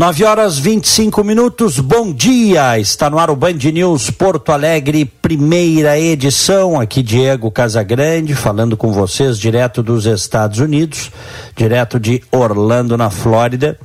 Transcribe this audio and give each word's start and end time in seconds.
Nove 0.00 0.24
horas 0.24 0.58
vinte 0.58 0.86
e 0.86 0.88
cinco 0.88 1.22
minutos, 1.22 1.78
bom 1.78 2.10
dia! 2.10 2.78
Está 2.78 3.10
no 3.10 3.18
ar 3.18 3.28
o 3.28 3.36
Band 3.36 3.58
News 3.70 4.08
Porto 4.08 4.50
Alegre, 4.50 5.04
primeira 5.04 6.00
edição. 6.00 6.80
Aqui 6.80 7.02
Diego 7.02 7.50
Casagrande, 7.50 8.34
falando 8.34 8.78
com 8.78 8.92
vocês 8.92 9.38
direto 9.38 9.82
dos 9.82 10.06
Estados 10.06 10.58
Unidos, 10.58 11.12
direto 11.54 12.00
de 12.00 12.22
Orlando, 12.32 12.96
na 12.96 13.10
Flórida, 13.10 13.78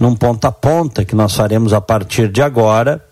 num 0.00 0.16
ponta 0.16 0.48
a 0.48 0.52
ponta 0.52 1.04
que 1.04 1.14
nós 1.14 1.34
faremos 1.34 1.74
a 1.74 1.82
partir 1.82 2.28
de 2.28 2.40
agora. 2.40 3.04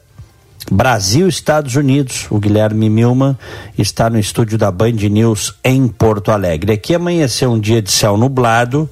Brasil, 0.71 1.29
Estados 1.29 1.77
Unidos. 1.77 2.27
O 2.31 2.39
Guilherme 2.39 2.91
Milman 2.91 3.37
está 3.79 4.11
no 4.11 4.19
estúdio 4.19 4.59
da 4.59 4.71
Band 4.71 4.93
News 4.93 5.55
em 5.63 5.87
Porto 5.87 6.31
Alegre. 6.31 6.73
Aqui 6.73 6.95
amanheceu 6.95 7.51
um 7.51 7.59
dia 7.59 7.81
de 7.81 7.91
céu 7.91 8.17
nublado, 8.17 8.89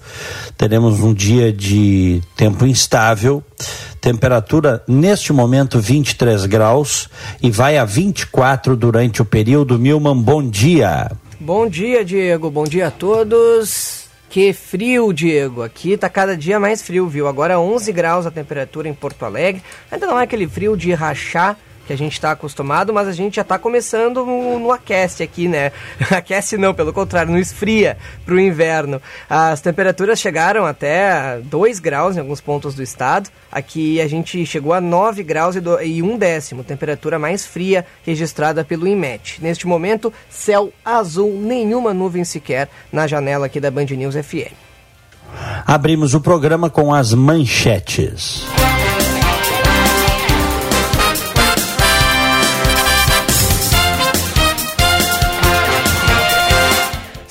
teremos 0.56 1.00
um 1.00 1.12
dia 1.12 1.52
de 1.52 2.20
tempo 2.36 2.66
instável. 2.66 3.42
Temperatura 4.00 4.82
neste 4.86 5.32
momento 5.32 5.80
23 5.80 6.44
graus 6.44 7.08
e 7.42 7.50
vai 7.50 7.78
a 7.78 7.84
24 7.84 8.76
durante 8.76 9.22
o 9.22 9.24
período. 9.24 9.78
Milman, 9.78 10.20
bom 10.20 10.46
dia. 10.46 11.10
Bom 11.40 11.68
dia, 11.68 12.04
Diego. 12.04 12.50
Bom 12.50 12.64
dia 12.64 12.88
a 12.88 12.90
todos. 12.90 14.03
Que 14.34 14.52
frio, 14.52 15.12
Diego. 15.12 15.62
Aqui 15.62 15.96
tá 15.96 16.08
cada 16.08 16.36
dia 16.36 16.58
mais 16.58 16.82
frio, 16.82 17.06
viu? 17.06 17.28
Agora 17.28 17.60
11 17.60 17.92
graus 17.92 18.26
a 18.26 18.32
temperatura 18.32 18.88
em 18.88 18.92
Porto 18.92 19.24
Alegre. 19.24 19.62
Ainda 19.88 20.08
não 20.08 20.18
é 20.18 20.24
aquele 20.24 20.48
frio 20.48 20.76
de 20.76 20.92
rachar 20.92 21.56
que 21.86 21.92
a 21.92 21.96
gente 21.96 22.12
está 22.12 22.32
acostumado, 22.32 22.92
mas 22.92 23.08
a 23.08 23.12
gente 23.12 23.36
já 23.36 23.42
está 23.42 23.58
começando 23.58 24.24
no, 24.24 24.58
no, 24.58 24.70
aquece 24.72 25.22
aqui, 25.22 25.48
né? 25.48 25.72
aquece 26.10 26.56
não, 26.56 26.74
pelo 26.74 26.92
contrário, 26.92 27.32
não 27.32 27.38
esfria 27.38 27.96
para 28.24 28.34
o 28.34 28.40
inverno. 28.40 29.00
As 29.28 29.60
temperaturas 29.60 30.18
chegaram 30.18 30.64
até 30.66 31.38
2 31.44 31.78
graus 31.78 32.16
em 32.16 32.20
alguns 32.20 32.40
pontos 32.40 32.74
do 32.74 32.82
estado. 32.82 33.30
Aqui 33.50 34.00
a 34.00 34.08
gente 34.08 34.44
chegou 34.46 34.72
a 34.72 34.80
9 34.80 35.22
graus 35.22 35.56
e, 35.56 35.60
do, 35.60 35.80
e 35.82 36.02
um 36.02 36.16
décimo, 36.16 36.64
temperatura 36.64 37.18
mais 37.18 37.44
fria 37.46 37.84
registrada 38.04 38.64
pelo 38.64 38.86
IMET. 38.86 39.42
Neste 39.42 39.66
momento, 39.66 40.12
céu 40.28 40.72
azul, 40.84 41.40
nenhuma 41.40 41.94
nuvem 41.94 42.24
sequer 42.24 42.68
na 42.92 43.06
janela 43.06 43.46
aqui 43.46 43.60
da 43.60 43.70
Band 43.70 43.86
News 43.86 44.14
FM. 44.14 44.54
Abrimos 45.66 46.14
o 46.14 46.20
programa 46.20 46.70
com 46.70 46.94
as 46.94 47.12
manchetes. 47.12 48.46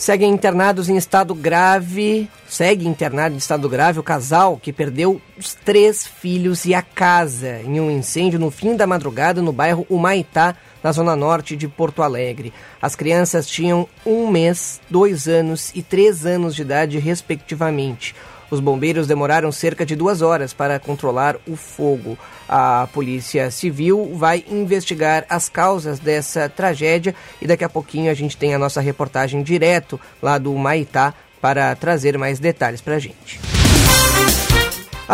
Seguem 0.04 0.34
internados 0.34 0.90
em 0.90 0.98
estado 0.98 1.34
grave. 1.34 2.30
Segue 2.46 2.86
internado 2.86 3.36
em 3.36 3.38
estado 3.38 3.70
grave 3.70 4.00
o 4.02 4.04
casal 4.04 4.60
que 4.62 4.74
perdeu 4.74 5.22
os 5.38 5.54
três 5.54 6.06
filhos 6.06 6.66
e 6.66 6.76
a 6.76 6.82
casa 6.82 7.62
em 7.62 7.80
um 7.80 7.90
incêndio 7.90 8.38
no 8.38 8.52
fim 8.52 8.76
da 8.76 8.86
madrugada 8.86 9.42
no 9.42 9.54
bairro 9.54 9.86
Humaitá, 9.90 10.58
na 10.84 10.92
zona 10.92 11.16
norte 11.16 11.56
de 11.56 11.70
Porto 11.70 12.04
Alegre. 12.04 12.52
As 12.82 12.98
crianças 12.98 13.48
tinham 13.48 13.88
um 14.06 14.30
mês, 14.30 14.82
dois 14.90 15.30
anos 15.30 15.72
e 15.74 15.82
três 15.82 16.26
anos 16.26 16.54
de 16.54 16.64
idade, 16.64 17.00
respectivamente. 17.00 18.14
Os 18.54 18.60
bombeiros 18.60 19.08
demoraram 19.08 19.52
cerca 19.52 19.84
de 19.84 19.96
duas 19.96 20.22
horas 20.22 20.54
para 20.54 20.78
controlar 20.78 21.38
o 21.48 21.56
fogo. 21.56 22.16
A 22.48 22.88
Polícia 22.94 23.50
Civil 23.50 24.12
vai 24.14 24.46
investigar 24.48 25.26
as 25.28 25.50
causas 25.50 25.98
dessa 25.98 26.48
tragédia 26.48 27.16
e 27.42 27.48
daqui 27.48 27.64
a 27.64 27.70
pouquinho 27.70 28.12
a 28.12 28.14
gente 28.14 28.38
tem 28.38 28.54
a 28.54 28.60
nossa 28.60 28.80
reportagem 28.80 29.42
direto 29.42 30.00
lá 30.22 30.38
do 30.38 30.54
Maitá 30.54 31.16
para 31.42 31.76
trazer 31.76 32.16
mais 32.16 32.38
detalhes 32.38 32.80
para 32.80 32.98
a 32.98 33.00
gente. 33.00 33.63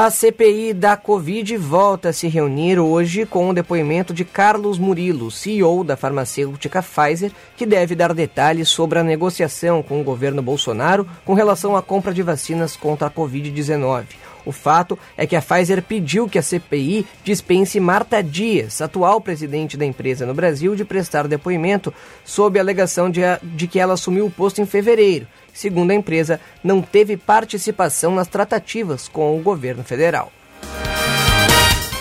A 0.02 0.10
CPI 0.10 0.74
da 0.74 0.96
Covid 0.96 1.58
volta 1.58 2.08
a 2.08 2.14
se 2.14 2.30
reunir 2.30 2.80
hoje 2.80 3.26
com 3.26 3.50
o 3.50 3.54
depoimento 3.54 4.14
de 4.14 4.24
Carlos 4.24 4.80
Murilo, 4.80 5.30
CEO 5.30 5.84
da 5.84 5.98
farmacêutica 5.98 6.82
Pfizer, 6.82 7.34
que 7.58 7.66
deve 7.66 7.96
dar 7.96 8.14
detalhes 8.14 8.70
sobre 8.70 9.00
a 9.00 9.04
negociação 9.04 9.84
com 9.84 10.00
o 10.00 10.04
governo 10.06 10.42
Bolsonaro 10.42 11.06
com 11.26 11.34
relação 11.34 11.76
à 11.76 11.82
compra 11.82 12.14
de 12.14 12.24
vacinas 12.24 12.78
contra 12.78 13.10
a 13.10 13.12
Covid-19. 13.12 14.06
O 14.46 14.54
fato 14.54 14.98
é 15.18 15.28
que 15.28 15.36
a 15.36 15.42
Pfizer 15.42 15.84
pediu 15.84 16.30
que 16.30 16.40
a 16.40 16.42
CPI 16.42 17.06
dispense 17.22 17.78
Marta 17.78 18.24
Dias, 18.24 18.82
atual 18.82 19.20
presidente 19.20 19.76
da 19.76 19.86
empresa 19.86 20.26
no 20.26 20.34
Brasil, 20.34 20.78
de 20.78 20.86
prestar 20.86 21.28
depoimento 21.28 21.94
sob 22.24 22.58
a 22.58 22.62
alegação 22.62 23.12
de, 23.12 23.20
de 23.44 23.68
que 23.68 23.78
ela 23.78 23.96
assumiu 23.96 24.28
o 24.28 24.32
posto 24.32 24.62
em 24.62 24.66
fevereiro 24.66 25.28
segundo 25.60 25.92
a 25.92 25.96
empresa, 25.96 26.40
não 26.64 26.82
teve 26.82 27.18
participação 27.18 28.16
nas 28.16 28.30
tratativas 28.30 29.10
com 29.10 29.38
o 29.38 29.42
governo 29.42 29.84
federal. 29.84 30.32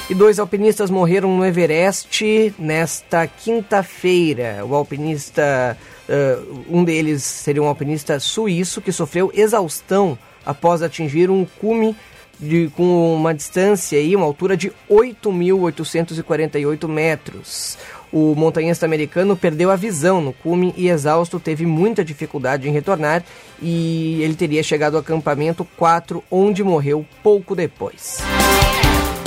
E 0.08 0.14
dois 0.14 0.38
alpinistas 0.38 0.90
morreram 0.90 1.36
no 1.36 1.44
Everest 1.44 2.54
nesta 2.58 3.26
quinta-feira. 3.26 4.64
O 4.64 4.74
alpinista, 4.74 5.76
uh, 6.08 6.64
um 6.70 6.82
deles 6.84 7.24
seria 7.24 7.62
um 7.62 7.66
alpinista 7.66 8.20
suíço 8.20 8.80
que 8.80 8.92
sofreu 8.92 9.30
exaustão 9.34 10.16
após 10.46 10.80
atingir 10.80 11.28
um 11.28 11.44
cume 11.44 11.96
de, 12.38 12.70
com 12.76 13.16
uma 13.16 13.34
distância 13.34 14.00
e 14.00 14.14
uma 14.14 14.24
altura 14.24 14.56
de 14.56 14.72
8.848 14.88 16.88
metros. 16.88 17.76
O 18.12 18.34
montanhista 18.34 18.86
americano 18.86 19.36
perdeu 19.36 19.70
a 19.70 19.76
visão 19.76 20.20
no 20.20 20.32
cume 20.32 20.74
e 20.76 20.88
exausto 20.88 21.38
teve 21.38 21.66
muita 21.66 22.04
dificuldade 22.04 22.68
em 22.68 22.72
retornar 22.72 23.22
e 23.60 24.22
ele 24.22 24.34
teria 24.34 24.62
chegado 24.62 24.94
ao 24.94 25.00
acampamento 25.00 25.66
4, 25.76 26.24
onde 26.30 26.64
morreu 26.64 27.04
pouco 27.22 27.54
depois. 27.54 28.18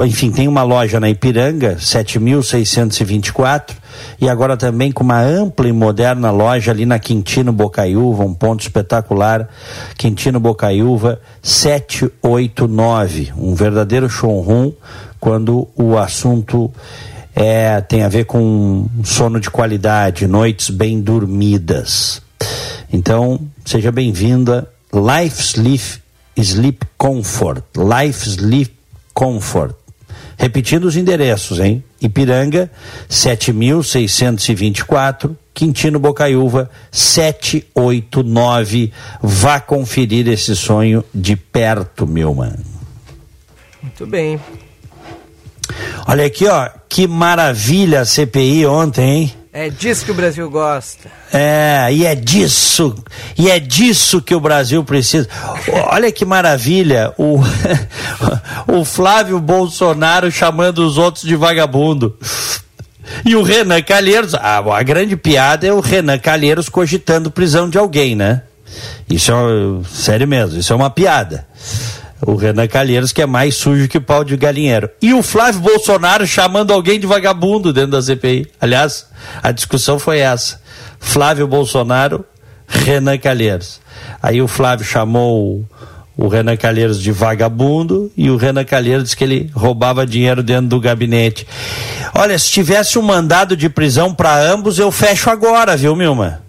enfim, 0.06 0.32
tem 0.32 0.48
uma 0.48 0.62
loja 0.62 0.98
na 0.98 1.10
Ipiranga, 1.10 1.76
7.624, 1.76 3.72
e 4.18 4.30
agora 4.30 4.56
também 4.56 4.90
com 4.90 5.04
uma 5.04 5.20
ampla 5.20 5.68
e 5.68 5.72
moderna 5.72 6.30
loja 6.30 6.70
ali 6.70 6.86
na 6.86 6.98
Quintino 6.98 7.52
Bocaiúva, 7.52 8.24
um 8.24 8.32
ponto 8.32 8.62
espetacular, 8.62 9.46
Quintino 9.98 10.40
Bocaiúva 10.40 11.20
789, 11.42 13.34
um 13.36 13.54
verdadeiro 13.54 14.08
showroom 14.08 14.72
quando 15.20 15.68
o 15.76 15.98
assunto 15.98 16.72
É, 17.36 17.80
tem 17.80 18.04
a 18.04 18.08
ver 18.08 18.26
com 18.26 18.86
sono 19.02 19.40
de 19.40 19.50
qualidade, 19.50 20.28
noites 20.28 20.70
bem 20.70 21.00
dormidas. 21.00 22.22
Então, 22.92 23.40
seja 23.64 23.90
bem-vinda. 23.90 24.68
Life 24.94 25.42
Sleep, 25.42 26.03
Sleep 26.36 26.84
Comfort. 26.96 27.64
Life 27.76 28.28
Sleep 28.28 28.72
Comfort. 29.12 29.74
Repetindo 30.36 30.84
os 30.84 30.96
endereços, 30.96 31.60
hein? 31.60 31.84
Ipiranga, 32.00 32.70
7624, 33.08 35.36
Quintino 35.54 35.98
Bocaiúva, 35.98 36.70
789. 36.90 38.92
Vá 39.22 39.60
conferir 39.60 40.28
esse 40.28 40.56
sonho 40.56 41.04
de 41.14 41.36
perto, 41.36 42.06
meu 42.06 42.34
mano. 42.34 42.64
Muito 43.80 44.06
bem. 44.06 44.38
Olha 46.06 46.26
aqui, 46.26 46.46
ó, 46.46 46.68
que 46.88 47.06
maravilha 47.06 48.00
a 48.00 48.04
CPI 48.04 48.66
ontem, 48.66 49.08
hein? 49.08 49.32
É 49.56 49.70
disso 49.70 50.04
que 50.04 50.10
o 50.10 50.14
Brasil 50.14 50.50
gosta. 50.50 51.08
É, 51.32 51.86
e 51.92 52.04
é 52.04 52.16
disso, 52.16 52.92
e 53.38 53.48
é 53.48 53.60
disso 53.60 54.20
que 54.20 54.34
o 54.34 54.40
Brasil 54.40 54.82
precisa. 54.82 55.28
Olha 55.92 56.10
que 56.10 56.24
maravilha, 56.24 57.14
o, 57.16 57.38
o 58.66 58.84
Flávio 58.84 59.38
Bolsonaro 59.38 60.28
chamando 60.32 60.78
os 60.84 60.98
outros 60.98 61.24
de 61.24 61.36
vagabundo. 61.36 62.18
E 63.24 63.36
o 63.36 63.44
Renan 63.44 63.80
Calheiros, 63.80 64.34
a, 64.34 64.58
a 64.58 64.82
grande 64.82 65.16
piada 65.16 65.64
é 65.64 65.72
o 65.72 65.78
Renan 65.78 66.18
Calheiros 66.18 66.68
cogitando 66.68 67.30
prisão 67.30 67.70
de 67.70 67.78
alguém, 67.78 68.16
né? 68.16 68.42
Isso 69.08 69.30
é, 69.30 69.86
sério 69.88 70.26
mesmo, 70.26 70.58
isso 70.58 70.72
é 70.72 70.76
uma 70.76 70.90
piada. 70.90 71.46
O 72.26 72.36
Renan 72.36 72.66
Calheiros, 72.66 73.12
que 73.12 73.22
é 73.22 73.26
mais 73.26 73.54
sujo 73.54 73.88
que 73.88 74.00
pau 74.00 74.24
de 74.24 74.36
galinheiro. 74.36 74.88
E 75.00 75.12
o 75.12 75.22
Flávio 75.22 75.60
Bolsonaro 75.60 76.26
chamando 76.26 76.72
alguém 76.72 76.98
de 76.98 77.06
vagabundo 77.06 77.72
dentro 77.72 77.92
da 77.92 78.02
CPI. 78.02 78.46
Aliás, 78.60 79.06
a 79.42 79.52
discussão 79.52 79.98
foi 79.98 80.20
essa. 80.20 80.60
Flávio 80.98 81.46
Bolsonaro, 81.46 82.24
Renan 82.66 83.18
Calheiros. 83.18 83.80
Aí 84.22 84.40
o 84.40 84.48
Flávio 84.48 84.86
chamou 84.86 85.64
o 86.16 86.28
Renan 86.28 86.56
Calheiros 86.56 87.00
de 87.00 87.12
vagabundo 87.12 88.10
e 88.16 88.30
o 88.30 88.36
Renan 88.36 88.64
Calheiros 88.64 89.04
disse 89.04 89.16
que 89.16 89.24
ele 89.24 89.50
roubava 89.54 90.06
dinheiro 90.06 90.42
dentro 90.42 90.68
do 90.68 90.80
gabinete. 90.80 91.46
Olha, 92.14 92.38
se 92.38 92.50
tivesse 92.50 92.98
um 92.98 93.02
mandado 93.02 93.56
de 93.56 93.68
prisão 93.68 94.14
para 94.14 94.40
ambos, 94.40 94.78
eu 94.78 94.90
fecho 94.92 95.28
agora, 95.28 95.76
viu, 95.76 95.96
Milma? 95.96 96.43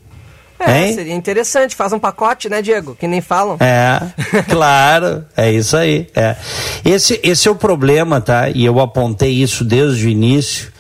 É, 0.68 0.88
hein? 0.88 0.94
seria 0.94 1.14
interessante. 1.14 1.76
Faz 1.76 1.94
um 1.94 2.00
pacote, 2.00 2.50
né, 2.50 2.62
Diego? 2.62 2.96
Que 2.96 3.08
nem 3.08 3.22
falam. 3.22 3.58
É, 3.60 4.02
claro. 4.50 5.26
é 5.36 5.52
isso 5.52 5.76
aí. 5.78 6.08
É. 6.16 6.36
Esse, 6.84 7.20
esse 7.24 7.48
é 7.48 7.52
o 7.52 7.56
problema, 7.56 8.22
tá? 8.22 8.50
E 8.50 8.66
eu 8.66 8.80
apontei 8.80 9.32
isso 9.32 9.64
desde 9.64 10.08
o 10.08 10.10
início. 10.10 10.72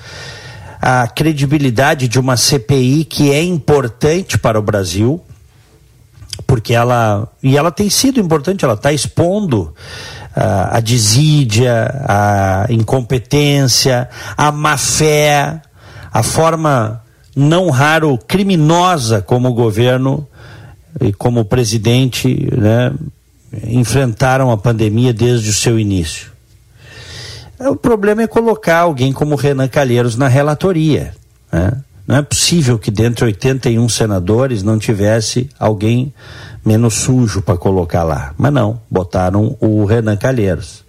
A 0.81 1.07
credibilidade 1.07 2.07
de 2.07 2.19
uma 2.19 2.37
CPI 2.37 3.05
que 3.05 3.31
é 3.31 3.43
importante 3.43 4.37
para 4.37 4.59
o 4.59 4.61
Brasil, 4.61 5.21
porque 6.45 6.73
ela. 6.73 7.27
E 7.41 7.57
ela 7.57 7.71
tem 7.71 7.89
sido 7.89 8.19
importante, 8.19 8.63
ela 8.63 8.75
está 8.75 8.91
expondo 8.91 9.73
uh, 10.35 10.69
a 10.71 10.79
desídia, 10.79 12.03
a 12.07 12.65
incompetência, 12.69 14.09
a 14.37 14.51
má 14.51 14.77
fé, 14.77 15.61
a 16.11 16.21
forma 16.21 17.01
não 17.35 17.69
raro 17.69 18.17
criminosa 18.17 19.21
como 19.21 19.49
o 19.49 19.53
governo 19.53 20.27
e 21.01 21.11
como 21.11 21.41
o 21.41 21.45
presidente 21.45 22.47
né, 22.55 22.93
enfrentaram 23.67 24.51
a 24.51 24.57
pandemia 24.57 25.13
desde 25.13 25.49
o 25.49 25.53
seu 25.53 25.79
início. 25.79 26.31
O 27.59 27.75
problema 27.75 28.23
é 28.23 28.27
colocar 28.27 28.79
alguém 28.79 29.11
como 29.13 29.35
Renan 29.35 29.67
Calheiros 29.67 30.15
na 30.15 30.27
relatoria. 30.27 31.13
Né? 31.51 31.71
Não 32.07 32.17
é 32.17 32.21
possível 32.21 32.77
que 32.77 32.91
dentre 32.91 33.25
81 33.25 33.87
senadores 33.89 34.61
não 34.61 34.77
tivesse 34.77 35.49
alguém 35.59 36.13
menos 36.63 36.95
sujo 36.95 37.41
para 37.41 37.57
colocar 37.57 38.03
lá. 38.03 38.33
Mas 38.37 38.53
não, 38.53 38.79
botaram 38.89 39.55
o 39.59 39.85
Renan 39.85 40.17
Calheiros. 40.17 40.83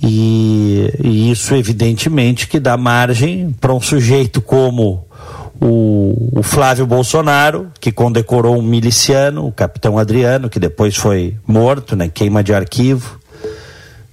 E, 0.00 0.92
e 1.02 1.30
isso, 1.30 1.54
evidentemente, 1.54 2.46
que 2.46 2.60
dá 2.60 2.76
margem 2.76 3.54
para 3.60 3.74
um 3.74 3.80
sujeito 3.80 4.40
como 4.40 5.04
o, 5.60 6.38
o, 6.38 6.42
Flávio 6.42 6.86
Bolsonaro, 6.86 7.70
que 7.80 7.90
condecorou 7.90 8.56
um 8.56 8.62
miliciano, 8.62 9.46
o 9.46 9.52
capitão 9.52 9.98
Adriano, 9.98 10.48
que 10.48 10.60
depois 10.60 10.96
foi 10.96 11.36
morto, 11.46 11.96
né, 11.96 12.08
queima 12.08 12.42
de 12.42 12.54
arquivo. 12.54 13.18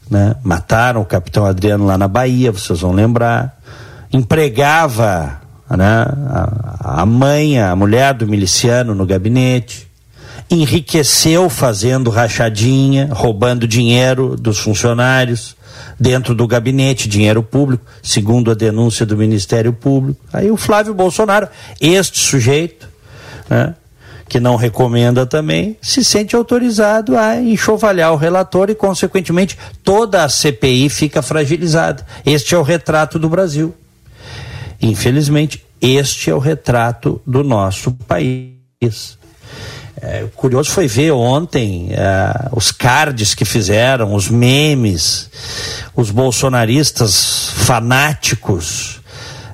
Né, 0.10 0.36
mataram 0.44 1.02
o 1.02 1.06
capitão 1.06 1.46
Adriano 1.46 1.86
lá 1.86 1.98
na 1.98 2.08
Bahia, 2.08 2.52
vocês 2.52 2.82
vão 2.82 2.92
lembrar. 2.92 3.60
Empregava 4.12 5.42
né, 5.70 6.06
a, 6.30 7.02
a 7.02 7.06
mãe, 7.06 7.60
a 7.60 7.76
mulher 7.76 8.14
do 8.14 8.28
miliciano 8.28 8.94
no 8.94 9.06
gabinete. 9.06 9.88
Enriqueceu 10.50 11.50
fazendo 11.50 12.12
rachadinha, 12.12 13.10
roubando 13.12 13.68
dinheiro 13.68 14.36
dos 14.36 14.60
funcionários 14.60 15.56
dentro 16.00 16.36
do 16.36 16.48
gabinete, 16.48 17.08
dinheiro 17.08 17.42
público, 17.42 17.86
segundo 18.04 18.52
a 18.52 18.54
denúncia 18.54 19.06
do 19.06 19.18
Ministério 19.18 19.74
Público. 19.74 20.20
Aí 20.32 20.52
o 20.52 20.58
Flávio 20.58 20.94
Bolsonaro, 20.94 21.48
este 21.80 22.20
sujeito, 22.20 22.88
né, 23.50 23.76
que 24.28 24.40
não 24.40 24.56
recomenda 24.56 25.26
também, 25.26 25.78
se 25.82 26.04
sente 26.04 26.36
autorizado 26.36 27.18
a 27.18 27.40
enxovalhar 27.40 28.12
o 28.12 28.18
relator 28.18 28.70
e, 28.70 28.76
consequentemente, 28.76 29.58
toda 29.84 30.24
a 30.24 30.30
CPI 30.30 30.90
fica 30.90 31.22
fragilizada. 31.22 32.06
Este 32.26 32.56
é 32.56 32.58
o 32.58 32.64
retrato 32.64 33.20
do 33.20 33.30
Brasil. 33.30 33.74
Infelizmente, 34.82 35.64
este 35.80 36.30
é 36.30 36.36
o 36.36 36.40
retrato 36.40 37.22
do 37.26 37.44
nosso 37.44 37.92
país. 37.92 39.18
É, 40.02 40.26
curioso 40.36 40.72
foi 40.72 40.88
ver 40.88 41.12
ontem 41.12 41.90
é, 41.92 42.50
os 42.52 42.72
cards 42.72 43.34
que 43.34 43.46
fizeram, 43.46 44.14
os 44.14 44.30
memes, 44.30 45.30
os 45.96 46.12
bolsonaristas 46.12 47.50
fanáticos 47.56 49.02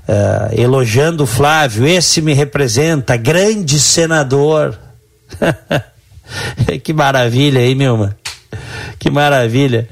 é, 0.07 0.61
elogiando 0.61 1.23
o 1.23 1.27
Flávio. 1.27 1.85
Esse 1.85 2.21
me 2.21 2.33
representa, 2.33 3.15
grande 3.15 3.79
senador. 3.79 4.77
que 6.83 6.91
maravilha, 6.91 7.59
hein, 7.59 7.75
Milma? 7.75 8.17
Que 8.97 9.09
maravilha. 9.09 9.88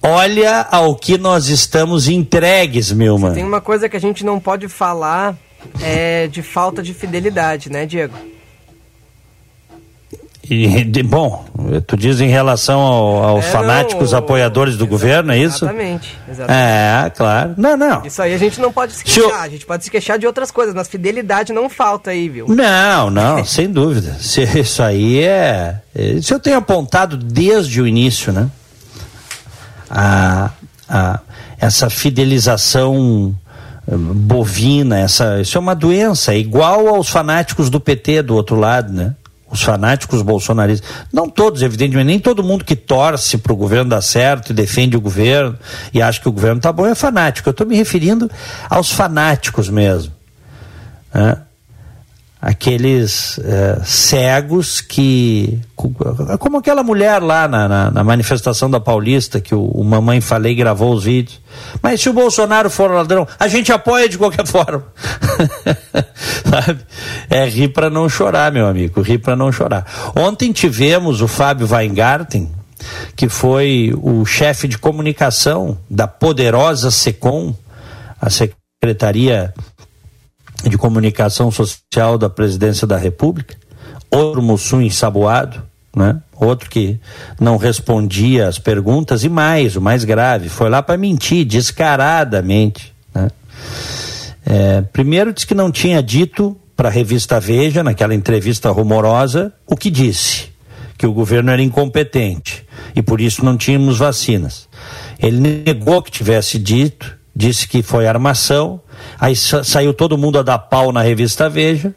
Olha 0.00 0.66
ao 0.70 0.94
que 0.94 1.18
nós 1.18 1.48
estamos 1.48 2.08
entregues, 2.08 2.92
Milma. 2.92 3.32
Tem 3.32 3.44
uma 3.44 3.60
coisa 3.60 3.88
que 3.88 3.96
a 3.96 4.00
gente 4.00 4.24
não 4.24 4.38
pode 4.38 4.68
falar 4.68 5.36
é 5.82 6.26
de 6.26 6.42
falta 6.42 6.82
de 6.82 6.92
fidelidade, 6.92 7.70
né, 7.70 7.86
Diego? 7.86 8.14
E, 10.48 10.84
de, 10.84 11.02
bom, 11.02 11.44
tu 11.86 11.96
diz 11.96 12.20
em 12.20 12.28
relação 12.28 12.78
ao, 12.78 13.24
aos 13.24 13.46
é, 13.46 13.50
fanáticos 13.50 14.12
não, 14.12 14.18
apoiadores 14.18 14.76
do 14.76 14.86
governo, 14.86 15.32
é 15.32 15.38
isso? 15.38 15.64
Exatamente, 15.64 16.18
exatamente. 16.28 16.60
É, 16.60 17.10
claro. 17.16 17.54
Não, 17.56 17.76
não. 17.76 18.04
Isso 18.04 18.20
aí 18.20 18.34
a 18.34 18.38
gente 18.38 18.60
não 18.60 18.70
pode 18.70 18.92
se 18.92 19.04
queixar, 19.04 19.22
eu... 19.22 19.34
a 19.34 19.48
gente 19.48 19.64
pode 19.64 19.84
se 19.84 19.90
queixar 19.90 20.18
de 20.18 20.26
outras 20.26 20.50
coisas, 20.50 20.74
mas 20.74 20.86
fidelidade 20.86 21.52
não 21.52 21.70
falta 21.70 22.10
aí, 22.10 22.28
viu? 22.28 22.46
Não, 22.48 23.10
não, 23.10 23.42
sem 23.46 23.70
dúvida. 23.70 24.16
Se, 24.20 24.42
isso 24.42 24.82
aí 24.82 25.22
é. 25.22 25.80
Isso 25.94 26.34
eu 26.34 26.40
tenho 26.40 26.58
apontado 26.58 27.16
desde 27.16 27.80
o 27.80 27.86
início, 27.86 28.30
né? 28.30 28.50
A, 29.88 30.50
a, 30.88 31.20
essa 31.58 31.88
fidelização 31.88 33.34
eh, 33.88 33.96
bovina, 33.96 34.98
essa, 34.98 35.40
isso 35.40 35.56
é 35.56 35.60
uma 35.60 35.74
doença, 35.74 36.34
é 36.34 36.38
igual 36.38 36.88
aos 36.88 37.08
fanáticos 37.08 37.70
do 37.70 37.80
PT 37.80 38.22
do 38.22 38.34
outro 38.34 38.56
lado, 38.56 38.92
né? 38.92 39.14
Os 39.54 39.62
fanáticos 39.62 40.20
bolsonaristas, 40.20 40.88
não 41.12 41.30
todos, 41.30 41.62
evidentemente, 41.62 42.06
nem 42.06 42.18
todo 42.18 42.42
mundo 42.42 42.64
que 42.64 42.74
torce 42.74 43.38
para 43.38 43.52
o 43.52 43.56
governo 43.56 43.90
dar 43.90 44.02
certo 44.02 44.50
e 44.50 44.52
defende 44.52 44.96
o 44.96 45.00
governo 45.00 45.56
e 45.92 46.02
acha 46.02 46.20
que 46.20 46.28
o 46.28 46.32
governo 46.32 46.56
está 46.56 46.72
bom 46.72 46.86
é 46.86 46.94
fanático. 46.94 47.48
Eu 47.48 47.52
estou 47.52 47.66
me 47.66 47.76
referindo 47.76 48.28
aos 48.68 48.90
fanáticos 48.90 49.68
mesmo. 49.68 50.12
Né? 51.14 51.36
Aqueles 52.44 53.38
é, 53.38 53.80
cegos 53.82 54.82
que. 54.82 55.58
Como 56.38 56.58
aquela 56.58 56.82
mulher 56.82 57.22
lá 57.22 57.48
na, 57.48 57.66
na, 57.66 57.90
na 57.90 58.04
manifestação 58.04 58.70
da 58.70 58.78
Paulista, 58.78 59.40
que 59.40 59.54
o, 59.54 59.64
o, 59.64 59.82
Mamãe 59.82 60.20
Falei 60.20 60.54
gravou 60.54 60.92
os 60.92 61.04
vídeos. 61.04 61.40
Mas 61.82 62.02
se 62.02 62.10
o 62.10 62.12
Bolsonaro 62.12 62.68
for 62.68 62.90
ladrão, 62.90 63.26
a 63.38 63.48
gente 63.48 63.72
apoia 63.72 64.08
de 64.10 64.18
qualquer 64.18 64.44
forma. 64.46 64.84
Sabe? 66.44 66.80
É 67.30 67.46
rir 67.46 67.68
para 67.68 67.88
não 67.88 68.10
chorar, 68.10 68.52
meu 68.52 68.66
amigo, 68.66 69.00
rir 69.00 69.18
para 69.18 69.34
não 69.34 69.50
chorar. 69.50 70.12
Ontem 70.14 70.52
tivemos 70.52 71.22
o 71.22 71.28
Fábio 71.28 71.66
Weingarten, 71.70 72.52
que 73.16 73.26
foi 73.26 73.94
o 74.02 74.26
chefe 74.26 74.68
de 74.68 74.76
comunicação 74.76 75.78
da 75.88 76.06
poderosa 76.06 76.90
SECOM, 76.90 77.54
a 78.20 78.28
Secretaria 78.28 79.54
de 80.62 80.78
Comunicação 80.78 81.50
Social 81.50 82.16
da 82.16 82.30
Presidência 82.30 82.86
da 82.86 82.96
República, 82.96 83.56
outro 84.10 84.42
Mussum 84.42 84.80
ensaboado, 84.80 85.62
né? 85.94 86.20
outro 86.34 86.70
que 86.70 86.98
não 87.40 87.56
respondia 87.56 88.48
às 88.48 88.58
perguntas, 88.58 89.24
e 89.24 89.28
mais, 89.28 89.76
o 89.76 89.80
mais 89.80 90.04
grave, 90.04 90.48
foi 90.48 90.68
lá 90.68 90.82
para 90.82 90.96
mentir 90.96 91.44
descaradamente. 91.44 92.94
Né? 93.14 93.30
É, 94.46 94.82
primeiro, 94.82 95.32
disse 95.32 95.46
que 95.46 95.54
não 95.54 95.70
tinha 95.70 96.02
dito 96.02 96.56
para 96.76 96.88
a 96.88 96.92
revista 96.92 97.38
Veja, 97.38 97.82
naquela 97.82 98.14
entrevista 98.14 98.70
rumorosa, 98.70 99.52
o 99.66 99.76
que 99.76 99.90
disse: 99.90 100.54
que 100.96 101.06
o 101.06 101.12
governo 101.12 101.50
era 101.50 101.62
incompetente 101.62 102.64
e 102.94 103.02
por 103.02 103.20
isso 103.20 103.44
não 103.44 103.56
tínhamos 103.56 103.98
vacinas. 103.98 104.68
Ele 105.18 105.64
negou 105.64 106.02
que 106.02 106.10
tivesse 106.10 106.58
dito, 106.58 107.16
disse 107.34 107.66
que 107.66 107.82
foi 107.82 108.06
armação, 108.06 108.80
aí 109.18 109.34
sa 109.34 109.64
saiu 109.64 109.92
todo 109.92 110.16
mundo 110.16 110.38
a 110.38 110.42
dar 110.42 110.58
pau 110.58 110.92
na 110.92 111.02
revista 111.02 111.48
Veja. 111.48 111.94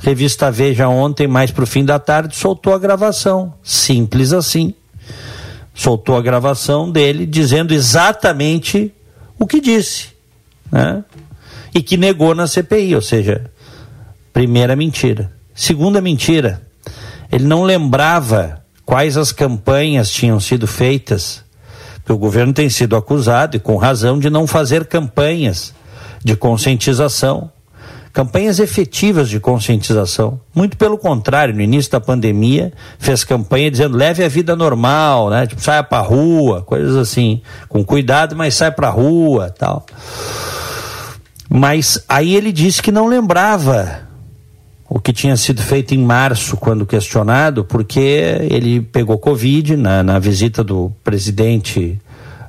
Revista 0.00 0.50
Veja 0.50 0.88
ontem, 0.88 1.26
mais 1.26 1.50
para 1.50 1.64
o 1.64 1.66
fim 1.66 1.84
da 1.84 1.98
tarde, 1.98 2.34
soltou 2.34 2.72
a 2.72 2.78
gravação. 2.78 3.52
Simples 3.62 4.32
assim. 4.32 4.74
Soltou 5.74 6.16
a 6.16 6.22
gravação 6.22 6.90
dele 6.90 7.26
dizendo 7.26 7.74
exatamente 7.74 8.92
o 9.38 9.46
que 9.46 9.60
disse. 9.60 10.08
Né? 10.72 11.04
E 11.74 11.82
que 11.82 11.96
negou 11.96 12.34
na 12.34 12.46
CPI, 12.46 12.94
ou 12.94 13.02
seja, 13.02 13.50
primeira 14.32 14.74
mentira. 14.74 15.30
Segunda 15.54 16.00
mentira, 16.00 16.62
ele 17.30 17.44
não 17.44 17.62
lembrava 17.62 18.64
quais 18.84 19.16
as 19.16 19.30
campanhas 19.32 20.10
tinham 20.10 20.40
sido 20.40 20.66
feitas, 20.66 21.44
o 22.12 22.18
governo 22.18 22.52
tem 22.52 22.68
sido 22.68 22.96
acusado, 22.96 23.56
e 23.56 23.60
com 23.60 23.76
razão, 23.76 24.18
de 24.18 24.30
não 24.30 24.46
fazer 24.46 24.86
campanhas 24.86 25.74
de 26.22 26.36
conscientização 26.36 27.50
campanhas 28.12 28.58
efetivas 28.58 29.28
de 29.28 29.38
conscientização. 29.38 30.40
Muito 30.54 30.76
pelo 30.76 30.98
contrário, 30.98 31.54
no 31.54 31.60
início 31.60 31.90
da 31.92 32.00
pandemia, 32.00 32.72
fez 32.98 33.24
campanha 33.24 33.70
dizendo 33.70 33.96
leve 33.96 34.24
a 34.24 34.28
vida 34.28 34.56
normal, 34.56 35.30
né? 35.30 35.46
Tipo, 35.46 35.62
saia 35.62 35.82
pra 35.82 36.00
rua, 36.00 36.62
coisas 36.62 36.96
assim. 36.96 37.40
Com 37.68 37.84
cuidado, 37.84 38.34
mas 38.36 38.54
sai 38.54 38.70
pra 38.70 38.90
rua 38.90 39.50
tal. 39.50 39.86
Mas 41.48 42.04
aí 42.08 42.34
ele 42.34 42.52
disse 42.52 42.82
que 42.82 42.92
não 42.92 43.06
lembrava 43.06 44.09
o 44.92 44.98
que 44.98 45.12
tinha 45.12 45.36
sido 45.36 45.62
feito 45.62 45.94
em 45.94 45.98
março, 45.98 46.56
quando 46.56 46.84
questionado, 46.84 47.64
porque 47.64 48.00
ele 48.50 48.80
pegou 48.80 49.16
Covid 49.16 49.76
na, 49.76 50.02
na 50.02 50.18
visita 50.18 50.64
do 50.64 50.90
presidente 51.04 51.96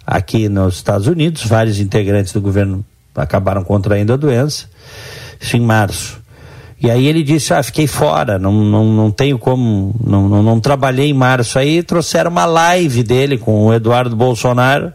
aqui 0.05 0.49
nos 0.49 0.77
Estados 0.77 1.05
Unidos. 1.05 1.45
Vários 1.45 1.79
integrantes 1.79 2.33
do 2.33 2.41
governo 2.41 2.83
acabaram 3.15 3.63
contraindo 3.63 4.11
a 4.11 4.17
doença 4.17 4.65
isso 5.39 5.55
em 5.57 5.61
março. 5.61 6.19
E 6.81 6.89
aí 6.89 7.05
ele 7.05 7.21
disse, 7.21 7.53
ah, 7.53 7.61
fiquei 7.61 7.85
fora, 7.85 8.39
não, 8.39 8.51
não, 8.51 8.85
não 8.85 9.11
tenho 9.11 9.37
como, 9.37 9.93
não, 10.03 10.27
não, 10.27 10.41
não 10.41 10.59
trabalhei 10.59 11.11
em 11.11 11.13
março. 11.13 11.59
Aí 11.59 11.83
trouxeram 11.83 12.31
uma 12.31 12.45
live 12.45 13.03
dele 13.03 13.37
com 13.37 13.67
o 13.67 13.73
Eduardo 13.73 14.15
Bolsonaro 14.15 14.91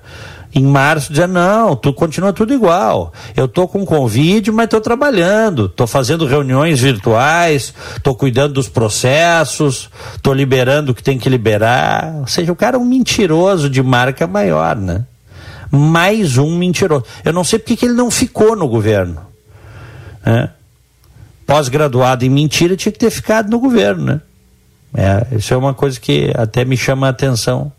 em 0.56 0.64
março, 0.64 1.12
dizendo, 1.12 1.34
não, 1.34 1.76
tu 1.76 1.92
continua 1.92 2.32
tudo 2.32 2.54
igual. 2.54 3.12
Eu 3.36 3.46
tô 3.46 3.68
com 3.68 3.84
Covid, 3.84 4.50
mas 4.50 4.68
tô 4.68 4.80
trabalhando, 4.80 5.68
tô 5.68 5.86
fazendo 5.86 6.24
reuniões 6.24 6.80
virtuais, 6.80 7.74
tô 8.02 8.14
cuidando 8.14 8.54
dos 8.54 8.66
processos, 8.66 9.90
tô 10.22 10.32
liberando 10.32 10.92
o 10.92 10.94
que 10.94 11.02
tem 11.02 11.18
que 11.18 11.28
liberar. 11.28 12.14
Ou 12.20 12.26
seja, 12.26 12.50
o 12.50 12.56
cara 12.56 12.76
é 12.76 12.80
um 12.80 12.86
mentiroso 12.86 13.68
de 13.68 13.82
marca 13.82 14.26
maior, 14.26 14.76
né? 14.76 15.04
Mais 15.70 16.38
um 16.38 16.56
mentiroso. 16.56 17.04
Eu 17.22 17.34
não 17.34 17.44
sei 17.44 17.58
porque 17.58 17.76
que 17.76 17.84
ele 17.84 17.94
não 17.94 18.10
ficou 18.10 18.56
no 18.56 18.66
governo. 18.66 19.20
Né? 20.24 20.48
Pós-graduado 21.46 22.24
em 22.24 22.30
mentira 22.30 22.76
tinha 22.76 22.92
que 22.92 22.98
ter 22.98 23.10
ficado 23.10 23.50
no 23.50 23.60
governo, 23.60 24.04
né? 24.04 24.20
É, 24.94 25.36
isso 25.36 25.52
é 25.52 25.56
uma 25.56 25.74
coisa 25.74 26.00
que 26.00 26.32
até 26.34 26.64
me 26.64 26.78
chama 26.78 27.08
a 27.08 27.10
atenção. 27.10 27.70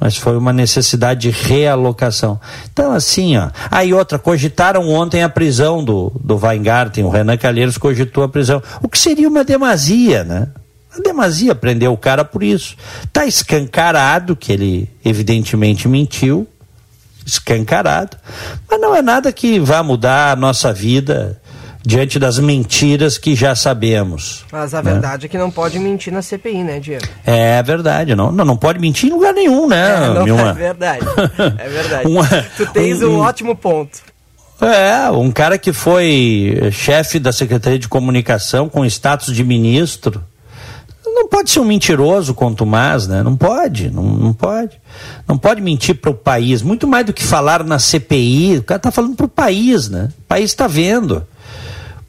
Mas 0.00 0.16
foi 0.16 0.36
uma 0.36 0.52
necessidade 0.52 1.22
de 1.22 1.30
realocação. 1.30 2.40
Então, 2.72 2.92
assim, 2.92 3.36
ó. 3.36 3.50
Aí 3.70 3.90
ah, 3.90 3.96
outra, 3.96 4.18
cogitaram 4.18 4.88
ontem 4.88 5.22
a 5.22 5.28
prisão 5.28 5.84
do, 5.84 6.12
do 6.20 6.36
Weingarten, 6.36 7.04
o 7.04 7.08
Renan 7.08 7.36
Calheiros 7.36 7.76
cogitou 7.76 8.22
a 8.22 8.28
prisão. 8.28 8.62
O 8.80 8.88
que 8.88 8.98
seria 8.98 9.28
uma 9.28 9.42
demasia, 9.42 10.22
né? 10.22 10.48
Uma 10.94 11.02
demasia 11.02 11.54
prender 11.54 11.90
o 11.90 11.96
cara 11.96 12.24
por 12.24 12.42
isso. 12.42 12.76
Está 13.04 13.26
escancarado 13.26 14.36
que 14.36 14.52
ele 14.52 14.88
evidentemente 15.04 15.88
mentiu, 15.88 16.46
escancarado, 17.26 18.16
mas 18.70 18.80
não 18.80 18.94
é 18.94 19.02
nada 19.02 19.30
que 19.32 19.58
vá 19.58 19.82
mudar 19.82 20.32
a 20.32 20.36
nossa 20.36 20.72
vida 20.72 21.40
diante 21.84 22.18
das 22.18 22.38
mentiras 22.38 23.18
que 23.18 23.34
já 23.34 23.54
sabemos. 23.54 24.44
Mas 24.50 24.74
a 24.74 24.82
né? 24.82 24.92
verdade 24.92 25.26
é 25.26 25.28
que 25.28 25.38
não 25.38 25.50
pode 25.50 25.78
mentir 25.78 26.12
na 26.12 26.22
CPI, 26.22 26.64
né, 26.64 26.80
Diego? 26.80 27.06
É 27.24 27.62
verdade, 27.62 28.14
não, 28.14 28.30
não, 28.30 28.44
não 28.44 28.56
pode 28.56 28.78
mentir 28.78 29.08
em 29.08 29.12
lugar 29.12 29.32
nenhum, 29.32 29.68
né, 29.68 29.94
é, 29.94 30.26
não, 30.26 30.48
É 30.48 30.52
verdade, 30.52 31.06
é 31.58 31.68
verdade. 31.68 32.06
Uma, 32.08 32.26
tu 32.56 32.66
tens 32.72 33.02
um, 33.02 33.16
um 33.16 33.20
ótimo 33.20 33.56
ponto. 33.56 34.00
É, 34.60 35.08
um 35.10 35.30
cara 35.30 35.56
que 35.56 35.72
foi 35.72 36.68
chefe 36.72 37.20
da 37.20 37.32
Secretaria 37.32 37.78
de 37.78 37.88
Comunicação 37.88 38.68
com 38.68 38.84
status 38.84 39.34
de 39.34 39.44
ministro, 39.44 40.22
não 41.18 41.28
pode 41.28 41.50
ser 41.50 41.60
um 41.60 41.64
mentiroso 41.64 42.32
quanto 42.32 42.64
mais, 42.64 43.06
né? 43.06 43.22
Não 43.22 43.36
pode, 43.36 43.90
não, 43.90 44.02
não 44.02 44.32
pode. 44.32 44.80
Não 45.26 45.36
pode 45.36 45.60
mentir 45.60 45.96
para 45.96 46.10
o 46.10 46.14
país. 46.14 46.62
Muito 46.62 46.86
mais 46.86 47.04
do 47.04 47.12
que 47.12 47.22
falar 47.22 47.64
na 47.64 47.78
CPI, 47.78 48.58
o 48.58 48.62
cara 48.62 48.78
está 48.78 48.90
falando 48.90 49.16
para 49.16 49.26
o 49.26 49.28
país, 49.28 49.88
né? 49.88 50.10
O 50.18 50.22
país 50.22 50.50
está 50.50 50.66
vendo 50.66 51.26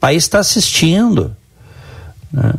país 0.00 0.24
está 0.24 0.38
assistindo, 0.38 1.36
né? 2.32 2.54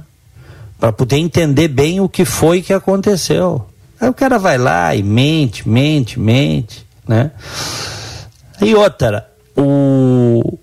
para 0.80 0.92
poder 0.92 1.18
entender 1.18 1.68
bem 1.68 2.00
o 2.00 2.10
que 2.10 2.26
foi 2.26 2.62
que 2.62 2.74
aconteceu. 2.74 3.66
Aí 4.00 4.10
o 4.10 4.14
cara 4.14 4.40
vai 4.40 4.58
lá 4.58 4.96
e 4.96 5.04
mente, 5.04 5.68
mente, 5.70 6.20
mente, 6.20 6.88
né? 7.08 7.32
E 8.60 8.74
outra, 8.74 9.30
o, 9.56 10.58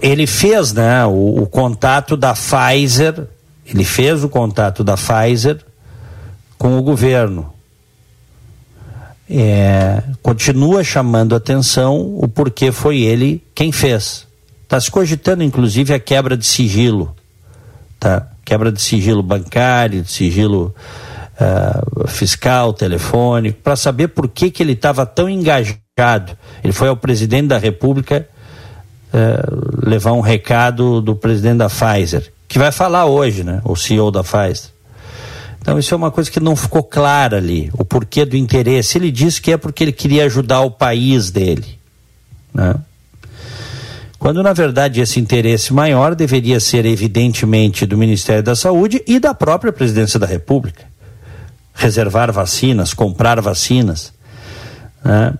ele 0.00 0.26
fez, 0.26 0.72
né, 0.72 1.04
o, 1.04 1.42
o 1.42 1.46
contato 1.46 2.16
da 2.16 2.32
Pfizer, 2.32 3.26
ele 3.66 3.84
fez 3.84 4.22
o 4.22 4.28
contato 4.28 4.84
da 4.84 4.94
Pfizer 4.96 5.58
com 6.56 6.78
o 6.78 6.82
governo. 6.82 7.52
É, 9.28 10.02
continua 10.22 10.84
chamando 10.84 11.34
atenção 11.34 12.18
o 12.18 12.28
porquê 12.28 12.70
foi 12.70 13.00
ele 13.00 13.42
quem 13.54 13.72
fez. 13.72 14.26
Está 14.64 14.80
se 14.80 14.90
cogitando, 14.90 15.42
inclusive, 15.42 15.92
a 15.94 16.00
quebra 16.00 16.36
de 16.36 16.46
sigilo, 16.46 17.14
tá? 18.00 18.26
Quebra 18.44 18.72
de 18.72 18.80
sigilo 18.80 19.22
bancário, 19.22 20.02
de 20.02 20.10
sigilo 20.10 20.74
uh, 21.40 22.08
fiscal, 22.08 22.72
telefônico, 22.72 23.60
para 23.62 23.76
saber 23.76 24.08
por 24.08 24.26
que, 24.26 24.50
que 24.50 24.62
ele 24.62 24.72
estava 24.72 25.06
tão 25.06 25.28
engajado. 25.28 26.36
Ele 26.62 26.72
foi 26.72 26.88
ao 26.88 26.96
presidente 26.96 27.48
da 27.48 27.58
República 27.58 28.26
uh, 29.12 29.88
levar 29.88 30.12
um 30.12 30.20
recado 30.20 31.00
do 31.00 31.14
presidente 31.14 31.58
da 31.58 31.68
Pfizer, 31.68 32.32
que 32.48 32.58
vai 32.58 32.72
falar 32.72 33.04
hoje, 33.04 33.44
né? 33.44 33.60
O 33.64 33.76
CEO 33.76 34.10
da 34.10 34.22
Pfizer. 34.22 34.72
Então, 35.60 35.78
isso 35.78 35.94
é 35.94 35.96
uma 35.96 36.10
coisa 36.10 36.30
que 36.30 36.40
não 36.40 36.56
ficou 36.56 36.82
clara 36.82 37.36
ali, 37.36 37.70
o 37.72 37.84
porquê 37.84 38.24
do 38.24 38.36
interesse. 38.36 38.98
Ele 38.98 39.10
disse 39.10 39.40
que 39.40 39.52
é 39.52 39.56
porque 39.56 39.84
ele 39.84 39.92
queria 39.92 40.24
ajudar 40.24 40.60
o 40.60 40.70
país 40.70 41.30
dele, 41.30 41.78
né? 42.52 42.74
Quando 44.24 44.42
na 44.42 44.54
verdade 44.54 45.02
esse 45.02 45.20
interesse 45.20 45.70
maior 45.70 46.14
deveria 46.14 46.58
ser 46.58 46.86
evidentemente 46.86 47.84
do 47.84 47.94
Ministério 47.94 48.42
da 48.42 48.56
Saúde 48.56 49.04
e 49.06 49.20
da 49.20 49.34
própria 49.34 49.70
Presidência 49.70 50.18
da 50.18 50.24
República. 50.26 50.86
Reservar 51.74 52.32
vacinas, 52.32 52.94
comprar 52.94 53.38
vacinas, 53.42 54.14
né? 55.04 55.34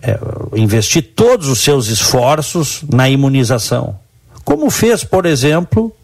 é, 0.00 0.18
investir 0.54 1.12
todos 1.14 1.46
os 1.46 1.58
seus 1.58 1.88
esforços 1.88 2.82
na 2.90 3.06
imunização. 3.06 3.98
Como 4.42 4.70
fez, 4.70 5.04
por 5.04 5.26
exemplo, 5.26 5.94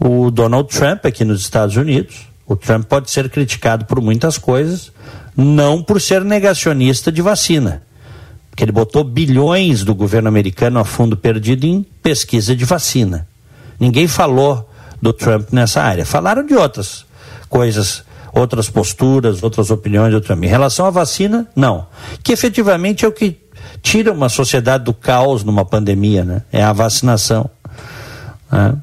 o 0.00 0.32
Donald 0.32 0.68
Trump 0.68 1.06
aqui 1.06 1.24
nos 1.24 1.42
Estados 1.42 1.76
Unidos. 1.76 2.26
O 2.44 2.56
Trump 2.56 2.86
pode 2.86 3.08
ser 3.12 3.30
criticado 3.30 3.84
por 3.84 4.00
muitas 4.00 4.36
coisas, 4.36 4.90
não 5.36 5.80
por 5.80 6.00
ser 6.00 6.24
negacionista 6.24 7.12
de 7.12 7.22
vacina 7.22 7.82
que 8.56 8.62
ele 8.62 8.72
botou 8.72 9.02
bilhões 9.02 9.82
do 9.82 9.94
governo 9.94 10.28
americano 10.28 10.78
a 10.78 10.84
fundo 10.84 11.16
perdido 11.16 11.64
em 11.66 11.84
pesquisa 12.02 12.54
de 12.54 12.64
vacina. 12.64 13.26
Ninguém 13.78 14.06
falou 14.06 14.68
do 15.02 15.12
Trump 15.12 15.48
nessa 15.52 15.82
área. 15.82 16.06
Falaram 16.06 16.46
de 16.46 16.54
outras 16.54 17.04
coisas, 17.48 18.04
outras 18.32 18.70
posturas, 18.70 19.42
outras 19.42 19.70
opiniões 19.70 20.12
do 20.12 20.20
Trump. 20.20 20.44
Em 20.44 20.48
relação 20.48 20.86
à 20.86 20.90
vacina, 20.90 21.48
não. 21.54 21.86
Que 22.22 22.32
efetivamente 22.32 23.04
é 23.04 23.08
o 23.08 23.12
que 23.12 23.36
tira 23.82 24.12
uma 24.12 24.28
sociedade 24.28 24.84
do 24.84 24.94
caos 24.94 25.42
numa 25.42 25.64
pandemia, 25.64 26.24
né? 26.24 26.42
É 26.52 26.62
a 26.62 26.72
vacinação. 26.72 27.50
Né? 28.50 28.76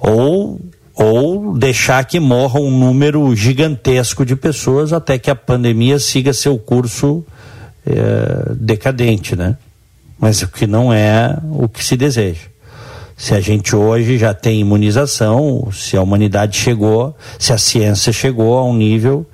Ou, 0.00 0.60
ou 0.94 1.56
deixar 1.56 2.04
que 2.04 2.18
morra 2.18 2.58
um 2.58 2.70
número 2.70 3.34
gigantesco 3.36 4.24
de 4.24 4.34
pessoas 4.34 4.92
até 4.92 5.18
que 5.18 5.30
a 5.30 5.36
pandemia 5.36 5.98
siga 5.98 6.32
seu 6.32 6.58
curso 6.58 7.24
é, 7.86 8.54
decadente, 8.54 9.36
né? 9.36 9.56
Mas 10.18 10.42
o 10.42 10.48
que 10.48 10.66
não 10.66 10.92
é 10.92 11.36
o 11.50 11.68
que 11.68 11.84
se 11.84 11.96
deseja. 11.96 12.52
Se 13.16 13.34
a 13.34 13.40
gente 13.40 13.74
hoje 13.74 14.18
já 14.18 14.32
tem 14.32 14.60
imunização, 14.60 15.68
se 15.72 15.96
a 15.96 16.02
humanidade 16.02 16.56
chegou, 16.56 17.16
se 17.38 17.52
a 17.52 17.58
ciência 17.58 18.12
chegou 18.12 18.58
a 18.58 18.64
um 18.64 18.74
nível 18.74 19.26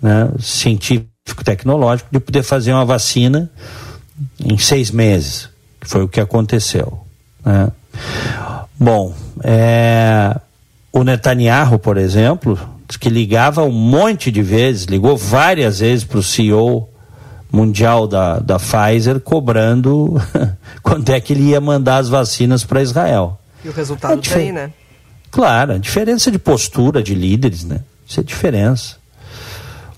né, 0.00 0.28
científico, 0.40 1.44
tecnológico, 1.44 2.08
de 2.10 2.20
poder 2.20 2.42
fazer 2.42 2.72
uma 2.72 2.84
vacina 2.84 3.50
em 4.44 4.56
seis 4.58 4.90
meses. 4.90 5.48
Foi 5.82 6.02
o 6.02 6.08
que 6.08 6.20
aconteceu. 6.20 7.00
Né? 7.44 7.70
Bom, 8.78 9.14
é, 9.42 10.34
o 10.92 11.04
Netanyahu, 11.04 11.78
por 11.78 11.96
exemplo, 11.96 12.58
que 13.00 13.08
ligava 13.08 13.62
um 13.62 13.72
monte 13.72 14.30
de 14.30 14.42
vezes, 14.42 14.84
ligou 14.84 15.16
várias 15.16 15.80
vezes 15.80 16.04
para 16.04 16.18
o 16.18 16.22
CEO 16.22 16.88
mundial 17.50 18.06
da, 18.06 18.38
da 18.38 18.58
Pfizer, 18.58 19.20
cobrando 19.20 20.20
quando 20.82 21.08
é 21.10 21.20
que 21.20 21.32
ele 21.32 21.50
ia 21.50 21.60
mandar 21.60 21.98
as 21.98 22.08
vacinas 22.08 22.64
para 22.64 22.82
Israel. 22.82 23.40
E 23.64 23.68
o 23.68 23.72
resultado 23.72 24.18
é 24.18 24.34
tem, 24.34 24.52
né? 24.52 24.72
Claro, 25.30 25.72
a 25.72 25.78
diferença 25.78 26.30
de 26.30 26.38
postura 26.38 27.02
de 27.02 27.14
líderes, 27.14 27.64
né? 27.64 27.80
Isso 28.06 28.20
é 28.20 28.22
diferença. 28.22 28.96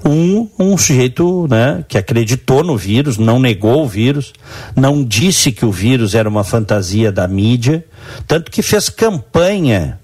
Um, 0.04 0.48
um 0.58 0.78
sujeito 0.78 1.46
né, 1.48 1.84
que 1.86 1.98
acreditou 1.98 2.64
no 2.64 2.76
vírus, 2.76 3.18
não 3.18 3.38
negou 3.38 3.84
o 3.84 3.88
vírus, 3.88 4.32
não 4.74 5.04
disse 5.04 5.52
que 5.52 5.64
o 5.64 5.70
vírus 5.70 6.14
era 6.14 6.28
uma 6.28 6.42
fantasia 6.42 7.12
da 7.12 7.28
mídia, 7.28 7.84
tanto 8.26 8.50
que 8.50 8.62
fez 8.62 8.88
campanha. 8.88 10.00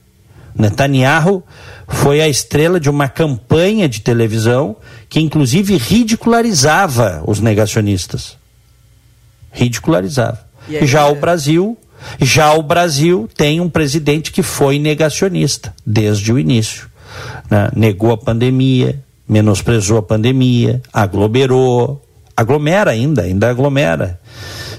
Netanyahu 0.58 1.42
foi 1.86 2.20
a 2.20 2.28
estrela 2.28 2.80
de 2.80 2.90
uma 2.90 3.08
campanha 3.08 3.88
de 3.88 4.00
televisão 4.00 4.76
que, 5.08 5.20
inclusive, 5.20 5.76
ridicularizava 5.76 7.22
os 7.26 7.40
negacionistas. 7.40 8.36
Ridicularizava. 9.52 10.46
Aí, 10.68 10.86
Já 10.86 11.02
é... 11.02 11.10
o 11.10 11.14
Brasil 11.14 11.78
já 12.20 12.52
o 12.54 12.62
Brasil 12.62 13.28
tem 13.34 13.60
um 13.60 13.68
presidente 13.68 14.30
que 14.32 14.42
foi 14.42 14.78
negacionista 14.78 15.74
desde 15.84 16.32
o 16.32 16.38
início. 16.38 16.88
Né? 17.50 17.70
Negou 17.74 18.12
a 18.12 18.16
pandemia, 18.16 19.02
menosprezou 19.28 19.98
a 19.98 20.02
pandemia, 20.02 20.82
aglomerou, 20.92 22.02
aglomera 22.36 22.90
ainda, 22.90 23.22
ainda 23.22 23.50
aglomera. 23.50 24.20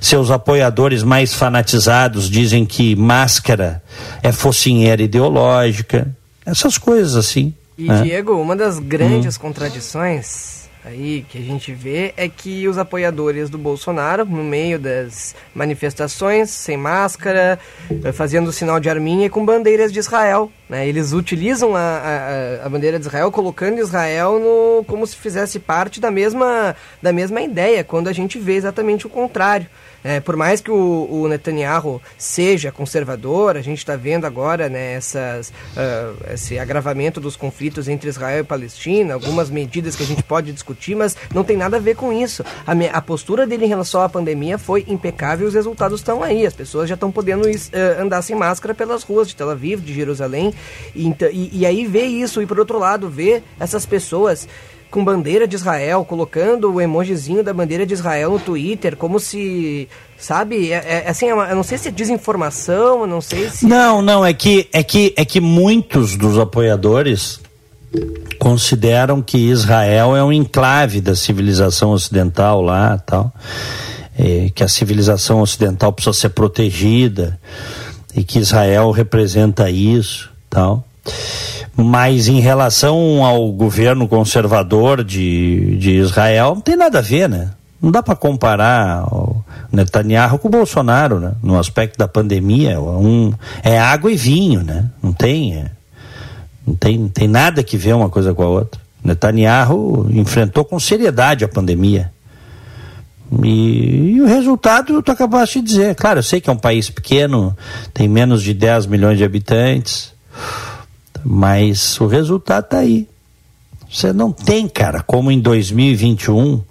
Seus 0.02 0.32
apoiadores 0.32 1.04
mais 1.04 1.34
fanatizados 1.34 2.30
dizem 2.30 2.66
que 2.66 2.96
máscara 2.96 3.82
é 4.22 4.32
focinheira 4.32 5.02
ideológica, 5.02 6.08
essas 6.46 6.78
coisas 6.78 7.16
assim. 7.16 7.54
E, 7.78 7.88
né? 7.88 8.02
Diego, 8.04 8.34
uma 8.34 8.56
das 8.56 8.80
grandes 8.80 9.38
hum. 9.38 9.42
contradições 9.42 10.58
aí 10.88 11.26
que 11.30 11.38
a 11.38 11.42
gente 11.42 11.74
vê 11.74 12.14
é 12.16 12.30
que 12.30 12.68
os 12.68 12.78
apoiadores 12.78 13.50
do 13.50 13.58
Bolsonaro, 13.58 14.26
no 14.26 14.44
meio 14.44 14.80
das 14.80 15.36
manifestações, 15.54 16.50
sem 16.50 16.78
máscara, 16.78 17.60
eh, 18.04 18.12
fazendo 18.12 18.48
o 18.48 18.54
sinal 18.54 18.80
de 18.80 18.90
arminha 18.90 19.26
e 19.26 19.30
com 19.30 19.46
bandeiras 19.46 19.92
de 19.92 20.00
Israel. 20.00 20.52
Né? 20.70 20.88
Eles 20.88 21.12
utilizam 21.12 21.76
a, 21.76 21.80
a, 21.80 22.66
a, 22.66 22.70
bandeira 22.70 22.98
de 22.98 23.06
Israel, 23.06 23.32
colocando 23.32 23.80
Israel 23.80 24.40
no, 24.40 24.84
como 24.86 25.06
se 25.06 25.16
fizesse 25.16 25.60
parte 25.60 26.00
da 26.00 26.10
mesma, 26.10 26.76
da 27.02 27.12
mesma 27.12 27.42
ideia, 27.42 27.84
quando 27.84 28.08
a 28.08 28.14
gente 28.14 28.40
vê 28.40 28.54
exatamente 28.54 29.06
o 29.06 29.10
contrário. 29.10 29.68
É, 30.04 30.20
por 30.20 30.36
mais 30.36 30.62
que 30.62 30.72
o, 30.72 31.08
o, 31.10 31.28
Netanyahu 31.28 32.02
seja 32.18 32.72
conservador, 32.72 33.58
a 33.58 33.62
gente 33.62 33.80
está 33.80 33.96
vendo 33.96 34.26
agora 34.26 34.70
né, 34.70 34.94
essas, 34.94 35.50
uh, 35.50 36.34
esse 36.34 36.58
agravamento 36.60 37.20
dos 37.20 37.36
conflitos 37.36 37.88
entre 37.88 38.10
Israel 38.10 38.42
e 38.42 38.44
Palestina, 38.44 39.14
algumas 39.14 39.50
medidas 39.50 39.96
que 39.96 40.04
a 40.04 40.06
gente 40.06 40.24
pode 40.24 40.52
discutir, 40.52 40.96
mas 40.96 41.18
não 41.34 41.44
tem 41.44 41.58
nada 41.58 41.78
a 41.78 41.80
ver 41.80 41.96
com 41.96 42.14
isso. 42.14 42.44
A, 42.66 42.74
a 42.98 43.02
postura 43.02 43.46
dele 43.46 43.66
em 43.66 43.70
relação 43.70 44.02
à 44.02 44.10
pandemia 44.10 44.58
foi 44.58 44.86
impecável 44.88 45.46
e 45.46 45.50
os 45.50 45.54
resultados 45.54 46.00
estão 46.00 46.24
aí. 46.24 46.46
As 46.46 46.54
pessoas 46.54 46.88
já 46.88 46.96
estão 46.96 47.12
podendo 47.12 47.48
uh, 47.48 48.02
andar 48.02 48.22
sem 48.22 48.36
máscara 48.36 48.74
pelas 48.74 49.04
ruas 49.04 49.28
de 49.28 49.36
Tel 49.36 49.50
Aviv, 49.50 49.82
de 49.82 49.94
Jerusalém, 49.94 50.54
e, 50.96 51.14
e, 51.32 51.60
e 51.60 51.66
aí 51.66 51.86
ver 51.86 52.06
isso, 52.06 52.42
e 52.42 52.46
por 52.46 52.60
outro 52.60 52.80
lado, 52.80 53.10
ver 53.10 53.44
essas 53.60 53.86
pessoas 53.86 54.48
com 54.90 55.04
bandeira 55.04 55.48
de 55.48 55.56
Israel, 55.56 56.06
colocando 56.06 56.74
o 56.74 56.82
emojizinho 56.82 57.44
da 57.44 57.54
bandeira 57.54 57.86
de 57.86 57.94
Israel 57.94 58.32
no 58.32 58.40
Twitter, 58.40 58.96
como 58.96 59.20
se, 59.20 59.88
sabe, 60.18 60.72
é, 60.72 61.04
é 61.06 61.10
assim, 61.10 61.28
é 61.28 61.32
eu 61.32 61.56
não 61.56 61.64
sei 61.64 61.78
se 61.78 61.90
é 61.90 61.92
desinformação, 61.92 63.02
eu 63.02 63.08
não 63.08 63.22
sei 63.22 63.50
se 63.50 63.66
Não, 63.66 64.02
não, 64.02 64.26
é 64.26 64.34
que 64.34 64.68
é 64.72 64.82
que 64.84 65.14
é 65.18 65.26
que 65.26 65.42
muitos 65.42 66.16
dos 66.16 66.38
apoiadores 66.40 67.40
consideram 68.40 69.22
que 69.22 69.38
Israel 69.38 70.16
é 70.16 70.24
um 70.24 70.32
enclave 70.32 71.02
da 71.02 71.16
civilização 71.16 71.92
ocidental 71.92 72.62
lá, 72.62 72.98
tal, 72.98 73.34
é, 74.18 74.50
que 74.54 74.64
a 74.64 74.68
civilização 74.68 75.42
ocidental 75.42 75.92
precisa 75.92 76.14
ser 76.14 76.30
protegida 76.30 77.40
e 78.16 78.24
que 78.24 78.40
Israel 78.40 78.92
representa 78.92 79.70
isso, 79.70 80.30
tal. 80.50 80.86
Mas 81.80 82.28
em 82.28 82.40
relação 82.40 83.24
ao 83.24 83.52
governo 83.52 84.08
conservador 84.08 85.04
de, 85.04 85.78
de 85.78 85.92
Israel, 85.92 86.56
não 86.56 86.62
tem 86.62 86.76
nada 86.76 86.98
a 86.98 87.04
ver, 87.04 87.30
né? 87.30 87.52
Não 87.80 87.92
dá 87.92 88.02
para 88.02 88.16
comparar 88.16 89.06
o 89.14 89.44
Netanyahu 89.72 90.40
com 90.40 90.48
o 90.48 90.52
Bolsonaro, 90.52 91.20
né? 91.20 91.34
No 91.44 91.60
aspecto 91.60 91.96
da 91.96 92.08
pandemia, 92.08 92.82
um, 92.82 93.32
é 93.62 93.78
água 93.78 94.12
e 94.12 94.16
vinho, 94.16 94.64
né? 94.64 94.86
Não 95.04 95.14
tem, 95.14 95.54
é, 95.54 95.72
não 96.66 96.74
tem, 96.74 97.08
tem 97.10 97.28
nada 97.28 97.62
que 97.62 97.78
ver 97.78 97.94
uma 97.94 98.10
coisa 98.10 98.34
com 98.34 98.42
a 98.42 98.48
outra. 98.48 98.82
Netanyahu 99.04 100.08
enfrentou 100.10 100.66
com 100.66 100.80
seriedade 100.80 101.46
a 101.46 101.48
pandemia. 101.48 102.12
E, 103.44 104.16
e, 104.16 104.22
o 104.22 104.26
resultado 104.26 105.04
tu 105.04 105.12
acabaste 105.12 105.62
de 105.62 105.68
dizer. 105.68 105.96
Claro, 105.96 106.20
eu 106.20 106.24
sei 106.24 106.42
que 106.42 106.50
é 106.50 106.54
um 106.54 106.58
país 106.58 106.90
pequeno, 106.90 107.56
tem 107.94 108.08
menos 108.08 108.42
de 108.42 108.54
10 108.54 108.88
milhões 108.88 109.18
de 109.18 109.24
habitantes, 109.24 110.14
mas 111.24 112.00
o 112.00 112.08
resultado 112.08 112.66
está 112.66 112.80
aí. 112.80 113.08
Você 113.90 114.12
não 114.12 114.32
tem, 114.32 114.68
cara, 114.68 115.02
como 115.02 115.32
em 115.32 115.40
2021 115.40 116.62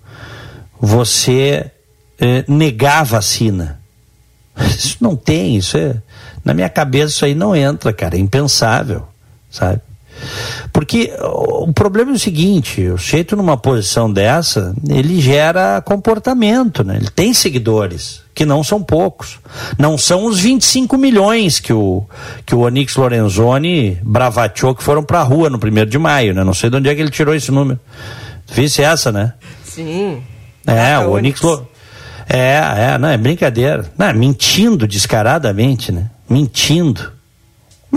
você 0.80 1.70
eh, 2.18 2.44
negar 2.46 3.00
a 3.00 3.04
vacina. 3.04 3.80
Isso 4.58 4.98
não 5.00 5.16
tem, 5.16 5.56
isso 5.56 5.76
é. 5.76 5.96
Na 6.44 6.54
minha 6.54 6.68
cabeça 6.68 7.12
isso 7.14 7.24
aí 7.24 7.34
não 7.34 7.54
entra, 7.54 7.92
cara, 7.92 8.16
é 8.16 8.18
impensável, 8.18 9.06
sabe? 9.50 9.80
Porque 10.72 11.12
o 11.20 11.72
problema 11.72 12.12
é 12.12 12.14
o 12.14 12.18
seguinte, 12.18 12.82
o 12.88 12.98
sujeito 12.98 13.36
numa 13.36 13.56
posição 13.56 14.12
dessa, 14.12 14.74
ele 14.88 15.20
gera 15.20 15.80
comportamento, 15.80 16.84
né? 16.84 16.96
Ele 16.96 17.10
tem 17.10 17.32
seguidores, 17.32 18.22
que 18.34 18.44
não 18.44 18.62
são 18.62 18.82
poucos. 18.82 19.38
Não 19.78 19.96
são 19.96 20.26
os 20.26 20.38
25 20.38 20.96
milhões 20.98 21.60
que 21.60 21.72
o, 21.72 22.04
que 22.44 22.54
o 22.54 22.60
Onix 22.60 22.96
Lorenzoni 22.96 23.98
bravateou 24.02 24.74
que 24.74 24.82
foram 24.82 25.02
pra 25.02 25.22
rua 25.22 25.48
no 25.48 25.58
primeiro 25.58 25.88
de 25.88 25.98
maio, 25.98 26.34
né? 26.34 26.44
Não 26.44 26.54
sei 26.54 26.68
de 26.68 26.76
onde 26.76 26.88
é 26.88 26.94
que 26.94 27.00
ele 27.00 27.10
tirou 27.10 27.34
esse 27.34 27.50
número. 27.50 27.80
Visse 28.52 28.82
essa, 28.82 29.10
né? 29.10 29.34
Sim. 29.64 30.22
É, 30.66 30.94
ah, 30.94 31.06
o 31.06 31.12
Onix... 31.12 31.40
É, 32.28 32.92
é, 32.92 32.98
não, 32.98 33.08
é 33.08 33.16
brincadeira. 33.16 33.86
Não, 33.96 34.06
é 34.06 34.12
mentindo 34.12 34.86
descaradamente, 34.86 35.92
né? 35.92 36.10
Mentindo. 36.28 37.15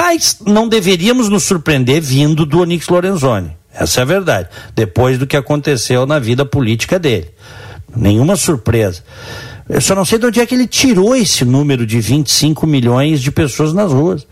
Mas 0.01 0.37
não 0.47 0.69
deveríamos 0.69 1.27
nos 1.27 1.43
surpreender 1.43 2.01
vindo 2.01 2.45
do 2.45 2.61
Onix 2.61 2.87
Lorenzoni. 2.87 3.51
Essa 3.73 3.99
é 3.99 4.03
a 4.03 4.05
verdade. 4.05 4.47
Depois 4.73 5.17
do 5.17 5.27
que 5.27 5.35
aconteceu 5.35 6.05
na 6.05 6.17
vida 6.19 6.45
política 6.45 6.97
dele. 6.97 7.29
Nenhuma 7.93 8.37
surpresa. 8.37 9.03
Eu 9.67 9.81
só 9.81 9.93
não 9.93 10.05
sei 10.05 10.17
de 10.17 10.25
onde 10.25 10.39
é 10.39 10.45
que 10.45 10.55
ele 10.55 10.67
tirou 10.67 11.13
esse 11.17 11.43
número 11.43 11.85
de 11.85 11.99
25 11.99 12.65
milhões 12.65 13.21
de 13.21 13.29
pessoas 13.29 13.73
nas 13.73 13.91
ruas. 13.91 14.25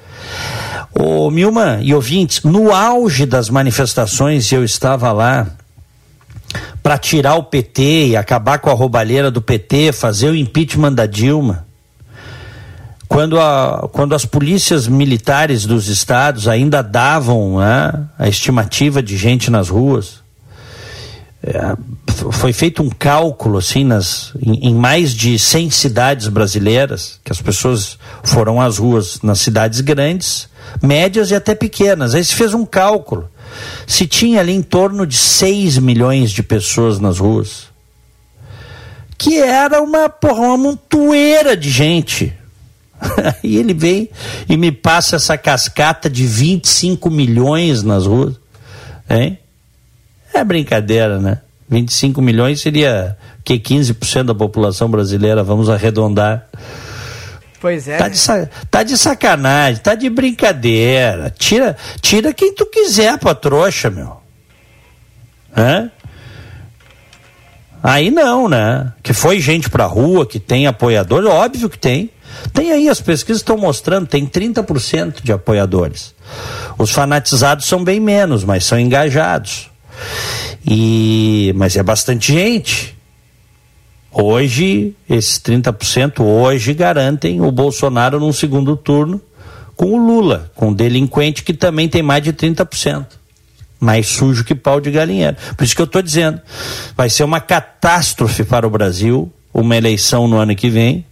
Ô 0.97 1.29
Milma 1.29 1.79
e 1.81 1.93
ouvintes, 1.93 2.43
no 2.43 2.73
auge 2.73 3.25
das 3.25 3.49
manifestações, 3.49 4.49
eu 4.53 4.63
estava 4.63 5.11
lá 5.11 5.47
para 6.81 6.97
tirar 6.97 7.35
o 7.35 7.43
PT 7.43 8.07
e 8.07 8.15
acabar 8.15 8.59
com 8.59 8.69
a 8.69 8.73
roubalheira 8.73 9.29
do 9.29 9.41
PT, 9.41 9.91
fazer 9.91 10.29
o 10.29 10.35
impeachment 10.35 10.93
da 10.93 11.05
Dilma 11.05 11.66
quando, 13.07 13.39
a, 13.39 13.87
quando 13.91 14.13
as 14.13 14.25
polícias 14.25 14.87
militares 14.87 15.65
dos 15.65 15.87
estados 15.87 16.47
ainda 16.47 16.81
davam 16.81 17.59
né, 17.59 18.07
a 18.19 18.27
estimativa 18.27 19.01
de 19.01 19.15
gente 19.15 19.49
nas 19.49 19.69
ruas, 19.69 20.21
é, 21.41 21.75
foi 22.31 22.51
feito 22.51 22.83
um 22.83 22.89
cálculo 22.89 23.57
assim 23.57 23.83
nas, 23.83 24.33
em, 24.41 24.69
em, 24.69 24.75
mais 24.75 25.13
de 25.13 25.39
100 25.39 25.69
cidades 25.69 26.27
brasileiras, 26.27 27.19
que 27.23 27.31
as 27.31 27.41
pessoas 27.41 27.97
foram 28.23 28.59
às 28.59 28.77
ruas 28.77 29.21
nas 29.21 29.39
cidades 29.39 29.79
grandes, 29.79 30.49
médias 30.81 31.31
e 31.31 31.35
até 31.35 31.55
pequenas. 31.55 32.13
Aí 32.13 32.23
se 32.23 32.35
fez 32.35 32.53
um 32.53 32.65
cálculo. 32.65 33.29
Se 33.87 34.05
tinha 34.05 34.41
ali 34.41 34.51
em 34.51 34.61
torno 34.61 35.07
de 35.07 35.15
6 35.15 35.77
milhões 35.77 36.31
de 36.31 36.43
pessoas 36.43 36.99
nas 36.99 37.19
ruas, 37.19 37.67
que 39.17 39.39
era 39.39 39.81
uma, 39.81 40.09
porra, 40.09 40.41
uma 40.41 40.57
montoeira 40.57 41.55
de 41.55 41.69
gente 41.69 42.36
Aí 42.99 43.57
ele 43.57 43.73
vem 43.73 44.09
e 44.49 44.57
me 44.57 44.71
passa 44.71 45.17
essa 45.17 45.37
cascata 45.37 46.09
de 46.09 46.25
25 46.25 47.09
milhões 47.09 47.83
nas 47.83 48.05
ruas. 48.05 48.35
Hein? 49.09 49.37
É 50.33 50.43
brincadeira, 50.43 51.19
né? 51.19 51.39
25 51.69 52.21
milhões 52.21 52.61
seria 52.61 53.17
que 53.43 53.59
15% 53.59 54.23
da 54.23 54.35
população 54.35 54.89
brasileira, 54.89 55.43
vamos 55.43 55.69
arredondar. 55.69 56.47
Pois 57.59 57.87
é. 57.87 57.97
Tá 57.97 58.07
de, 58.07 58.19
tá 58.69 58.83
de 58.83 58.97
sacanagem, 58.97 59.81
tá 59.81 59.95
de 59.95 60.09
brincadeira. 60.09 61.33
Tira, 61.37 61.75
tira 62.01 62.33
quem 62.33 62.53
tu 62.53 62.65
quiser 62.65 63.17
pra 63.17 63.33
trouxa, 63.33 63.89
meu. 63.89 64.17
Hã? 65.55 65.89
Aí 67.81 68.11
não, 68.11 68.47
né? 68.47 68.91
Que 69.01 69.13
foi 69.13 69.39
gente 69.39 69.69
pra 69.69 69.85
rua, 69.85 70.25
que 70.25 70.39
tem 70.39 70.67
apoiadores, 70.67 71.29
óbvio 71.29 71.69
que 71.69 71.79
tem. 71.79 72.11
Tem 72.53 72.71
aí, 72.71 72.89
as 72.89 73.01
pesquisas 73.01 73.41
estão 73.41 73.57
mostrando, 73.57 74.07
tem 74.07 74.25
30% 74.25 75.23
de 75.23 75.31
apoiadores. 75.31 76.13
Os 76.77 76.91
fanatizados 76.91 77.65
são 77.65 77.83
bem 77.83 77.99
menos, 77.99 78.43
mas 78.43 78.65
são 78.65 78.79
engajados. 78.79 79.69
E 80.65 81.53
mas 81.55 81.75
é 81.75 81.83
bastante 81.83 82.33
gente. 82.33 82.95
Hoje, 84.11 84.95
esses 85.09 85.39
30% 85.39 86.21
hoje 86.21 86.73
garantem 86.73 87.41
o 87.41 87.51
Bolsonaro 87.51 88.19
num 88.19 88.33
segundo 88.33 88.75
turno 88.75 89.21
com 89.75 89.93
o 89.93 89.97
Lula, 89.97 90.51
com 90.55 90.69
o 90.69 90.75
delinquente 90.75 91.43
que 91.43 91.53
também 91.53 91.87
tem 91.87 92.01
mais 92.01 92.23
de 92.23 92.33
30%. 92.33 93.05
Mais 93.79 94.07
sujo 94.07 94.43
que 94.43 94.55
pau 94.55 94.81
de 94.81 94.89
galinheiro. 94.89 95.37
Por 95.55 95.63
isso 95.63 95.75
que 95.75 95.81
eu 95.81 95.85
estou 95.85 96.01
dizendo, 96.01 96.41
vai 96.95 97.11
ser 97.11 97.23
uma 97.23 97.39
catástrofe 97.39 98.43
para 98.43 98.65
o 98.65 98.71
Brasil 98.71 99.31
uma 99.53 99.75
eleição 99.75 100.27
no 100.27 100.37
ano 100.37 100.55
que 100.55 100.69
vem 100.69 101.05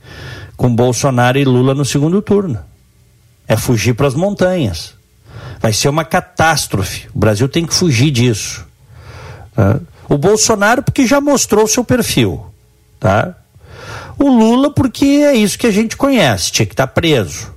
com 0.56 0.74
Bolsonaro 0.74 1.38
e 1.38 1.44
Lula 1.44 1.74
no 1.74 1.86
segundo 1.86 2.22
turno. 2.22 2.60
É 3.48 3.56
fugir 3.56 3.94
para 3.94 4.08
as 4.08 4.16
montanhas. 4.16 4.94
Vai 5.60 5.74
ser 5.74 5.90
uma 5.90 6.06
catástrofe. 6.06 7.08
O 7.14 7.20
Brasil 7.20 7.48
tem 7.48 7.66
que 7.66 7.74
fugir 7.74 8.12
disso. 8.12 8.66
Tá? 9.54 9.80
O 10.08 10.18
Bolsonaro, 10.18 10.84
porque 10.84 11.06
já 11.06 11.20
mostrou 11.20 11.68
seu 11.68 11.84
perfil. 11.84 12.46
Tá? 13.00 13.36
O 14.18 14.30
Lula, 14.30 14.72
porque 14.72 15.06
é 15.06 15.36
isso 15.36 15.58
que 15.58 15.68
a 15.68 15.72
gente 15.72 15.98
conhece, 15.98 16.52
tinha 16.52 16.66
que 16.66 16.74
estar 16.74 16.88
tá 16.88 16.94
preso. 16.94 17.54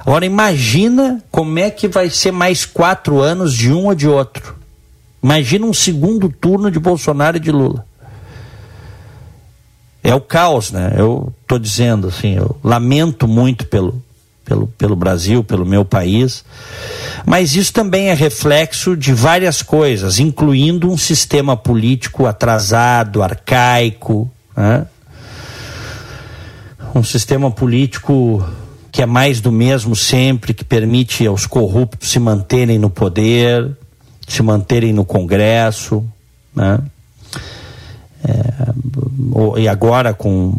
Agora 0.00 0.24
imagina 0.24 1.22
como 1.30 1.58
é 1.58 1.68
que 1.68 1.88
vai 1.88 2.08
ser 2.08 2.30
mais 2.30 2.64
quatro 2.64 3.20
anos 3.20 3.52
de 3.52 3.72
um 3.72 3.86
ou 3.86 3.94
de 3.94 4.06
outro. 4.06 4.56
Imagina 5.22 5.66
um 5.66 5.74
segundo 5.74 6.28
turno 6.28 6.70
de 6.70 6.78
Bolsonaro 6.78 7.36
e 7.36 7.40
de 7.40 7.50
Lula. 7.50 7.84
É 10.06 10.14
o 10.14 10.20
caos, 10.20 10.70
né? 10.70 10.94
Eu 10.96 11.32
estou 11.42 11.58
dizendo 11.58 12.06
assim, 12.06 12.36
eu 12.36 12.56
lamento 12.62 13.26
muito 13.26 13.66
pelo, 13.66 14.00
pelo, 14.44 14.68
pelo 14.68 14.94
Brasil, 14.94 15.42
pelo 15.42 15.66
meu 15.66 15.84
país, 15.84 16.44
mas 17.24 17.56
isso 17.56 17.72
também 17.72 18.08
é 18.08 18.14
reflexo 18.14 18.96
de 18.96 19.12
várias 19.12 19.62
coisas, 19.62 20.20
incluindo 20.20 20.88
um 20.88 20.96
sistema 20.96 21.56
político 21.56 22.24
atrasado, 22.24 23.20
arcaico, 23.20 24.30
né? 24.56 24.86
um 26.94 27.02
sistema 27.02 27.50
político 27.50 28.48
que 28.92 29.02
é 29.02 29.06
mais 29.06 29.40
do 29.40 29.50
mesmo 29.50 29.96
sempre, 29.96 30.54
que 30.54 30.64
permite 30.64 31.26
aos 31.26 31.46
corruptos 31.46 32.10
se 32.10 32.20
manterem 32.20 32.78
no 32.78 32.90
poder, 32.90 33.76
se 34.28 34.40
manterem 34.40 34.92
no 34.92 35.04
Congresso, 35.04 36.06
né? 36.54 36.78
É, 38.24 38.72
e 39.56 39.68
agora 39.68 40.14
com 40.14 40.54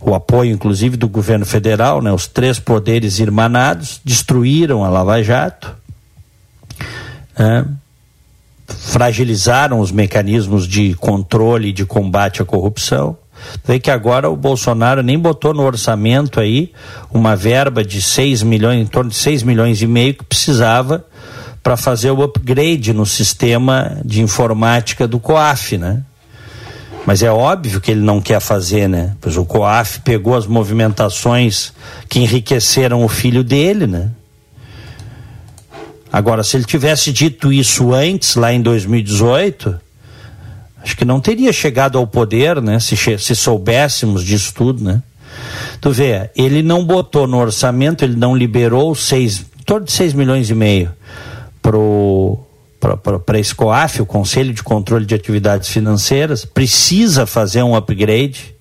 o 0.00 0.14
apoio, 0.14 0.50
inclusive, 0.50 0.96
do 0.96 1.08
governo 1.08 1.46
federal, 1.46 2.02
né? 2.02 2.12
Os 2.12 2.26
três 2.26 2.58
poderes 2.58 3.18
irmanados 3.18 4.00
destruíram 4.04 4.84
a 4.84 4.88
Lava 4.88 5.22
Jato, 5.22 5.74
né? 7.38 7.64
fragilizaram 8.66 9.80
os 9.80 9.92
mecanismos 9.92 10.66
de 10.66 10.94
controle 10.94 11.68
e 11.68 11.72
de 11.72 11.84
combate 11.84 12.40
à 12.40 12.44
corrupção 12.44 13.16
Vê 13.64 13.78
que 13.78 13.90
agora 13.90 14.28
o 14.30 14.36
Bolsonaro 14.36 15.02
nem 15.02 15.18
botou 15.18 15.54
no 15.54 15.62
orçamento 15.62 16.40
aí 16.40 16.72
uma 17.12 17.36
verba 17.36 17.84
de 17.84 18.00
6 18.00 18.42
milhões, 18.42 18.80
em 18.80 18.86
torno 18.86 19.10
de 19.10 19.16
6 19.16 19.42
milhões 19.42 19.80
e 19.82 19.86
meio 19.86 20.14
que 20.14 20.24
precisava 20.24 21.04
para 21.62 21.76
fazer 21.76 22.10
o 22.10 22.22
upgrade 22.22 22.92
no 22.92 23.06
sistema 23.06 23.98
de 24.04 24.20
informática 24.20 25.06
do 25.06 25.20
COAF, 25.20 25.78
né? 25.78 26.02
Mas 27.04 27.22
é 27.22 27.30
óbvio 27.30 27.80
que 27.80 27.90
ele 27.90 28.00
não 28.00 28.20
quer 28.20 28.40
fazer, 28.40 28.88
né? 28.88 29.16
Pois 29.20 29.36
o 29.36 29.44
COAF 29.44 30.00
pegou 30.00 30.36
as 30.36 30.46
movimentações 30.46 31.72
que 32.08 32.20
enriqueceram 32.20 33.04
o 33.04 33.08
filho 33.08 33.42
dele, 33.42 33.86
né? 33.86 34.10
Agora, 36.12 36.44
se 36.44 36.56
ele 36.56 36.64
tivesse 36.64 37.12
dito 37.12 37.52
isso 37.52 37.92
antes, 37.92 38.36
lá 38.36 38.52
em 38.52 38.60
2018, 38.60 39.80
acho 40.82 40.96
que 40.96 41.04
não 41.04 41.20
teria 41.20 41.52
chegado 41.52 41.98
ao 41.98 42.06
poder, 42.06 42.60
né? 42.62 42.78
Se, 42.78 42.96
se 42.96 43.34
soubéssemos 43.34 44.22
disso 44.22 44.52
tudo, 44.54 44.84
né? 44.84 45.02
Tu 45.80 45.90
vê, 45.90 46.30
ele 46.36 46.62
não 46.62 46.84
botou 46.84 47.26
no 47.26 47.38
orçamento, 47.38 48.04
ele 48.04 48.14
não 48.14 48.36
liberou 48.36 48.94
seis, 48.94 49.40
em 49.58 49.64
torno 49.64 49.86
de 49.86 49.92
6 49.92 50.12
milhões 50.12 50.50
e 50.50 50.54
meio 50.54 50.92
para 52.82 53.38
a 53.38 53.42
SCOAF, 53.42 54.02
o 54.02 54.06
Conselho 54.06 54.52
de 54.52 54.62
Controle 54.62 55.06
de 55.06 55.14
Atividades 55.14 55.68
Financeiras, 55.68 56.44
precisa 56.44 57.26
fazer 57.26 57.62
um 57.62 57.76
upgrade 57.76 58.52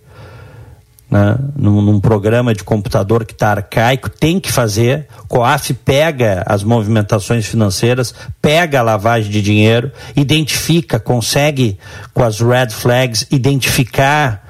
né, 1.10 1.38
num, 1.58 1.82
num, 1.82 2.00
programa 2.00 2.54
de 2.54 2.64
computador 2.64 3.26
que 3.26 3.34
está 3.34 3.50
arcaico, 3.50 4.10
tem 4.10 4.40
que 4.40 4.52
fazer. 4.52 5.08
COAF 5.28 5.74
pega 5.74 6.44
as 6.46 6.64
movimentações 6.64 7.48
financeiras, 7.48 8.14
pega 8.42 8.80
a 8.80 8.84
lavagem 8.84 9.32
de 9.32 9.42
dinheiro, 9.42 9.92
identifica, 10.16 11.00
consegue, 11.00 11.78
com 12.14 12.24
as 12.24 12.40
red 12.40 12.70
flags, 12.70 13.28
identificar 13.32 14.48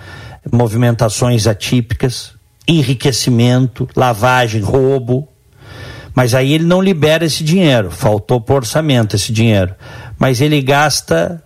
movimentações 0.51 1.47
atípicas, 1.47 2.33
enriquecimento, 2.67 3.87
lavagem, 3.95 4.61
roubo. 4.61 5.27
Mas 6.13 6.33
aí 6.33 6.53
ele 6.53 6.65
não 6.65 6.81
libera 6.81 7.25
esse 7.25 7.43
dinheiro, 7.43 7.89
faltou 7.89 8.41
por 8.41 8.57
orçamento 8.57 9.15
esse 9.15 9.31
dinheiro. 9.31 9.73
Mas 10.19 10.41
ele 10.41 10.61
gasta 10.61 11.41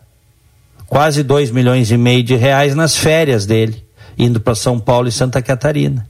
quase 0.87 1.23
2 1.23 1.51
milhões 1.51 1.91
e 1.91 1.97
meio 1.97 2.23
de 2.23 2.35
reais 2.35 2.75
nas 2.75 2.95
férias 2.95 3.45
dele 3.45 3.85
indo 4.17 4.39
para 4.39 4.55
São 4.55 4.79
Paulo 4.79 5.07
e 5.07 5.11
Santa 5.11 5.41
Catarina. 5.41 6.07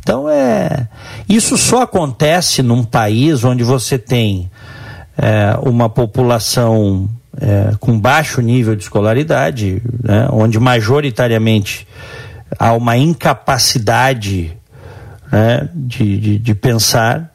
Então 0.00 0.28
é 0.28 0.88
isso 1.28 1.56
só 1.56 1.82
acontece 1.82 2.62
num 2.62 2.84
país 2.84 3.42
onde 3.44 3.64
você 3.64 3.98
tem 3.98 4.50
é, 5.16 5.56
uma 5.62 5.88
população 5.88 7.08
é, 7.40 7.74
com 7.80 7.98
baixo 7.98 8.40
nível 8.40 8.76
de 8.76 8.82
escolaridade, 8.82 9.82
né, 10.02 10.28
onde 10.30 10.58
majoritariamente 10.58 11.86
há 12.58 12.72
uma 12.74 12.96
incapacidade 12.96 14.56
né, 15.32 15.68
de, 15.74 16.18
de, 16.18 16.38
de, 16.38 16.54
pensar. 16.54 17.33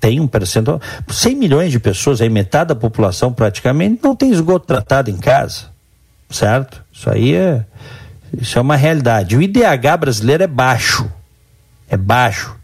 Tem 0.00 0.18
um 0.18 0.26
percentual. 0.26 0.80
100 1.06 1.36
milhões 1.36 1.70
de 1.70 1.78
pessoas, 1.78 2.20
aí 2.20 2.30
metade 2.30 2.68
da 2.68 2.74
população 2.74 3.32
praticamente, 3.32 4.00
não 4.02 4.16
tem 4.16 4.30
esgoto 4.30 4.66
tratado 4.66 5.10
em 5.10 5.16
casa. 5.18 5.66
Certo? 6.30 6.82
Isso 6.92 7.10
aí 7.10 7.34
é, 7.34 7.64
isso 8.40 8.58
é 8.58 8.62
uma 8.62 8.76
realidade. 8.76 9.36
O 9.36 9.42
IDH 9.42 9.96
brasileiro 9.98 10.42
é 10.42 10.46
baixo. 10.46 11.10
É 11.88 11.96
baixo. 11.96 12.56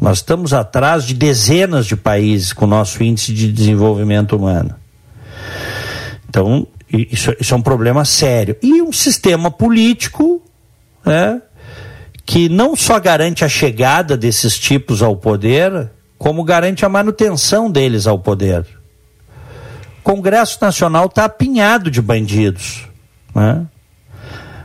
Nós 0.00 0.18
estamos 0.18 0.52
atrás 0.52 1.04
de 1.04 1.14
dezenas 1.14 1.86
de 1.86 1.96
países 1.96 2.52
com 2.52 2.66
nosso 2.66 3.02
índice 3.02 3.32
de 3.32 3.50
desenvolvimento 3.50 4.36
humano. 4.36 4.74
Então, 6.28 6.66
isso, 6.92 7.34
isso 7.40 7.54
é 7.54 7.56
um 7.56 7.62
problema 7.62 8.04
sério. 8.04 8.56
E 8.62 8.82
um 8.82 8.92
sistema 8.92 9.50
político 9.50 10.42
né, 11.04 11.40
que 12.26 12.48
não 12.48 12.76
só 12.76 13.00
garante 13.00 13.44
a 13.44 13.48
chegada 13.48 14.16
desses 14.16 14.58
tipos 14.58 15.02
ao 15.02 15.16
poder, 15.16 15.90
como 16.18 16.42
garante 16.44 16.84
a 16.84 16.88
manutenção 16.88 17.70
deles 17.70 18.06
ao 18.06 18.18
poder. 18.18 18.66
O 20.00 20.02
Congresso 20.02 20.58
Nacional 20.60 21.06
está 21.06 21.24
apinhado 21.24 21.90
de 21.90 22.00
bandidos. 22.00 22.86
Né? 23.34 23.66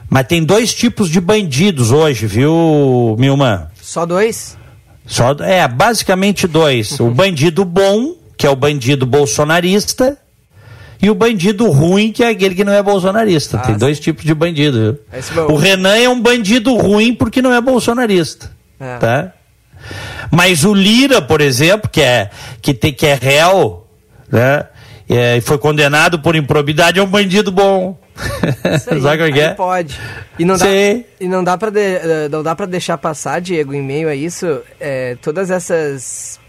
Mas 0.09 0.27
tem 0.27 0.43
dois 0.43 0.73
tipos 0.73 1.09
de 1.09 1.19
bandidos 1.19 1.91
hoje, 1.91 2.27
viu, 2.27 3.15
Milman? 3.17 3.67
Só 3.81 4.05
dois? 4.05 4.57
Só, 5.05 5.31
é, 5.39 5.67
basicamente 5.67 6.47
dois. 6.47 6.99
o 6.99 7.09
bandido 7.11 7.65
bom, 7.65 8.15
que 8.37 8.45
é 8.45 8.49
o 8.49 8.55
bandido 8.55 9.05
bolsonarista, 9.05 10.17
e 11.01 11.09
o 11.09 11.15
bandido 11.15 11.69
ruim, 11.71 12.11
que 12.11 12.23
é 12.23 12.27
aquele 12.27 12.53
que 12.53 12.63
não 12.63 12.73
é 12.73 12.83
bolsonarista. 12.83 13.57
Ah, 13.57 13.61
Tem 13.61 13.73
sim. 13.73 13.79
dois 13.79 13.99
tipos 13.99 14.23
de 14.23 14.35
bandido. 14.35 14.99
O 15.49 15.55
Renan 15.55 15.95
é 15.95 16.07
um 16.07 16.21
bandido 16.21 16.75
ruim 16.75 17.15
porque 17.15 17.41
não 17.41 17.51
é 17.51 17.59
bolsonarista. 17.59 18.51
É. 18.79 18.97
Tá? 18.97 19.33
Mas 20.31 20.63
o 20.63 20.73
Lira, 20.73 21.21
por 21.21 21.41
exemplo, 21.41 21.89
que 21.89 22.01
é, 22.01 22.29
que, 22.61 22.73
tem, 22.73 22.93
que 22.93 23.05
é 23.05 23.15
réu, 23.15 23.85
né? 24.31 24.65
É, 25.09 25.37
e 25.37 25.41
foi 25.41 25.57
condenado 25.57 26.19
por 26.19 26.37
improbidade, 26.37 26.97
é 26.97 27.03
um 27.03 27.07
bandido 27.07 27.51
bom. 27.51 27.99
Aí, 28.63 28.79
Sabe 28.79 28.99
como 29.01 29.39
é, 29.39 29.39
é? 29.39 29.53
Pode. 29.53 29.99
E 30.39 30.45
não 30.45 30.57
dá, 30.57 30.65
e 30.69 31.27
não 31.27 31.43
dá 31.43 31.57
para 31.57 31.69
de, 31.69 31.79
eh, 31.79 32.29
não 32.29 32.41
dá 32.41 32.55
para 32.55 32.65
deixar 32.65 32.97
passar, 32.97 33.41
Diego, 33.41 33.73
em 33.73 33.81
meio 33.81 34.07
a 34.07 34.15
isso, 34.15 34.61
é, 34.79 35.17
todas 35.21 35.51
essas 35.51 36.39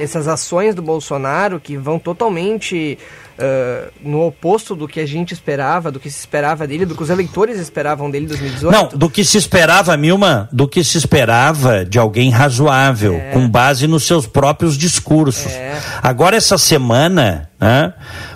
essas 0.00 0.28
ações 0.28 0.74
do 0.74 0.82
Bolsonaro 0.82 1.60
que 1.60 1.76
vão 1.76 1.98
totalmente 1.98 2.98
uh, 3.38 3.92
no 4.02 4.26
oposto 4.26 4.74
do 4.74 4.86
que 4.86 5.00
a 5.00 5.06
gente 5.06 5.32
esperava, 5.32 5.90
do 5.90 6.00
que 6.00 6.10
se 6.10 6.18
esperava 6.18 6.66
dele, 6.66 6.86
do 6.86 6.94
que 6.94 7.02
os 7.02 7.10
eleitores 7.10 7.58
esperavam 7.58 8.10
dele 8.10 8.26
em 8.26 8.28
2018. 8.28 8.72
Não, 8.72 8.88
do 8.88 9.10
que 9.10 9.24
se 9.24 9.38
esperava, 9.38 9.96
Milma, 9.96 10.48
do 10.52 10.68
que 10.68 10.82
se 10.82 10.98
esperava 10.98 11.84
de 11.84 11.98
alguém 11.98 12.30
razoável, 12.30 13.14
é. 13.14 13.32
com 13.32 13.48
base 13.48 13.86
nos 13.86 14.04
seus 14.04 14.26
próprios 14.26 14.76
discursos. 14.76 15.52
É. 15.52 15.80
Agora, 16.02 16.36
essa 16.36 16.58
semana, 16.58 17.48
né, 17.60 17.92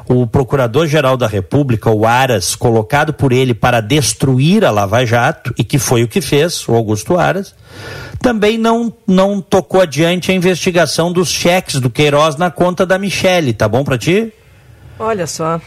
o 0.09 0.27
Procurador-Geral 0.27 1.17
da 1.17 1.27
República, 1.27 1.91
o 1.91 2.07
Aras, 2.07 2.55
colocado 2.55 3.13
por 3.13 3.33
ele 3.33 3.53
para 3.53 3.81
destruir 3.81 4.65
a 4.65 4.71
Lava 4.71 5.05
Jato, 5.05 5.53
e 5.59 5.63
que 5.63 5.79
foi 5.79 6.03
o 6.03 6.09
que 6.09 6.21
fez, 6.21 6.67
o 6.67 6.75
Augusto 6.75 7.19
Aras, 7.19 7.55
também 8.19 8.57
não, 8.57 8.93
não 9.07 9.41
tocou 9.41 9.81
adiante 9.81 10.33
a 10.33 10.35
investigação 10.35 11.13
dos 11.13 11.29
cheques 11.29 11.81
do 11.81 11.91
Queiroz 11.91 12.37
na 12.37 12.51
conta 12.51 12.87
da 12.87 12.99
Michele. 12.99 13.53
Tá 13.53 13.69
bom 13.69 13.85
para 13.85 13.99
ti? 13.99 14.33
Olha 14.99 15.27
só. 15.27 15.61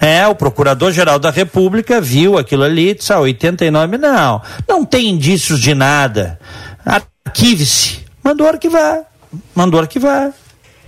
É, 0.00 0.26
o 0.26 0.34
Procurador-Geral 0.34 1.18
da 1.18 1.30
República 1.30 2.00
viu 2.00 2.36
aquilo 2.36 2.64
ali 2.64 2.94
disse, 2.94 3.12
ah, 3.12 3.20
89 3.20 3.96
não, 3.96 4.42
não 4.68 4.84
tem 4.84 5.10
indícios 5.10 5.60
de 5.60 5.74
nada. 5.74 6.38
Arquive-se. 6.84 8.04
Mandou 8.22 8.48
arquivar. 8.48 9.02
Mandou 9.54 9.80
arquivar. 9.80 10.32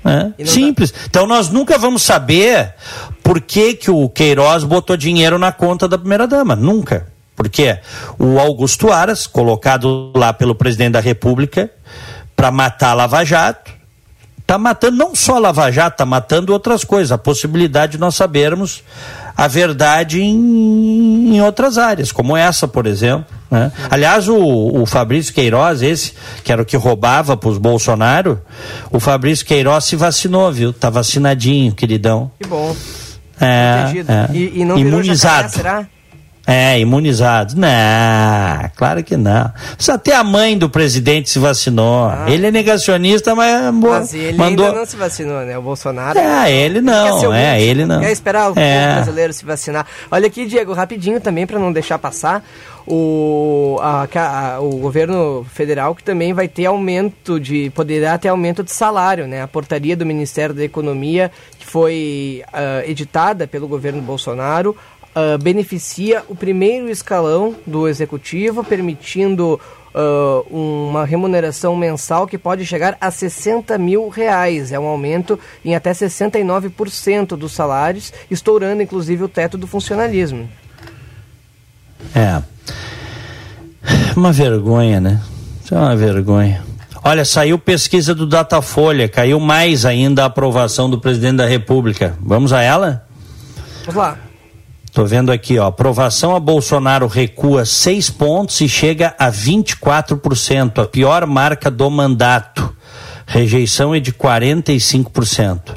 Né? 0.06 0.32
Simples. 0.44 0.92
Dá. 0.92 0.98
Então 1.06 1.26
nós 1.26 1.48
nunca 1.48 1.76
vamos 1.76 2.02
saber 2.02 2.74
por 3.22 3.40
que, 3.40 3.74
que 3.74 3.90
o 3.90 4.08
Queiroz 4.08 4.62
botou 4.62 4.96
dinheiro 4.96 5.38
na 5.38 5.50
conta 5.50 5.88
da 5.88 5.98
primeira-dama. 5.98 6.54
Nunca. 6.54 7.08
Porque 7.34 7.78
o 8.18 8.38
Augusto 8.38 8.90
Aras, 8.90 9.26
colocado 9.26 10.12
lá 10.14 10.32
pelo 10.32 10.54
presidente 10.54 10.92
da 10.92 11.00
República 11.00 11.70
para 12.34 12.50
matar 12.50 12.90
a 12.90 12.94
Lava 12.94 13.24
Jato, 13.24 13.72
está 14.46 14.56
matando 14.56 14.96
não 14.96 15.12
só 15.12 15.36
a 15.36 15.38
Lava 15.40 15.72
Jato, 15.72 15.94
está 15.94 16.06
matando 16.06 16.52
outras 16.52 16.84
coisas. 16.84 17.10
A 17.10 17.18
possibilidade 17.18 17.92
de 17.92 17.98
nós 17.98 18.14
sabermos 18.14 18.84
a 19.36 19.48
verdade 19.48 20.22
em, 20.22 21.34
em 21.36 21.42
outras 21.42 21.76
áreas, 21.76 22.12
como 22.12 22.36
essa, 22.36 22.68
por 22.68 22.86
exemplo. 22.86 23.26
Né? 23.50 23.72
Aliás, 23.90 24.28
o, 24.28 24.36
o 24.36 24.86
Fabrício 24.86 25.34
Queiroz, 25.34 25.82
esse, 25.82 26.14
que 26.44 26.52
era 26.52 26.62
o 26.62 26.64
que 26.64 26.76
roubava 26.76 27.36
para 27.36 27.50
os 27.50 27.58
Bolsonaro, 27.58 28.40
o 28.90 29.00
Fabrício 29.00 29.44
Queiroz 29.44 29.84
se 29.84 29.96
vacinou, 29.96 30.50
viu? 30.52 30.72
Tá 30.72 30.88
vacinadinho, 30.90 31.74
queridão. 31.74 32.30
Que 32.40 32.48
bom. 32.48 32.74
É, 33.40 33.84
é. 34.08 34.34
E, 34.34 34.60
e 34.60 34.64
não 34.64 34.78
Imunizado. 34.78 35.48
Jacaré, 35.48 35.48
será? 35.48 35.86
É, 36.46 36.78
imunizados. 36.78 37.54
Não, 37.54 37.68
claro 38.76 39.02
que 39.02 39.16
não. 39.16 39.52
Só 39.76 39.94
até 39.94 40.14
a 40.14 40.22
mãe 40.22 40.56
do 40.56 40.70
presidente 40.70 41.28
se 41.28 41.40
vacinou. 41.40 42.08
Ah. 42.08 42.26
Ele 42.28 42.46
é 42.46 42.50
negacionista, 42.52 43.34
mas, 43.34 43.74
mas 43.74 44.14
ele 44.14 44.38
mandou... 44.38 44.66
ainda 44.66 44.78
não 44.78 44.86
se 44.86 44.96
vacinou, 44.96 45.40
né? 45.40 45.58
O 45.58 45.62
Bolsonaro. 45.62 46.16
É, 46.16 46.52
ele 46.52 46.80
não. 46.80 47.34
É, 47.34 47.60
ele 47.60 47.84
não. 47.84 48.00
Quer 48.00 48.12
esperar 48.12 48.52
o 48.52 48.58
é. 48.58 48.84
povo 48.84 48.94
brasileiro 48.94 49.32
se 49.32 49.44
vacinar. 49.44 49.86
Olha 50.08 50.28
aqui, 50.28 50.46
Diego, 50.46 50.72
rapidinho 50.72 51.20
também, 51.20 51.46
para 51.46 51.58
não 51.58 51.72
deixar 51.72 51.98
passar. 51.98 52.44
O, 52.86 53.78
a, 53.80 54.06
a, 54.14 54.60
o 54.60 54.76
governo 54.76 55.44
federal 55.52 55.92
que 55.92 56.04
também 56.04 56.32
vai 56.32 56.46
ter 56.46 56.66
aumento 56.66 57.40
de. 57.40 57.68
poderá 57.70 58.16
ter 58.16 58.28
aumento 58.28 58.62
de 58.62 58.70
salário, 58.70 59.26
né? 59.26 59.42
A 59.42 59.48
portaria 59.48 59.96
do 59.96 60.06
Ministério 60.06 60.54
da 60.54 60.62
Economia, 60.62 61.32
que 61.58 61.66
foi 61.66 62.44
uh, 62.46 62.88
editada 62.88 63.48
pelo 63.48 63.66
governo 63.66 64.00
Bolsonaro, 64.00 64.76
uh, 65.16 65.38
beneficia 65.42 66.22
o 66.28 66.36
primeiro 66.36 66.90
escalão 66.90 67.56
do 67.66 67.88
executivo, 67.88 68.62
permitindo 68.62 69.58
uh, 69.94 70.86
uma 70.88 71.06
remuneração 71.06 71.74
mensal 71.74 72.26
que 72.26 72.36
pode 72.36 72.66
chegar 72.66 72.96
a 73.00 73.10
60 73.10 73.78
mil 73.78 74.08
reais. 74.10 74.70
É 74.70 74.78
um 74.78 74.86
aumento 74.86 75.38
em 75.64 75.74
até 75.74 75.92
69% 75.92 77.28
dos 77.28 77.52
salários, 77.52 78.12
estourando 78.30 78.82
inclusive 78.82 79.24
o 79.24 79.28
teto 79.28 79.56
do 79.56 79.66
funcionalismo. 79.66 80.48
É. 82.14 82.42
Uma 84.14 84.32
vergonha, 84.32 85.00
né? 85.00 85.20
É 85.70 85.74
uma 85.74 85.96
vergonha. 85.96 86.62
Olha, 87.02 87.24
saiu 87.24 87.58
pesquisa 87.58 88.14
do 88.14 88.26
Datafolha, 88.26 89.08
caiu 89.08 89.38
mais 89.38 89.84
ainda 89.84 90.24
a 90.24 90.26
aprovação 90.26 90.90
do 90.90 90.98
presidente 90.98 91.36
da 91.36 91.46
República. 91.46 92.16
Vamos 92.20 92.52
a 92.52 92.62
ela? 92.62 93.06
Vamos 93.84 93.94
lá. 93.94 94.18
Tô 94.96 95.04
vendo 95.04 95.30
aqui, 95.30 95.58
ó, 95.58 95.66
aprovação 95.66 96.34
a 96.34 96.40
Bolsonaro 96.40 97.06
recua 97.06 97.66
seis 97.66 98.08
pontos 98.08 98.58
e 98.62 98.66
chega 98.66 99.14
a 99.18 99.30
24%, 99.30 100.82
a 100.82 100.86
pior 100.86 101.26
marca 101.26 101.70
do 101.70 101.90
mandato. 101.90 102.74
Rejeição 103.26 103.94
é 103.94 104.00
de 104.00 104.10
45%. 104.10 105.74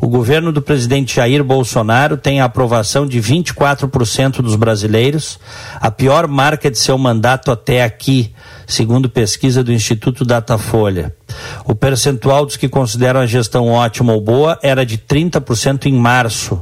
O 0.00 0.08
governo 0.08 0.50
do 0.50 0.60
presidente 0.60 1.14
Jair 1.14 1.44
Bolsonaro 1.44 2.16
tem 2.16 2.40
a 2.40 2.46
aprovação 2.46 3.06
de 3.06 3.22
24% 3.22 4.42
dos 4.42 4.56
brasileiros, 4.56 5.38
a 5.76 5.88
pior 5.88 6.26
marca 6.26 6.68
de 6.68 6.78
seu 6.78 6.98
mandato 6.98 7.52
até 7.52 7.84
aqui, 7.84 8.34
segundo 8.66 9.08
pesquisa 9.08 9.62
do 9.62 9.72
Instituto 9.72 10.24
Datafolha. 10.24 11.14
O 11.64 11.76
percentual 11.76 12.44
dos 12.44 12.56
que 12.56 12.68
consideram 12.68 13.20
a 13.20 13.26
gestão 13.26 13.68
ótima 13.68 14.12
ou 14.12 14.20
boa 14.20 14.58
era 14.64 14.84
de 14.84 14.98
30% 14.98 15.86
em 15.86 15.92
março 15.92 16.60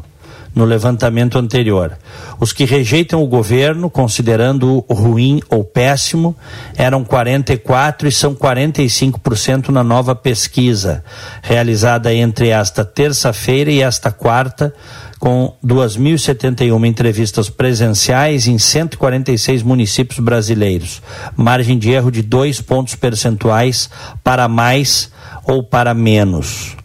no 0.57 0.65
levantamento 0.65 1.39
anterior. 1.39 1.99
Os 2.41 2.51
que 2.51 2.65
rejeitam 2.65 3.23
o 3.23 3.27
governo, 3.27 3.91
considerando 3.91 4.83
ruim 4.89 5.43
ou 5.51 5.63
péssimo, 5.63 6.35
eram 6.75 7.05
44 7.05 8.09
e 8.09 8.13
são 8.13 8.35
45% 8.35 9.69
na 9.69 9.85
nova 9.85 10.15
pesquisa, 10.15 11.05
realizada 11.43 12.13
entre 12.15 12.49
esta 12.49 12.87
terça-feira 12.87 13.71
e 13.71 13.83
esta 13.83 14.11
quarta, 14.11 14.73
com 15.19 15.55
2.071 15.65 16.87
entrevistas 16.87 17.51
presenciais 17.51 18.47
em 18.47 18.57
146 18.57 19.63
municípios 19.63 20.21
brasileiros. 20.21 21.03
Margem 21.37 21.79
de 21.79 21.91
erro 21.91 22.11
de 22.11 22.23
dois 22.23 22.63
pontos 22.63 22.95
percentuais 22.95 23.91
para 24.25 24.49
mais 24.49 25.11
ou 25.45 25.63
para 25.63 25.93
menos. 25.93 26.77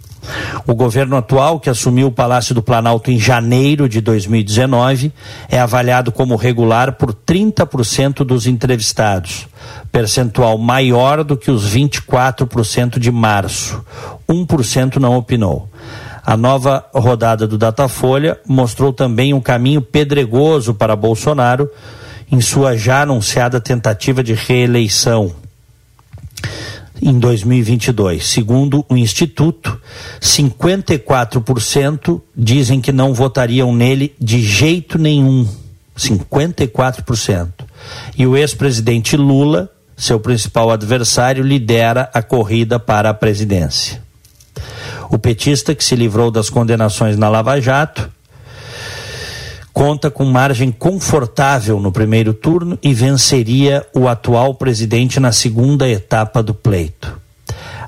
O 0.68 0.76
governo 0.76 1.18
atual, 1.18 1.60
que 1.60 1.70
assumiu 1.70 2.08
o 2.08 2.12
Palácio 2.12 2.54
do 2.54 2.62
Planalto 2.62 3.10
em 3.10 3.20
janeiro 3.20 3.90
de 3.90 4.00
2019, 4.00 5.12
é 5.50 5.60
avaliado 5.60 6.12
como 6.12 6.36
regular 6.36 6.94
por 6.94 7.14
30% 7.14 8.24
dos 8.24 8.46
entrevistados, 8.46 9.48
percentual 9.92 10.58
maior 10.58 11.24
do 11.24 11.36
que 11.36 11.50
os 11.50 11.76
24% 11.76 13.00
de 13.00 13.12
março. 13.12 13.84
1% 14.30 14.98
não 14.98 15.16
opinou. 15.16 15.70
A 16.24 16.38
nova 16.38 16.86
rodada 16.94 17.48
do 17.48 17.58
Datafolha 17.58 18.40
mostrou 18.48 18.94
também 18.94 19.34
um 19.34 19.42
caminho 19.42 19.82
pedregoso 19.82 20.74
para 20.74 20.96
Bolsonaro 20.96 21.70
em 22.32 22.40
sua 22.40 22.78
já 22.78 23.02
anunciada 23.02 23.60
tentativa 23.60 24.24
de 24.24 24.34
reeleição 24.34 25.34
em 27.02 27.18
2022. 27.18 28.28
Segundo 28.28 28.86
o 28.88 28.96
Instituto, 28.96 29.80
54% 30.22 32.22
dizem 32.36 32.80
que 32.80 32.92
não 32.92 33.14
votariam 33.14 33.74
nele 33.74 34.14
de 34.20 34.42
jeito 34.42 34.98
nenhum. 34.98 35.48
54%. 35.98 37.50
E 38.18 38.26
o 38.26 38.38
ex-presidente 38.38 39.18
Lula, 39.18 39.70
seu 39.98 40.20
principal 40.20 40.72
adversário, 40.72 41.44
lidera 41.44 42.10
a 42.14 42.22
corrida 42.22 42.80
para 42.80 43.10
a 43.10 43.14
presidência. 43.14 44.02
O 45.10 45.18
petista, 45.18 45.76
que 45.76 45.84
se 45.84 45.96
livrou 45.96 46.32
das 46.32 46.50
condenações 46.50 47.18
na 47.18 47.28
Lava 47.28 47.60
Jato, 47.60 48.10
conta 49.74 50.12
com 50.12 50.26
margem 50.26 50.72
confortável 50.72 51.80
no 51.80 51.92
primeiro 51.92 52.34
turno 52.34 52.78
e 52.82 52.94
venceria 52.94 53.86
o 53.94 54.08
atual 54.08 54.56
presidente 54.56 55.20
na 55.20 55.32
segunda 55.32 55.88
etapa 55.88 56.44
do 56.44 56.54
pleito. 56.54 57.20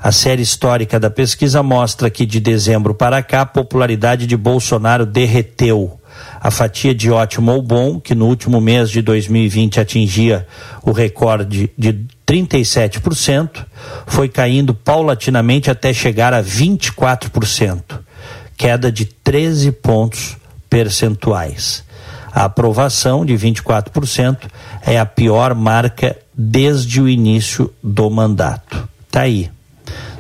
A 0.02 0.12
série 0.12 0.42
histórica 0.42 1.00
da 1.00 1.10
pesquisa 1.10 1.64
mostra 1.64 2.10
que 2.10 2.26
de 2.26 2.40
dezembro 2.40 2.94
para 2.94 3.24
cá 3.24 3.42
a 3.42 3.46
popularidade 3.46 4.28
de 4.28 4.36
Bolsonaro 4.36 5.06
derreteu. 5.06 6.00
A 6.40 6.52
fatia 6.52 6.94
de 6.94 7.10
ótimo 7.10 7.54
ou 7.54 7.62
bom, 7.62 8.00
que 8.00 8.14
no 8.14 8.28
último 8.28 8.60
mês 8.60 8.90
de 8.90 9.02
2020 9.02 9.80
atingia 9.80 10.46
o 10.84 10.92
recorde 10.92 11.72
de 11.78 12.06
37%, 12.28 13.66
foi 14.06 14.28
caindo 14.28 14.74
paulatinamente 14.74 15.72
até 15.72 15.94
chegar 15.94 16.34
a 16.34 16.44
24%, 16.44 18.00
queda 18.58 18.92
de 18.92 19.06
13 19.06 19.72
pontos 19.72 20.36
percentuais. 20.74 21.84
A 22.34 22.46
aprovação 22.46 23.24
de 23.24 23.36
24% 23.36 24.50
é 24.82 25.00
a 25.00 25.06
pior 25.06 25.54
marca 25.54 26.18
desde 26.34 27.00
o 27.00 27.08
início 27.08 27.72
do 27.84 28.10
mandato. 28.10 28.90
Tá 29.12 29.22
aí. 29.22 29.52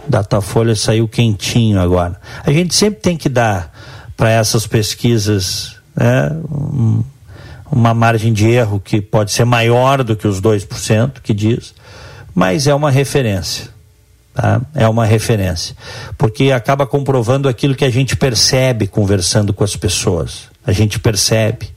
Datafolha 0.08 0.76
saiu 0.76 1.08
quentinho 1.08 1.82
agora. 1.82 2.22
A 2.46 2.52
gente 2.52 2.76
sempre 2.76 3.00
tem 3.00 3.18
que 3.18 3.28
dar 3.28 3.74
para 4.16 4.30
essas 4.30 4.68
pesquisas 4.68 5.76
né, 5.96 6.30
um, 6.52 7.04
uma 7.72 7.96
margem 7.96 8.32
de 8.32 8.48
erro 8.48 8.80
que 8.80 9.02
pode 9.02 9.32
ser 9.32 9.46
maior 9.46 10.04
do 10.04 10.16
que 10.16 10.28
os 10.28 10.40
2% 10.40 11.14
que 11.24 11.34
diz, 11.34 11.74
mas 12.36 12.68
é 12.68 12.76
uma 12.76 12.92
referência. 12.92 13.73
Tá? 14.34 14.62
É 14.74 14.88
uma 14.88 15.06
referência. 15.06 15.76
Porque 16.18 16.52
acaba 16.52 16.88
comprovando 16.88 17.48
aquilo 17.48 17.76
que 17.76 17.86
a 17.86 17.90
gente 17.90 18.16
percebe 18.16 18.88
conversando 18.88 19.54
com 19.54 19.64
as 19.64 19.76
pessoas. 19.76 20.46
A 20.66 20.72
gente 20.72 21.00
percebe. 21.00 21.70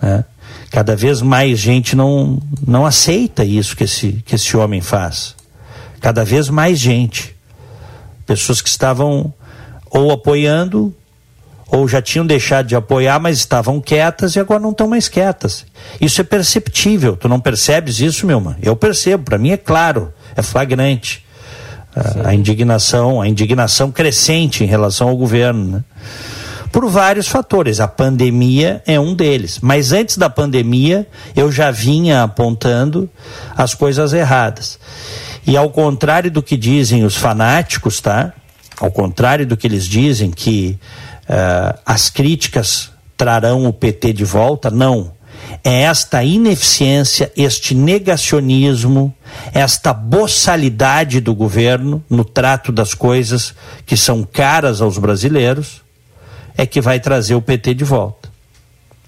Né? 0.00 0.24
Cada 0.70 0.96
vez 0.96 1.20
mais 1.20 1.58
gente 1.58 1.94
não, 1.94 2.40
não 2.66 2.86
aceita 2.86 3.44
isso 3.44 3.76
que 3.76 3.84
esse, 3.84 4.22
que 4.24 4.34
esse 4.36 4.56
homem 4.56 4.80
faz. 4.80 5.34
Cada 6.00 6.24
vez 6.24 6.48
mais 6.48 6.78
gente. 6.78 7.36
Pessoas 8.24 8.62
que 8.62 8.68
estavam 8.68 9.34
ou 9.90 10.10
apoiando 10.12 10.94
ou 11.66 11.86
já 11.86 12.02
tinham 12.02 12.26
deixado 12.26 12.66
de 12.66 12.74
apoiar, 12.74 13.20
mas 13.20 13.38
estavam 13.38 13.80
quietas 13.80 14.34
e 14.34 14.40
agora 14.40 14.60
não 14.60 14.70
estão 14.70 14.88
mais 14.88 15.08
quietas. 15.08 15.64
Isso 16.00 16.20
é 16.20 16.24
perceptível. 16.24 17.16
Tu 17.16 17.28
não 17.28 17.38
percebes 17.38 18.00
isso, 18.00 18.26
meu 18.26 18.40
mano? 18.40 18.56
Eu 18.62 18.74
percebo. 18.74 19.24
Para 19.24 19.38
mim 19.38 19.50
é 19.50 19.56
claro, 19.56 20.12
é 20.34 20.42
flagrante. 20.42 21.24
A, 21.94 22.28
a 22.28 22.34
indignação, 22.34 23.20
a 23.20 23.28
indignação 23.28 23.90
crescente 23.90 24.62
em 24.62 24.66
relação 24.66 25.08
ao 25.08 25.16
governo, 25.16 25.64
né? 25.64 25.84
por 26.72 26.88
vários 26.88 27.28
fatores. 27.28 27.80
A 27.80 27.88
pandemia 27.88 28.82
é 28.86 28.98
um 28.98 29.14
deles. 29.14 29.58
Mas 29.60 29.92
antes 29.92 30.16
da 30.16 30.30
pandemia, 30.30 31.06
eu 31.34 31.50
já 31.50 31.70
vinha 31.70 32.22
apontando 32.22 33.08
as 33.56 33.74
coisas 33.74 34.12
erradas. 34.12 34.78
E 35.46 35.56
ao 35.56 35.70
contrário 35.70 36.30
do 36.30 36.42
que 36.42 36.56
dizem 36.56 37.04
os 37.04 37.16
fanáticos, 37.16 38.00
tá? 38.00 38.32
Ao 38.80 38.90
contrário 38.90 39.46
do 39.46 39.56
que 39.56 39.66
eles 39.66 39.84
dizem, 39.84 40.30
que 40.30 40.78
uh, 41.24 41.78
as 41.84 42.08
críticas 42.08 42.90
trarão 43.16 43.66
o 43.66 43.72
PT 43.72 44.12
de 44.12 44.24
volta, 44.24 44.70
não. 44.70 45.12
É 45.62 45.82
esta 45.82 46.22
ineficiência, 46.24 47.32
este 47.36 47.74
negacionismo, 47.74 49.14
esta 49.52 49.92
boçalidade 49.92 51.20
do 51.20 51.34
governo 51.34 52.02
no 52.08 52.24
trato 52.24 52.72
das 52.72 52.94
coisas 52.94 53.54
que 53.84 53.96
são 53.96 54.22
caras 54.24 54.80
aos 54.80 54.98
brasileiros, 54.98 55.82
é 56.56 56.66
que 56.66 56.80
vai 56.80 57.00
trazer 57.00 57.34
o 57.34 57.42
PT 57.42 57.74
de 57.74 57.84
volta. 57.84 58.30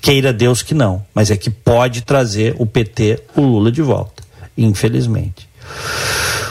Queira 0.00 0.32
Deus 0.32 0.62
que 0.62 0.74
não, 0.74 1.04
mas 1.14 1.30
é 1.30 1.36
que 1.36 1.48
pode 1.48 2.02
trazer 2.02 2.54
o 2.58 2.66
PT, 2.66 3.22
o 3.36 3.40
Lula 3.40 3.70
de 3.70 3.82
volta, 3.82 4.22
infelizmente. 4.56 5.48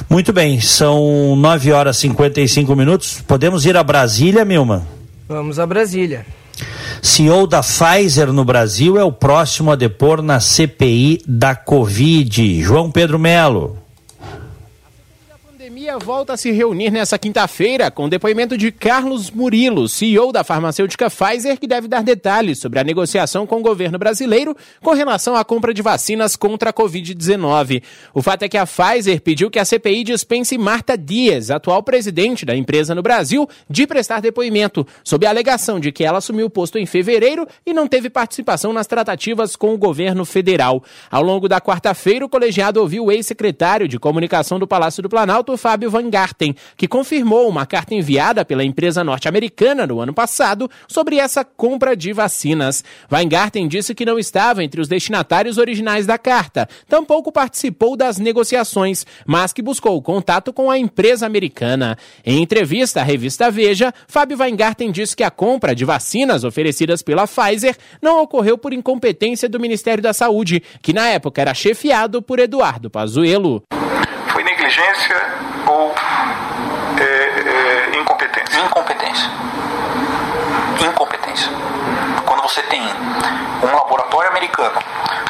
Muito 0.09 0.33
bem, 0.33 0.59
são 0.59 1.35
9 1.35 1.71
horas 1.71 1.97
e 1.97 2.01
55 2.01 2.75
minutos. 2.75 3.21
Podemos 3.27 3.65
ir 3.65 3.77
a 3.77 3.83
Brasília, 3.83 4.43
Milma? 4.43 4.87
Vamos 5.27 5.59
a 5.59 5.65
Brasília. 5.65 6.25
CEO 7.01 7.47
da 7.47 7.61
Pfizer 7.61 8.31
no 8.31 8.45
Brasil 8.45 8.97
é 8.97 9.03
o 9.03 9.11
próximo 9.11 9.71
a 9.71 9.75
depor 9.75 10.21
na 10.21 10.39
CPI 10.39 11.23
da 11.27 11.55
Covid. 11.55 12.61
João 12.61 12.91
Pedro 12.91 13.17
Melo 13.17 13.80
pandemia 15.81 15.97
volta 15.97 16.33
a 16.33 16.37
se 16.37 16.51
reunir 16.51 16.91
nessa 16.91 17.17
quinta-feira 17.17 17.89
com 17.89 18.05
o 18.05 18.09
depoimento 18.09 18.55
de 18.55 18.71
Carlos 18.71 19.31
Murilo, 19.31 19.89
CEO 19.89 20.31
da 20.31 20.43
farmacêutica 20.43 21.09
Pfizer, 21.09 21.59
que 21.59 21.65
deve 21.65 21.87
dar 21.87 22.03
detalhes 22.03 22.59
sobre 22.59 22.79
a 22.79 22.83
negociação 22.83 23.47
com 23.47 23.57
o 23.57 23.61
governo 23.61 23.97
brasileiro 23.97 24.55
com 24.81 24.91
relação 24.91 25.35
à 25.35 25.43
compra 25.43 25.73
de 25.73 25.81
vacinas 25.81 26.35
contra 26.35 26.69
a 26.69 26.73
Covid-19. 26.73 27.81
O 28.13 28.21
fato 28.21 28.43
é 28.43 28.49
que 28.49 28.57
a 28.57 28.65
Pfizer 28.65 29.21
pediu 29.21 29.49
que 29.49 29.57
a 29.57 29.65
CPI 29.65 30.03
dispense 30.03 30.57
Marta 30.57 30.95
Dias, 30.95 31.49
atual 31.49 31.81
presidente 31.81 32.45
da 32.45 32.55
empresa 32.55 32.93
no 32.93 33.01
Brasil, 33.01 33.49
de 33.69 33.87
prestar 33.87 34.21
depoimento, 34.21 34.85
sob 35.03 35.25
a 35.25 35.29
alegação 35.29 35.79
de 35.79 35.91
que 35.91 36.03
ela 36.03 36.19
assumiu 36.19 36.45
o 36.45 36.49
posto 36.49 36.77
em 36.77 36.85
fevereiro 36.85 37.47
e 37.65 37.73
não 37.73 37.87
teve 37.87 38.09
participação 38.09 38.71
nas 38.71 38.85
tratativas 38.85 39.55
com 39.55 39.73
o 39.73 39.77
governo 39.77 40.25
federal. 40.25 40.83
Ao 41.09 41.23
longo 41.23 41.49
da 41.49 41.59
quarta-feira, 41.59 42.25
o 42.25 42.29
colegiado 42.29 42.79
ouviu 42.79 43.05
o 43.05 43.11
ex-secretário 43.11 43.87
de 43.87 43.97
comunicação 43.97 44.59
do 44.59 44.67
Palácio 44.67 45.01
do 45.01 45.09
Planalto, 45.09 45.57
Fábio 45.57 45.70
Van 45.89 46.09
Garten, 46.09 46.55
que 46.75 46.87
confirmou 46.87 47.47
uma 47.47 47.65
carta 47.65 47.93
enviada 47.93 48.43
pela 48.43 48.63
empresa 48.63 49.03
norte-americana 49.03 49.87
no 49.87 49.99
ano 49.99 50.13
passado 50.13 50.69
sobre 50.87 51.17
essa 51.17 51.43
compra 51.43 51.95
de 51.95 52.13
vacinas. 52.13 52.83
Van 53.09 53.27
Garten 53.27 53.67
disse 53.67 53.95
que 53.95 54.05
não 54.05 54.19
estava 54.19 54.63
entre 54.63 54.81
os 54.81 54.87
destinatários 54.87 55.57
originais 55.57 56.05
da 56.05 56.17
carta, 56.17 56.67
tampouco 56.87 57.31
participou 57.31 57.95
das 57.95 58.17
negociações, 58.17 59.05
mas 59.25 59.53
que 59.53 59.61
buscou 59.61 60.01
contato 60.01 60.51
com 60.53 60.69
a 60.69 60.77
empresa 60.77 61.25
americana. 61.25 61.97
Em 62.25 62.41
entrevista 62.41 63.01
à 63.01 63.03
revista 63.03 63.49
Veja, 63.49 63.93
Fábio 64.07 64.37
Weingarten 64.39 64.91
disse 64.91 65.15
que 65.15 65.23
a 65.23 65.31
compra 65.31 65.75
de 65.75 65.85
vacinas 65.85 66.43
oferecidas 66.43 67.01
pela 67.01 67.27
Pfizer 67.27 67.75
não 68.01 68.21
ocorreu 68.21 68.57
por 68.57 68.73
incompetência 68.73 69.47
do 69.47 69.59
Ministério 69.59 70.03
da 70.03 70.13
Saúde, 70.13 70.61
que 70.81 70.93
na 70.93 71.07
época 71.09 71.41
era 71.41 71.53
chefiado 71.53 72.21
por 72.21 72.39
Eduardo 72.39 72.89
Pazuello. 72.89 73.63
Foi 74.31 74.43
negligência 74.43 75.15
é, 76.99 77.03
é, 77.03 77.99
incompetência? 77.99 78.59
Incompetência. 78.59 79.29
Incompetência. 80.79 81.49
Quando 82.25 82.41
você 82.43 82.61
tem 82.63 82.81
um 83.63 83.75
laboratório 83.75 84.29
americano 84.29 84.79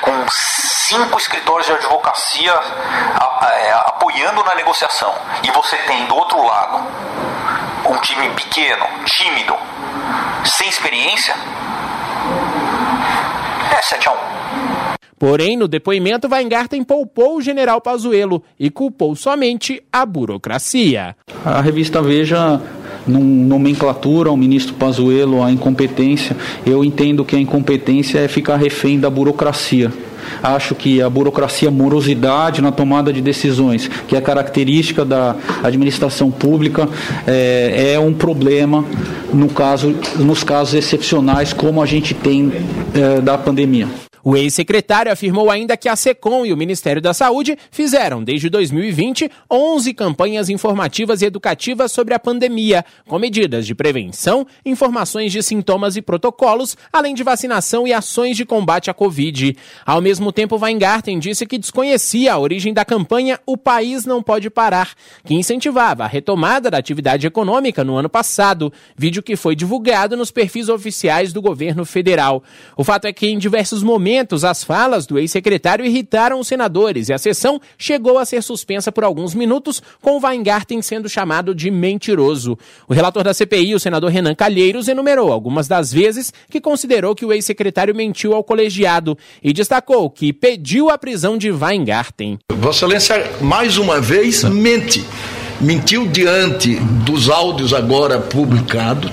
com 0.01 0.25
cinco 0.29 1.17
escritórios 1.17 1.65
de 1.67 1.73
advocacia 1.73 2.53
é, 2.53 3.71
apoiando 3.85 4.43
na 4.43 4.55
negociação 4.55 5.13
e 5.43 5.51
você 5.51 5.77
tem 5.77 6.05
do 6.05 6.15
outro 6.15 6.43
lado 6.43 6.85
um 7.85 7.97
time 7.97 8.29
pequeno, 8.31 8.85
tímido, 9.05 9.57
sem 10.45 10.69
experiência, 10.69 11.35
é 13.77 13.81
7 13.81 14.07
a 14.07 14.11
1. 14.11 14.90
Porém, 15.21 15.55
no 15.55 15.67
depoimento, 15.67 16.27
Weingarten 16.27 16.83
poupou 16.83 17.37
o 17.37 17.41
general 17.43 17.79
Pazuello 17.79 18.41
e 18.59 18.71
culpou 18.71 19.15
somente 19.15 19.79
a 19.93 20.03
burocracia. 20.03 21.15
A 21.45 21.61
revista 21.61 22.01
Veja 22.01 22.59
num 23.05 23.23
nomenclatura 23.45 24.31
ao 24.31 24.35
ministro 24.35 24.73
Pazuello 24.73 25.43
a 25.43 25.51
incompetência, 25.51 26.35
eu 26.65 26.83
entendo 26.83 27.23
que 27.23 27.35
a 27.35 27.39
incompetência 27.39 28.17
é 28.17 28.27
ficar 28.27 28.55
refém 28.55 28.99
da 28.99 29.11
burocracia. 29.11 29.93
Acho 30.41 30.73
que 30.73 30.99
a 31.03 31.07
burocracia, 31.07 31.67
a 31.67 31.71
morosidade 31.71 32.59
na 32.59 32.71
tomada 32.71 33.13
de 33.13 33.21
decisões, 33.21 33.87
que 34.07 34.15
é 34.15 34.21
característica 34.21 35.05
da 35.05 35.35
administração 35.61 36.31
pública, 36.31 36.89
é, 37.27 37.93
é 37.93 37.99
um 37.99 38.11
problema 38.11 38.83
no 39.31 39.49
caso, 39.49 39.95
nos 40.17 40.43
casos 40.43 40.73
excepcionais 40.73 41.53
como 41.53 41.79
a 41.79 41.85
gente 41.85 42.15
tem 42.15 42.51
é, 42.95 43.21
da 43.21 43.37
pandemia. 43.37 43.87
O 44.23 44.35
ex-secretário 44.37 45.11
afirmou 45.11 45.49
ainda 45.49 45.75
que 45.75 45.89
a 45.89 45.95
SECOM 45.95 46.45
e 46.45 46.53
o 46.53 46.57
Ministério 46.57 47.01
da 47.01 47.13
Saúde 47.13 47.57
fizeram, 47.71 48.23
desde 48.23 48.49
2020, 48.49 49.31
11 49.49 49.93
campanhas 49.95 50.47
informativas 50.47 51.21
e 51.21 51.25
educativas 51.25 51.91
sobre 51.91 52.13
a 52.13 52.19
pandemia, 52.19 52.85
com 53.07 53.17
medidas 53.17 53.65
de 53.65 53.73
prevenção, 53.73 54.45
informações 54.63 55.31
de 55.31 55.41
sintomas 55.41 55.95
e 55.95 56.03
protocolos, 56.03 56.77
além 56.93 57.15
de 57.15 57.23
vacinação 57.23 57.87
e 57.87 57.93
ações 57.93 58.37
de 58.37 58.45
combate 58.45 58.91
à 58.91 58.93
Covid. 58.93 59.57
Ao 59.85 60.01
mesmo 60.01 60.31
tempo, 60.31 60.57
Weingarten 60.57 61.17
disse 61.17 61.47
que 61.47 61.57
desconhecia 61.57 62.33
a 62.33 62.39
origem 62.39 62.73
da 62.73 62.85
campanha 62.85 63.39
O 63.45 63.57
País 63.57 64.05
Não 64.05 64.21
Pode 64.21 64.51
Parar, 64.51 64.93
que 65.25 65.33
incentivava 65.33 66.03
a 66.03 66.07
retomada 66.07 66.69
da 66.69 66.77
atividade 66.77 67.25
econômica 67.25 67.83
no 67.83 67.95
ano 67.95 68.09
passado, 68.09 68.71
vídeo 68.95 69.23
que 69.23 69.35
foi 69.35 69.55
divulgado 69.55 70.15
nos 70.15 70.29
perfis 70.29 70.69
oficiais 70.69 71.33
do 71.33 71.41
governo 71.41 71.85
federal. 71.85 72.43
O 72.77 72.83
fato 72.83 73.05
é 73.05 73.13
que, 73.13 73.27
em 73.27 73.39
diversos 73.39 73.81
momentos, 73.81 74.10
momentos, 74.11 74.43
as 74.43 74.61
falas 74.61 75.05
do 75.05 75.17
ex-secretário 75.17 75.85
irritaram 75.85 76.37
os 76.37 76.47
senadores 76.47 77.07
e 77.07 77.13
a 77.13 77.17
sessão 77.17 77.61
chegou 77.77 78.17
a 78.17 78.25
ser 78.25 78.43
suspensa 78.43 78.91
por 78.91 79.05
alguns 79.05 79.33
minutos, 79.33 79.81
com 80.01 80.19
Weingarten 80.19 80.81
sendo 80.81 81.07
chamado 81.07 81.55
de 81.55 81.71
mentiroso. 81.71 82.57
O 82.89 82.93
relator 82.93 83.23
da 83.23 83.33
CPI, 83.33 83.73
o 83.73 83.79
senador 83.79 84.11
Renan 84.11 84.35
Calheiros, 84.35 84.89
enumerou 84.89 85.31
algumas 85.31 85.65
das 85.65 85.93
vezes 85.93 86.33
que 86.49 86.59
considerou 86.59 87.15
que 87.15 87.25
o 87.25 87.31
ex-secretário 87.31 87.95
mentiu 87.95 88.33
ao 88.33 88.43
colegiado 88.43 89.17
e 89.41 89.53
destacou 89.53 90.09
que 90.09 90.33
pediu 90.33 90.89
a 90.89 90.97
prisão 90.97 91.37
de 91.37 91.49
Weingarten. 91.49 92.37
Vossa 92.51 92.85
Excelência, 92.85 93.31
mais 93.39 93.77
uma 93.77 94.01
vez, 94.01 94.43
mente. 94.43 95.05
Mentiu 95.61 96.05
diante 96.07 96.75
dos 97.05 97.29
áudios 97.29 97.73
agora 97.73 98.19
publicados 98.19 99.09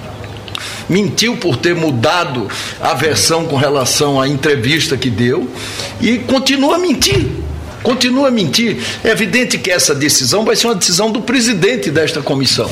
mentiu 0.89 1.37
por 1.37 1.57
ter 1.57 1.75
mudado 1.75 2.49
a 2.81 2.95
versão 2.95 3.47
com 3.47 3.57
relação 3.57 4.21
à 4.21 4.29
entrevista 4.29 4.97
que 4.97 5.11
deu 5.11 5.49
e 6.01 6.19
continua 6.19 6.77
a 6.77 6.79
mentir. 6.79 7.27
Continua 7.83 8.29
a 8.29 8.31
mentir. 8.31 8.77
É 9.05 9.11
evidente 9.11 9.57
que 9.57 9.71
essa 9.71 9.95
decisão 9.95 10.45
vai 10.45 10.57
ser 10.57 10.67
uma 10.67 10.75
decisão 10.75 11.11
do 11.11 11.23
presidente 11.23 11.91
desta 11.91 12.21
comissão. 12.21 12.71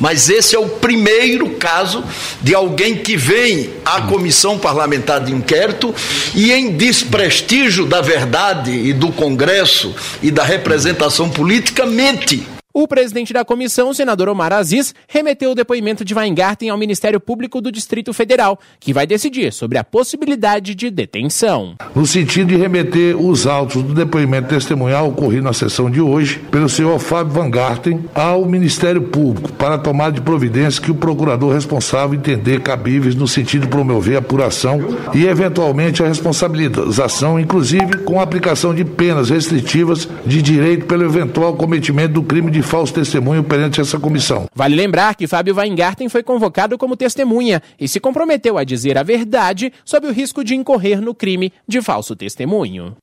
Mas 0.00 0.28
esse 0.28 0.54
é 0.54 0.58
o 0.58 0.68
primeiro 0.68 1.50
caso 1.50 2.04
de 2.42 2.54
alguém 2.54 2.96
que 2.96 3.16
vem 3.16 3.70
à 3.84 4.02
comissão 4.02 4.58
parlamentar 4.58 5.24
de 5.24 5.32
inquérito 5.32 5.94
e, 6.34 6.52
em 6.52 6.76
desprestígio 6.76 7.86
da 7.86 8.00
verdade 8.00 8.70
e 8.70 8.92
do 8.92 9.12
Congresso 9.12 9.94
e 10.22 10.30
da 10.30 10.42
representação 10.42 11.30
política, 11.30 11.86
mente. 11.86 12.57
O 12.80 12.86
presidente 12.86 13.32
da 13.32 13.44
comissão, 13.44 13.92
senador 13.92 14.28
Omar 14.28 14.52
Aziz, 14.52 14.94
remeteu 15.08 15.50
o 15.50 15.54
depoimento 15.56 16.04
de 16.04 16.14
Weingarten 16.14 16.70
ao 16.70 16.78
Ministério 16.78 17.18
Público 17.18 17.60
do 17.60 17.72
Distrito 17.72 18.12
Federal, 18.12 18.56
que 18.78 18.92
vai 18.92 19.04
decidir 19.04 19.52
sobre 19.52 19.78
a 19.78 19.82
possibilidade 19.82 20.76
de 20.76 20.88
detenção. 20.88 21.74
No 21.92 22.06
sentido 22.06 22.50
de 22.50 22.56
remeter 22.56 23.20
os 23.20 23.48
autos 23.48 23.82
do 23.82 23.92
depoimento 23.92 24.46
testemunhal 24.46 25.08
ocorrido 25.08 25.42
na 25.42 25.52
sessão 25.52 25.90
de 25.90 26.00
hoje 26.00 26.38
pelo 26.52 26.68
senhor 26.68 27.00
Fábio 27.00 27.40
Weingarten 27.40 28.04
ao 28.14 28.44
Ministério 28.44 29.02
Público 29.02 29.52
para 29.54 29.74
a 29.74 29.78
tomada 29.78 30.12
de 30.12 30.20
providências 30.20 30.78
que 30.78 30.92
o 30.92 30.94
procurador 30.94 31.52
responsável 31.52 32.16
entender 32.16 32.60
cabíveis 32.60 33.16
no 33.16 33.26
sentido 33.26 33.62
de 33.62 33.68
promover 33.68 34.14
a 34.14 34.18
apuração 34.20 34.78
e, 35.12 35.26
eventualmente, 35.26 36.00
a 36.00 36.06
responsabilização, 36.06 37.40
inclusive 37.40 38.04
com 38.04 38.20
a 38.20 38.22
aplicação 38.22 38.72
de 38.72 38.84
penas 38.84 39.30
restritivas 39.30 40.08
de 40.24 40.40
direito 40.40 40.86
pelo 40.86 41.02
eventual 41.02 41.56
cometimento 41.56 42.12
do 42.12 42.22
crime 42.22 42.52
de 42.52 42.67
falso 42.68 42.92
testemunho 42.92 43.42
perante 43.42 43.80
essa 43.80 43.98
comissão. 43.98 44.46
Vale 44.54 44.76
lembrar 44.76 45.14
que 45.14 45.26
Fábio 45.26 45.56
Weingarten 45.56 46.08
foi 46.08 46.22
convocado 46.22 46.76
como 46.76 46.96
testemunha 46.96 47.62
e 47.80 47.88
se 47.88 47.98
comprometeu 47.98 48.58
a 48.58 48.64
dizer 48.64 48.98
a 48.98 49.02
verdade 49.02 49.72
sobre 49.84 50.10
o 50.10 50.12
risco 50.12 50.44
de 50.44 50.54
incorrer 50.54 51.00
no 51.00 51.14
crime 51.14 51.52
de 51.66 51.80
falso 51.80 52.14
testemunho. 52.14 52.94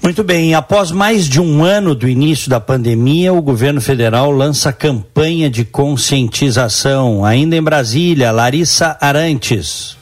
Muito 0.00 0.22
bem, 0.22 0.54
após 0.54 0.90
mais 0.92 1.28
de 1.28 1.40
um 1.40 1.62
ano 1.62 1.94
do 1.94 2.08
início 2.08 2.48
da 2.48 2.60
pandemia, 2.60 3.32
o 3.32 3.42
governo 3.42 3.80
federal 3.80 4.30
lança 4.30 4.72
campanha 4.72 5.50
de 5.50 5.64
conscientização. 5.64 7.24
Ainda 7.24 7.56
em 7.56 7.62
Brasília, 7.62 8.30
Larissa 8.30 8.96
Arantes. 9.00 9.97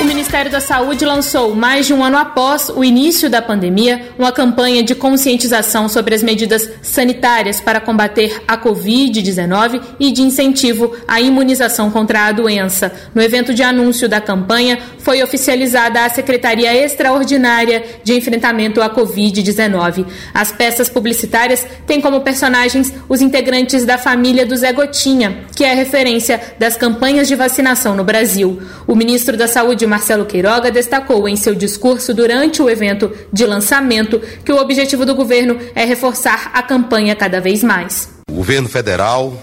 O 0.00 0.04
Ministério 0.04 0.50
da 0.50 0.60
Saúde 0.60 1.04
lançou, 1.04 1.54
mais 1.54 1.86
de 1.86 1.94
um 1.94 2.02
ano 2.02 2.18
após 2.18 2.68
o 2.68 2.82
início 2.82 3.30
da 3.30 3.40
pandemia, 3.40 4.08
uma 4.18 4.32
campanha 4.32 4.82
de 4.82 4.92
conscientização 4.92 5.88
sobre 5.88 6.16
as 6.16 6.22
medidas 6.22 6.68
sanitárias 6.82 7.60
para 7.60 7.80
combater 7.80 8.42
a 8.46 8.58
Covid-19 8.58 9.80
e 10.00 10.10
de 10.10 10.20
incentivo 10.20 10.94
à 11.06 11.20
imunização 11.20 11.92
contra 11.92 12.26
a 12.26 12.32
doença. 12.32 12.92
No 13.14 13.22
evento 13.22 13.54
de 13.54 13.62
anúncio 13.62 14.08
da 14.08 14.20
campanha, 14.20 14.80
foi 14.98 15.22
oficializada 15.22 16.04
a 16.04 16.10
Secretaria 16.10 16.74
Extraordinária 16.74 17.84
de 18.02 18.14
Enfrentamento 18.14 18.82
à 18.82 18.90
Covid-19. 18.90 20.06
As 20.34 20.50
peças 20.50 20.88
publicitárias 20.88 21.64
têm 21.86 22.00
como 22.00 22.22
personagens 22.22 22.92
os 23.08 23.20
integrantes 23.20 23.84
da 23.84 23.96
família 23.96 24.44
do 24.44 24.56
Zé 24.56 24.72
Gotinha, 24.72 25.44
que 25.54 25.62
é 25.62 25.72
referência 25.72 26.40
das 26.58 26.76
campanhas 26.76 27.28
de 27.28 27.36
vacinação 27.36 27.94
no 27.94 28.02
Brasil. 28.02 28.60
O 28.86 28.96
ministro 28.96 29.36
da 29.36 29.46
Saúde, 29.46 29.83
Marcelo 29.86 30.24
Queiroga, 30.26 30.70
destacou 30.70 31.28
em 31.28 31.36
seu 31.36 31.54
discurso 31.54 32.14
durante 32.14 32.60
o 32.62 32.68
evento 32.68 33.12
de 33.32 33.46
lançamento 33.46 34.20
que 34.44 34.52
o 34.52 34.56
objetivo 34.56 35.04
do 35.04 35.14
governo 35.14 35.58
é 35.74 35.84
reforçar 35.84 36.50
a 36.54 36.62
campanha 36.62 37.14
cada 37.14 37.40
vez 37.40 37.62
mais. 37.62 38.08
O 38.30 38.34
governo 38.34 38.68
federal, 38.68 39.40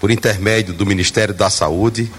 por 0.00 0.10
intermédio 0.10 0.74
do 0.74 0.86
Ministério 0.86 1.34
da 1.34 1.50
Saúde, 1.50 2.10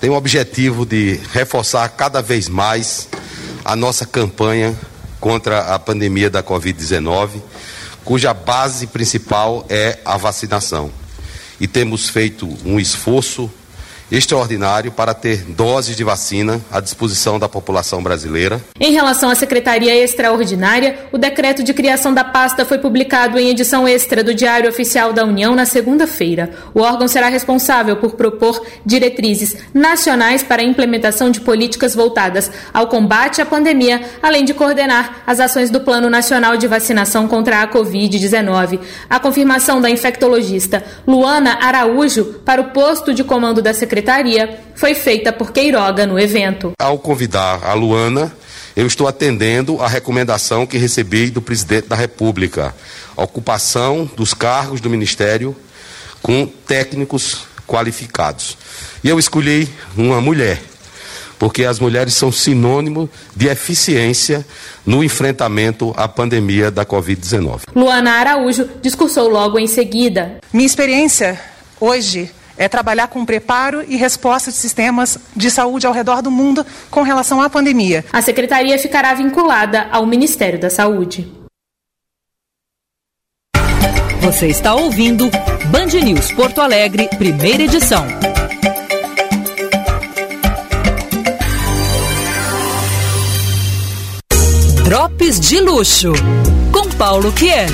tem 0.00 0.10
o 0.10 0.14
objetivo 0.14 0.84
de 0.84 1.20
reforçar 1.32 1.88
cada 1.88 2.20
vez 2.20 2.48
mais 2.48 3.08
a 3.64 3.74
nossa 3.74 4.04
campanha 4.06 4.78
contra 5.18 5.74
a 5.74 5.78
pandemia 5.78 6.30
da 6.30 6.42
Covid-19, 6.42 7.42
cuja 8.04 8.32
base 8.32 8.86
principal 8.86 9.66
é 9.68 9.98
a 10.04 10.16
vacinação. 10.16 10.90
E 11.60 11.66
temos 11.66 12.08
feito 12.08 12.48
um 12.64 12.78
esforço 12.78 13.50
extraordinário 14.10 14.92
para 14.92 15.12
ter 15.14 15.38
doses 15.38 15.96
de 15.96 16.04
vacina 16.04 16.60
à 16.70 16.80
disposição 16.80 17.38
da 17.38 17.48
população 17.48 18.02
brasileira. 18.02 18.60
Em 18.78 18.92
relação 18.92 19.30
à 19.30 19.34
Secretaria 19.34 19.96
Extraordinária, 19.96 20.98
o 21.10 21.18
decreto 21.18 21.62
de 21.62 21.74
criação 21.74 22.14
da 22.14 22.22
pasta 22.22 22.64
foi 22.64 22.78
publicado 22.78 23.38
em 23.38 23.50
edição 23.50 23.86
extra 23.86 24.22
do 24.22 24.34
Diário 24.34 24.68
Oficial 24.68 25.12
da 25.12 25.24
União 25.24 25.54
na 25.54 25.64
segunda-feira. 25.64 26.50
O 26.72 26.80
órgão 26.80 27.08
será 27.08 27.28
responsável 27.28 27.96
por 27.96 28.12
propor 28.12 28.64
diretrizes 28.84 29.56
nacionais 29.74 30.42
para 30.42 30.62
a 30.62 30.64
implementação 30.64 31.30
de 31.30 31.40
políticas 31.40 31.94
voltadas 31.94 32.50
ao 32.72 32.86
combate 32.86 33.42
à 33.42 33.46
pandemia, 33.46 34.02
além 34.22 34.44
de 34.44 34.54
coordenar 34.54 35.22
as 35.26 35.40
ações 35.40 35.70
do 35.70 35.80
Plano 35.80 36.08
Nacional 36.08 36.56
de 36.56 36.68
Vacinação 36.68 37.26
contra 37.26 37.62
a 37.62 37.68
Covid-19. 37.68 38.78
A 39.10 39.18
confirmação 39.18 39.80
da 39.80 39.90
infectologista 39.90 40.84
Luana 41.06 41.58
Araújo 41.60 42.36
para 42.44 42.60
o 42.60 42.70
posto 42.70 43.12
de 43.12 43.24
comando 43.24 43.60
da 43.60 43.74
Secretaria 43.74 43.95
secretaria 43.96 44.60
foi 44.74 44.94
feita 44.94 45.32
por 45.32 45.52
Queiroga 45.52 46.06
no 46.06 46.18
evento. 46.18 46.72
Ao 46.78 46.98
convidar 46.98 47.64
a 47.64 47.72
Luana, 47.72 48.30
eu 48.76 48.86
estou 48.86 49.08
atendendo 49.08 49.80
a 49.80 49.88
recomendação 49.88 50.66
que 50.66 50.76
recebi 50.76 51.30
do 51.30 51.40
presidente 51.40 51.88
da 51.88 51.96
República, 51.96 52.74
a 53.16 53.22
ocupação 53.22 54.08
dos 54.14 54.34
cargos 54.34 54.82
do 54.82 54.90
Ministério 54.90 55.56
com 56.20 56.46
técnicos 56.46 57.46
qualificados. 57.66 58.58
E 59.02 59.08
eu 59.08 59.18
escolhi 59.18 59.66
uma 59.96 60.20
mulher, 60.20 60.60
porque 61.38 61.64
as 61.64 61.80
mulheres 61.80 62.12
são 62.12 62.30
sinônimo 62.30 63.08
de 63.34 63.48
eficiência 63.48 64.44
no 64.84 65.02
enfrentamento 65.02 65.94
à 65.96 66.06
pandemia 66.06 66.70
da 66.70 66.84
Covid-19. 66.84 67.60
Luana 67.74 68.10
Araújo 68.10 68.68
discursou 68.82 69.26
logo 69.26 69.58
em 69.58 69.66
seguida. 69.66 70.36
Minha 70.52 70.66
experiência 70.66 71.40
hoje 71.80 72.30
é 72.56 72.68
trabalhar 72.68 73.08
com 73.08 73.24
preparo 73.24 73.84
e 73.86 73.96
resposta 73.96 74.50
de 74.50 74.56
sistemas 74.56 75.18
de 75.34 75.50
saúde 75.50 75.86
ao 75.86 75.92
redor 75.92 76.22
do 76.22 76.30
mundo 76.30 76.64
com 76.90 77.02
relação 77.02 77.40
à 77.40 77.50
pandemia. 77.50 78.04
A 78.12 78.22
secretaria 78.22 78.78
ficará 78.78 79.14
vinculada 79.14 79.88
ao 79.90 80.06
Ministério 80.06 80.58
da 80.58 80.70
Saúde. 80.70 81.30
Você 84.20 84.48
está 84.48 84.74
ouvindo 84.74 85.30
Band 85.70 86.00
News 86.02 86.32
Porto 86.32 86.60
Alegre, 86.60 87.08
primeira 87.16 87.62
edição. 87.62 88.04
Drops 94.84 95.40
de 95.40 95.60
luxo 95.60 96.12
com 96.72 96.88
Paulo 96.96 97.30
Kieli. 97.32 97.72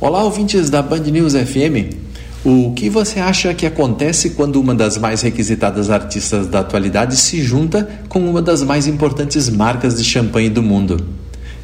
Olá, 0.00 0.22
ouvintes 0.22 0.70
da 0.70 0.82
Band 0.82 1.04
News 1.04 1.32
FM. 1.32 2.05
O 2.48 2.72
que 2.74 2.88
você 2.88 3.18
acha 3.18 3.52
que 3.52 3.66
acontece 3.66 4.30
quando 4.30 4.60
uma 4.60 4.72
das 4.72 4.96
mais 4.96 5.20
requisitadas 5.20 5.90
artistas 5.90 6.46
da 6.46 6.60
atualidade 6.60 7.16
se 7.16 7.42
junta 7.42 7.88
com 8.08 8.20
uma 8.20 8.40
das 8.40 8.62
mais 8.62 8.86
importantes 8.86 9.50
marcas 9.50 9.96
de 9.96 10.04
champanhe 10.04 10.48
do 10.48 10.62
mundo? 10.62 10.96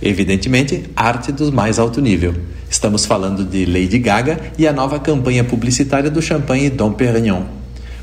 Evidentemente, 0.03 0.83
arte 0.97 1.31
do 1.31 1.53
mais 1.53 1.79
alto 1.79 2.01
nível. 2.01 2.35
Estamos 2.69 3.07
falando 3.07 3.45
de 3.45 3.65
Lady 3.65 3.97
Gaga 4.01 4.41
e 4.59 4.67
a 4.67 4.73
nova 4.73 4.99
campanha 4.99 5.45
publicitária 5.45 6.11
do 6.11 6.21
champanhe 6.21 6.69
Dom 6.69 6.91
Perignon. 6.91 7.45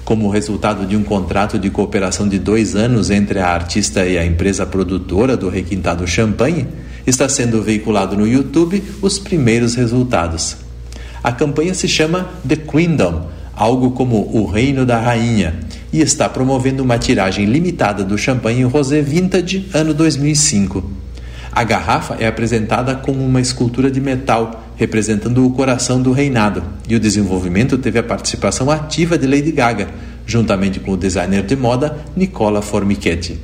Como 0.06 0.30
resultado 0.30 0.86
de 0.86 0.96
um 0.96 1.04
contrato 1.04 1.60
de 1.60 1.70
cooperação 1.70 2.30
de 2.30 2.40
dois 2.40 2.78
anos 2.78 3.10
entre 3.10 3.40
a 3.40 3.50
artista 3.50 4.06
e 4.06 4.18
a 4.18 4.26
empresa 4.26 4.66
produtora 4.66 5.36
do 5.36 5.50
requintado 5.50 6.08
champanhe, 6.08 6.66
está 7.06 7.28
sendo 7.28 7.62
veiculado 7.62 8.16
no 8.16 8.26
YouTube 8.26 8.82
os 9.02 9.20
primeiros 9.20 9.76
resultados. 9.76 10.69
A 11.24 11.32
campanha 11.32 11.74
se 11.74 11.88
chama 11.88 12.30
The 12.48 12.56
Queendom, 12.56 13.28
algo 13.56 13.92
como 13.92 14.30
o 14.34 14.46
Reino 14.46 14.86
da 14.86 15.00
Rainha, 15.00 15.60
e 15.92 16.00
está 16.00 16.30
promovendo 16.30 16.82
uma 16.82 16.98
tiragem 16.98 17.46
limitada 17.46 18.04
do 18.04 18.18
champanhe 18.18 18.64
rosé 18.64 19.02
vintage 19.02 19.68
ano 19.74 19.94
2005. 19.94 20.92
A 21.52 21.64
garrafa 21.64 22.16
é 22.20 22.28
apresentada 22.28 22.96
como 22.96 23.26
uma 23.26 23.42
escultura 23.42 23.90
de 23.90 24.00
metal 24.00 24.64
representando 24.78 25.46
o 25.46 25.52
coração 25.52 26.02
do 26.02 26.14
reinado, 26.14 26.64
e 26.88 26.96
o 26.96 27.00
desenvolvimento 27.00 27.78
teve 27.78 28.00
a 28.00 28.04
participação 28.04 28.72
ativa 28.72 29.18
de 29.18 29.28
Lady 29.28 29.52
Gaga, 29.52 29.90
juntamente 30.26 30.80
com 30.80 30.92
o 30.92 30.98
designer 30.98 31.44
de 31.44 31.56
moda 31.56 31.98
Nicola 32.16 32.62
Formichetti. 32.62 33.38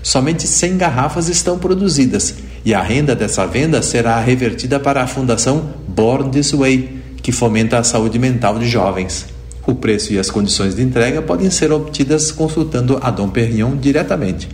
Somente 0.00 0.46
100 0.46 0.76
garrafas 0.76 1.28
estão 1.28 1.58
produzidas 1.58 2.36
e 2.64 2.72
a 2.72 2.80
renda 2.80 3.16
dessa 3.16 3.44
venda 3.44 3.82
será 3.82 4.20
revertida 4.20 4.78
para 4.78 5.02
a 5.02 5.06
fundação 5.08 5.70
Born 5.88 6.30
This 6.30 6.52
Way, 6.52 6.95
que 7.26 7.32
fomenta 7.32 7.76
a 7.76 7.82
saúde 7.82 8.20
mental 8.20 8.56
de 8.56 8.68
jovens. 8.68 9.26
O 9.66 9.74
preço 9.74 10.12
e 10.12 10.18
as 10.18 10.30
condições 10.30 10.76
de 10.76 10.82
entrega 10.82 11.20
podem 11.20 11.50
ser 11.50 11.72
obtidas 11.72 12.30
consultando 12.30 13.00
a 13.02 13.10
Dom 13.10 13.28
Perignon 13.28 13.76
diretamente. 13.76 14.48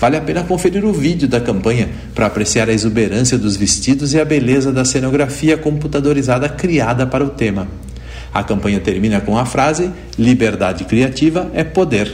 Vale 0.00 0.16
a 0.16 0.20
pena 0.22 0.42
conferir 0.42 0.82
o 0.82 0.94
vídeo 0.94 1.28
da 1.28 1.42
campanha 1.42 1.90
para 2.14 2.24
apreciar 2.24 2.70
a 2.70 2.72
exuberância 2.72 3.36
dos 3.36 3.54
vestidos 3.54 4.14
e 4.14 4.18
a 4.18 4.24
beleza 4.24 4.72
da 4.72 4.82
cenografia 4.82 5.58
computadorizada 5.58 6.48
criada 6.48 7.06
para 7.06 7.22
o 7.22 7.28
tema. 7.28 7.68
A 8.32 8.42
campanha 8.42 8.80
termina 8.80 9.20
com 9.20 9.36
a 9.36 9.44
frase: 9.44 9.90
Liberdade 10.18 10.84
criativa 10.84 11.50
é 11.52 11.64
poder. 11.64 12.10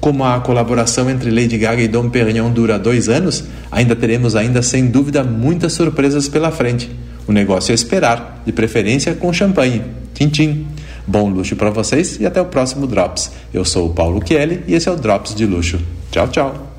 Como 0.00 0.24
a 0.24 0.40
colaboração 0.40 1.10
entre 1.10 1.30
Lady 1.30 1.58
Gaga 1.58 1.82
e 1.82 1.88
Dom 1.88 2.08
Perignon 2.08 2.50
dura 2.50 2.78
dois 2.78 3.06
anos, 3.10 3.44
ainda 3.70 3.94
teremos 3.94 4.34
ainda 4.34 4.62
sem 4.62 4.86
dúvida 4.86 5.22
muitas 5.22 5.74
surpresas 5.74 6.26
pela 6.26 6.50
frente. 6.50 6.88
O 7.26 7.32
negócio 7.32 7.72
é 7.72 7.74
esperar, 7.74 8.42
de 8.44 8.52
preferência 8.52 9.14
com 9.14 9.32
champanhe. 9.32 9.82
Tchim. 10.14 10.66
Bom 11.06 11.28
luxo 11.28 11.54
para 11.54 11.70
vocês 11.70 12.18
e 12.20 12.26
até 12.26 12.40
o 12.40 12.46
próximo 12.46 12.86
Drops. 12.86 13.30
Eu 13.54 13.64
sou 13.64 13.88
o 13.88 13.94
Paulo 13.94 14.20
Kelly 14.20 14.62
e 14.66 14.74
esse 14.74 14.88
é 14.88 14.92
o 14.92 14.96
Drops 14.96 15.34
de 15.34 15.46
Luxo. 15.46 15.78
Tchau, 16.10 16.28
tchau. 16.28 16.72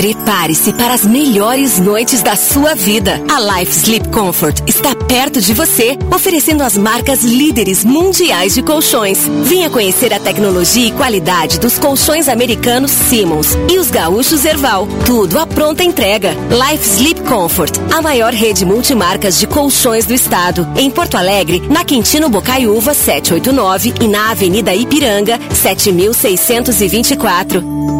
Prepare-se 0.00 0.72
para 0.72 0.94
as 0.94 1.04
melhores 1.04 1.78
noites 1.78 2.22
da 2.22 2.34
sua 2.34 2.74
vida. 2.74 3.20
A 3.28 3.58
Life 3.58 3.70
Sleep 3.70 4.08
Comfort 4.08 4.62
está 4.66 4.94
perto 4.94 5.42
de 5.42 5.52
você, 5.52 5.98
oferecendo 6.10 6.62
as 6.62 6.74
marcas 6.74 7.22
líderes 7.22 7.84
mundiais 7.84 8.54
de 8.54 8.62
colchões. 8.62 9.18
Venha 9.42 9.68
conhecer 9.68 10.14
a 10.14 10.18
tecnologia 10.18 10.86
e 10.86 10.92
qualidade 10.92 11.60
dos 11.60 11.78
colchões 11.78 12.30
americanos 12.30 12.90
Simmons 12.90 13.48
e 13.70 13.78
os 13.78 13.90
gaúchos 13.90 14.46
Erval. 14.46 14.88
Tudo 15.04 15.38
à 15.38 15.46
pronta 15.46 15.84
entrega. 15.84 16.34
Life 16.48 16.82
Sleep 16.82 17.20
Comfort, 17.24 17.74
a 17.92 18.00
maior 18.00 18.32
rede 18.32 18.64
multimarcas 18.64 19.38
de 19.38 19.46
colchões 19.46 20.06
do 20.06 20.14
estado. 20.14 20.66
Em 20.76 20.90
Porto 20.90 21.18
Alegre, 21.18 21.62
na 21.68 21.84
Quintino 21.84 22.30
Bocaiúva 22.30 22.94
789 22.94 23.92
e 24.00 24.08
na 24.08 24.30
Avenida 24.30 24.74
Ipiranga 24.74 25.38
7624. 25.52 27.99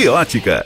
ótica. 0.07 0.65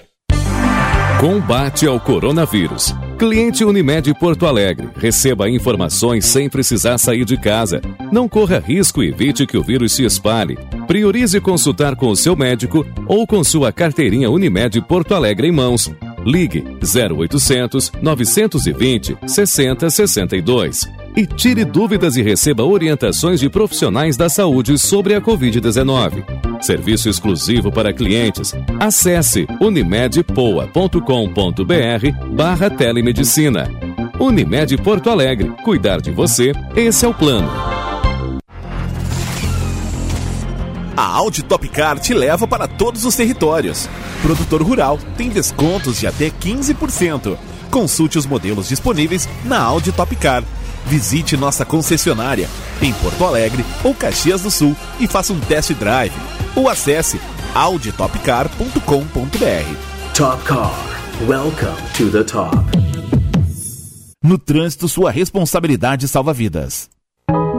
Combate 1.19 1.87
ao 1.87 1.99
coronavírus. 1.99 2.93
Cliente 3.17 3.63
Unimed 3.63 4.13
Porto 4.19 4.45
Alegre. 4.45 4.89
Receba 4.97 5.49
informações 5.49 6.25
sem 6.25 6.49
precisar 6.49 6.97
sair 6.97 7.23
de 7.25 7.37
casa. 7.37 7.81
Não 8.11 8.27
corra 8.27 8.59
risco 8.59 9.01
e 9.01 9.09
evite 9.09 9.47
que 9.47 9.57
o 9.57 9.63
vírus 9.63 9.93
se 9.93 10.03
espalhe. 10.03 10.57
Priorize 10.87 11.39
consultar 11.39 11.95
com 11.95 12.09
o 12.09 12.15
seu 12.15 12.35
médico 12.35 12.85
ou 13.07 13.25
com 13.25 13.43
sua 13.43 13.71
carteirinha 13.71 14.29
Unimed 14.29 14.81
Porto 14.81 15.15
Alegre 15.15 15.47
em 15.47 15.51
mãos. 15.51 15.91
Ligue 16.25 16.63
0800 16.83 17.91
920 18.01 19.17
6062 19.25 20.85
e 21.15 21.25
tire 21.25 21.63
dúvidas 21.63 22.17
e 22.17 22.21
receba 22.21 22.63
orientações 22.63 23.39
de 23.39 23.49
profissionais 23.49 24.17
da 24.17 24.27
saúde 24.27 24.77
sobre 24.77 25.15
a 25.15 25.21
Covid-19. 25.21 26.23
Serviço 26.65 27.07
exclusivo 27.07 27.71
para 27.71 27.93
clientes. 27.93 28.51
Acesse 28.79 29.45
unimedpoa.com.br 29.61 32.31
barra 32.31 32.71
telemedicina. 32.71 33.69
Unimed 34.19 34.75
Porto 34.77 35.11
Alegre. 35.11 35.51
Cuidar 35.63 36.01
de 36.01 36.09
você, 36.09 36.53
esse 36.75 37.05
é 37.05 37.07
o 37.07 37.13
plano. 37.13 37.47
A 40.97 41.03
Audi 41.03 41.43
Top 41.43 41.67
Car 41.67 41.99
te 41.99 42.15
leva 42.15 42.47
para 42.47 42.67
todos 42.67 43.05
os 43.05 43.15
territórios. 43.15 43.87
Produtor 44.23 44.63
rural 44.63 44.97
tem 45.15 45.29
descontos 45.29 45.99
de 45.99 46.07
até 46.07 46.31
15%. 46.31 47.37
Consulte 47.69 48.17
os 48.17 48.25
modelos 48.25 48.69
disponíveis 48.69 49.29
na 49.43 49.59
Audi 49.59 49.91
Top 49.91 50.15
Car. 50.15 50.43
Visite 50.85 51.35
nossa 51.35 51.65
concessionária 51.65 52.49
em 52.81 52.93
Porto 52.93 53.25
Alegre 53.25 53.65
ou 53.83 53.93
Caxias 53.93 54.41
do 54.41 54.51
Sul 54.51 54.75
e 54.99 55.07
faça 55.07 55.33
um 55.33 55.39
test 55.39 55.73
drive. 55.73 56.13
Ou 56.55 56.69
acesse 56.69 57.19
auditopcar.com.br. 57.53 60.13
Top 60.13 60.43
Car. 60.43 60.73
Welcome 61.27 61.75
to 61.97 62.11
the 62.11 62.23
top. 62.23 62.55
No 64.21 64.37
trânsito, 64.37 64.87
sua 64.87 65.11
responsabilidade 65.11 66.07
salva 66.07 66.33
vidas. 66.33 66.89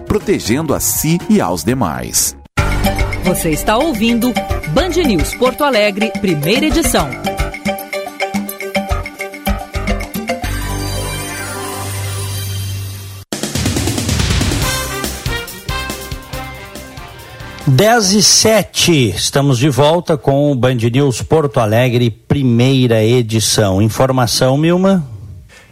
protegendo 0.00 0.74
a 0.74 0.80
si 0.80 1.18
e 1.30 1.40
aos 1.40 1.64
demais. 1.64 2.36
Você 3.24 3.50
está 3.50 3.78
ouvindo 3.78 4.32
Band 4.74 4.90
News 5.06 5.34
Porto 5.34 5.64
Alegre, 5.64 6.10
primeira 6.20 6.66
edição. 6.66 7.08
Dez 17.66 18.12
e 18.12 18.22
sete, 18.22 19.08
estamos 19.08 19.56
de 19.56 19.70
volta 19.70 20.18
com 20.18 20.52
o 20.52 20.54
Band 20.54 20.74
News 20.92 21.22
Porto 21.22 21.58
Alegre, 21.58 22.10
primeira 22.10 23.02
edição. 23.02 23.80
Informação, 23.80 24.58
Milma? 24.58 25.11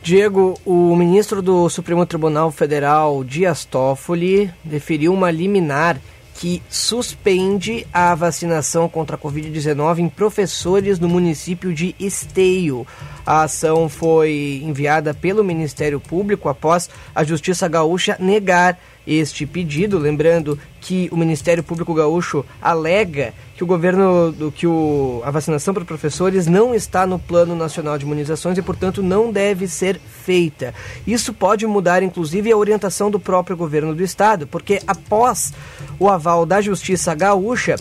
Diego, 0.03 0.59
o 0.65 0.97
ministro 0.97 1.43
do 1.43 1.69
Supremo 1.69 2.07
Tribunal 2.07 2.51
Federal, 2.51 3.23
Dias 3.23 3.67
Toffoli, 3.67 4.51
deferiu 4.65 5.13
uma 5.13 5.31
liminar 5.31 6.01
que 6.35 6.63
suspende 6.71 7.87
a 7.93 8.15
vacinação 8.15 8.89
contra 8.89 9.15
a 9.15 9.19
Covid-19 9.19 9.99
em 9.99 10.09
professores 10.09 10.99
no 10.99 11.07
município 11.07 11.75
de 11.75 11.95
Esteio. 12.01 12.87
A 13.27 13.43
ação 13.43 13.91
foi 13.91 14.63
enviada 14.65 15.13
pelo 15.13 15.45
Ministério 15.45 16.01
Público 16.01 16.49
após 16.49 16.89
a 17.15 17.23
Justiça 17.23 17.69
Gaúcha 17.69 18.17
negar 18.19 18.79
este 19.11 19.45
pedido, 19.45 19.99
lembrando 19.99 20.57
que 20.81 21.09
o 21.11 21.17
Ministério 21.17 21.65
Público 21.65 21.93
Gaúcho 21.93 22.45
alega 22.63 23.35
que 23.57 23.65
o 23.65 23.67
governo 23.67 24.31
do 24.31 24.53
que 24.53 24.67
o, 24.67 25.21
a 25.25 25.31
vacinação 25.31 25.75
para 25.75 25.85
professores 25.85 26.47
não 26.47 26.75
está 26.75 27.07
no 27.07 27.19
Plano 27.19 27.57
Nacional 27.57 27.99
de 27.99 28.05
Imunizações 28.05 28.57
e, 28.57 28.63
portanto, 28.63 29.03
não 29.03 29.33
deve 29.33 29.67
ser 29.67 29.99
feita. 29.99 30.73
Isso 31.05 31.35
pode 31.35 31.67
mudar, 31.67 32.03
inclusive, 32.03 32.53
a 32.53 32.57
orientação 32.57 33.11
do 33.11 33.19
próprio 33.19 33.57
governo 33.57 33.95
do 33.95 34.03
estado, 34.03 34.47
porque 34.47 34.81
após 34.87 35.53
o 35.99 36.09
aval 36.09 36.47
da 36.47 36.61
Justiça 36.61 37.13
Gaúcha, 37.15 37.77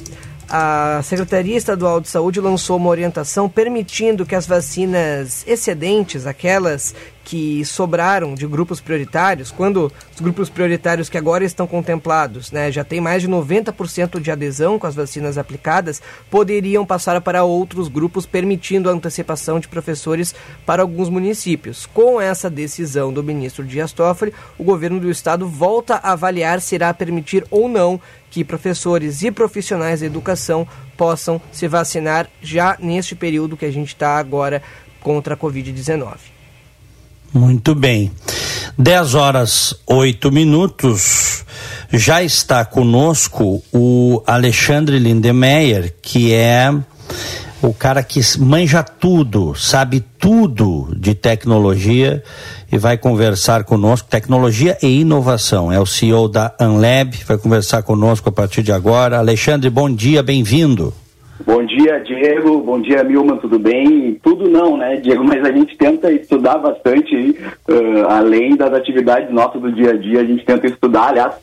a 0.49 0.99
Secretaria 1.03 1.55
Estadual 1.55 2.01
de 2.01 2.09
Saúde 2.09 2.41
lançou 2.41 2.77
uma 2.77 2.89
orientação 2.89 3.47
permitindo 3.47 4.25
que 4.25 4.33
as 4.33 4.47
vacinas 4.47 5.45
excedentes, 5.47 6.25
aquelas 6.25 6.95
que 7.29 7.63
sobraram 7.63 8.33
de 8.33 8.47
grupos 8.47 8.81
prioritários, 8.81 9.51
quando 9.51 9.93
os 10.11 10.19
grupos 10.19 10.49
prioritários 10.49 11.09
que 11.09 11.17
agora 11.17 11.45
estão 11.45 11.67
contemplados, 11.67 12.51
né, 12.51 12.71
já 12.71 12.83
tem 12.83 12.99
mais 12.99 13.21
de 13.21 13.27
90% 13.27 14.19
de 14.19 14.31
adesão 14.31 14.79
com 14.79 14.87
as 14.87 14.95
vacinas 14.95 15.37
aplicadas, 15.37 16.01
poderiam 16.27 16.83
passar 16.83 17.21
para 17.21 17.43
outros 17.43 17.87
grupos, 17.87 18.25
permitindo 18.25 18.89
a 18.89 18.93
antecipação 18.93 19.59
de 19.59 19.67
professores 19.67 20.33
para 20.65 20.81
alguns 20.81 21.07
municípios. 21.07 21.85
Com 21.85 22.19
essa 22.19 22.49
decisão 22.49 23.13
do 23.13 23.23
ministro 23.23 23.63
Dias 23.63 23.93
Toffoli, 23.93 24.33
o 24.57 24.63
governo 24.63 24.99
do 24.99 25.11
estado 25.11 25.47
volta 25.47 25.97
a 25.97 26.13
avaliar 26.13 26.59
se 26.59 26.73
irá 26.73 26.91
permitir 26.95 27.45
ou 27.51 27.69
não 27.69 28.01
que 28.31 28.43
professores 28.43 29.21
e 29.21 29.29
profissionais 29.29 29.99
da 29.99 30.07
educação 30.07 30.67
possam 30.97 31.39
se 31.51 31.67
vacinar 31.67 32.27
já 32.41 32.75
neste 32.79 33.13
período 33.13 33.55
que 33.55 33.65
a 33.65 33.71
gente 33.71 33.89
está 33.89 34.17
agora 34.17 34.63
contra 34.99 35.35
a 35.35 35.37
Covid-19. 35.37 36.38
Muito 37.33 37.75
bem. 37.75 38.11
10 38.77 39.15
horas 39.15 39.75
8 39.85 40.31
minutos. 40.31 41.45
Já 41.91 42.23
está 42.23 42.63
conosco 42.63 43.63
o 43.73 44.23
Alexandre 44.25 44.99
Lindemeyer, 44.99 45.93
que 46.01 46.33
é 46.33 46.73
o 47.61 47.73
cara 47.73 48.01
que 48.01 48.21
manja 48.39 48.81
tudo, 48.83 49.53
sabe 49.53 49.99
tudo 50.17 50.95
de 50.95 51.13
tecnologia 51.13 52.23
e 52.71 52.77
vai 52.77 52.97
conversar 52.97 53.63
conosco, 53.63 54.07
tecnologia 54.09 54.77
e 54.81 55.01
inovação. 55.01 55.71
É 55.71 55.79
o 55.79 55.85
CEO 55.85 56.29
da 56.29 56.53
Unlab, 56.59 57.17
vai 57.27 57.37
conversar 57.37 57.83
conosco 57.83 58.29
a 58.29 58.31
partir 58.31 58.63
de 58.63 58.71
agora. 58.71 59.17
Alexandre, 59.17 59.69
bom 59.69 59.93
dia, 59.93 60.23
bem-vindo. 60.23 60.93
Bom 61.45 61.63
dia, 61.63 61.99
Diego. 61.99 62.59
Bom 62.61 62.81
dia, 62.81 63.03
Milman. 63.03 63.37
Tudo 63.37 63.57
bem? 63.57 64.19
Tudo 64.21 64.49
não, 64.49 64.75
né, 64.75 64.97
Diego? 64.97 65.23
Mas 65.25 65.43
a 65.43 65.51
gente 65.51 65.77
tenta 65.77 66.11
estudar 66.11 66.57
bastante, 66.57 67.15
uh, 67.15 68.07
além 68.09 68.55
das 68.55 68.73
atividades 68.73 69.31
nossas 69.31 69.61
do 69.61 69.71
dia 69.71 69.91
a 69.91 69.97
dia, 69.97 70.21
a 70.21 70.25
gente 70.25 70.43
tenta 70.43 70.67
estudar. 70.67 71.09
Aliás, 71.09 71.35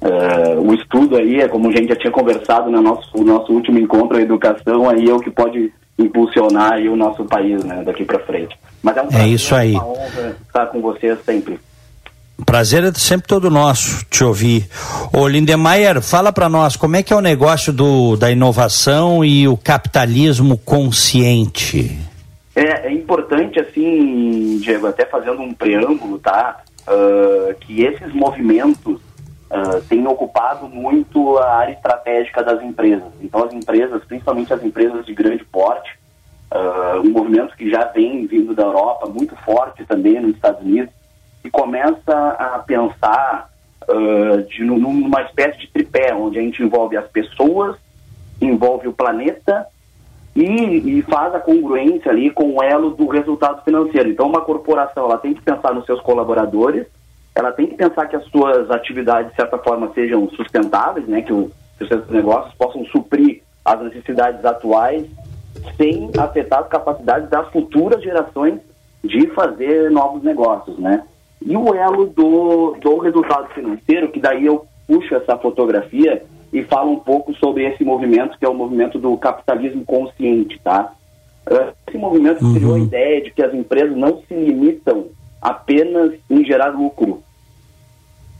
uh, 0.00 0.60
o 0.60 0.72
estudo 0.74 1.16
aí, 1.16 1.40
é 1.40 1.48
como 1.48 1.68
a 1.68 1.72
gente 1.72 1.88
já 1.88 1.96
tinha 1.96 2.12
conversado 2.12 2.70
no 2.70 2.80
nosso, 2.80 3.16
no 3.16 3.24
nosso 3.24 3.52
último 3.52 3.78
encontro, 3.78 4.16
a 4.16 4.22
educação 4.22 4.88
aí 4.88 5.08
é 5.08 5.12
o 5.12 5.20
que 5.20 5.30
pode 5.30 5.72
impulsionar 5.98 6.78
o 6.80 6.96
nosso 6.96 7.24
país 7.24 7.62
né, 7.64 7.82
daqui 7.84 8.04
para 8.04 8.18
frente. 8.20 8.56
Mas 8.82 8.96
é, 8.96 9.02
um 9.02 9.08
é 9.12 9.28
isso 9.28 9.54
aí. 9.54 9.72
uma 9.72 9.86
honra 9.86 10.36
estar 10.46 10.66
com 10.66 10.80
vocês 10.80 11.18
sempre. 11.24 11.58
Prazer 12.44 12.84
é 12.84 12.92
sempre 12.92 13.26
todo 13.26 13.50
nosso 13.50 14.04
te 14.10 14.24
ouvir. 14.24 14.68
Ô 15.12 15.26
Lindemeyer, 15.26 16.00
fala 16.02 16.32
para 16.32 16.48
nós 16.48 16.76
como 16.76 16.96
é 16.96 17.02
que 17.02 17.12
é 17.12 17.16
o 17.16 17.20
negócio 17.20 17.72
do, 17.72 18.16
da 18.16 18.30
inovação 18.30 19.24
e 19.24 19.46
o 19.48 19.56
capitalismo 19.56 20.58
consciente. 20.58 21.98
É, 22.54 22.88
é 22.88 22.92
importante, 22.92 23.58
assim, 23.58 24.58
Diego, 24.58 24.86
até 24.86 25.06
fazendo 25.06 25.40
um 25.40 25.54
preâmbulo, 25.54 26.18
tá? 26.18 26.60
Uh, 26.82 27.54
que 27.60 27.82
esses 27.82 28.12
movimentos 28.12 29.00
uh, 29.50 29.80
têm 29.88 30.06
ocupado 30.06 30.68
muito 30.68 31.38
a 31.38 31.56
área 31.58 31.72
estratégica 31.72 32.42
das 32.42 32.62
empresas. 32.62 33.08
Então, 33.22 33.44
as 33.44 33.52
empresas, 33.52 34.04
principalmente 34.04 34.52
as 34.52 34.62
empresas 34.62 35.06
de 35.06 35.14
grande 35.14 35.44
porte, 35.44 35.90
uh, 36.52 37.00
um 37.00 37.10
movimento 37.10 37.56
que 37.56 37.70
já 37.70 37.84
vem 37.84 38.26
vindo 38.26 38.54
da 38.54 38.64
Europa, 38.64 39.06
muito 39.06 39.34
forte 39.36 39.84
também 39.84 40.20
nos 40.20 40.34
Estados 40.34 40.60
Unidos, 40.60 40.92
começa 41.52 42.28
a 42.38 42.58
pensar 42.60 43.50
uh, 43.88 44.42
de, 44.48 44.64
numa 44.64 45.22
espécie 45.22 45.58
de 45.58 45.68
tripé, 45.68 46.14
onde 46.14 46.38
a 46.38 46.42
gente 46.42 46.62
envolve 46.62 46.96
as 46.96 47.06
pessoas, 47.08 47.76
envolve 48.40 48.88
o 48.88 48.92
planeta 48.92 49.66
e, 50.34 50.98
e, 50.98 51.02
faz 51.02 51.34
a 51.34 51.40
congruência 51.40 52.10
ali 52.10 52.30
com 52.30 52.54
o 52.54 52.62
elo 52.62 52.90
do 52.90 53.06
resultado 53.06 53.62
financeiro. 53.62 54.08
Então, 54.08 54.26
uma 54.26 54.40
corporação 54.40 55.04
ela 55.04 55.18
tem 55.18 55.34
que 55.34 55.42
pensar 55.42 55.74
nos 55.74 55.84
seus 55.84 56.00
colaboradores, 56.00 56.86
ela 57.34 57.52
tem 57.52 57.66
que 57.66 57.74
pensar 57.74 58.06
que 58.06 58.16
as 58.16 58.24
suas 58.26 58.70
atividades, 58.70 59.30
de 59.30 59.36
certa 59.36 59.58
forma, 59.58 59.92
sejam 59.94 60.28
sustentáveis, 60.30 61.06
né, 61.06 61.22
que, 61.22 61.32
o, 61.32 61.50
que 61.76 61.84
os 61.84 61.88
seus 61.88 62.08
negócios 62.08 62.54
possam 62.54 62.84
suprir 62.86 63.42
as 63.64 63.80
necessidades 63.82 64.44
atuais 64.44 65.06
sem 65.76 66.10
afetar 66.18 66.60
as 66.60 66.68
capacidades 66.68 67.28
das 67.28 67.48
futuras 67.50 68.02
gerações 68.02 68.58
de 69.04 69.26
fazer 69.28 69.90
novos 69.90 70.22
negócios, 70.22 70.78
né? 70.78 71.04
E 71.44 71.56
o 71.56 71.74
elo 71.74 72.06
do, 72.06 72.76
do 72.80 72.98
resultado 72.98 73.48
financeiro, 73.54 74.10
que 74.10 74.20
daí 74.20 74.46
eu 74.46 74.66
puxo 74.86 75.14
essa 75.14 75.36
fotografia 75.36 76.22
e 76.52 76.62
falo 76.62 76.92
um 76.92 76.98
pouco 76.98 77.34
sobre 77.34 77.64
esse 77.64 77.82
movimento, 77.82 78.38
que 78.38 78.44
é 78.44 78.48
o 78.48 78.54
movimento 78.54 78.98
do 78.98 79.16
capitalismo 79.16 79.84
consciente, 79.84 80.60
tá? 80.62 80.92
Ah, 81.46 81.72
esse 81.88 81.98
movimento 81.98 82.44
uhum. 82.44 82.54
criou 82.54 82.74
a 82.74 82.78
ideia 82.78 83.22
de 83.22 83.30
que 83.30 83.42
as 83.42 83.54
empresas 83.54 83.96
não 83.96 84.22
se 84.28 84.34
limitam 84.34 85.06
apenas 85.40 86.12
em 86.30 86.44
gerar 86.44 86.68
lucro. 86.68 87.22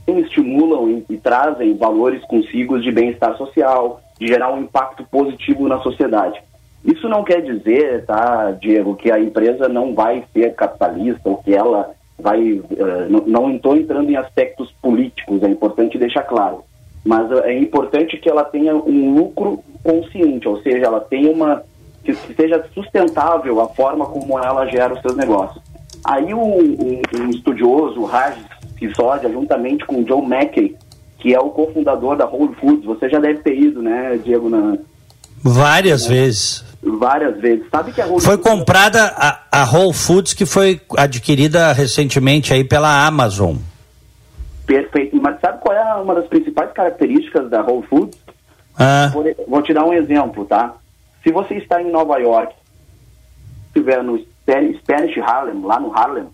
Estimulam 0.07 0.91
e, 0.91 1.15
e 1.15 1.17
trazem 1.17 1.77
valores 1.77 2.23
consigo 2.27 2.79
de 2.79 2.93
bem-estar 2.93 3.37
social, 3.37 4.01
de 4.19 4.27
gerar 4.27 4.53
um 4.53 4.61
impacto 4.61 5.05
positivo 5.11 5.67
na 5.67 5.81
sociedade. 5.81 6.41
Isso 6.85 7.09
não 7.09 7.23
quer 7.23 7.41
dizer, 7.41 8.05
tá, 8.05 8.51
Diego, 8.53 8.97
que 8.97 9.11
a 9.11 9.19
empresa 9.19 9.69
não 9.69 9.95
vai 9.95 10.25
ser 10.33 10.55
capitalista 10.55 11.29
ou 11.29 11.37
que 11.37 11.55
ela 11.55 11.95
vai. 12.23 12.53
Uh, 12.53 13.23
não 13.27 13.51
estou 13.55 13.77
entrando 13.77 14.11
em 14.11 14.17
aspectos 14.17 14.73
políticos, 14.81 15.43
é 15.43 15.49
importante 15.49 15.99
deixar 15.99 16.23
claro. 16.23 16.65
Mas 17.05 17.31
uh, 17.31 17.41
é 17.41 17.59
importante 17.59 18.17
que 18.17 18.31
ela 18.31 18.45
tenha 18.45 18.75
um 18.75 19.15
lucro 19.15 19.63
consciente, 19.83 20.47
ou 20.49 20.63
seja, 20.63 20.87
ela 20.87 21.01
tenha 21.01 21.31
uma. 21.31 21.63
que, 22.05 22.15
que 22.15 22.35
seja 22.35 22.65
sustentável 22.73 23.61
a 23.61 23.69
forma 23.69 24.07
como 24.07 24.39
ela 24.39 24.67
gera 24.67 24.95
os 24.95 25.01
seus 25.01 25.17
negócios. 25.17 25.63
Aí 26.05 26.33
um, 26.33 26.41
um, 26.41 27.03
um 27.21 27.31
estudioso, 27.31 28.05
Raj 28.05 28.37
Sisodia, 28.79 29.31
juntamente 29.31 29.85
com 29.85 30.03
John 30.03 30.23
Mackey, 30.23 30.77
que 31.19 31.35
é 31.35 31.39
o 31.39 31.51
cofundador 31.51 32.17
da 32.17 32.27
Whole 32.27 32.55
Foods, 32.55 32.85
você 32.85 33.09
já 33.09 33.21
deve 33.21 33.41
ter 33.41 33.57
ido, 33.57 33.81
né, 33.81 34.19
Diego, 34.25 34.49
na, 34.49 34.77
Várias 35.43 36.07
vezes. 36.07 36.65
Várias 36.83 37.41
vezes. 37.41 37.65
Sabe 37.71 37.93
que 37.93 38.01
a 38.01 38.07
Whole 38.07 38.21
Foi 38.21 38.37
Foods... 38.37 38.51
comprada 38.51 39.05
a, 39.17 39.63
a 39.63 39.65
Whole 39.65 39.93
Foods, 39.93 40.35
que 40.35 40.45
foi 40.45 40.81
adquirida 40.97 41.73
recentemente 41.73 42.53
aí 42.53 42.65
pela 42.65 43.07
Amazon. 43.07 43.57
Perfeito. 44.67 45.17
Mas 45.23 45.41
sabe 45.41 45.61
qual 45.61 45.77
é 45.77 45.95
uma 45.95 46.15
das 46.15 46.27
principais 46.27 46.73
características 46.73 47.49
da 47.49 47.63
Whole 47.63 47.87
Foods? 47.87 48.19
Ah. 48.77 49.11
Vou, 49.13 49.25
vou 49.47 49.63
te 49.63 49.73
dar 49.73 49.85
um 49.85 49.93
exemplo, 49.93 50.45
tá? 50.45 50.75
Se 51.23 51.31
você 51.31 51.55
está 51.55 51.81
em 51.81 51.91
Nova 51.91 52.19
York, 52.19 52.53
estiver 53.69 54.03
no 54.03 54.19
Spanish 54.81 55.19
Harlem, 55.19 55.63
lá 55.63 55.79
no 55.79 55.97
Harlem, 55.97 56.27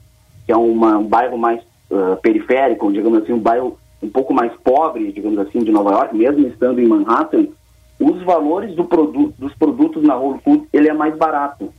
que 0.46 0.52
é 0.52 0.56
uma, 0.56 0.96
um 0.96 1.06
bairro 1.06 1.36
mais 1.36 1.60
uh, 1.90 2.16
periférico, 2.22 2.90
digamos 2.90 3.22
assim, 3.22 3.34
um 3.34 3.38
bairro 3.38 3.78
um 4.02 4.08
pouco 4.08 4.32
mais 4.32 4.52
pobre, 4.64 5.12
digamos 5.12 5.38
assim, 5.40 5.58
de 5.58 5.70
Nova 5.70 5.90
York, 5.90 6.16
mesmo 6.16 6.46
estando 6.46 6.80
em 6.80 6.86
Manhattan, 6.86 7.48
os 8.00 8.22
valores 8.22 8.74
do 8.74 8.84
produto, 8.84 9.34
dos 9.38 9.54
produtos 9.54 10.02
na 10.02 10.16
Whole 10.16 10.40
Foods 10.44 10.68
ele 10.72 10.88
é 10.88 10.92
mais 10.92 11.16
barato. 11.16 11.72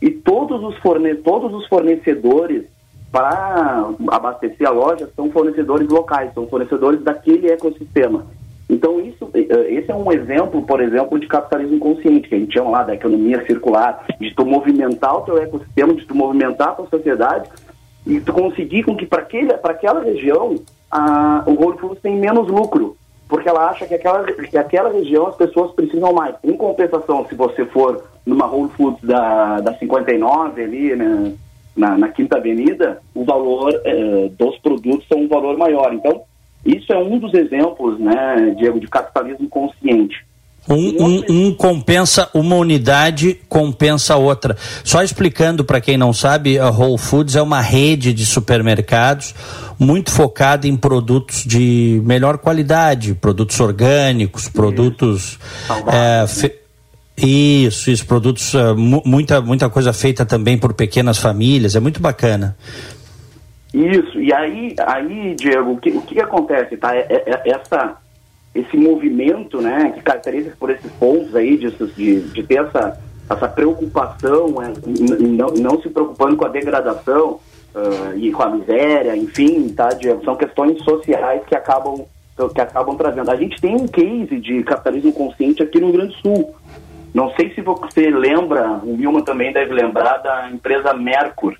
E 0.00 0.10
todos 0.10 0.62
os, 0.62 0.76
forne 0.78 1.14
todos 1.16 1.54
os 1.54 1.66
fornecedores 1.66 2.64
para 3.10 3.88
abastecer 4.08 4.66
a 4.66 4.70
loja 4.70 5.08
são 5.16 5.30
fornecedores 5.30 5.88
locais, 5.88 6.34
são 6.34 6.46
fornecedores 6.46 7.02
daquele 7.02 7.50
ecossistema. 7.50 8.26
Então, 8.68 9.00
isso, 9.00 9.30
eh, 9.32 9.74
esse 9.74 9.90
é 9.90 9.94
um 9.94 10.10
exemplo, 10.12 10.60
por 10.62 10.80
exemplo, 10.82 11.18
de 11.18 11.26
capitalismo 11.28 11.78
consciente, 11.78 12.28
que 12.28 12.34
a 12.34 12.38
gente 12.38 12.52
chama 12.52 12.70
lá 12.70 12.82
da 12.82 12.94
economia 12.94 13.44
circular, 13.46 14.04
de 14.20 14.34
tu 14.34 14.44
movimentar 14.44 15.16
o 15.16 15.20
teu 15.22 15.38
ecossistema, 15.38 15.94
de 15.94 16.04
tu 16.04 16.14
movimentar 16.14 16.70
a 16.70 16.72
tua 16.72 16.88
sociedade 16.88 17.48
e 18.04 18.20
tu 18.20 18.32
conseguir 18.32 18.82
com 18.82 18.96
que 18.96 19.06
para 19.06 19.22
aquela 19.22 20.02
região 20.02 20.56
a, 20.90 21.44
o 21.46 21.52
Whole 21.52 21.78
Foods 21.78 22.02
tem 22.02 22.16
menos 22.16 22.48
lucro 22.48 22.96
porque 23.28 23.48
ela 23.48 23.70
acha 23.70 23.86
que 23.86 23.94
aquela, 23.94 24.24
que 24.24 24.56
aquela 24.56 24.90
região 24.90 25.26
as 25.26 25.36
pessoas 25.36 25.72
precisam 25.72 26.12
mais. 26.12 26.34
Em 26.44 26.56
compensação, 26.56 27.26
se 27.28 27.34
você 27.34 27.64
for 27.66 28.04
numa 28.24 28.46
Whole 28.46 28.70
Foods 28.70 29.02
da, 29.02 29.60
da 29.60 29.74
59 29.74 30.62
ali, 30.62 30.94
né, 30.94 31.32
na, 31.76 31.98
na 31.98 32.08
Quinta 32.08 32.36
Avenida, 32.36 33.00
o 33.14 33.24
valor 33.24 33.72
eh, 33.84 34.30
dos 34.38 34.58
produtos 34.58 35.06
são 35.08 35.18
um 35.18 35.28
valor 35.28 35.58
maior. 35.58 35.92
Então, 35.92 36.22
isso 36.64 36.92
é 36.92 36.98
um 36.98 37.18
dos 37.18 37.34
exemplos, 37.34 37.98
né, 37.98 38.54
Diego, 38.56 38.80
de 38.80 38.88
capitalismo 38.88 39.48
consciente. 39.48 40.24
Um, 40.68 41.04
um, 41.04 41.24
um, 41.28 41.54
compensa 41.54 42.28
uma 42.34 42.56
unidade, 42.56 43.38
compensa 43.48 44.16
outra. 44.16 44.56
Só 44.82 45.02
explicando 45.02 45.64
para 45.64 45.80
quem 45.80 45.96
não 45.96 46.12
sabe, 46.12 46.58
a 46.58 46.68
Whole 46.70 46.98
Foods 46.98 47.36
é 47.36 47.42
uma 47.42 47.60
rede 47.60 48.12
de 48.12 48.26
supermercados 48.26 49.34
muito 49.78 50.10
focada 50.10 50.66
em 50.66 50.76
produtos 50.76 51.44
de 51.44 52.00
melhor 52.04 52.38
qualidade, 52.38 53.14
produtos 53.14 53.60
orgânicos, 53.60 54.48
produtos. 54.48 55.38
É. 55.92 56.66
Isso, 57.16 57.90
isso, 57.90 58.06
produtos, 58.06 58.52
uh, 58.52 58.76
muita, 58.76 59.40
muita 59.40 59.70
coisa 59.70 59.90
feita 59.90 60.26
também 60.26 60.58
por 60.58 60.74
pequenas 60.74 61.16
famílias, 61.16 61.74
é 61.74 61.80
muito 61.80 61.98
bacana. 61.98 62.54
Isso, 63.72 64.20
e 64.20 64.32
aí, 64.34 64.74
aí 64.86 65.34
Diego, 65.34 65.72
o 65.72 65.76
que, 65.78 65.90
o 65.90 66.02
que 66.02 66.20
acontece, 66.20 66.76
tá? 66.76 66.94
É, 66.94 67.06
é, 67.08 67.22
é 67.26 67.50
essa 67.50 67.96
esse 68.56 68.76
movimento, 68.76 69.60
né, 69.60 69.92
que 69.94 70.02
caracteriza 70.02 70.52
por 70.58 70.70
esses 70.70 70.90
pontos 70.92 71.34
aí 71.34 71.56
de, 71.56 71.70
de, 71.70 72.20
de 72.20 72.42
ter 72.42 72.64
essa, 72.64 72.98
essa 73.28 73.48
preocupação 73.48 74.62
é, 74.62 74.72
não, 75.20 75.48
não 75.48 75.80
se 75.80 75.88
preocupando 75.88 76.36
com 76.36 76.44
a 76.44 76.48
degradação 76.48 77.40
uh, 77.74 78.16
e 78.16 78.30
com 78.32 78.42
a 78.42 78.50
miséria, 78.50 79.16
enfim, 79.16 79.68
tá, 79.68 79.88
de, 79.88 80.08
são 80.24 80.36
questões 80.36 80.82
sociais 80.82 81.42
que 81.46 81.54
acabam 81.54 82.04
que 82.54 82.60
acabam 82.60 82.94
trazendo. 82.96 83.30
A 83.30 83.36
gente 83.36 83.58
tem 83.58 83.74
um 83.74 83.88
case 83.88 84.38
de 84.38 84.62
capitalismo 84.62 85.10
consciente 85.10 85.62
aqui 85.62 85.80
no 85.80 85.86
Rio 85.86 85.96
Grande 85.96 86.16
do 86.16 86.20
Sul. 86.20 86.54
Não 87.14 87.30
sei 87.30 87.48
se 87.54 87.62
você 87.62 88.10
lembra, 88.10 88.72
o 88.84 88.94
Milman 88.94 89.22
também 89.22 89.54
deve 89.54 89.72
lembrar 89.72 90.18
da 90.18 90.50
empresa 90.50 90.92
Mercur 90.92 91.56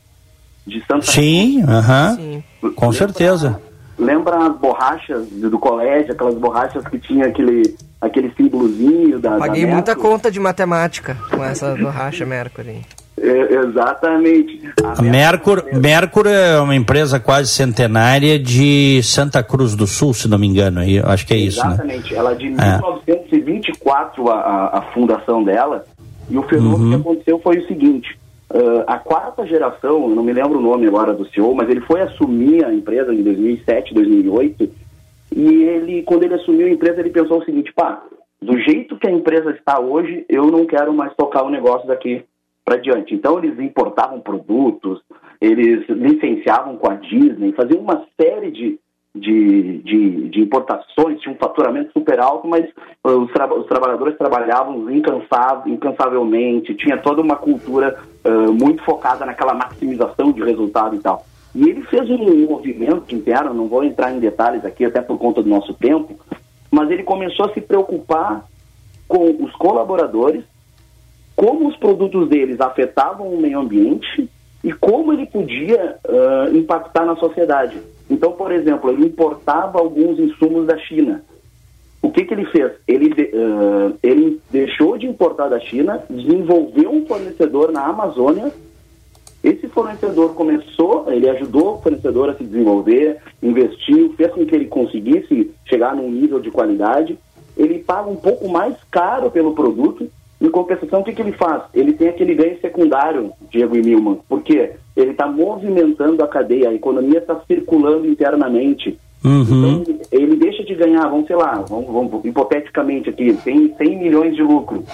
de 0.66 0.84
Santa 0.84 1.07
Sim, 1.07 1.62
uh 1.62 1.66
-huh. 1.66 2.74
com 2.74 2.92
certeza 2.92 3.59
lembra 3.99 4.47
as 4.47 4.57
borrachas 4.57 5.26
do 5.28 5.59
colégio, 5.59 6.12
aquelas 6.12 6.34
borrachas 6.34 6.86
que 6.86 6.99
tinha 6.99 7.26
aquele, 7.26 7.74
aquele 8.01 8.32
símbolozinho 8.36 9.18
da. 9.18 9.38
Paguei 9.38 9.66
da 9.66 9.72
muita 9.72 9.97
conta 9.97 10.30
de 10.30 10.40
matemática 10.40 11.16
com 11.30 11.42
essa 11.44 11.74
borracha 11.74 12.24
Mercury. 12.24 12.82
É, 13.18 13.55
exatamente. 13.55 14.61
A, 14.84 15.01
Mercur, 15.01 15.64
Mercur 15.72 16.26
é 16.26 16.61
uma 16.61 16.74
empresa 16.74 17.18
quase 17.18 17.49
centenária 17.49 18.38
de 18.38 19.03
Santa 19.03 19.42
Cruz 19.42 19.74
do 19.74 19.86
Sul, 19.86 20.12
se 20.12 20.28
não 20.28 20.38
me 20.38 20.47
engano. 20.47 20.80
Aí, 20.80 20.99
acho 20.99 21.26
que 21.26 21.32
é 21.32 21.38
isso. 21.38 21.61
Exatamente. 21.61 22.12
Né? 22.12 22.18
Ela 22.18 22.32
é 22.32 22.34
de 22.34 22.51
1924 22.51 24.28
a, 24.28 24.34
a, 24.34 24.78
a 24.78 24.82
fundação 24.92 25.42
dela. 25.42 25.84
E 26.28 26.36
o 26.36 26.42
fenômeno 26.42 26.97
uhum. 26.97 27.03
que 27.03 27.09
aconteceu 27.09 27.40
foi 27.42 27.59
o 27.59 27.66
seguinte: 27.66 28.18
Uh, 28.57 28.85
a 28.87 28.99
quarta 28.99 29.47
geração, 29.47 30.09
eu 30.09 30.15
não 30.15 30.23
me 30.23 30.33
lembro 30.33 30.59
o 30.59 30.63
nome 30.63 30.87
agora 30.87 31.13
do 31.13 31.29
CEO, 31.29 31.55
mas 31.55 31.69
ele 31.69 31.83
foi 31.83 32.01
assumir 32.01 32.65
a 32.65 32.73
empresa 32.73 33.13
em 33.13 33.23
2007, 33.23 33.93
2008, 33.93 34.71
e 35.37 35.65
ele, 35.65 36.03
quando 36.05 36.23
ele 36.23 36.33
assumiu 36.33 36.67
a 36.67 36.71
empresa, 36.71 37.01
ele 37.01 37.11
pensou 37.11 37.39
o 37.39 37.45
seguinte, 37.45 37.71
pá, 37.75 38.03
do 38.41 38.59
jeito 38.59 38.97
que 38.97 39.07
a 39.07 39.13
empresa 39.13 39.51
está 39.51 39.79
hoje, 39.79 40.25
eu 40.27 40.47
não 40.47 40.65
quero 40.65 40.95
mais 40.95 41.15
tocar 41.15 41.43
o 41.43 41.51
negócio 41.51 41.87
daqui 41.87 42.25
para 42.65 42.79
diante. 42.79 43.15
Então 43.15 43.39
eles 43.39 43.59
importavam 43.61 44.21
produtos, 44.21 45.03
eles 45.39 45.87
licenciavam 45.91 46.79
com 46.79 46.91
a 46.91 46.95
Disney, 46.95 47.53
faziam 47.53 47.81
uma 47.81 48.07
série 48.19 48.51
de, 48.51 48.79
de, 49.21 49.79
de, 49.79 50.29
de, 50.29 50.41
importações, 50.41 51.21
tinha 51.21 51.35
um 51.35 51.39
faturamento 51.39 51.93
super 51.93 52.21
alto, 52.21 52.47
mas 52.47 52.67
os, 53.03 53.31
tra 53.33 53.53
os 53.53 53.67
trabalhadores 53.67 54.17
trabalhavam 54.17 54.91
incansável, 54.91 55.73
incansavelmente, 55.73 56.75
tinha 56.75 56.97
toda 56.97 57.21
uma 57.21 57.37
cultura 57.37 57.99
uh, 58.25 58.53
muito 58.53 58.83
focada 58.85 59.25
naquela 59.25 59.55
maximização 59.55 60.33
de 60.33 60.43
resultado 60.43 60.97
e 60.97 60.99
tal. 60.99 61.25
E 61.55 61.69
ele 61.69 61.83
fez 61.85 62.09
um 62.11 62.47
movimento 62.47 63.14
interno, 63.14 63.55
não 63.55 63.67
vou 63.67 63.83
entrar 63.83 64.12
em 64.12 64.21
detalhes 64.21 64.64
aqui, 64.64 64.85
até 64.85 65.01
por 65.01 65.19
conta 65.19 65.43
do 65.43 65.49
nosso 65.49 65.73
tempo, 65.73 66.14
mas 66.71 66.91
ele 66.91 67.03
começou 67.03 67.47
a 67.47 67.55
se 67.55 67.61
preocupar 67.61 68.45
com 69.09 69.43
os 69.43 69.53
colaboradores, 69.53 70.45
como 71.35 71.69
os 71.69 71.77
produtos 71.77 72.29
deles 72.29 72.61
afetavam 72.61 73.29
o 73.29 73.41
meio 73.41 73.59
ambiente 73.59 74.29
e 74.62 74.73
como 74.73 75.12
ele 75.12 75.27
podia 75.27 75.97
uh, 76.05 76.57
impactar 76.57 77.05
na 77.05 77.17
sociedade. 77.17 77.81
Então, 78.09 78.33
por 78.33 78.53
exemplo, 78.53 78.91
ele 78.91 79.07
importava 79.07 79.79
alguns 79.79 80.19
insumos 80.19 80.67
da 80.67 80.79
China. 80.79 81.25
O 82.01 82.11
que, 82.11 82.25
que 82.25 82.35
ele 82.35 82.45
fez? 82.47 82.73
Ele, 82.87 83.11
uh, 83.11 83.99
ele 84.03 84.41
deixou 84.51 84.97
de 84.97 85.07
importar 85.07 85.49
da 85.49 85.59
China, 85.59 86.05
desenvolveu 86.09 86.91
um 86.91 87.05
fornecedor 87.05 87.73
na 87.73 87.85
Amazônia. 87.85 88.53
Esse 89.43 89.67
fornecedor 89.69 90.35
começou, 90.35 91.11
ele 91.13 91.29
ajudou 91.29 91.75
o 91.75 91.83
fornecedor 91.83 92.31
a 92.31 92.35
se 92.35 92.45
desenvolver, 92.45 93.19
investiu, 93.43 94.15
fez 94.17 94.33
com 94.33 94.47
que 94.47 94.55
ele 94.55 94.67
conseguisse 94.67 95.51
chegar 95.65 95.97
num 95.97 96.11
nível 96.11 96.41
de 96.41 96.51
qualidade. 96.51 97.19
Ele 97.57 97.79
paga 97.81 98.09
um 98.09 98.17
pouco 98.17 98.49
mais 98.49 98.77
caro 98.91 99.31
pelo 99.31 99.55
produto, 99.55 100.09
em 100.41 100.51
compensação, 100.51 101.01
o 101.01 101.05
que, 101.05 101.12
que 101.12 101.22
ele 101.22 101.32
faz? 101.32 101.62
Ele 101.72 101.93
tem 101.95 102.09
aquele 102.09 102.34
ganho 102.34 102.61
secundário, 102.61 103.32
Diego 103.51 103.76
e 103.76 103.82
Milman. 103.82 104.18
Por 104.28 104.43
quê? 104.43 104.72
Ele 104.95 105.12
está 105.12 105.26
movimentando 105.26 106.22
a 106.22 106.28
cadeia, 106.28 106.68
a 106.68 106.74
economia 106.74 107.18
está 107.18 107.41
circulando 107.47 108.07
internamente. 108.07 108.99
Uhum. 109.24 109.43
Então, 109.43 109.99
ele 110.12 110.37
deixa 110.37 110.62
de 110.62 110.74
ganhar, 110.74 111.09
vamos, 111.09 111.26
sei 111.26 111.37
lá, 111.37 111.64
vamos, 111.66 111.87
vamos, 111.87 112.24
hipoteticamente 112.24 113.09
aqui, 113.09 113.32
tem 113.45 113.74
100 113.76 113.99
milhões 113.99 114.37
de 114.37 114.43
lucro. 114.43 114.84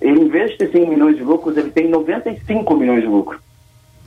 Ele, 0.00 0.20
em 0.20 0.28
vez 0.28 0.52
de 0.52 0.58
ter 0.58 0.70
100 0.70 0.88
milhões 0.88 1.16
de 1.16 1.22
lucros, 1.22 1.56
ele 1.56 1.70
tem 1.70 1.88
95 1.88 2.74
milhões 2.74 3.02
de 3.02 3.08
lucro. 3.08 3.38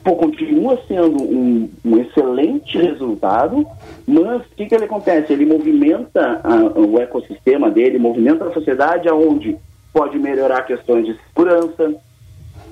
Pô, 0.04 0.16
continua 0.16 0.80
sendo 0.88 1.22
um, 1.22 1.70
um 1.86 1.98
excelente 2.00 2.78
resultado, 2.78 3.66
mas 4.08 4.42
o 4.42 4.56
que, 4.56 4.66
que 4.66 4.74
ele 4.74 4.86
acontece? 4.86 5.34
Ele 5.34 5.46
movimenta 5.46 6.42
a, 6.44 6.80
o 6.80 7.00
ecossistema 7.00 7.70
dele, 7.70 8.00
movimenta 8.00 8.46
a 8.46 8.54
sociedade 8.54 9.08
aonde 9.08 9.58
pode 10.00 10.18
melhorar 10.18 10.62
questões 10.62 11.06
de 11.06 11.20
segurança. 11.28 11.94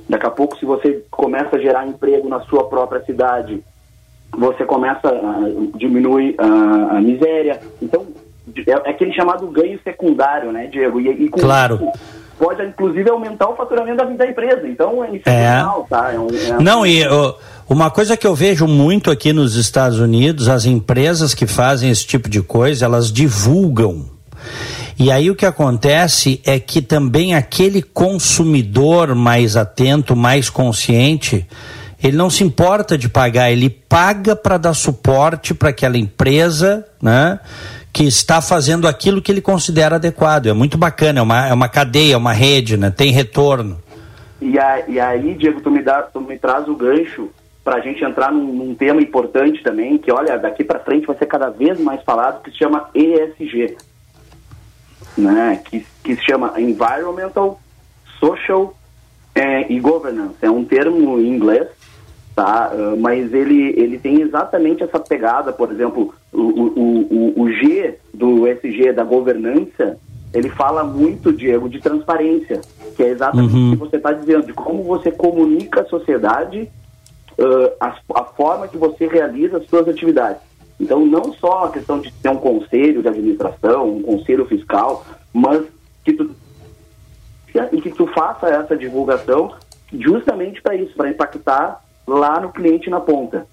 Daqui 0.07 0.25
a 0.25 0.31
pouco, 0.31 0.57
se 0.57 0.65
você 0.65 1.03
começa 1.11 1.57
a 1.57 1.59
gerar 1.59 1.85
emprego 1.85 2.29
na 2.29 2.39
sua 2.43 2.69
própria 2.69 3.03
cidade, 3.03 3.61
você 4.31 4.63
começa 4.63 5.09
a 5.09 5.77
diminuir 5.77 6.35
a, 6.37 6.95
a 6.95 7.01
miséria. 7.01 7.59
Então, 7.81 8.07
é, 8.55 8.71
é, 8.71 8.89
aquele 8.91 9.11
chamado 9.11 9.45
ganho 9.47 9.77
secundário, 9.83 10.53
né, 10.53 10.67
Diego? 10.67 11.01
E, 11.01 11.25
e 11.25 11.27
claro. 11.27 11.75
Isso, 11.75 11.91
pode, 12.39 12.63
inclusive, 12.63 13.09
aumentar 13.09 13.49
o 13.49 13.57
faturamento 13.57 13.97
da, 13.97 14.05
da 14.05 14.25
empresa. 14.25 14.65
Então, 14.65 15.03
é, 15.03 15.09
isso 15.09 15.27
é, 15.27 15.65
tá? 15.89 16.13
É 16.13 16.17
um, 16.17 16.27
é 16.27 16.63
Não, 16.63 16.85
e... 16.85 17.03
Uma 17.69 17.91
coisa 17.91 18.15
que 18.15 18.25
eu 18.25 18.33
vejo 18.33 18.65
muito 18.65 19.11
aqui 19.11 19.33
nos 19.33 19.57
Estados 19.57 19.99
Unidos, 19.99 20.47
as 20.47 20.65
empresas 20.65 21.33
que 21.33 21.45
fazem 21.45 21.89
esse 21.89 22.07
tipo 22.07 22.29
de 22.29 22.41
coisa, 22.41 22.85
elas 22.85 23.11
divulgam 23.11 24.05
e 24.99 25.11
aí 25.11 25.29
o 25.29 25.35
que 25.35 25.45
acontece 25.45 26.41
é 26.43 26.59
que 26.59 26.81
também 26.81 27.35
aquele 27.35 27.83
consumidor 27.83 29.13
mais 29.13 29.55
atento, 29.55 30.15
mais 30.15 30.49
consciente, 30.49 31.47
ele 32.03 32.17
não 32.17 32.31
se 32.31 32.43
importa 32.43 32.97
de 32.97 33.07
pagar, 33.07 33.51
ele 33.51 33.69
paga 33.69 34.35
para 34.35 34.57
dar 34.57 34.73
suporte 34.73 35.53
para 35.53 35.69
aquela 35.69 35.97
empresa, 35.97 36.83
né? 36.99 37.39
Que 37.93 38.05
está 38.05 38.41
fazendo 38.41 38.87
aquilo 38.87 39.21
que 39.21 39.31
ele 39.31 39.41
considera 39.41 39.97
adequado. 39.97 40.47
É 40.47 40.53
muito 40.53 40.79
bacana, 40.79 41.19
é 41.19 41.21
uma, 41.21 41.47
é 41.47 41.53
uma 41.53 41.69
cadeia, 41.69 42.15
é 42.15 42.17
uma 42.17 42.33
rede, 42.33 42.75
né? 42.75 42.89
Tem 42.89 43.11
retorno. 43.11 43.77
E, 44.41 44.57
a, 44.57 44.83
e 44.87 44.99
aí, 44.99 45.35
Diego, 45.35 45.61
tu 45.61 45.69
me, 45.69 45.83
dá, 45.83 46.01
tu 46.01 46.21
me 46.21 46.39
traz 46.39 46.67
o 46.67 46.75
gancho 46.75 47.29
para 47.63 47.77
a 47.77 47.81
gente 47.81 48.03
entrar 48.03 48.31
num, 48.31 48.51
num, 48.53 48.73
tema 48.73 49.01
importante 49.01 49.61
também, 49.61 49.97
que 49.97 50.11
olha, 50.11 50.37
daqui 50.37 50.63
para 50.63 50.79
frente 50.79 51.05
vai 51.05 51.17
ser 51.17 51.25
cada 51.25 51.49
vez 51.49 51.79
mais 51.79 52.01
falado, 52.03 52.41
que 52.41 52.51
se 52.51 52.57
chama 52.57 52.89
ESG 52.95 53.75
né, 55.17 55.61
que, 55.65 55.85
que 56.03 56.15
se 56.15 56.23
chama 56.23 56.53
Environmental, 56.59 57.59
Social 58.19 58.75
é, 59.33 59.71
e 59.71 59.79
Governance. 59.79 60.35
É 60.41 60.49
um 60.49 60.63
termo 60.63 61.19
em 61.19 61.27
inglês, 61.27 61.67
tá? 62.35 62.71
Uh, 62.73 62.97
mas 62.99 63.33
ele, 63.33 63.73
ele 63.77 63.97
tem 63.97 64.21
exatamente 64.21 64.83
essa 64.83 64.99
pegada, 64.99 65.51
por 65.51 65.71
exemplo, 65.71 66.13
o, 66.31 66.41
o, 66.41 67.33
o, 67.35 67.41
o 67.41 67.51
G 67.51 67.97
do 68.13 68.47
SG, 68.47 68.93
da 68.93 69.03
governança, 69.03 69.97
ele 70.33 70.49
fala 70.49 70.83
muito, 70.83 71.33
Diego, 71.33 71.69
de 71.69 71.79
transparência, 71.79 72.61
que 72.95 73.03
é 73.03 73.09
exatamente 73.09 73.53
uhum. 73.53 73.69
o 73.69 73.71
que 73.71 73.77
você 73.77 73.95
está 73.97 74.11
dizendo, 74.11 74.45
de 74.45 74.53
como 74.53 74.83
você 74.83 75.11
comunica 75.11 75.81
a 75.81 75.85
sociedade, 75.85 76.69
uh, 77.39 77.73
a, 77.79 77.95
a 78.15 78.23
forma 78.23 78.67
que 78.67 78.77
você 78.77 79.07
realiza 79.07 79.57
as 79.57 79.67
suas 79.67 79.87
atividades. 79.87 80.46
Então, 80.79 81.05
não 81.05 81.33
só 81.33 81.65
a 81.65 81.71
questão 81.71 81.99
de 81.99 82.11
ter 82.13 82.29
um 82.29 82.37
conselho 82.37 83.01
de 83.01 83.07
administração, 83.07 83.97
um 83.97 84.03
conselho 84.03 84.45
fiscal, 84.45 85.05
mas 85.33 85.63
que 86.05 86.13
tu, 86.13 86.31
que 87.81 87.91
tu 87.91 88.07
faça 88.07 88.47
essa 88.47 88.77
divulgação 88.77 89.53
justamente 89.91 90.61
para 90.61 90.75
isso, 90.75 90.95
para 90.95 91.09
impactar 91.09 91.83
lá 92.05 92.39
no 92.39 92.51
cliente 92.51 92.89
na 92.89 92.99
ponta. 92.99 93.47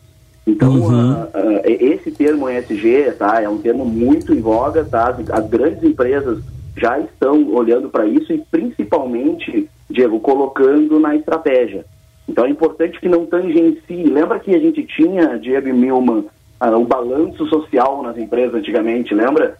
Então, 0.46 0.74
uhum. 0.74 1.12
uh, 1.12 1.24
uh, 1.24 1.62
esse 1.64 2.10
termo 2.10 2.50
ESG 2.50 3.12
tá, 3.18 3.42
é 3.42 3.48
um 3.48 3.58
termo 3.58 3.84
muito 3.84 4.34
em 4.34 4.40
voga, 4.40 4.84
tá? 4.84 5.08
As, 5.08 5.30
as 5.30 5.48
grandes 5.48 5.82
empresas 5.82 6.42
já 6.76 6.98
estão 6.98 7.48
olhando 7.54 7.88
para 7.88 8.06
isso 8.06 8.32
e 8.32 8.38
principalmente, 8.38 9.70
Diego, 9.88 10.20
colocando 10.20 11.00
na 11.00 11.16
estratégia. 11.16 11.86
Então 12.28 12.44
é 12.44 12.50
importante 12.50 13.00
que 13.00 13.08
não 13.08 13.26
tangencie. 13.26 14.04
Lembra 14.04 14.40
que 14.40 14.54
a 14.54 14.58
gente 14.58 14.82
tinha, 14.82 15.38
Diego 15.38 15.72
Milman, 15.72 16.26
uh, 16.60 16.76
o 16.76 16.84
balanço 16.84 17.46
social 17.46 18.02
nas 18.02 18.16
empresas 18.16 18.54
antigamente, 18.54 19.14
lembra? 19.14 19.58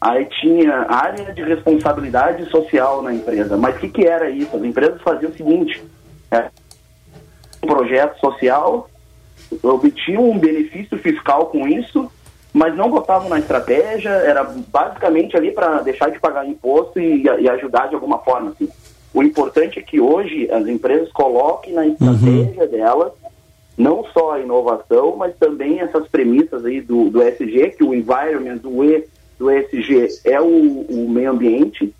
Aí 0.00 0.24
tinha 0.40 0.86
área 0.88 1.32
de 1.32 1.42
responsabilidade 1.42 2.48
social 2.50 3.02
na 3.02 3.12
empresa. 3.12 3.56
Mas 3.56 3.76
o 3.76 3.78
que, 3.80 3.88
que 3.88 4.06
era 4.06 4.30
isso? 4.30 4.56
As 4.56 4.62
empresas 4.62 5.00
faziam 5.02 5.30
o 5.30 5.36
seguinte: 5.36 5.82
é, 6.30 6.48
um 7.62 7.66
projeto 7.66 8.18
social, 8.18 8.88
obtinham 9.62 10.30
um 10.30 10.38
benefício 10.38 10.96
fiscal 10.98 11.46
com 11.46 11.68
isso, 11.68 12.10
mas 12.52 12.74
não 12.74 12.90
botavam 12.90 13.28
na 13.28 13.38
estratégia, 13.38 14.08
era 14.08 14.42
basicamente 14.44 15.36
ali 15.36 15.50
para 15.50 15.82
deixar 15.82 16.10
de 16.10 16.18
pagar 16.18 16.46
imposto 16.48 16.98
e, 16.98 17.22
e, 17.22 17.48
ajudar 17.48 17.88
de 17.88 17.94
alguma 17.94 18.18
forma. 18.18 18.50
Assim. 18.50 18.68
O 19.12 19.22
importante 19.22 19.78
é 19.78 19.82
que 19.82 20.00
hoje 20.00 20.50
as 20.50 20.66
empresas 20.66 21.12
coloquem 21.12 21.74
na 21.74 21.86
estratégia 21.86 22.64
uhum. 22.64 22.70
delas 22.70 23.12
não 23.80 24.04
só 24.12 24.32
a 24.32 24.40
inovação, 24.40 25.16
mas 25.16 25.34
também 25.36 25.80
essas 25.80 26.06
premissas 26.08 26.64
aí 26.64 26.80
do, 26.80 27.08
do 27.08 27.22
SG, 27.22 27.70
que 27.70 27.82
o 27.82 27.94
environment, 27.94 28.58
do 28.58 28.84
E, 28.84 29.06
do 29.38 29.50
ESG 29.50 30.20
é 30.26 30.38
o, 30.38 30.46
o 30.46 31.08
meio 31.08 31.30
ambiente, 31.30 31.94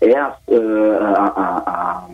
é 0.00 0.16
a, 0.16 0.36
a, 0.48 2.06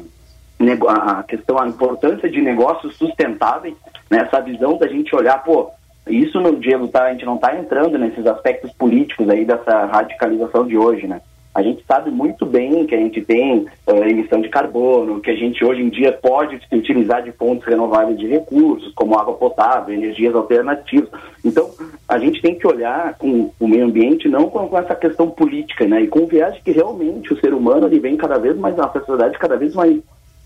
a, 0.58 1.18
a, 1.18 1.22
questão, 1.24 1.58
a 1.58 1.68
importância 1.68 2.30
de 2.30 2.40
negócios 2.40 2.96
sustentáveis, 2.96 3.74
né? 4.08 4.20
essa 4.20 4.40
visão 4.40 4.78
da 4.78 4.88
gente 4.88 5.14
olhar, 5.14 5.44
pô, 5.44 5.70
isso 6.06 6.40
no 6.40 6.56
Diego, 6.56 6.88
tá, 6.88 7.04
a 7.04 7.12
gente 7.12 7.26
não 7.26 7.34
está 7.34 7.54
entrando 7.58 7.98
nesses 7.98 8.26
aspectos 8.26 8.72
políticos 8.72 9.28
aí 9.28 9.44
dessa 9.44 9.84
radicalização 9.84 10.66
de 10.66 10.78
hoje, 10.78 11.06
né? 11.06 11.20
A 11.52 11.62
gente 11.62 11.84
sabe 11.84 12.10
muito 12.10 12.46
bem 12.46 12.86
que 12.86 12.94
a 12.94 12.98
gente 12.98 13.20
tem 13.22 13.66
uh, 13.86 14.04
emissão 14.08 14.40
de 14.40 14.48
carbono, 14.48 15.20
que 15.20 15.30
a 15.30 15.34
gente 15.34 15.64
hoje 15.64 15.82
em 15.82 15.88
dia 15.88 16.12
pode 16.12 16.60
se 16.64 16.76
utilizar 16.76 17.24
de 17.24 17.32
fontes 17.32 17.66
renováveis 17.66 18.16
de 18.18 18.26
recursos, 18.28 18.92
como 18.94 19.18
água 19.18 19.34
potável, 19.34 19.92
energias 19.92 20.34
alternativas. 20.34 21.10
Então, 21.44 21.68
a 22.08 22.18
gente 22.18 22.40
tem 22.40 22.54
que 22.54 22.66
olhar 22.66 23.18
com 23.18 23.50
o 23.58 23.66
meio 23.66 23.84
ambiente 23.84 24.28
não 24.28 24.48
com, 24.48 24.68
com 24.68 24.78
essa 24.78 24.94
questão 24.94 25.28
política, 25.28 25.86
né? 25.88 26.02
E 26.02 26.06
com 26.06 26.20
o 26.20 26.26
viés 26.26 26.56
que 26.64 26.70
realmente 26.70 27.32
o 27.32 27.40
ser 27.40 27.52
humano 27.52 27.88
ele 27.88 27.98
vem 27.98 28.16
cada 28.16 28.38
vez 28.38 28.56
mais, 28.56 28.78
a 28.78 28.88
sociedade 28.88 29.36
cada 29.36 29.56
vez 29.56 29.74
mais 29.74 29.98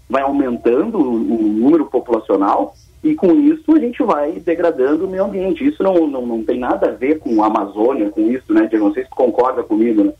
vai 0.08 0.22
aumentando 0.22 0.98
o, 0.98 1.14
o 1.14 1.42
número 1.42 1.84
populacional 1.86 2.74
e 3.02 3.14
com 3.14 3.32
isso 3.32 3.74
a 3.74 3.78
gente 3.78 4.02
vai 4.02 4.32
degradando 4.32 5.04
o 5.04 5.10
meio 5.10 5.24
ambiente. 5.24 5.66
Isso 5.66 5.82
não, 5.82 6.06
não, 6.06 6.26
não 6.26 6.42
tem 6.42 6.58
nada 6.58 6.88
a 6.88 6.92
ver 6.92 7.18
com 7.18 7.42
a 7.42 7.46
Amazônia, 7.46 8.08
com 8.08 8.22
isso, 8.22 8.52
né, 8.54 8.66
Diego? 8.66 8.86
Não 8.86 8.94
sei 8.94 9.04
se 9.04 9.10
concorda 9.10 9.62
comigo, 9.62 10.02
né? 10.02 10.12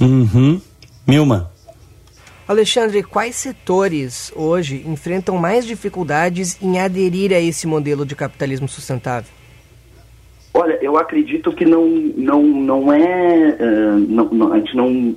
Uhum. 0.00 0.60
Milma. 1.06 1.50
Alexandre, 2.46 3.02
quais 3.02 3.36
setores 3.36 4.32
hoje 4.34 4.82
enfrentam 4.86 5.36
mais 5.36 5.66
dificuldades 5.66 6.56
em 6.62 6.80
aderir 6.80 7.32
a 7.32 7.38
esse 7.38 7.66
modelo 7.66 8.06
de 8.06 8.16
capitalismo 8.16 8.66
sustentável? 8.66 9.30
Olha, 10.54 10.78
eu 10.80 10.96
acredito 10.96 11.52
que 11.52 11.66
não, 11.66 11.86
não, 11.86 12.42
não 12.42 12.92
é. 12.92 13.56
Uh, 13.60 13.98
não, 13.98 14.24
não, 14.30 14.52
a 14.52 14.58
gente 14.58 14.74
não, 14.74 15.14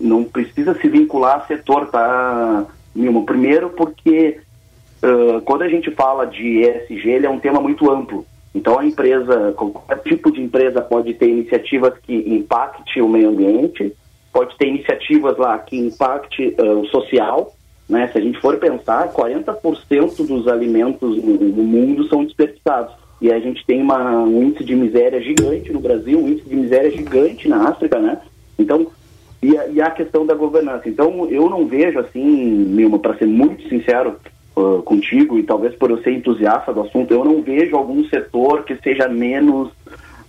não 0.00 0.24
precisa 0.24 0.72
se 0.80 0.88
vincular 0.88 1.40
a 1.40 1.46
setor, 1.46 1.86
tá, 1.88 2.66
Milma? 2.94 3.24
Primeiro, 3.24 3.70
porque 3.70 4.38
uh, 5.02 5.40
quando 5.42 5.62
a 5.62 5.68
gente 5.68 5.90
fala 5.90 6.26
de 6.26 6.60
ESG, 6.60 7.08
ele 7.08 7.26
é 7.26 7.30
um 7.30 7.40
tema 7.40 7.60
muito 7.60 7.90
amplo. 7.90 8.24
Então 8.54 8.78
a 8.78 8.84
empresa, 8.84 9.52
qualquer 9.56 9.98
tipo 10.02 10.32
de 10.32 10.40
empresa 10.40 10.80
pode 10.80 11.14
ter 11.14 11.28
iniciativas 11.28 11.94
que 11.98 12.14
impacte 12.14 13.00
o 13.00 13.08
meio 13.08 13.28
ambiente, 13.28 13.94
pode 14.32 14.56
ter 14.56 14.68
iniciativas 14.68 15.36
lá 15.36 15.58
que 15.58 15.76
impacte 15.76 16.54
uh, 16.58 16.80
o 16.80 16.86
social, 16.86 17.54
né? 17.88 18.08
Se 18.08 18.18
a 18.18 18.20
gente 18.20 18.40
for 18.40 18.56
pensar, 18.58 19.12
40% 19.12 20.26
dos 20.26 20.46
alimentos 20.46 21.16
no, 21.22 21.34
no, 21.34 21.64
mundo 21.64 22.06
são 22.08 22.24
desperdiçados. 22.24 22.94
E 23.20 23.32
a 23.32 23.40
gente 23.40 23.64
tem 23.66 23.82
uma, 23.82 24.20
um 24.20 24.42
índice 24.42 24.64
de 24.64 24.76
miséria 24.76 25.20
gigante 25.20 25.72
no 25.72 25.80
Brasil, 25.80 26.18
um 26.18 26.28
índice 26.28 26.48
de 26.48 26.54
miséria 26.54 26.90
gigante 26.90 27.48
na 27.48 27.68
África, 27.68 27.98
né? 27.98 28.20
Então, 28.58 28.86
e 29.42 29.56
a, 29.56 29.66
e 29.68 29.80
a 29.80 29.90
questão 29.90 30.26
da 30.26 30.34
governança. 30.34 30.88
Então, 30.88 31.28
eu 31.30 31.48
não 31.48 31.66
vejo 31.66 31.98
assim, 31.98 32.24
Milma, 32.24 32.98
para 32.98 33.16
ser 33.16 33.26
muito 33.26 33.68
sincero, 33.68 34.16
contigo, 34.84 35.38
e 35.38 35.42
talvez 35.42 35.74
por 35.74 35.90
eu 35.90 36.02
ser 36.02 36.12
entusiasta 36.12 36.72
do 36.72 36.82
assunto, 36.82 37.12
eu 37.12 37.24
não 37.24 37.42
vejo 37.42 37.76
algum 37.76 38.04
setor 38.04 38.64
que 38.64 38.76
seja 38.76 39.08
menos. 39.08 39.70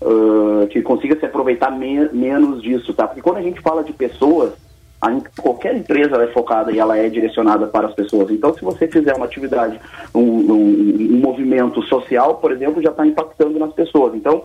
Uh, 0.01 0.65
que 0.67 0.81
consiga 0.81 1.19
se 1.19 1.25
aproveitar 1.25 1.69
me 1.71 2.07
menos 2.13 2.61
disso, 2.61 2.93
tá? 2.93 3.05
Porque 3.05 3.21
quando 3.21 3.35
a 3.35 3.41
gente 3.41 3.59
fala 3.59 3.83
de 3.83 3.91
pessoas, 3.91 4.53
a, 5.01 5.09
qualquer 5.41 5.75
empresa 5.75 6.15
é 6.23 6.27
focada 6.27 6.71
e 6.71 6.79
ela 6.79 6.97
é 6.97 7.09
direcionada 7.09 7.67
para 7.67 7.87
as 7.87 7.93
pessoas. 7.93 8.29
Então, 8.29 8.53
se 8.53 8.63
você 8.63 8.87
fizer 8.87 9.13
uma 9.13 9.25
atividade, 9.25 9.79
um, 10.13 10.21
um, 10.21 11.15
um 11.15 11.19
movimento 11.19 11.81
social, 11.83 12.35
por 12.35 12.51
exemplo, 12.51 12.81
já 12.81 12.91
está 12.91 13.05
impactando 13.05 13.57
nas 13.57 13.73
pessoas. 13.73 14.13
Então, 14.15 14.43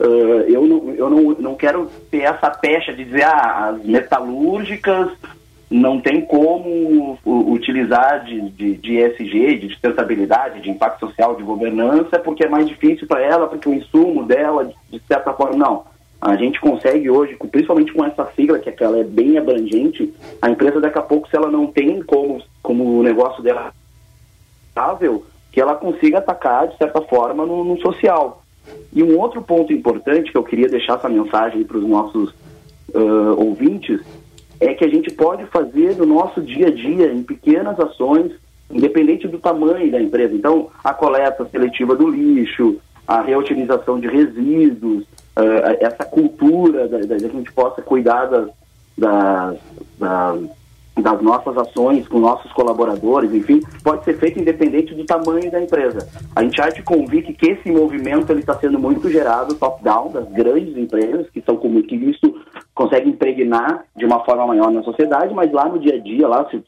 uh, 0.00 0.04
eu, 0.48 0.66
não, 0.66 0.94
eu 0.94 1.10
não, 1.10 1.22
não 1.38 1.54
quero 1.54 1.90
ter 2.10 2.22
essa 2.22 2.50
pecha 2.50 2.92
de 2.92 3.04
dizer, 3.04 3.24
ah, 3.24 3.70
as 3.70 3.84
metalúrgicas 3.84 5.10
não 5.70 6.00
tem 6.00 6.22
como 6.22 7.18
utilizar 7.26 8.24
de, 8.24 8.48
de, 8.50 8.76
de 8.76 8.96
ESG, 8.96 9.58
de 9.58 9.68
sustentabilidade, 9.70 10.62
de 10.62 10.70
impacto 10.70 11.06
social, 11.06 11.36
de 11.36 11.42
governança, 11.42 12.18
porque 12.18 12.44
é 12.44 12.48
mais 12.48 12.66
difícil 12.66 13.06
para 13.06 13.22
ela, 13.22 13.46
porque 13.46 13.68
o 13.68 13.74
insumo 13.74 14.24
dela, 14.24 14.70
de 14.90 15.00
certa 15.06 15.32
forma, 15.34 15.56
não. 15.56 15.84
A 16.20 16.34
gente 16.36 16.60
consegue 16.60 17.08
hoje, 17.10 17.36
principalmente 17.50 17.92
com 17.92 18.04
essa 18.04 18.26
sigla, 18.34 18.58
que 18.58 18.82
ela 18.82 18.98
é 18.98 19.04
bem 19.04 19.36
abrangente, 19.36 20.12
a 20.40 20.50
empresa 20.50 20.80
daqui 20.80 20.98
a 20.98 21.02
pouco, 21.02 21.28
se 21.28 21.36
ela 21.36 21.50
não 21.50 21.66
tem 21.66 22.02
como, 22.02 22.42
como 22.62 22.98
o 22.98 23.02
negócio 23.02 23.42
dela 23.42 23.72
estável, 24.68 25.24
que 25.52 25.60
ela 25.60 25.74
consiga 25.74 26.18
atacar, 26.18 26.68
de 26.68 26.76
certa 26.78 27.02
forma, 27.02 27.44
no, 27.44 27.62
no 27.62 27.80
social. 27.80 28.42
E 28.92 29.02
um 29.02 29.18
outro 29.18 29.42
ponto 29.42 29.72
importante 29.72 30.32
que 30.32 30.38
eu 30.38 30.42
queria 30.42 30.68
deixar 30.68 30.94
essa 30.94 31.08
mensagem 31.08 31.62
para 31.62 31.78
os 31.78 31.84
nossos 31.84 32.30
uh, 32.94 33.34
ouvintes 33.36 34.00
é 34.60 34.74
que 34.74 34.84
a 34.84 34.88
gente 34.88 35.10
pode 35.12 35.44
fazer 35.46 35.96
no 35.96 36.06
nosso 36.06 36.40
dia 36.40 36.68
a 36.68 36.70
dia, 36.70 37.12
em 37.12 37.22
pequenas 37.22 37.78
ações, 37.78 38.32
independente 38.70 39.28
do 39.28 39.38
tamanho 39.38 39.90
da 39.90 40.00
empresa. 40.00 40.34
Então, 40.34 40.68
a 40.82 40.92
coleta 40.92 41.46
seletiva 41.50 41.94
do 41.94 42.08
lixo, 42.08 42.76
a 43.06 43.22
reutilização 43.22 43.98
de 43.98 44.08
resíduos, 44.08 45.04
uh, 45.04 45.76
essa 45.80 46.04
cultura 46.04 46.88
da, 46.88 46.98
da, 46.98 47.16
que 47.16 47.24
a 47.24 47.28
gente 47.28 47.52
possa 47.52 47.80
cuidar 47.80 48.26
das, 48.26 48.50
das, 48.96 49.58
das, 49.98 50.40
das 51.02 51.20
nossas 51.22 51.56
ações 51.56 52.06
com 52.08 52.18
nossos 52.18 52.52
colaboradores, 52.52 53.32
enfim, 53.32 53.60
pode 53.82 54.04
ser 54.04 54.18
feito 54.18 54.40
independente 54.40 54.94
do 54.94 55.04
tamanho 55.04 55.50
da 55.50 55.62
empresa. 55.62 56.08
A 56.34 56.42
gente 56.42 56.60
há 56.60 56.68
convite 56.82 57.32
que 57.32 57.50
esse 57.50 57.70
movimento 57.70 58.30
ele 58.30 58.40
está 58.40 58.54
sendo 58.54 58.78
muito 58.78 59.10
gerado 59.10 59.54
top-down 59.54 60.10
das 60.10 60.28
grandes 60.30 60.76
empresas 60.76 61.28
que 61.30 61.42
são 61.42 61.56
como 61.56 61.82
que 61.82 61.96
isso 61.96 62.34
consegue 62.74 63.10
impregnar 63.10 63.84
de 63.96 64.04
uma 64.04 64.24
forma 64.24 64.46
maior 64.46 64.70
na 64.70 64.82
sociedade, 64.82 65.34
mas 65.34 65.52
lá 65.52 65.68
no 65.68 65.78
dia 65.78 65.96
a 65.96 65.98
dia, 65.98 66.26
lá 66.26 66.48
se, 66.48 66.62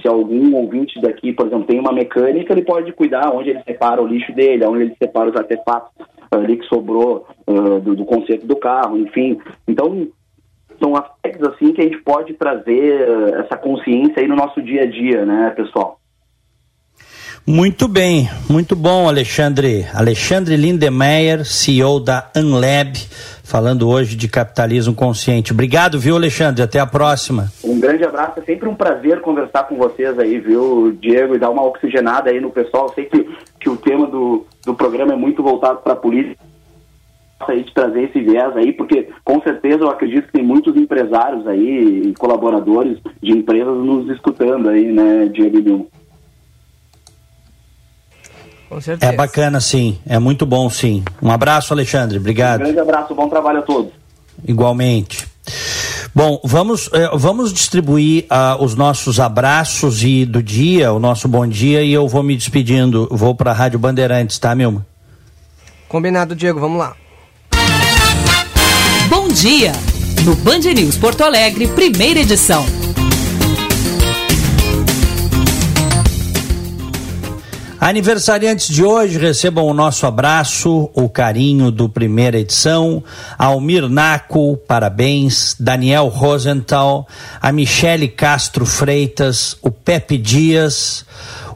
se 0.00 0.08
algum 0.08 0.54
ouvinte 0.54 1.00
daqui, 1.00 1.32
por 1.32 1.46
exemplo, 1.46 1.66
tem 1.66 1.80
uma 1.80 1.92
mecânica, 1.92 2.52
ele 2.52 2.62
pode 2.62 2.92
cuidar 2.92 3.34
onde 3.34 3.50
ele 3.50 3.62
separa 3.62 4.02
o 4.02 4.06
lixo 4.06 4.32
dele, 4.32 4.64
onde 4.64 4.82
ele 4.82 4.96
separa 4.98 5.30
os 5.30 5.36
artefatos 5.36 5.90
ali 6.30 6.56
que 6.56 6.66
sobrou 6.66 7.26
uh, 7.46 7.80
do, 7.80 7.96
do 7.96 8.04
conceito 8.04 8.46
do 8.46 8.56
carro, 8.56 8.96
enfim. 8.96 9.38
Então, 9.66 10.06
são 10.80 10.96
aspectos 10.96 11.46
assim 11.48 11.72
que 11.72 11.80
a 11.80 11.84
gente 11.84 11.98
pode 11.98 12.34
trazer 12.34 13.06
essa 13.38 13.56
consciência 13.56 14.20
aí 14.20 14.26
no 14.26 14.34
nosso 14.34 14.60
dia 14.62 14.82
a 14.82 14.86
dia, 14.86 15.24
né, 15.24 15.52
pessoal? 15.54 16.00
Muito 17.46 17.88
bem, 17.88 18.28
muito 18.48 18.76
bom, 18.76 19.08
Alexandre. 19.08 19.86
Alexandre 19.94 20.56
Lindemeyer, 20.56 21.44
CEO 21.44 21.98
da 21.98 22.30
Unlab, 22.36 22.96
falando 23.42 23.88
hoje 23.88 24.14
de 24.14 24.28
capitalismo 24.28 24.94
consciente. 24.94 25.52
Obrigado, 25.52 25.98
viu, 25.98 26.16
Alexandre? 26.16 26.62
Até 26.62 26.78
a 26.78 26.86
próxima. 26.86 27.50
Um 27.64 27.80
grande 27.80 28.04
abraço, 28.04 28.38
é 28.38 28.42
sempre 28.42 28.68
um 28.68 28.74
prazer 28.74 29.20
conversar 29.20 29.64
com 29.64 29.76
vocês 29.76 30.18
aí, 30.18 30.38
viu, 30.38 30.96
Diego, 31.00 31.34
e 31.34 31.38
dar 31.38 31.50
uma 31.50 31.64
oxigenada 31.64 32.30
aí 32.30 32.40
no 32.40 32.50
pessoal. 32.50 32.86
Eu 32.88 32.94
sei 32.94 33.06
que, 33.06 33.28
que 33.58 33.70
o 33.70 33.76
tema 33.76 34.06
do, 34.06 34.46
do 34.64 34.74
programa 34.74 35.14
é 35.14 35.16
muito 35.16 35.42
voltado 35.42 35.78
para 35.78 35.94
a 35.94 35.96
política 35.96 36.36
aí 37.48 37.64
de 37.64 37.72
trazer 37.72 38.04
esse 38.04 38.20
viés 38.20 38.56
aí, 38.56 38.72
porque 38.72 39.08
com 39.24 39.40
certeza 39.40 39.84
eu 39.84 39.90
acredito 39.90 40.26
que 40.26 40.32
tem 40.32 40.42
muitos 40.42 40.76
empresários 40.76 41.46
aí 41.46 42.08
e 42.08 42.14
colaboradores 42.14 42.98
de 43.22 43.32
empresas 43.32 43.76
nos 43.76 44.08
escutando 44.10 44.68
aí, 44.68 44.92
né, 44.92 45.26
Diego 45.32 45.88
Com 48.68 48.80
certeza. 48.80 49.12
É 49.12 49.16
bacana, 49.16 49.60
sim. 49.60 49.98
É 50.06 50.18
muito 50.18 50.44
bom, 50.44 50.68
sim. 50.68 51.02
Um 51.22 51.30
abraço, 51.30 51.72
Alexandre. 51.72 52.18
Obrigado. 52.18 52.60
Um 52.60 52.64
grande 52.64 52.80
abraço. 52.80 53.14
Bom 53.14 53.28
trabalho 53.28 53.60
a 53.60 53.62
todos. 53.62 53.92
Igualmente. 54.46 55.26
Bom, 56.14 56.40
vamos, 56.44 56.90
eh, 56.92 57.10
vamos 57.14 57.52
distribuir 57.52 58.24
uh, 58.24 58.62
os 58.62 58.74
nossos 58.74 59.20
abraços 59.20 60.02
e 60.02 60.24
do 60.24 60.42
dia, 60.42 60.92
o 60.92 60.98
nosso 60.98 61.28
bom 61.28 61.46
dia, 61.46 61.82
e 61.82 61.92
eu 61.92 62.08
vou 62.08 62.22
me 62.22 62.36
despedindo. 62.36 63.08
Vou 63.10 63.34
para 63.34 63.52
a 63.52 63.54
Rádio 63.54 63.78
Bandeirantes, 63.78 64.38
tá, 64.38 64.54
Milma? 64.54 64.84
Combinado, 65.88 66.34
Diego. 66.34 66.58
Vamos 66.60 66.78
lá. 66.78 66.96
Dia! 69.32 69.72
No 70.24 70.34
Band 70.34 70.58
News 70.58 70.96
Porto 70.96 71.22
Alegre, 71.22 71.68
primeira 71.68 72.18
edição. 72.18 72.66
Aniversariantes 77.80 78.68
de 78.68 78.84
hoje 78.84 79.18
recebam 79.18 79.66
o 79.66 79.72
nosso 79.72 80.04
abraço, 80.04 80.90
o 80.94 81.08
carinho 81.08 81.70
do 81.70 81.88
primeira 81.88 82.38
edição. 82.38 83.04
Almir 83.38 83.88
Naco, 83.88 84.56
parabéns. 84.56 85.54
Daniel 85.58 86.08
Rosenthal, 86.08 87.06
a 87.40 87.52
Michele 87.52 88.08
Castro 88.08 88.66
Freitas, 88.66 89.56
o 89.62 89.70
Pepe 89.70 90.18
Dias, 90.18 91.06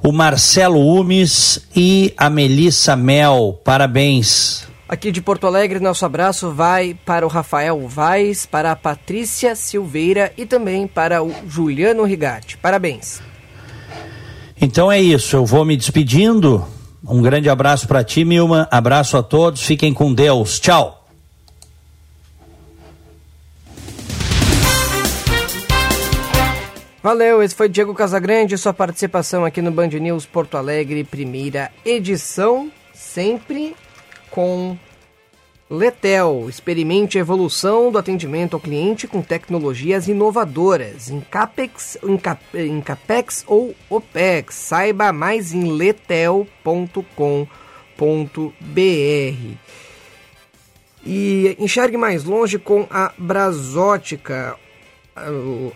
o 0.01 0.13
Marcelo 0.13 0.79
Umes 0.81 1.61
e 1.75 2.15
a 2.17 2.31
Melissa 2.31 2.95
Mel, 2.95 3.61
parabéns. 3.65 4.64
Aqui 4.95 5.11
de 5.11 5.21
Porto 5.21 5.45
Alegre, 5.45 5.81
nosso 5.81 6.07
abraço 6.07 6.53
vai 6.53 6.97
para 7.05 7.27
o 7.27 7.29
Rafael 7.29 7.85
Vaz, 7.89 8.47
para 8.47 8.71
a 8.71 8.77
Patrícia 8.77 9.57
Silveira 9.57 10.33
e 10.37 10.47
também 10.47 10.87
para 10.87 11.21
o 11.21 11.35
Juliano 11.49 12.05
Rigatti. 12.05 12.57
Parabéns. 12.57 13.21
Então 14.61 14.93
é 14.93 15.03
isso, 15.03 15.35
eu 15.35 15.45
vou 15.45 15.65
me 15.65 15.77
despedindo. 15.77 16.65
Um 17.05 17.21
grande 17.21 17.51
abraço 17.51 17.89
para 17.89 18.05
ti, 18.05 18.25
Milma. 18.25 18.69
Abraço 18.71 19.17
a 19.17 19.23
todos, 19.25 19.63
fiquem 19.63 19.93
com 19.93 20.15
Deus. 20.15 20.61
Tchau. 20.61 21.05
Valeu, 27.03 27.43
esse 27.43 27.57
foi 27.57 27.69
Diego 27.69 27.93
Casagrande, 27.95 28.57
sua 28.57 28.73
participação 28.73 29.45
aqui 29.45 29.61
no 29.61 29.73
Band 29.73 29.89
News 29.89 30.25
Porto 30.25 30.57
Alegre, 30.57 31.03
primeira 31.03 31.73
edição, 31.85 32.71
sempre 32.95 33.75
com 34.31 34.77
Letel, 35.69 36.47
experimente 36.49 37.17
a 37.17 37.23
evolução 37.23 37.91
do 37.91 37.97
atendimento 37.97 38.53
ao 38.55 38.61
cliente 38.61 39.09
com 39.09 39.23
tecnologias 39.23 40.07
inovadoras 40.07 41.09
em 41.09 41.21
CAPEX, 41.21 41.97
em, 42.03 42.19
Cap, 42.19 42.41
em 42.55 42.81
CAPEX 42.83 43.45
ou 43.47 43.75
OPEX. 43.89 44.55
Saiba 44.57 45.11
mais 45.11 45.55
em 45.55 45.73
letel.com.br. 45.73 46.45
E 51.07 51.57
enxergue 51.59 51.97
mais 51.97 52.25
longe 52.25 52.59
com 52.59 52.87
a 52.91 53.13
Brasótica. 53.17 54.57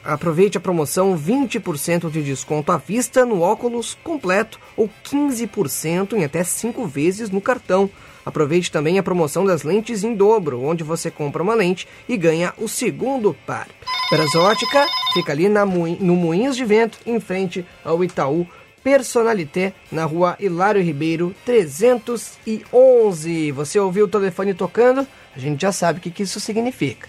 Aproveite 0.05 0.59
a 0.59 0.61
promoção 0.61 1.16
20% 1.16 2.11
de 2.11 2.22
desconto 2.22 2.72
à 2.72 2.76
vista 2.76 3.24
no 3.24 3.41
óculos 3.41 3.97
completo 4.05 4.61
ou 4.76 4.91
15% 5.05 6.12
em 6.12 6.24
até 6.24 6.45
5 6.45 6.86
vezes 6.86 7.30
no 7.30 7.41
cartão. 7.41 7.89
Aproveite 8.29 8.70
também 8.70 8.99
a 8.99 9.03
promoção 9.03 9.47
das 9.47 9.62
lentes 9.62 10.05
em 10.05 10.14
dobro, 10.14 10.62
onde 10.62 10.85
você 10.85 11.11
compra 11.11 11.43
uma 11.43 11.55
lente 11.55 11.89
e 12.07 12.14
ganha 12.14 12.53
o 12.59 12.68
segundo 12.68 13.35
par. 13.47 13.66
Brasótica 14.11 14.87
fica 15.14 15.33
ali 15.33 15.49
na, 15.49 15.64
no 15.64 16.14
Moinhos 16.14 16.55
de 16.55 16.62
Vento, 16.62 16.99
em 17.07 17.18
frente 17.18 17.64
ao 17.83 18.05
Itaú 18.05 18.47
Personalité, 18.85 19.72
na 19.91 20.05
rua 20.05 20.37
Hilário 20.39 20.83
Ribeiro, 20.83 21.35
311. 21.47 23.51
Você 23.53 23.81
ouviu 23.81 24.05
o 24.05 24.09
telefone 24.09 24.53
tocando? 24.53 25.07
A 25.35 25.39
gente 25.39 25.62
já 25.62 25.72
sabe 25.72 25.99
o 25.99 26.03
que, 26.03 26.11
que 26.11 26.24
isso 26.24 26.39
significa. 26.39 27.09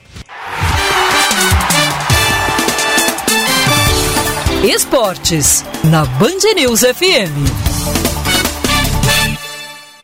Esportes, 4.63 5.65
na 5.83 6.05
Band 6.05 6.53
News 6.55 6.79
FM. 6.79 7.78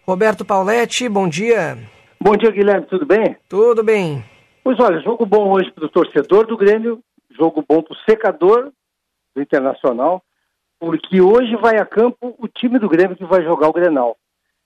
Roberto 0.05 0.45
Pauletti, 0.45 1.09
bom 1.09 1.27
dia. 1.27 1.79
Bom 2.21 2.37
dia, 2.37 2.51
Guilherme, 2.51 2.85
tudo 2.85 3.07
bem? 3.07 3.35
Tudo 3.49 3.83
bem. 3.83 4.23
Pois 4.63 4.79
olha, 4.79 5.01
jogo 5.01 5.25
bom 5.25 5.49
hoje 5.49 5.71
para 5.71 5.85
o 5.85 5.89
torcedor 5.89 6.45
do 6.45 6.55
Grêmio, 6.55 7.01
jogo 7.31 7.65
bom 7.67 7.81
para 7.81 7.93
o 7.93 7.97
secador 8.07 8.71
do 9.35 9.41
Internacional, 9.41 10.21
porque 10.79 11.19
hoje 11.19 11.55
vai 11.55 11.77
a 11.77 11.85
campo 11.87 12.35
o 12.37 12.47
time 12.47 12.77
do 12.77 12.87
Grêmio 12.87 13.17
que 13.17 13.25
vai 13.25 13.43
jogar 13.43 13.67
o 13.67 13.73
Grenal. 13.73 14.15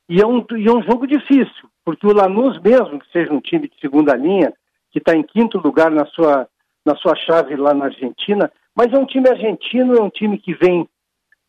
E 0.10 0.22
é 0.22 0.28
um, 0.28 0.46
e 0.58 0.68
é 0.68 0.72
um 0.74 0.84
jogo 0.84 1.08
difícil, 1.08 1.70
porque 1.86 2.06
o 2.06 2.14
Lanús 2.14 2.60
mesmo, 2.60 3.00
que 3.00 3.10
seja 3.10 3.32
um 3.32 3.40
time 3.40 3.70
de 3.70 3.80
segunda 3.80 4.18
linha, 4.18 4.54
que 4.92 5.00
está 5.00 5.16
em 5.16 5.24
quinto 5.24 5.58
lugar 5.58 5.90
na 5.90 6.06
sua, 6.08 6.50
na 6.86 6.98
sua 6.98 7.16
chave 7.16 7.56
lá 7.56 7.74
na 7.74 7.86
Argentina, 7.86 8.52
mas 8.76 8.92
é 8.92 8.98
um 8.98 9.06
time 9.06 9.30
argentino, 9.30 9.96
é 9.96 10.02
um 10.02 10.10
time 10.10 10.38
que 10.38 10.54
vem 10.54 10.86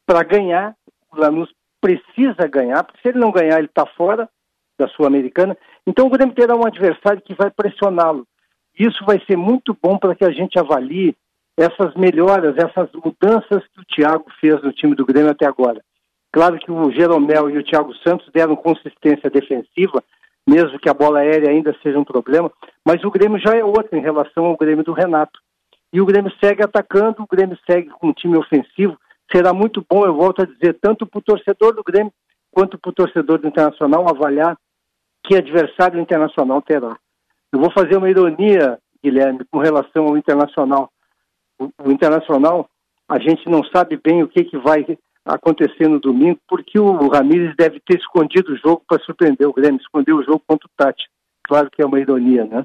para 0.06 0.22
ganhar, 0.22 0.76
o 1.10 1.20
Lanús 1.20 1.52
precisa 1.80 2.46
ganhar, 2.46 2.84
porque 2.84 3.00
se 3.00 3.08
ele 3.08 3.18
não 3.18 3.30
ganhar, 3.30 3.58
ele 3.58 3.66
está 3.66 3.86
fora 3.86 4.28
da 4.78 4.88
Sul-Americana. 4.88 5.56
Então 5.86 6.06
o 6.06 6.10
Grêmio 6.10 6.34
terá 6.34 6.56
um 6.56 6.66
adversário 6.66 7.22
que 7.22 7.34
vai 7.34 7.50
pressioná-lo. 7.50 8.26
Isso 8.78 9.04
vai 9.04 9.20
ser 9.26 9.36
muito 9.36 9.76
bom 9.80 9.98
para 9.98 10.14
que 10.14 10.24
a 10.24 10.30
gente 10.30 10.58
avalie 10.58 11.14
essas 11.56 11.94
melhoras, 11.94 12.56
essas 12.56 12.88
mudanças 12.92 13.62
que 13.74 13.80
o 13.80 13.84
Thiago 13.84 14.24
fez 14.40 14.62
no 14.62 14.72
time 14.72 14.94
do 14.94 15.04
Grêmio 15.04 15.30
até 15.30 15.46
agora. 15.46 15.82
Claro 16.32 16.58
que 16.58 16.70
o 16.70 16.90
Jeromel 16.92 17.50
e 17.50 17.58
o 17.58 17.64
Thiago 17.64 17.94
Santos 17.96 18.30
deram 18.32 18.54
consistência 18.56 19.28
defensiva, 19.28 20.02
mesmo 20.48 20.78
que 20.78 20.88
a 20.88 20.94
bola 20.94 21.20
aérea 21.20 21.50
ainda 21.50 21.76
seja 21.82 21.98
um 21.98 22.04
problema, 22.04 22.50
mas 22.86 23.04
o 23.04 23.10
Grêmio 23.10 23.38
já 23.38 23.56
é 23.56 23.64
outro 23.64 23.96
em 23.96 24.00
relação 24.00 24.46
ao 24.46 24.56
Grêmio 24.56 24.84
do 24.84 24.92
Renato. 24.92 25.38
E 25.92 26.00
o 26.00 26.06
Grêmio 26.06 26.32
segue 26.42 26.62
atacando, 26.62 27.22
o 27.22 27.26
Grêmio 27.26 27.58
segue 27.68 27.90
com 27.90 28.08
um 28.08 28.12
time 28.12 28.36
ofensivo. 28.36 28.96
Será 29.32 29.52
muito 29.52 29.84
bom, 29.88 30.04
eu 30.04 30.14
volto 30.14 30.42
a 30.42 30.46
dizer, 30.46 30.78
tanto 30.80 31.06
para 31.06 31.18
o 31.18 31.22
torcedor 31.22 31.74
do 31.74 31.84
Grêmio 31.84 32.12
quanto 32.50 32.78
para 32.78 32.90
o 32.90 32.94
torcedor 32.94 33.38
do 33.38 33.46
Internacional 33.46 34.08
avaliar 34.08 34.56
que 35.24 35.36
adversário 35.36 36.00
internacional 36.00 36.60
terá. 36.62 36.96
Eu 37.52 37.60
vou 37.60 37.70
fazer 37.72 37.96
uma 37.96 38.10
ironia, 38.10 38.78
Guilherme, 39.02 39.44
com 39.50 39.58
relação 39.58 40.06
ao 40.06 40.16
Internacional. 40.16 40.90
O, 41.58 41.70
o 41.84 41.92
Internacional, 41.92 42.68
a 43.08 43.18
gente 43.18 43.48
não 43.48 43.62
sabe 43.64 44.00
bem 44.02 44.22
o 44.22 44.28
que, 44.28 44.44
que 44.44 44.58
vai 44.58 44.84
acontecer 45.24 45.88
no 45.88 46.00
domingo, 46.00 46.40
porque 46.48 46.78
o 46.78 47.08
Ramires 47.08 47.54
deve 47.56 47.80
ter 47.80 47.98
escondido 47.98 48.52
o 48.52 48.56
jogo 48.56 48.82
para 48.88 49.02
surpreender 49.04 49.46
o 49.46 49.52
Grêmio, 49.52 49.80
esconder 49.80 50.12
o 50.12 50.24
jogo 50.24 50.42
contra 50.46 50.66
o 50.66 50.70
Tati. 50.76 51.04
Claro 51.44 51.70
que 51.70 51.82
é 51.82 51.86
uma 51.86 52.00
ironia, 52.00 52.44
né? 52.44 52.64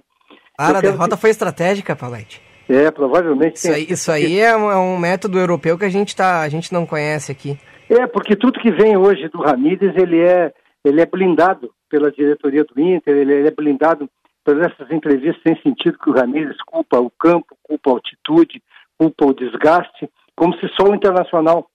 Ah, 0.58 0.70
a 0.70 0.82
derrota 0.82 1.16
que... 1.16 1.22
foi 1.22 1.30
estratégica, 1.30 1.96
Paulette. 1.96 2.42
É, 2.68 2.90
provavelmente. 2.90 3.58
Isso 3.58 3.72
aí, 3.72 3.88
isso 3.90 4.12
aí 4.12 4.40
é, 4.40 4.56
um, 4.56 4.72
é, 4.72 4.76
um, 4.76 4.98
método 4.98 5.38
europeu 5.38 5.78
que 5.78 5.86
a 5.86 5.90
gente, 5.90 6.16
tá, 6.16 6.42
a 6.42 6.50
gente 6.50 6.74
não 6.74 6.86
conhece 6.86 7.32
aqui. 7.32 7.60
É, 7.90 8.08
porque 8.08 8.36
tudo 8.36 8.60
que 8.60 8.72
vem 8.72 8.98
hoje 8.98 9.28
do 9.30 9.42
Ramires, 9.42 9.96
ele 9.96 10.20
é, 10.20 10.52
ele 10.84 11.02
é 11.02 11.06
blindado 11.06 11.72
pela 11.90 12.12
diretoria 12.12 12.64
do 12.64 12.80
Inter, 12.80 13.16
ele, 13.16 13.34
ele 13.34 13.48
é 13.48 13.52
blindado 13.52 14.10
por 14.44 14.60
essas 14.62 14.90
entrevistas 14.92 15.42
sem 15.44 15.60
sentido 15.62 15.98
que 16.00 16.10
o 16.10 16.14
Ramires 16.14 16.58
culpa 16.66 17.00
o 17.00 17.10
campo, 17.10 17.56
culpa 17.64 17.92
a 17.92 17.94
altitude, 17.94 18.62
culpa 18.98 19.26
o 19.26 19.34
desgaste, 19.34 20.10
como 20.36 20.56
se 20.58 20.68
só 20.70 20.90
o 20.90 20.96
Internacional 20.96 21.70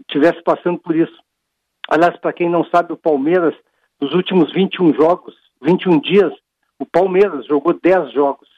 estivesse 0.00 0.42
passando 0.42 0.78
por 0.78 0.96
isso. 0.96 1.16
Aliás, 1.88 2.16
para 2.18 2.32
quem 2.32 2.48
não 2.48 2.64
sabe, 2.64 2.92
o 2.92 2.96
Palmeiras, 2.96 3.54
nos 4.00 4.14
últimos 4.14 4.52
21 4.52 4.94
jogos, 4.94 5.34
21 5.62 6.00
dias, 6.00 6.32
o 6.78 6.86
Palmeiras 6.86 7.46
jogou 7.46 7.78
10 7.80 8.12
jogos. 8.12 8.48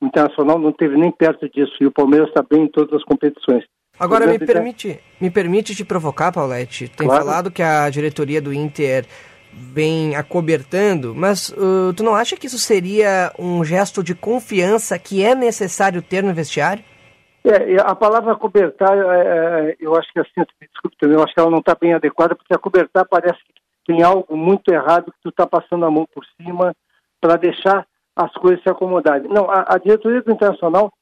O 0.00 0.06
Internacional 0.06 0.58
não 0.58 0.72
teve 0.72 0.96
nem 0.96 1.10
perto 1.10 1.48
disso 1.48 1.74
e 1.80 1.86
o 1.86 1.92
Palmeiras 1.92 2.28
está 2.28 2.42
bem 2.42 2.64
em 2.64 2.68
todas 2.68 2.94
as 2.94 3.04
competições. 3.04 3.64
Agora 3.98 4.26
me 4.26 4.38
permite, 4.38 5.00
me 5.20 5.28
permite 5.28 5.74
te 5.74 5.84
provocar, 5.84 6.30
Paulette. 6.30 6.88
Tem 6.88 7.06
claro. 7.06 7.24
falado 7.24 7.50
que 7.50 7.62
a 7.62 7.90
diretoria 7.90 8.40
do 8.40 8.52
Inter 8.52 9.06
vem 9.52 10.14
acobertando, 10.14 11.14
mas 11.14 11.48
uh, 11.50 11.92
tu 11.96 12.04
não 12.04 12.14
acha 12.14 12.36
que 12.36 12.46
isso 12.46 12.58
seria 12.58 13.32
um 13.38 13.64
gesto 13.64 14.02
de 14.04 14.14
confiança 14.14 14.98
que 14.98 15.24
é 15.24 15.34
necessário 15.34 16.00
ter 16.00 16.22
no 16.22 16.32
vestiário? 16.32 16.84
É, 17.44 17.80
a 17.80 17.94
palavra 17.94 18.36
cobertar, 18.36 18.96
é, 18.96 19.70
é, 19.70 19.76
eu 19.80 19.96
acho 19.96 20.12
que 20.12 20.20
assim, 20.20 20.46
desculpe 20.60 20.96
também, 21.00 21.16
eu 21.16 21.22
acho 21.22 21.32
que 21.32 21.40
ela 21.40 21.50
não 21.50 21.58
está 21.58 21.74
bem 21.74 21.94
adequada, 21.94 22.36
porque 22.36 22.54
a 22.54 22.58
cobertar 22.58 23.06
parece 23.08 23.38
que 23.38 23.54
tem 23.86 24.02
algo 24.02 24.36
muito 24.36 24.68
errado 24.70 25.06
que 25.06 25.22
tu 25.22 25.30
está 25.30 25.46
passando 25.46 25.86
a 25.86 25.90
mão 25.90 26.06
por 26.12 26.24
cima 26.36 26.74
para 27.20 27.36
deixar 27.36 27.86
as 28.18 28.32
coisas 28.32 28.60
se 28.64 28.68
acomodarem. 28.68 29.30
Não, 29.30 29.48
a, 29.48 29.64
a 29.68 29.78
diretoria 29.78 30.20
do 30.20 30.32
Internacional, 30.32 30.92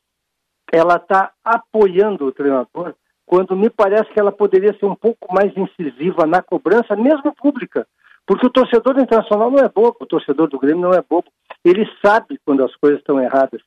ela 0.70 0.96
está 0.96 1.32
apoiando 1.42 2.26
o 2.26 2.32
treinador, 2.32 2.94
quando 3.24 3.56
me 3.56 3.70
parece 3.70 4.12
que 4.12 4.20
ela 4.20 4.30
poderia 4.30 4.76
ser 4.78 4.84
um 4.84 4.94
pouco 4.94 5.32
mais 5.32 5.50
incisiva 5.56 6.26
na 6.26 6.42
cobrança, 6.42 6.94
mesmo 6.94 7.34
pública. 7.34 7.86
Porque 8.26 8.46
o 8.46 8.50
torcedor 8.50 8.94
do 8.94 9.00
Internacional 9.00 9.50
não 9.50 9.60
é 9.60 9.68
bobo, 9.68 9.96
o 10.00 10.06
torcedor 10.06 10.48
do 10.48 10.58
Grêmio 10.58 10.82
não 10.82 10.92
é 10.92 11.00
bobo. 11.00 11.28
Ele 11.64 11.88
sabe 12.04 12.38
quando 12.44 12.62
as 12.62 12.74
coisas 12.76 12.98
estão 12.98 13.18
erradas. 13.18 13.62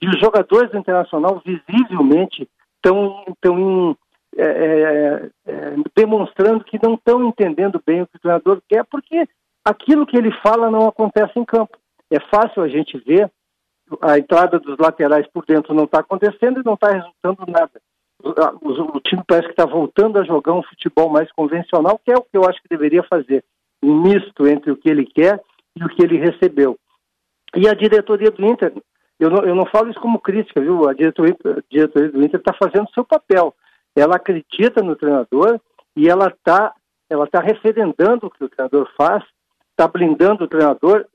E 0.00 0.08
os 0.08 0.18
jogadores 0.18 0.70
do 0.70 0.78
Internacional 0.78 1.42
visivelmente 1.44 2.48
estão, 2.76 3.22
estão 3.28 3.96
é, 4.36 4.44
é, 4.44 5.30
é, 5.46 5.74
demonstrando 5.94 6.64
que 6.64 6.78
não 6.82 6.94
estão 6.94 7.22
entendendo 7.28 7.82
bem 7.84 8.02
o 8.02 8.06
que 8.06 8.16
o 8.16 8.20
treinador 8.20 8.62
quer, 8.66 8.84
porque 8.84 9.28
aquilo 9.62 10.06
que 10.06 10.16
ele 10.16 10.32
fala 10.40 10.70
não 10.70 10.88
acontece 10.88 11.38
em 11.38 11.44
campo. 11.44 11.76
É 12.14 12.20
fácil 12.30 12.62
a 12.62 12.68
gente 12.68 12.96
ver 12.98 13.30
a 14.00 14.18
entrada 14.18 14.58
dos 14.58 14.78
laterais 14.78 15.26
por 15.32 15.44
dentro 15.44 15.74
não 15.74 15.84
está 15.84 16.00
acontecendo 16.00 16.60
e 16.60 16.64
não 16.64 16.74
está 16.74 16.90
resultando 16.90 17.44
nada. 17.46 17.80
O, 18.22 18.96
o, 18.96 19.00
time 19.00 19.22
parece 19.26 19.48
que 19.48 19.52
está 19.52 19.66
voltando 19.66 20.18
a 20.18 20.24
jogar 20.24 20.54
um 20.54 20.62
futebol 20.62 21.10
mais 21.10 21.30
convencional, 21.32 22.00
que 22.02 22.10
é 22.10 22.16
o 22.16 22.22
que 22.22 22.36
eu 22.36 22.48
acho 22.48 22.62
que 22.62 22.68
deveria 22.68 23.02
fazer. 23.02 23.44
Um 23.82 24.00
misto 24.00 24.46
entre 24.46 24.70
o 24.70 24.76
que 24.76 24.88
ele 24.88 25.04
quer 25.04 25.42
e 25.76 25.84
o 25.84 25.88
que 25.88 26.02
ele 26.02 26.16
recebeu. 26.16 26.78
E 27.54 27.68
a 27.68 27.74
diretoria 27.74 28.30
do 28.30 28.44
Inter 28.46 28.72
eu 29.18 29.30
não, 29.30 29.44
eu 29.44 29.54
não 29.54 29.66
falo 29.66 29.90
isso 29.90 30.00
como 30.00 30.20
crítica, 30.20 30.60
viu? 30.60 30.88
A 30.88 30.92
diretoria, 30.92 31.36
a 31.44 31.62
diretoria 31.70 32.10
do 32.10 32.24
Inter 32.24 32.40
está 32.40 32.52
fazendo 32.52 32.90
seu 32.92 33.04
papel. 33.04 33.54
Ela 33.94 34.16
acredita 34.16 34.82
no 34.82 34.96
treinador 34.96 35.60
e 35.96 36.08
ela 36.08 36.28
está 36.28 36.74
ela 37.08 37.26
tá 37.26 37.40
referendando 37.40 38.26
o 38.26 38.30
que 38.30 38.42
o 38.42 38.48
treinador 38.48 38.90
faz, 38.96 39.22
está 39.70 39.86
blindando 39.86 40.44
o 40.44 40.48
treinador. 40.48 41.06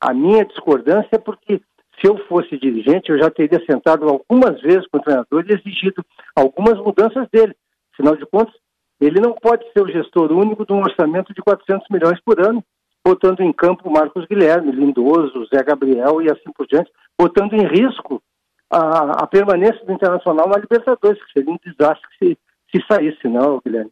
A 0.00 0.14
minha 0.14 0.44
discordância 0.44 1.10
é 1.12 1.18
porque 1.18 1.60
se 2.00 2.08
eu 2.08 2.16
fosse 2.26 2.58
dirigente, 2.58 3.10
eu 3.10 3.18
já 3.18 3.30
teria 3.30 3.62
sentado 3.66 4.08
algumas 4.08 4.60
vezes 4.62 4.86
com 4.88 4.98
o 4.98 5.02
treinador 5.02 5.44
e 5.46 5.52
exigido 5.52 6.04
algumas 6.34 6.78
mudanças 6.78 7.28
dele. 7.30 7.54
Afinal 7.92 8.16
de 8.16 8.24
contas, 8.26 8.54
ele 9.00 9.20
não 9.20 9.32
pode 9.32 9.64
ser 9.72 9.82
o 9.82 9.90
gestor 9.90 10.32
único 10.32 10.64
de 10.64 10.72
um 10.72 10.80
orçamento 10.80 11.34
de 11.34 11.42
400 11.42 11.86
milhões 11.90 12.18
por 12.24 12.40
ano 12.40 12.64
botando 13.04 13.40
em 13.40 13.52
campo 13.52 13.90
Marcos 13.90 14.26
Guilherme, 14.26 14.72
Lindoso, 14.72 15.46
Zé 15.46 15.62
Gabriel 15.62 16.20
e 16.22 16.30
assim 16.30 16.52
por 16.54 16.66
diante, 16.66 16.90
botando 17.18 17.54
em 17.54 17.66
risco 17.66 18.22
a, 18.70 19.22
a 19.22 19.26
permanência 19.26 19.84
do 19.84 19.92
Internacional 19.92 20.48
na 20.48 20.58
Libertadores, 20.58 21.22
que 21.24 21.32
seria 21.32 21.52
um 21.52 21.58
desastre 21.64 22.08
se, 22.18 22.38
se 22.70 22.84
saísse, 22.86 23.26
não, 23.26 23.60
Guilherme. 23.64 23.90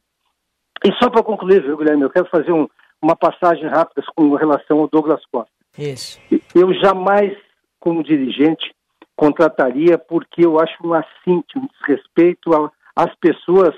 E 0.85 0.93
só 1.03 1.11
para 1.11 1.23
concluir, 1.23 1.63
viu, 1.63 1.77
Guilherme, 1.77 2.03
eu 2.03 2.11
quero 2.11 2.29
fazer 2.29 2.53
um, 2.53 2.69
uma 3.03 3.17
passagem 3.17 3.67
rápida 3.67 4.03
com 4.15 4.35
relação 4.35 4.81
ao 4.81 4.89
Douglas 4.89 5.25
Costa. 5.33 5.58
Isso. 5.79 6.21
Eu 6.55 6.75
jamais, 6.75 7.37
como 7.79 8.03
dirigente, 8.03 8.75
contrataria 9.15 9.97
porque 9.97 10.45
eu 10.45 10.59
acho 10.59 10.75
um 10.85 10.93
assinte, 10.93 11.57
um 11.57 11.69
desrespeito 11.81 12.51
às 12.95 13.15
pessoas. 13.17 13.75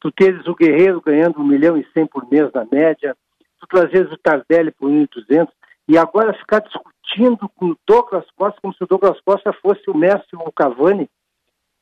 Tu 0.00 0.10
teres 0.12 0.46
o 0.46 0.54
Guerreiro 0.54 1.00
ganhando 1.00 1.40
um 1.40 1.46
milhão 1.46 1.76
e 1.76 1.86
cem 1.92 2.06
por 2.06 2.28
mês 2.30 2.50
na 2.52 2.66
média, 2.70 3.14
tu 3.60 3.66
trazeres 3.66 4.10
o 4.10 4.16
Tardelli 4.16 4.72
por 4.72 4.90
1.200 4.90 5.48
e 5.88 5.98
agora 5.98 6.32
ficar 6.34 6.60
discutindo 6.60 7.48
com 7.54 7.66
o 7.66 7.76
Douglas 7.86 8.24
Costa 8.34 8.58
como 8.60 8.74
se 8.74 8.82
o 8.82 8.86
Douglas 8.86 9.20
Costa 9.20 9.52
fosse 9.52 9.88
o 9.88 9.96
Messi 9.96 10.34
ou 10.34 10.48
o 10.48 10.52
Cavani, 10.52 11.08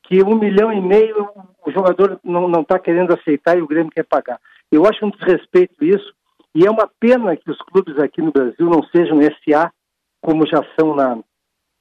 que 0.03 0.21
um 0.21 0.35
milhão 0.35 0.71
e 0.71 0.81
meio 0.81 1.29
o 1.65 1.71
jogador 1.71 2.19
não 2.23 2.61
está 2.61 2.77
querendo 2.77 3.13
aceitar 3.13 3.57
e 3.57 3.61
o 3.61 3.67
Grêmio 3.67 3.91
quer 3.91 4.03
pagar. 4.03 4.39
Eu 4.71 4.85
acho 4.85 5.05
um 5.05 5.11
desrespeito 5.11 5.83
isso 5.83 6.13
e 6.55 6.65
é 6.65 6.69
uma 6.69 6.89
pena 6.99 7.35
que 7.35 7.49
os 7.49 7.57
clubes 7.59 7.97
aqui 7.97 8.21
no 8.21 8.31
Brasil 8.31 8.69
não 8.69 8.83
sejam 8.83 9.19
SA 9.21 9.71
como 10.21 10.45
já 10.45 10.63
são 10.77 10.95
na, 10.95 11.17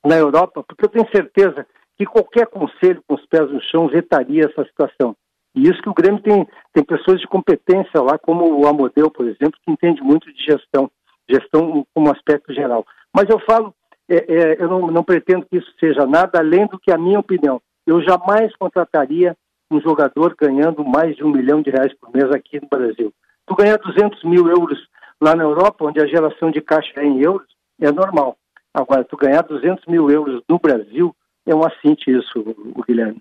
na 0.05 0.17
Europa, 0.17 0.63
porque 0.63 0.85
eu 0.85 0.89
tenho 0.89 1.11
certeza 1.11 1.67
que 1.97 2.07
qualquer 2.07 2.47
conselho 2.47 3.03
com 3.07 3.15
os 3.15 3.27
pés 3.27 3.51
no 3.51 3.61
chão 3.61 3.89
vetaria 3.89 4.47
essa 4.47 4.65
situação. 4.65 5.15
E 5.55 5.69
isso 5.69 5.83
que 5.83 5.89
o 5.89 5.95
Grêmio 5.95 6.23
tem, 6.23 6.47
tem 6.73 6.85
pessoas 6.85 7.21
de 7.21 7.27
competência 7.27 8.01
lá, 8.01 8.17
como 8.19 8.59
o 8.59 8.67
Amodeu, 8.67 9.11
por 9.11 9.27
exemplo, 9.27 9.59
que 9.65 9.71
entende 9.71 10.01
muito 10.01 10.33
de 10.33 10.43
gestão, 10.45 10.91
gestão 11.29 11.87
como 11.93 12.11
aspecto 12.11 12.55
geral. 12.55 12.87
Mas 13.15 13.29
eu 13.29 13.39
falo, 13.41 13.75
é, 14.09 14.17
é, 14.17 14.63
eu 14.63 14.69
não, 14.69 14.87
não 14.87 15.05
pretendo 15.05 15.45
que 15.47 15.59
isso 15.59 15.71
seja 15.79 16.07
nada 16.07 16.39
além 16.39 16.67
do 16.67 16.79
que 16.79 16.93
a 16.93 16.99
minha 16.99 17.19
opinião. 17.19 17.61
Eu 17.87 18.01
jamais 18.03 18.55
contrataria 18.57 19.37
um 19.71 19.81
jogador 19.81 20.35
ganhando 20.41 20.85
mais 20.85 21.17
de 21.17 21.25
um 21.25 21.31
milhão 21.31 21.61
de 21.61 21.71
reais 21.71 21.93
por 21.95 22.13
mês 22.13 22.31
aqui 22.31 22.61
no 22.61 22.69
Brasil. 22.69 23.13
Tu 23.51 23.57
ganhar 23.57 23.79
200 23.79 24.23
mil 24.23 24.49
euros 24.49 24.79
lá 25.21 25.35
na 25.35 25.43
Europa, 25.43 25.85
onde 25.85 26.01
a 26.01 26.07
geração 26.07 26.53
de 26.53 26.61
caixa 26.61 26.93
é 27.01 27.05
em 27.05 27.21
euros, 27.21 27.49
é 27.81 27.91
normal. 27.91 28.37
Agora, 28.73 29.03
tu 29.03 29.17
ganhar 29.17 29.43
200 29.43 29.87
mil 29.87 30.09
euros 30.09 30.41
no 30.49 30.57
Brasil, 30.57 31.13
é 31.45 31.53
um 31.53 31.67
assinte 31.67 32.13
isso, 32.13 32.39
o 32.39 32.85
Guilherme. 32.85 33.21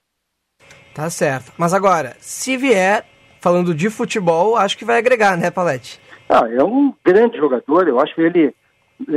Tá 0.93 1.09
certo. 1.09 1.51
Mas 1.57 1.73
agora, 1.73 2.15
se 2.19 2.55
vier 2.57 3.07
falando 3.41 3.73
de 3.73 3.89
futebol, 3.89 4.55
acho 4.55 4.77
que 4.77 4.85
vai 4.85 4.99
agregar, 4.99 5.35
né, 5.35 5.49
Palete? 5.49 5.99
Ah, 6.29 6.47
é 6.47 6.63
um 6.63 6.93
grande 7.03 7.35
jogador, 7.35 7.87
eu 7.87 7.99
acho 7.99 8.21
ele. 8.21 8.53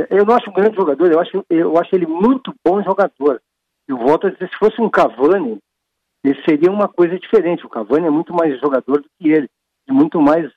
Eu 0.09 0.25
não 0.25 0.35
acho 0.35 0.49
um 0.49 0.53
grande 0.53 0.75
jogador, 0.75 1.11
eu 1.11 1.19
acho, 1.19 1.45
eu 1.47 1.77
acho 1.77 1.95
ele 1.95 2.07
muito 2.07 2.51
bom 2.65 2.81
jogador. 2.81 3.39
Eu 3.87 3.97
volto 3.97 4.25
a 4.25 4.29
dizer, 4.31 4.49
se 4.49 4.57
fosse 4.57 4.81
um 4.81 4.89
Cavani, 4.89 5.59
ele 6.23 6.41
seria 6.43 6.71
uma 6.71 6.87
coisa 6.87 7.19
diferente. 7.19 7.67
O 7.67 7.69
Cavani 7.69 8.07
é 8.07 8.09
muito 8.09 8.33
mais 8.33 8.59
jogador 8.59 8.99
do 8.99 9.09
que 9.19 9.29
ele, 9.29 9.47
e 9.87 9.91
muito 9.91 10.19
mais 10.19 10.51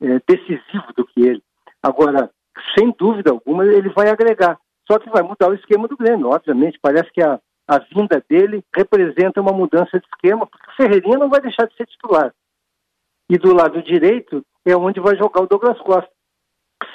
é, 0.00 0.20
decisivo 0.26 0.92
do 0.96 1.06
que 1.06 1.20
ele. 1.20 1.42
Agora, 1.82 2.30
sem 2.76 2.94
dúvida 2.98 3.30
alguma, 3.30 3.64
ele 3.64 3.88
vai 3.90 4.08
agregar. 4.08 4.58
Só 4.90 4.98
que 4.98 5.10
vai 5.10 5.22
mudar 5.22 5.48
o 5.48 5.54
esquema 5.54 5.86
do 5.86 5.96
Grêmio, 5.96 6.28
obviamente. 6.28 6.78
Parece 6.80 7.10
que 7.12 7.22
a, 7.22 7.38
a 7.68 7.78
vinda 7.78 8.22
dele 8.28 8.64
representa 8.74 9.40
uma 9.40 9.52
mudança 9.52 9.98
de 9.98 10.06
esquema, 10.06 10.46
porque 10.46 10.70
o 10.70 10.74
Ferreirinha 10.76 11.18
não 11.18 11.30
vai 11.30 11.40
deixar 11.40 11.66
de 11.66 11.76
ser 11.76 11.86
titular. 11.86 12.34
E 13.28 13.38
do 13.38 13.54
lado 13.54 13.82
direito 13.82 14.44
é 14.66 14.76
onde 14.76 14.98
vai 15.00 15.16
jogar 15.16 15.42
o 15.42 15.46
Douglas 15.46 15.78
Costa. 15.80 16.10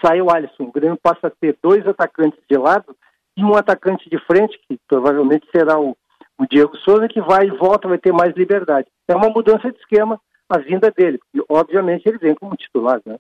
Sai 0.04 0.22
o 0.22 0.30
Alisson. 0.30 0.64
O 0.64 0.72
Grêmio 0.72 0.98
passa 0.98 1.28
a 1.28 1.32
ter 1.32 1.58
dois 1.62 1.88
atacantes 1.88 2.40
de 2.50 2.58
lado 2.58 2.96
e 3.38 3.44
um 3.44 3.56
atacante 3.56 4.10
de 4.10 4.18
frente, 4.26 4.60
que 4.68 4.78
provavelmente 4.88 5.48
será 5.56 5.80
o, 5.80 5.96
o 6.38 6.46
Diego 6.50 6.76
Souza, 6.78 7.08
que 7.08 7.22
vai 7.22 7.48
e 7.48 7.58
volta, 7.58 7.88
vai 7.88 7.98
ter 7.98 8.12
mais 8.12 8.36
liberdade. 8.36 8.88
É 9.08 9.16
uma 9.16 9.30
mudança 9.30 9.72
de 9.72 9.78
esquema 9.78 10.20
a 10.50 10.58
vinda 10.58 10.92
dele. 10.92 11.20
E, 11.34 11.42
obviamente, 11.50 12.08
ele 12.08 12.18
vem 12.18 12.36
como 12.36 12.56
titular, 12.56 13.02
né? 13.06 13.18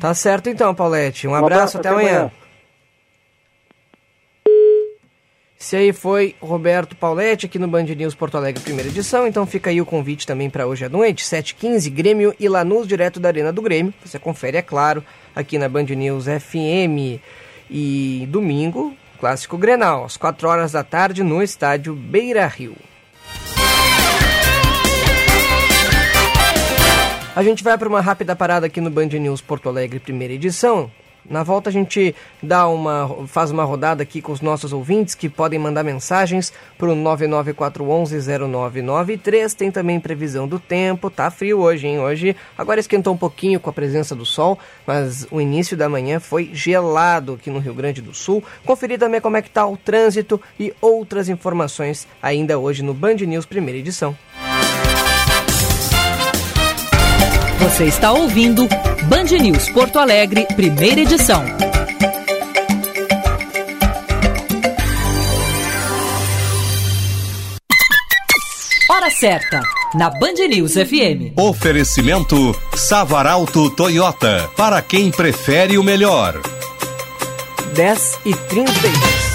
Tá 0.00 0.14
certo 0.14 0.48
então, 0.48 0.74
Paulette. 0.74 1.26
Um, 1.26 1.32
um 1.32 1.34
abraço, 1.34 1.76
abraço, 1.76 1.78
até, 1.78 1.88
até 1.88 1.98
amanhã. 1.98 2.16
amanhã. 2.18 2.48
Esse 5.60 5.74
aí 5.74 5.92
foi 5.92 6.36
Roberto 6.40 6.94
Pauletti 6.94 7.46
aqui 7.46 7.58
no 7.58 7.66
Band 7.66 7.82
News 7.82 8.14
Porto 8.14 8.36
Alegre, 8.36 8.62
primeira 8.62 8.88
edição. 8.88 9.26
Então 9.26 9.44
fica 9.44 9.70
aí 9.70 9.80
o 9.80 9.86
convite 9.86 10.24
também 10.24 10.48
para 10.48 10.68
hoje 10.68 10.84
à 10.84 10.88
noite, 10.88 11.24
7h15, 11.24 11.90
Grêmio 11.92 12.32
e 12.38 12.48
Lanús, 12.48 12.86
direto 12.86 13.18
da 13.18 13.28
Arena 13.28 13.52
do 13.52 13.60
Grêmio. 13.60 13.92
Você 14.04 14.20
confere, 14.20 14.58
é 14.58 14.62
claro, 14.62 15.02
aqui 15.34 15.58
na 15.58 15.68
Band 15.68 15.86
News 15.86 16.26
FM. 16.26 17.20
E 17.70 18.26
domingo, 18.30 18.96
clássico 19.20 19.58
Grenal, 19.58 20.04
às 20.04 20.16
4 20.16 20.48
horas 20.48 20.72
da 20.72 20.84
tarde, 20.84 21.22
no 21.22 21.42
estádio 21.42 21.92
Beira 21.92 22.46
Rio. 22.46 22.76
A 27.38 27.42
gente 27.44 27.62
vai 27.62 27.78
para 27.78 27.88
uma 27.88 28.00
rápida 28.00 28.34
parada 28.34 28.66
aqui 28.66 28.80
no 28.80 28.90
Band 28.90 29.06
News 29.06 29.40
Porto 29.40 29.68
Alegre, 29.68 30.00
primeira 30.00 30.34
edição. 30.34 30.90
Na 31.24 31.44
volta 31.44 31.70
a 31.70 31.72
gente 31.72 32.12
dá 32.42 32.66
uma, 32.66 33.28
faz 33.28 33.52
uma 33.52 33.62
rodada 33.62 34.02
aqui 34.02 34.20
com 34.20 34.32
os 34.32 34.40
nossos 34.40 34.72
ouvintes 34.72 35.14
que 35.14 35.28
podem 35.28 35.56
mandar 35.56 35.84
mensagens 35.84 36.52
para 36.76 36.90
o 36.90 36.96
994110993. 36.96 39.54
Tem 39.54 39.70
também 39.70 40.00
previsão 40.00 40.48
do 40.48 40.58
tempo. 40.58 41.08
Tá 41.08 41.30
frio 41.30 41.60
hoje, 41.60 41.86
hein? 41.86 42.00
Hoje 42.00 42.34
agora 42.56 42.80
esquentou 42.80 43.14
um 43.14 43.16
pouquinho 43.16 43.60
com 43.60 43.70
a 43.70 43.72
presença 43.72 44.16
do 44.16 44.26
sol, 44.26 44.58
mas 44.84 45.24
o 45.30 45.40
início 45.40 45.76
da 45.76 45.88
manhã 45.88 46.18
foi 46.18 46.50
gelado 46.52 47.34
aqui 47.34 47.50
no 47.50 47.60
Rio 47.60 47.74
Grande 47.74 48.02
do 48.02 48.12
Sul. 48.12 48.42
Conferir 48.66 48.98
também 48.98 49.20
como 49.20 49.36
é 49.36 49.42
que 49.42 49.50
tá 49.50 49.64
o 49.64 49.76
trânsito 49.76 50.42
e 50.58 50.74
outras 50.80 51.28
informações 51.28 52.08
ainda 52.20 52.58
hoje 52.58 52.82
no 52.82 52.92
Band 52.92 53.14
News 53.14 53.46
primeira 53.46 53.78
edição. 53.78 54.16
Você 57.60 57.86
está 57.86 58.12
ouvindo 58.12 58.68
Band 59.08 59.36
News 59.40 59.68
Porto 59.70 59.98
Alegre, 59.98 60.46
primeira 60.54 61.00
edição. 61.00 61.44
Hora 68.88 69.10
certa, 69.10 69.60
na 69.94 70.08
Band 70.08 70.46
News 70.48 70.74
FM. 70.74 71.36
Oferecimento 71.36 72.56
Savaralto 72.76 73.70
Toyota, 73.70 74.48
para 74.56 74.80
quem 74.80 75.10
prefere 75.10 75.76
o 75.76 75.82
melhor. 75.82 76.40
10 77.74 78.18
e 78.24 78.34
32. 78.34 79.27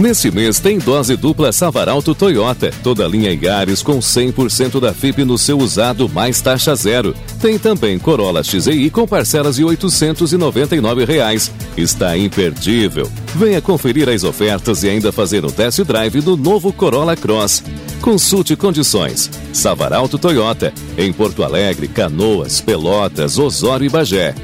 Neste 0.00 0.30
mês 0.30 0.58
tem 0.58 0.78
dose 0.78 1.14
dupla 1.14 1.52
Savaralto 1.52 2.14
Toyota. 2.14 2.72
Toda 2.82 3.06
linha 3.06 3.34
Yaris 3.34 3.82
com 3.82 3.98
100% 3.98 4.80
da 4.80 4.94
FIP 4.94 5.26
no 5.26 5.36
seu 5.36 5.58
usado 5.58 6.08
mais 6.08 6.40
taxa 6.40 6.74
zero. 6.74 7.14
Tem 7.38 7.58
também 7.58 7.98
Corolla 7.98 8.42
XEI 8.42 8.88
com 8.88 9.06
parcelas 9.06 9.56
de 9.56 9.64
899 9.64 11.04
reais. 11.04 11.52
Está 11.76 12.16
imperdível. 12.16 13.12
Venha 13.34 13.60
conferir 13.60 14.08
as 14.08 14.24
ofertas 14.24 14.82
e 14.84 14.88
ainda 14.88 15.12
fazer 15.12 15.44
um 15.44 15.50
test 15.50 15.80
drive 15.84 16.22
do 16.22 16.34
novo 16.34 16.72
Corolla 16.72 17.14
Cross. 17.14 17.62
Consulte 18.00 18.56
condições. 18.56 19.30
Savaralto 19.52 20.18
Toyota. 20.18 20.72
Em 20.96 21.12
Porto 21.12 21.44
Alegre, 21.44 21.86
Canoas, 21.88 22.58
Pelotas, 22.58 23.38
Osório 23.38 23.84
e 23.84 23.90
Bagé. 23.90 24.34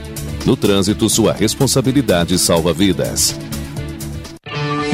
No 0.45 0.55
trânsito, 0.55 1.09
sua 1.09 1.33
responsabilidade 1.33 2.39
salva 2.39 2.75
vidas. 2.75 3.35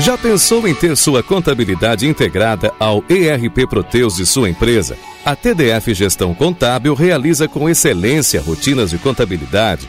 Já 0.04 0.18
pensou 0.18 0.66
em 0.66 0.74
ter 0.74 0.96
sua 0.96 1.22
contabilidade 1.22 2.08
integrada 2.08 2.74
ao 2.80 3.04
ERP 3.08 3.68
Proteus 3.70 4.16
de 4.16 4.26
sua 4.26 4.50
empresa? 4.50 4.98
A 5.24 5.36
TDF 5.36 5.94
Gestão 5.94 6.34
Contábil 6.34 6.92
realiza 6.92 7.46
com 7.46 7.70
excelência 7.70 8.40
rotinas 8.40 8.90
de 8.90 8.98
contabilidade, 8.98 9.88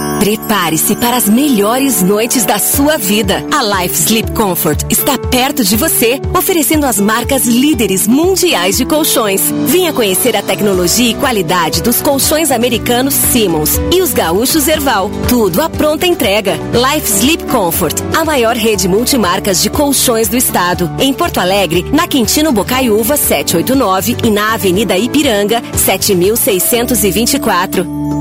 Prepare-se 0.21 0.95
para 0.97 1.17
as 1.17 1.27
melhores 1.27 2.03
noites 2.03 2.45
da 2.45 2.59
sua 2.59 2.95
vida. 2.95 3.43
A 3.51 3.81
Life 3.81 3.95
Sleep 3.95 4.29
Comfort 4.33 4.83
está 4.87 5.17
perto 5.17 5.63
de 5.63 5.75
você, 5.75 6.21
oferecendo 6.37 6.85
as 6.85 6.99
marcas 6.99 7.47
líderes 7.47 8.05
mundiais 8.05 8.77
de 8.77 8.85
colchões. 8.85 9.41
Venha 9.65 9.91
conhecer 9.91 10.35
a 10.35 10.43
tecnologia 10.43 11.09
e 11.09 11.15
qualidade 11.15 11.81
dos 11.81 12.03
colchões 12.03 12.51
americanos 12.51 13.15
Simmons 13.15 13.79
e 13.91 13.99
os 13.99 14.13
gaúchos 14.13 14.67
Erval. 14.67 15.09
Tudo 15.27 15.59
à 15.59 15.67
pronta 15.67 16.05
entrega. 16.05 16.53
Life 16.71 17.07
Sleep 17.07 17.45
Comfort, 17.45 17.99
a 18.15 18.23
maior 18.23 18.55
rede 18.55 18.87
multimarcas 18.87 19.59
de 19.59 19.71
colchões 19.71 20.29
do 20.29 20.37
estado. 20.37 20.87
Em 20.99 21.15
Porto 21.15 21.39
Alegre, 21.39 21.83
na 21.91 22.07
Quintino 22.07 22.51
Bocaiúva 22.51 23.17
789 23.17 24.17
e 24.23 24.29
na 24.29 24.53
Avenida 24.53 24.95
Ipiranga 24.95 25.63
7624. 25.75 28.20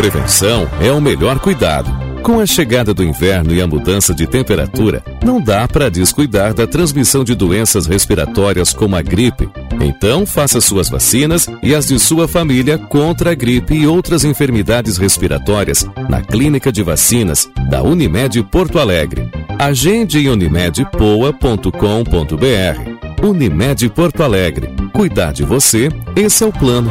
Prevenção 0.00 0.66
é 0.80 0.90
o 0.90 0.98
melhor 0.98 1.38
cuidado. 1.40 1.92
Com 2.22 2.40
a 2.40 2.46
chegada 2.46 2.94
do 2.94 3.04
inverno 3.04 3.54
e 3.54 3.60
a 3.60 3.66
mudança 3.66 4.14
de 4.14 4.26
temperatura, 4.26 5.04
não 5.22 5.38
dá 5.38 5.68
para 5.68 5.90
descuidar 5.90 6.54
da 6.54 6.66
transmissão 6.66 7.22
de 7.22 7.34
doenças 7.34 7.84
respiratórias 7.84 8.72
como 8.72 8.96
a 8.96 9.02
gripe. 9.02 9.50
Então, 9.78 10.24
faça 10.24 10.58
suas 10.58 10.88
vacinas 10.88 11.50
e 11.62 11.74
as 11.74 11.88
de 11.88 11.98
sua 11.98 12.26
família 12.26 12.78
contra 12.78 13.32
a 13.32 13.34
gripe 13.34 13.74
e 13.74 13.86
outras 13.86 14.24
enfermidades 14.24 14.96
respiratórias 14.96 15.86
na 16.08 16.22
Clínica 16.22 16.72
de 16.72 16.82
Vacinas 16.82 17.46
da 17.68 17.82
Unimed 17.82 18.42
Porto 18.44 18.78
Alegre. 18.78 19.28
Agende 19.58 20.18
em 20.18 20.30
unimedpoa.com.br. 20.30 23.22
Unimed 23.22 23.90
Porto 23.90 24.22
Alegre. 24.22 24.74
Cuidar 24.94 25.34
de 25.34 25.44
você, 25.44 25.90
esse 26.16 26.42
é 26.42 26.46
o 26.46 26.52
plano. 26.52 26.90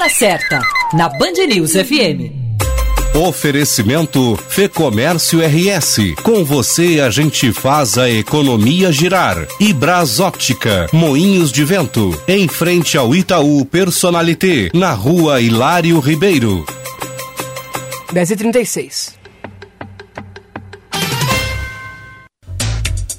Hora 0.00 0.08
certa, 0.08 0.62
na 0.94 1.10
Band 1.10 1.34
News 1.46 1.72
FM. 1.72 2.32
Oferecimento 3.14 4.34
Fê 4.48 4.66
Comércio 4.66 5.40
RS. 5.40 6.14
Com 6.22 6.42
você 6.42 7.02
a 7.02 7.10
gente 7.10 7.52
faz 7.52 7.98
a 7.98 8.08
economia 8.08 8.90
girar. 8.90 9.46
E 9.60 9.74
Bras 9.74 10.18
Óptica, 10.18 10.86
Moinhos 10.90 11.52
de 11.52 11.62
Vento, 11.66 12.18
em 12.26 12.48
frente 12.48 12.96
ao 12.96 13.14
Itaú 13.14 13.62
Personalité, 13.66 14.70
na 14.72 14.94
rua 14.94 15.42
Hilário 15.42 16.00
Ribeiro. 16.00 16.64
10h36. 18.10 19.12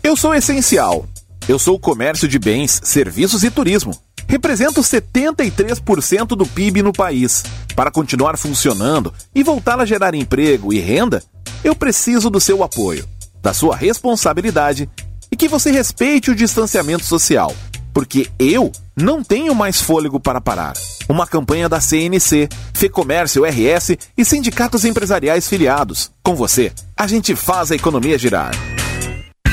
Eu 0.01 0.15
sou 0.17 0.33
essencial. 0.33 1.05
Eu 1.47 1.59
sou 1.59 1.75
o 1.75 1.79
comércio 1.79 2.27
de 2.27 2.39
bens, 2.39 2.81
serviços 2.83 3.43
e 3.43 3.51
turismo. 3.51 3.95
Represento 4.31 4.79
73% 4.79 6.27
do 6.37 6.45
PIB 6.45 6.81
no 6.81 6.93
país. 6.93 7.43
Para 7.75 7.91
continuar 7.91 8.37
funcionando 8.37 9.13
e 9.35 9.43
voltar 9.43 9.77
a 9.77 9.85
gerar 9.85 10.15
emprego 10.15 10.71
e 10.71 10.79
renda, 10.79 11.21
eu 11.65 11.75
preciso 11.75 12.29
do 12.29 12.39
seu 12.39 12.63
apoio, 12.63 13.05
da 13.41 13.53
sua 13.53 13.75
responsabilidade 13.75 14.87
e 15.29 15.35
que 15.35 15.49
você 15.49 15.69
respeite 15.69 16.31
o 16.31 16.35
distanciamento 16.35 17.03
social, 17.03 17.53
porque 17.93 18.29
eu 18.39 18.71
não 18.95 19.21
tenho 19.21 19.53
mais 19.53 19.81
fôlego 19.81 20.17
para 20.17 20.39
parar. 20.39 20.75
Uma 21.09 21.27
campanha 21.27 21.67
da 21.67 21.81
CNC, 21.81 22.47
Fecomércio 22.73 23.43
RS 23.43 23.97
e 24.17 24.23
sindicatos 24.23 24.85
empresariais 24.85 25.45
filiados. 25.49 26.09
Com 26.23 26.35
você, 26.35 26.71
a 26.95 27.05
gente 27.05 27.35
faz 27.35 27.69
a 27.69 27.75
economia 27.75 28.17
girar. 28.17 28.51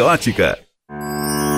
ótica. 0.00 0.58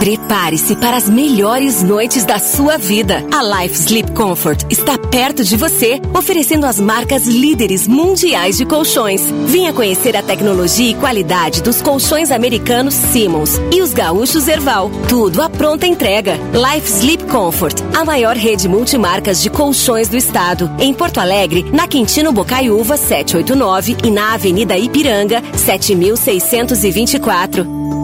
Prepare-se 0.05 0.77
para 0.77 0.99
as 0.99 1.09
melhores 1.09 1.83
noites 1.83 2.27
da 2.27 2.39
sua 2.39 2.77
vida. 2.77 3.25
A 3.33 3.43
Life 3.43 3.75
Sleep 3.75 4.13
Comfort 4.13 4.67
está 4.69 4.99
perto 4.99 5.43
de 5.43 5.57
você, 5.57 5.99
oferecendo 6.15 6.67
as 6.67 6.79
marcas 6.79 7.27
líderes 7.27 7.89
mundiais 7.89 8.59
de 8.59 8.67
colchões. 8.67 9.23
Venha 9.47 9.73
conhecer 9.73 10.15
a 10.15 10.23
tecnologia 10.23 10.91
e 10.91 10.95
qualidade 10.95 11.63
dos 11.63 11.81
colchões 11.81 12.31
americanos 12.31 12.93
Simmons 12.93 13.59
e 13.73 13.81
os 13.81 13.95
gaúchos 13.95 14.47
Erval. 14.47 14.91
Tudo 15.09 15.41
à 15.41 15.49
pronta 15.49 15.87
entrega. 15.87 16.39
Life 16.53 16.87
Sleep 16.87 17.25
Comfort, 17.25 17.81
a 17.97 18.05
maior 18.05 18.37
rede 18.37 18.69
multimarcas 18.69 19.41
de 19.41 19.49
colchões 19.49 20.11
do 20.11 20.19
estado. 20.19 20.71
Em 20.79 20.93
Porto 20.93 21.19
Alegre, 21.19 21.65
na 21.73 21.89
Quintino 21.89 22.31
Bocaiúva 22.31 22.99
789 22.99 23.97
e 24.05 24.11
na 24.11 24.35
Avenida 24.35 24.77
Ipiranga 24.77 25.43
7624. 25.57 28.04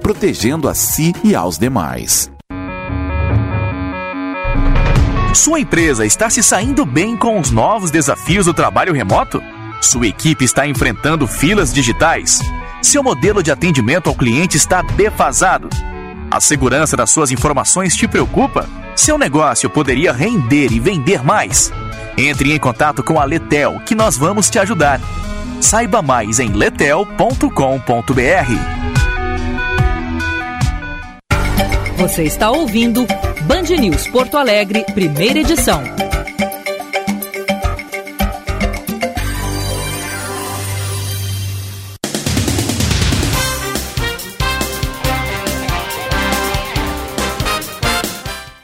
protegendo 0.00 0.68
a 0.68 0.74
si 0.74 1.12
e 1.24 1.34
aos 1.34 1.58
demais. 1.58 2.30
Sua 5.34 5.58
empresa 5.58 6.06
está 6.06 6.30
se 6.30 6.42
saindo 6.42 6.84
bem 6.84 7.16
com 7.16 7.40
os 7.40 7.50
novos 7.50 7.90
desafios 7.90 8.46
do 8.46 8.54
trabalho 8.54 8.92
remoto? 8.92 9.42
Sua 9.80 10.06
equipe 10.06 10.44
está 10.44 10.66
enfrentando 10.66 11.26
filas 11.26 11.72
digitais? 11.72 12.40
Seu 12.80 13.02
modelo 13.02 13.42
de 13.42 13.50
atendimento 13.50 14.08
ao 14.08 14.14
cliente 14.14 14.56
está 14.56 14.82
defasado? 14.82 15.68
A 16.30 16.40
segurança 16.40 16.96
das 16.96 17.10
suas 17.10 17.30
informações 17.30 17.96
te 17.96 18.06
preocupa? 18.06 18.68
Seu 18.94 19.18
negócio 19.18 19.68
poderia 19.68 20.12
render 20.12 20.70
e 20.70 20.78
vender 20.78 21.24
mais? 21.24 21.72
Entre 22.16 22.52
em 22.52 22.58
contato 22.58 23.02
com 23.02 23.18
a 23.18 23.24
Letel 23.24 23.80
que 23.84 23.94
nós 23.94 24.16
vamos 24.16 24.48
te 24.48 24.58
ajudar. 24.58 25.00
Saiba 25.60 26.00
mais 26.00 26.38
em 26.38 26.48
letel.com.br. 26.48 28.93
Você 31.96 32.24
está 32.24 32.50
ouvindo 32.50 33.06
Band 33.46 33.62
News 33.80 34.08
Porto 34.08 34.36
Alegre, 34.36 34.84
primeira 34.94 35.38
edição. 35.38 35.82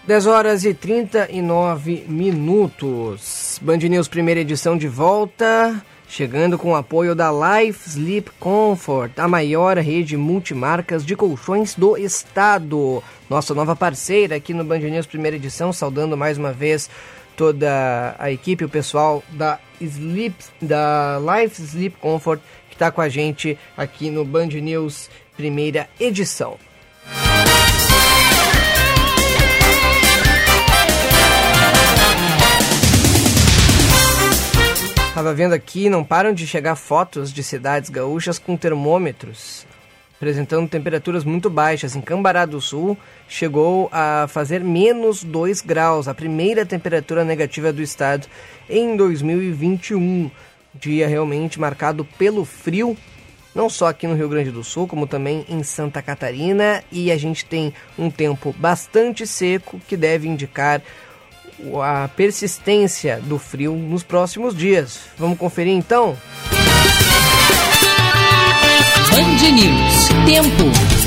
Dez 0.07 0.27
horas 0.27 0.65
e 0.65 0.74
trinta 0.74 1.28
e 1.31 1.40
nove 1.40 2.05
minutos. 2.09 3.61
Band 3.62 3.78
News 3.78 4.09
primeira 4.09 4.40
edição 4.40 4.77
de 4.77 4.89
volta. 4.89 5.81
Chegando 6.11 6.59
com 6.59 6.73
o 6.73 6.74
apoio 6.74 7.15
da 7.15 7.31
Life 7.31 7.89
Sleep 7.89 8.32
Comfort, 8.41 9.16
a 9.16 9.28
maior 9.28 9.78
rede 9.78 10.16
multimarcas 10.16 11.07
de 11.07 11.15
colchões 11.15 11.77
do 11.77 11.97
estado. 11.97 13.01
Nossa 13.31 13.55
nova 13.55 13.77
parceira 13.77 14.35
aqui 14.35 14.53
no 14.53 14.65
Band 14.65 14.81
News 14.81 15.07
primeira 15.07 15.37
edição, 15.37 15.73
saudando 15.73 16.16
mais 16.16 16.37
uma 16.37 16.53
vez 16.53 16.91
toda 17.37 18.16
a 18.19 18.28
equipe, 18.28 18.65
o 18.65 18.69
pessoal 18.69 19.23
da 19.31 19.61
Sleep, 19.81 20.35
da 20.61 21.20
Life 21.20 21.62
Sleep 21.62 21.97
Comfort, 22.01 22.41
que 22.69 22.74
está 22.74 22.91
com 22.91 23.01
a 23.01 23.09
gente 23.09 23.57
aqui 23.77 24.11
no 24.11 24.24
Band 24.24 24.49
News 24.49 25.09
primeira 25.37 25.89
edição. 26.01 26.59
Estava 35.11 35.35
vendo 35.35 35.53
aqui, 35.53 35.91
não 35.91 36.03
param 36.03 36.32
de 36.32 36.47
chegar 36.47 36.77
fotos 36.77 37.32
de 37.32 37.43
cidades 37.43 37.91
gaúchas 37.91 38.39
com 38.39 38.57
termômetros 38.57 39.66
apresentando 40.20 40.69
temperaturas 40.69 41.24
muito 41.24 41.49
baixas. 41.49 41.97
Em 41.97 42.01
Cambará 42.03 42.45
do 42.45 42.61
Sul, 42.61 42.97
chegou 43.27 43.89
a 43.91 44.27
fazer 44.28 44.62
menos 44.62 45.24
2 45.24 45.62
graus, 45.62 46.07
a 46.07 46.15
primeira 46.15 46.66
temperatura 46.66 47.24
negativa 47.24 47.73
do 47.73 47.81
estado 47.81 48.28
em 48.69 48.95
2021. 48.99 50.31
Dia 50.74 51.09
realmente 51.09 51.59
marcado 51.59 52.05
pelo 52.05 52.45
frio, 52.45 52.95
não 53.55 53.70
só 53.70 53.89
aqui 53.89 54.07
no 54.07 54.15
Rio 54.15 54.28
Grande 54.28 54.51
do 54.51 54.62
Sul, 54.62 54.87
como 54.87 55.07
também 55.07 55.47
em 55.49 55.62
Santa 55.62 56.03
Catarina. 56.03 56.85
E 56.93 57.11
a 57.11 57.16
gente 57.16 57.47
tem 57.47 57.73
um 57.99 58.11
tempo 58.11 58.55
bastante 58.59 59.27
seco 59.27 59.81
que 59.89 59.97
deve 59.97 60.28
indicar 60.28 60.82
a 61.82 62.09
persistência 62.09 63.20
do 63.23 63.39
frio 63.39 63.74
nos 63.74 64.03
próximos 64.03 64.57
dias. 64.57 65.01
Vamos 65.19 65.39
conferir 65.39 65.74
então? 65.74 66.16
Band 69.11 69.51
News. 69.51 70.09
Tempo. 70.27 70.99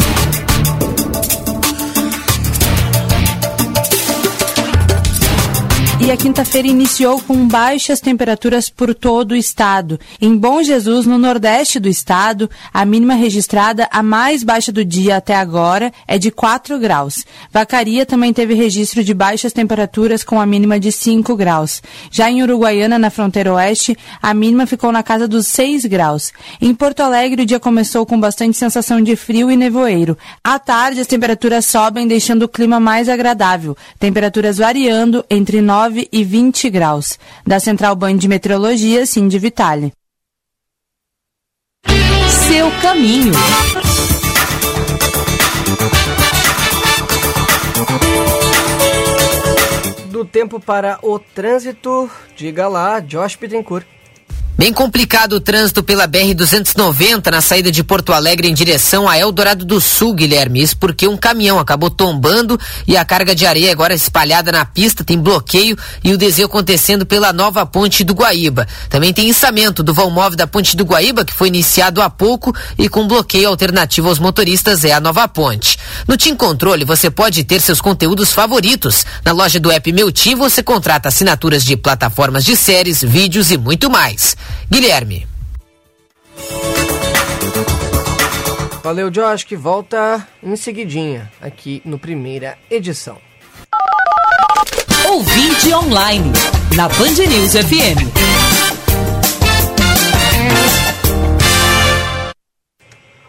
E 6.05 6.11
a 6.11 6.17
quinta-feira 6.17 6.67
iniciou 6.67 7.21
com 7.21 7.47
baixas 7.47 8.01
temperaturas 8.01 8.67
por 8.67 8.93
todo 8.93 9.31
o 9.31 9.37
estado. 9.37 9.97
Em 10.19 10.35
Bom 10.35 10.61
Jesus, 10.61 11.05
no 11.05 11.17
nordeste 11.17 11.79
do 11.79 11.87
estado, 11.87 12.49
a 12.73 12.83
mínima 12.83 13.13
registrada, 13.13 13.87
a 13.89 14.03
mais 14.03 14.43
baixa 14.43 14.69
do 14.69 14.83
dia 14.83 15.15
até 15.15 15.33
agora, 15.33 15.93
é 16.05 16.17
de 16.17 16.29
4 16.29 16.77
graus. 16.77 17.25
Vacaria 17.53 18.05
também 18.05 18.33
teve 18.33 18.53
registro 18.53 19.01
de 19.01 19.13
baixas 19.13 19.53
temperaturas 19.53 20.25
com 20.25 20.41
a 20.41 20.45
mínima 20.45 20.77
de 20.77 20.91
5 20.91 21.37
graus. 21.37 21.81
Já 22.11 22.29
em 22.29 22.43
Uruguaiana, 22.43 22.99
na 22.99 23.09
fronteira 23.09 23.53
oeste, 23.53 23.97
a 24.21 24.33
mínima 24.33 24.65
ficou 24.65 24.91
na 24.91 25.03
casa 25.03 25.25
dos 25.25 25.47
6 25.47 25.85
graus. 25.85 26.33
Em 26.59 26.75
Porto 26.75 26.99
Alegre, 26.99 27.43
o 27.43 27.45
dia 27.45 27.61
começou 27.61 28.05
com 28.05 28.19
bastante 28.19 28.57
sensação 28.57 28.99
de 28.99 29.15
frio 29.15 29.49
e 29.49 29.55
nevoeiro. 29.55 30.17
À 30.43 30.59
tarde, 30.59 30.99
as 30.99 31.07
temperaturas 31.07 31.65
sobem, 31.65 32.05
deixando 32.07 32.43
o 32.43 32.49
clima 32.49 32.77
mais 32.77 33.07
agradável. 33.07 33.77
Temperaturas 33.97 34.57
variando 34.57 35.23
entre 35.29 35.61
9 35.61 35.92
19 35.93 36.09
e 36.11 36.23
20 36.23 36.69
graus. 36.69 37.19
Da 37.45 37.59
Central 37.59 37.95
Band 37.95 38.17
de 38.17 38.27
Meteorologia, 38.27 39.05
Cindy 39.05 39.37
Vitale. 39.37 39.93
Seu 42.29 42.71
caminho. 42.81 43.33
Do 50.09 50.25
tempo 50.25 50.59
para 50.59 50.99
o 51.01 51.19
trânsito, 51.19 52.09
diga 52.35 52.67
lá, 52.67 52.99
Josh 52.99 53.35
Bittencourt. 53.35 53.85
Bem 54.55 54.71
complicado 54.71 55.33
o 55.33 55.39
trânsito 55.39 55.81
pela 55.81 56.07
BR-290 56.07 57.31
na 57.31 57.41
saída 57.41 57.71
de 57.71 57.83
Porto 57.83 58.13
Alegre 58.13 58.47
em 58.47 58.53
direção 58.53 59.09
a 59.09 59.17
Eldorado 59.17 59.65
do 59.65 59.81
Sul, 59.81 60.13
Guilherme. 60.13 60.61
Isso 60.61 60.77
porque 60.77 61.07
um 61.07 61.17
caminhão 61.17 61.57
acabou 61.57 61.89
tombando 61.89 62.59
e 62.87 62.95
a 62.95 63.03
carga 63.03 63.33
de 63.33 63.47
areia 63.47 63.71
agora 63.71 63.95
espalhada 63.95 64.51
na 64.51 64.63
pista 64.63 65.03
tem 65.03 65.17
bloqueio 65.17 65.75
e 66.03 66.13
o 66.13 66.17
desvio 66.19 66.45
acontecendo 66.45 67.03
pela 67.03 67.33
nova 67.33 67.65
ponte 67.65 68.03
do 68.03 68.13
Guaíba. 68.13 68.67
Também 68.89 69.11
tem 69.11 69.27
içamento 69.27 69.81
do 69.81 69.91
vão 69.91 70.11
móvel 70.11 70.37
da 70.37 70.45
ponte 70.45 70.77
do 70.77 70.85
Guaíba, 70.85 71.25
que 71.25 71.33
foi 71.33 71.47
iniciado 71.47 71.99
há 71.99 72.07
pouco 72.07 72.55
e 72.77 72.87
com 72.87 73.07
bloqueio 73.07 73.49
alternativo 73.49 74.07
aos 74.07 74.19
motoristas 74.19 74.85
é 74.85 74.93
a 74.93 74.99
nova 74.99 75.27
ponte. 75.27 75.79
No 76.07 76.15
Tim 76.15 76.35
Controle 76.35 76.85
você 76.85 77.09
pode 77.09 77.43
ter 77.43 77.59
seus 77.59 77.81
conteúdos 77.81 78.31
favoritos. 78.31 79.03
Na 79.25 79.31
loja 79.31 79.59
do 79.59 79.71
app 79.71 79.91
Meu 79.91 80.11
Tim 80.11 80.35
você 80.35 80.61
contrata 80.61 81.09
assinaturas 81.09 81.65
de 81.65 81.75
plataformas 81.75 82.45
de 82.45 82.55
séries, 82.55 83.01
vídeos 83.01 83.49
e 83.49 83.57
muito 83.57 83.89
mais. 83.89 84.37
Guilherme. 84.69 85.27
Valeu, 88.83 89.09
Josh, 89.09 89.45
que 89.45 89.55
volta 89.55 90.27
em 90.41 90.55
seguidinha 90.55 91.31
aqui 91.41 91.81
no 91.85 91.97
primeira 91.97 92.57
edição. 92.69 93.17
Ouvinte 95.05 95.73
online, 95.73 96.31
na 96.75 96.89
Band 96.89 97.25
News 97.29 97.53
FM. 97.53 98.11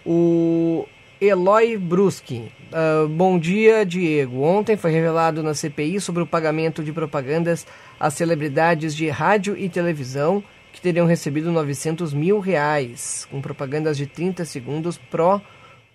O 0.05 0.87
Eloy 1.23 1.77
Bruschi. 1.77 2.51
Uh, 2.73 3.07
bom 3.07 3.39
dia, 3.39 3.87
Diego. 3.87 4.43
Ontem 4.43 4.77
foi 4.77 4.91
revelado 4.91 5.41
na 5.41 5.55
CPI 5.55 6.01
sobre 6.01 6.21
o 6.21 6.27
pagamento 6.27 6.83
de 6.83 6.93
propagandas 6.93 7.65
a 8.01 8.11
celebridades 8.11 8.93
de 8.93 9.09
rádio 9.09 9.57
e 9.57 9.69
televisão 9.69 10.43
que 10.73 10.81
teriam 10.81 11.07
recebido 11.07 11.53
900 11.53 12.13
mil 12.13 12.41
reais 12.41 13.25
com 13.31 13.41
propagandas 13.41 13.97
de 13.97 14.05
30 14.05 14.45
segundos 14.45 14.99
pró 14.99 15.41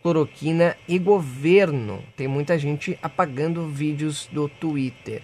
cloroquina 0.02 0.78
e 0.88 0.98
governo. 0.98 2.02
Tem 2.16 2.26
muita 2.26 2.58
gente 2.58 2.98
apagando 3.02 3.68
vídeos 3.68 4.30
do 4.32 4.48
Twitter. 4.48 5.22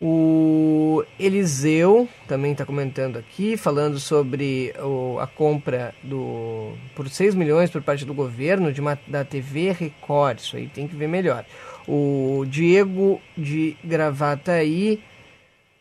O 0.00 1.04
Eliseu 1.18 2.08
também 2.28 2.52
está 2.52 2.64
comentando 2.64 3.18
aqui, 3.18 3.56
falando 3.56 3.98
sobre 3.98 4.72
o, 4.78 5.18
a 5.18 5.26
compra 5.26 5.92
do, 6.04 6.72
por 6.94 7.08
6 7.08 7.34
milhões 7.34 7.68
por 7.68 7.82
parte 7.82 8.04
do 8.04 8.14
governo 8.14 8.72
de 8.72 8.80
uma, 8.80 8.96
da 9.08 9.24
TV 9.24 9.72
Record. 9.72 10.38
Isso 10.38 10.56
aí 10.56 10.68
tem 10.68 10.86
que 10.86 10.94
ver 10.94 11.08
melhor. 11.08 11.44
O 11.88 12.44
Diego 12.48 13.20
de 13.36 13.76
Gravataí 13.82 15.02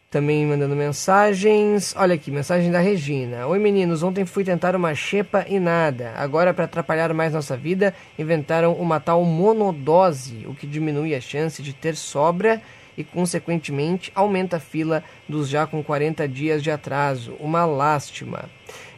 também 0.10 0.48
mandando 0.48 0.76
mensagens. 0.76 1.94
Olha 1.96 2.16
aqui, 2.16 2.32
mensagem 2.32 2.72
da 2.72 2.80
Regina. 2.80 3.46
Oi 3.46 3.60
meninos, 3.60 4.02
ontem 4.02 4.26
fui 4.26 4.44
tentar 4.44 4.76
uma 4.76 4.96
xepa 4.96 5.46
e 5.48 5.60
nada. 5.60 6.14
Agora, 6.16 6.56
para 6.56 6.66
atrapalhar 6.66 7.14
mais 7.14 7.34
nossa 7.34 7.56
vida, 7.56 7.94
inventaram 8.18 8.74
uma 8.74 9.00
tal 9.00 9.24
monodose, 9.24 10.44
o 10.48 10.56
que 10.56 10.66
diminui 10.66 11.14
a 11.14 11.22
chance 11.22 11.62
de 11.62 11.72
ter 11.72 11.96
sobra 11.96 12.60
e, 12.98 13.04
consequentemente, 13.04 14.12
aumenta 14.16 14.58
a 14.58 14.60
fila 14.60 15.04
dos 15.30 15.48
já 15.48 15.68
com 15.68 15.84
40 15.84 16.28
dias 16.28 16.64
de 16.64 16.72
atraso. 16.72 17.34
Uma 17.40 17.64
lástima. 17.66 18.50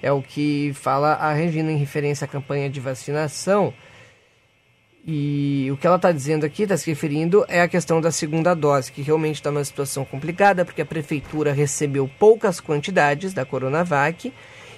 É 0.01 0.11
o 0.11 0.21
que 0.21 0.71
fala 0.73 1.13
a 1.13 1.33
Regina 1.33 1.71
em 1.71 1.77
referência 1.77 2.25
à 2.25 2.27
campanha 2.27 2.69
de 2.69 2.79
vacinação. 2.79 3.73
E 5.05 5.69
o 5.71 5.77
que 5.77 5.87
ela 5.87 5.95
está 5.95 6.11
dizendo 6.11 6.45
aqui, 6.45 6.63
está 6.63 6.77
se 6.77 6.89
referindo, 6.89 7.45
é 7.47 7.61
a 7.61 7.67
questão 7.67 7.99
da 7.99 8.11
segunda 8.11 8.53
dose, 8.53 8.91
que 8.91 9.01
realmente 9.01 9.35
está 9.35 9.51
numa 9.51 9.63
situação 9.63 10.05
complicada, 10.05 10.63
porque 10.63 10.81
a 10.81 10.85
prefeitura 10.85 11.51
recebeu 11.51 12.09
poucas 12.19 12.59
quantidades 12.59 13.33
da 13.33 13.45
Coronavac 13.45 14.31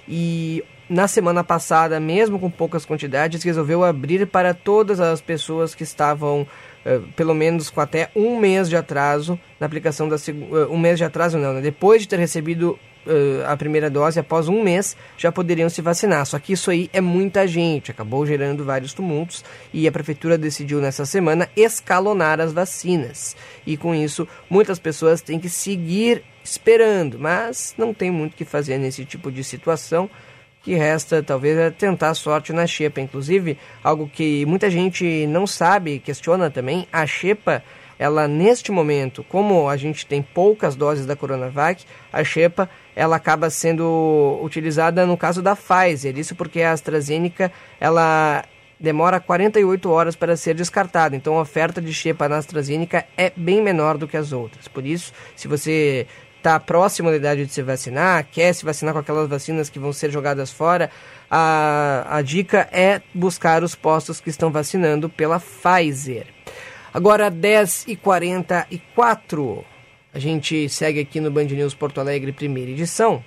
e 0.07 0.63
na 0.89 1.07
semana 1.07 1.43
passada, 1.43 1.99
mesmo 1.99 2.37
com 2.37 2.49
poucas 2.49 2.85
quantidades, 2.85 3.43
resolveu 3.43 3.83
abrir 3.83 4.27
para 4.27 4.53
todas 4.53 4.99
as 4.99 5.21
pessoas 5.21 5.73
que 5.73 5.83
estavam 5.83 6.45
pelo 7.15 7.33
menos 7.33 7.69
com 7.69 7.79
até 7.79 8.09
um 8.15 8.39
mês 8.39 8.67
de 8.67 8.75
atraso 8.75 9.39
na 9.59 9.67
aplicação 9.67 10.09
da 10.09 10.15
uh, 10.15 10.71
um 10.71 10.77
mês 10.77 10.97
de 10.97 11.03
atraso 11.03 11.37
não, 11.37 11.53
né? 11.53 11.61
depois 11.61 12.01
de 12.01 12.07
ter 12.07 12.17
recebido 12.17 12.79
uh, 13.05 13.45
a 13.47 13.55
primeira 13.55 13.89
dose, 13.89 14.19
após 14.19 14.47
um 14.47 14.63
mês, 14.63 14.97
já 15.17 15.31
poderiam 15.31 15.69
se 15.69 15.81
vacinar. 15.81 16.25
Só 16.25 16.39
que 16.39 16.53
isso 16.53 16.71
aí 16.71 16.89
é 16.91 17.01
muita 17.01 17.47
gente, 17.47 17.91
acabou 17.91 18.25
gerando 18.25 18.63
vários 18.63 18.93
tumultos 18.93 19.43
e 19.73 19.87
a 19.87 19.91
prefeitura 19.91 20.37
decidiu 20.37 20.79
nessa 20.79 21.05
semana 21.05 21.49
escalonar 21.55 22.39
as 22.39 22.51
vacinas. 22.51 23.35
E 23.65 23.77
com 23.77 23.93
isso, 23.93 24.27
muitas 24.49 24.79
pessoas 24.79 25.21
têm 25.21 25.39
que 25.39 25.49
seguir 25.49 26.23
esperando, 26.43 27.19
mas 27.19 27.75
não 27.77 27.93
tem 27.93 28.09
muito 28.09 28.33
o 28.33 28.35
que 28.35 28.45
fazer 28.45 28.77
nesse 28.77 29.05
tipo 29.05 29.31
de 29.31 29.43
situação 29.43 30.09
que 30.63 30.75
resta 30.75 31.23
talvez 31.23 31.57
é 31.57 31.69
tentar 31.69 32.13
sorte 32.13 32.53
na 32.53 32.67
Xepa. 32.67 33.01
Inclusive, 33.01 33.57
algo 33.83 34.07
que 34.07 34.45
muita 34.45 34.69
gente 34.69 35.25
não 35.27 35.47
sabe, 35.47 35.99
questiona 35.99 36.49
também, 36.49 36.87
a 36.91 37.05
Xepa, 37.05 37.63
ela 37.97 38.27
neste 38.27 38.71
momento, 38.71 39.23
como 39.23 39.69
a 39.69 39.77
gente 39.77 40.05
tem 40.05 40.21
poucas 40.21 40.75
doses 40.75 41.05
da 41.05 41.15
Coronavac, 41.15 41.85
a 42.11 42.23
Xepa 42.23 42.69
ela 42.95 43.15
acaba 43.15 43.49
sendo 43.49 44.39
utilizada 44.43 45.05
no 45.05 45.17
caso 45.17 45.41
da 45.41 45.55
Pfizer. 45.55 46.17
Isso 46.17 46.35
porque 46.35 46.61
a 46.61 46.71
AstraZeneca 46.71 47.51
ela 47.79 48.43
demora 48.79 49.19
48 49.19 49.89
horas 49.89 50.15
para 50.15 50.35
ser 50.35 50.55
descartada. 50.55 51.15
Então 51.15 51.37
a 51.37 51.41
oferta 51.41 51.79
de 51.79 51.93
Xepa 51.93 52.27
na 52.27 52.37
AstraZeneca 52.37 53.05
é 53.15 53.31
bem 53.35 53.61
menor 53.61 53.97
do 53.97 54.07
que 54.07 54.17
as 54.17 54.33
outras. 54.33 54.67
Por 54.67 54.85
isso, 54.85 55.13
se 55.35 55.47
você 55.47 56.07
está 56.41 56.59
próximo 56.59 57.09
da 57.11 57.15
idade 57.15 57.45
de 57.45 57.53
se 57.53 57.61
vacinar, 57.61 58.25
quer 58.31 58.51
se 58.53 58.65
vacinar 58.65 58.93
com 58.93 58.99
aquelas 58.99 59.29
vacinas 59.29 59.69
que 59.69 59.77
vão 59.77 59.93
ser 59.93 60.09
jogadas 60.09 60.49
fora, 60.51 60.89
a, 61.29 62.07
a 62.09 62.23
dica 62.23 62.67
é 62.71 62.99
buscar 63.13 63.63
os 63.63 63.75
postos 63.75 64.19
que 64.19 64.31
estão 64.31 64.51
vacinando 64.51 65.07
pela 65.07 65.39
Pfizer. 65.39 66.25
Agora, 66.91 67.29
10h44, 67.31 69.63
a 70.13 70.19
gente 70.19 70.67
segue 70.67 70.99
aqui 70.99 71.21
no 71.21 71.31
Band 71.31 71.45
News 71.45 71.75
Porto 71.75 72.01
Alegre, 72.01 72.33
primeira 72.33 72.71
edição. 72.71 73.23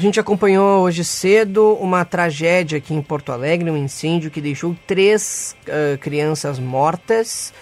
A 0.00 0.02
gente 0.02 0.18
acompanhou 0.18 0.80
hoje 0.80 1.04
cedo 1.04 1.74
uma 1.74 2.06
tragédia 2.06 2.78
aqui 2.78 2.94
em 2.94 3.02
Porto 3.02 3.32
Alegre, 3.32 3.70
um 3.70 3.76
incêndio 3.76 4.30
que 4.30 4.40
deixou 4.40 4.74
três 4.86 5.54
uh, 5.68 5.98
crianças 5.98 6.58
mortas, 6.58 7.52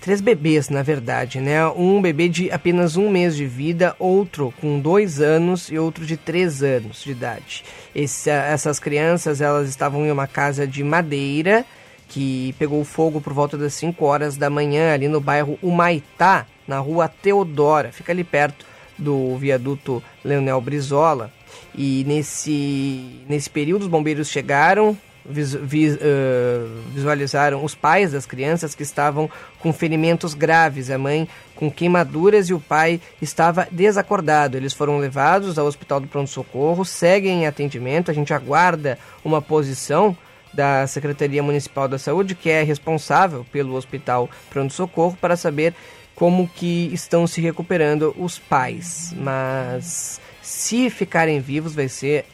três 0.00 0.20
bebês, 0.20 0.68
na 0.70 0.82
verdade, 0.82 1.40
né? 1.40 1.64
Um 1.68 2.02
bebê 2.02 2.28
de 2.28 2.50
apenas 2.50 2.96
um 2.96 3.08
mês 3.08 3.36
de 3.36 3.46
vida, 3.46 3.94
outro 3.96 4.52
com 4.60 4.80
dois 4.80 5.20
anos 5.20 5.70
e 5.70 5.78
outro 5.78 6.04
de 6.04 6.16
três 6.16 6.64
anos 6.64 7.04
de 7.04 7.12
idade. 7.12 7.64
Esse, 7.94 8.28
essas 8.28 8.80
crianças, 8.80 9.40
elas 9.40 9.68
estavam 9.68 10.04
em 10.04 10.10
uma 10.10 10.26
casa 10.26 10.66
de 10.66 10.82
madeira 10.82 11.64
que 12.08 12.56
pegou 12.58 12.84
fogo 12.84 13.20
por 13.20 13.32
volta 13.32 13.56
das 13.56 13.74
5 13.74 14.04
horas 14.04 14.36
da 14.36 14.50
manhã 14.50 14.94
ali 14.94 15.06
no 15.06 15.20
bairro 15.20 15.56
Humaitá, 15.62 16.44
na 16.66 16.80
rua 16.80 17.06
Teodora, 17.06 17.92
fica 17.92 18.10
ali 18.10 18.24
perto 18.24 18.66
do 18.98 19.36
viaduto 19.36 20.02
Leonel 20.24 20.60
Brizola. 20.60 21.37
E 21.80 22.02
nesse, 22.08 23.22
nesse 23.28 23.48
período 23.48 23.82
os 23.82 23.88
bombeiros 23.88 24.28
chegaram, 24.28 24.98
vis, 25.24 25.54
vis, 25.54 25.94
uh, 25.94 26.82
visualizaram 26.92 27.64
os 27.64 27.72
pais 27.72 28.10
das 28.10 28.26
crianças 28.26 28.74
que 28.74 28.82
estavam 28.82 29.30
com 29.60 29.72
ferimentos 29.72 30.34
graves, 30.34 30.90
a 30.90 30.98
mãe 30.98 31.28
com 31.54 31.70
queimaduras 31.70 32.48
e 32.48 32.52
o 32.52 32.58
pai 32.58 33.00
estava 33.22 33.68
desacordado. 33.70 34.56
Eles 34.56 34.72
foram 34.72 34.98
levados 34.98 35.56
ao 35.56 35.66
hospital 35.66 36.00
do 36.00 36.08
pronto-socorro, 36.08 36.84
seguem 36.84 37.42
em 37.42 37.46
atendimento, 37.46 38.10
a 38.10 38.14
gente 38.14 38.34
aguarda 38.34 38.98
uma 39.24 39.40
posição 39.40 40.16
da 40.52 40.84
Secretaria 40.88 41.44
Municipal 41.44 41.86
da 41.86 41.96
Saúde, 41.96 42.34
que 42.34 42.50
é 42.50 42.64
responsável 42.64 43.46
pelo 43.52 43.76
hospital 43.76 44.28
pronto-socorro, 44.50 45.16
para 45.20 45.36
saber 45.36 45.72
como 46.16 46.48
que 46.48 46.90
estão 46.92 47.24
se 47.24 47.40
recuperando 47.40 48.12
os 48.18 48.36
pais. 48.36 49.14
Mas 49.16 50.20
se 50.58 50.90
ficarem 50.90 51.38
vivos, 51.38 51.72
vai 51.72 51.88
ser 51.88 52.24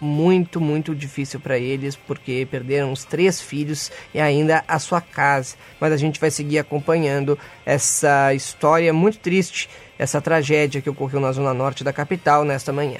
muito, 0.00 0.60
muito 0.60 0.96
difícil 0.96 1.38
para 1.38 1.56
eles, 1.56 1.94
porque 1.94 2.46
perderam 2.50 2.90
os 2.90 3.04
três 3.04 3.40
filhos 3.40 3.92
e 4.12 4.20
ainda 4.20 4.64
a 4.66 4.80
sua 4.80 5.00
casa. 5.00 5.54
Mas 5.80 5.92
a 5.92 5.96
gente 5.96 6.18
vai 6.18 6.28
seguir 6.28 6.58
acompanhando 6.58 7.38
essa 7.64 8.34
história 8.34 8.92
muito 8.92 9.18
triste, 9.18 9.70
essa 9.96 10.20
tragédia 10.20 10.82
que 10.82 10.90
ocorreu 10.90 11.20
na 11.20 11.30
zona 11.30 11.54
norte 11.54 11.84
da 11.84 11.92
capital 11.92 12.44
nesta 12.44 12.72
manhã. 12.72 12.98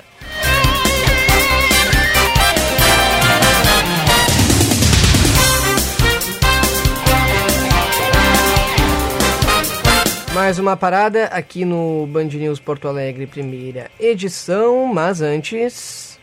Mais 10.35 10.59
uma 10.59 10.75
parada 10.79 11.27
aqui 11.27 11.63
no 11.63 12.07
Band 12.07 12.25
News 12.25 12.59
Porto 12.59 12.89
Alegre, 12.89 13.27
primeira 13.27 13.91
edição, 14.01 14.87
mas 14.87 15.21
antes. 15.21 16.19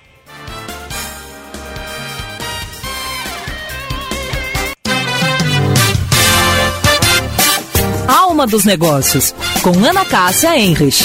Alma 8.08 8.48
dos 8.48 8.66
Negócios, 8.66 9.32
com 9.62 9.70
Ana 9.86 10.04
Cássia 10.04 10.58
Enrich. 10.58 11.04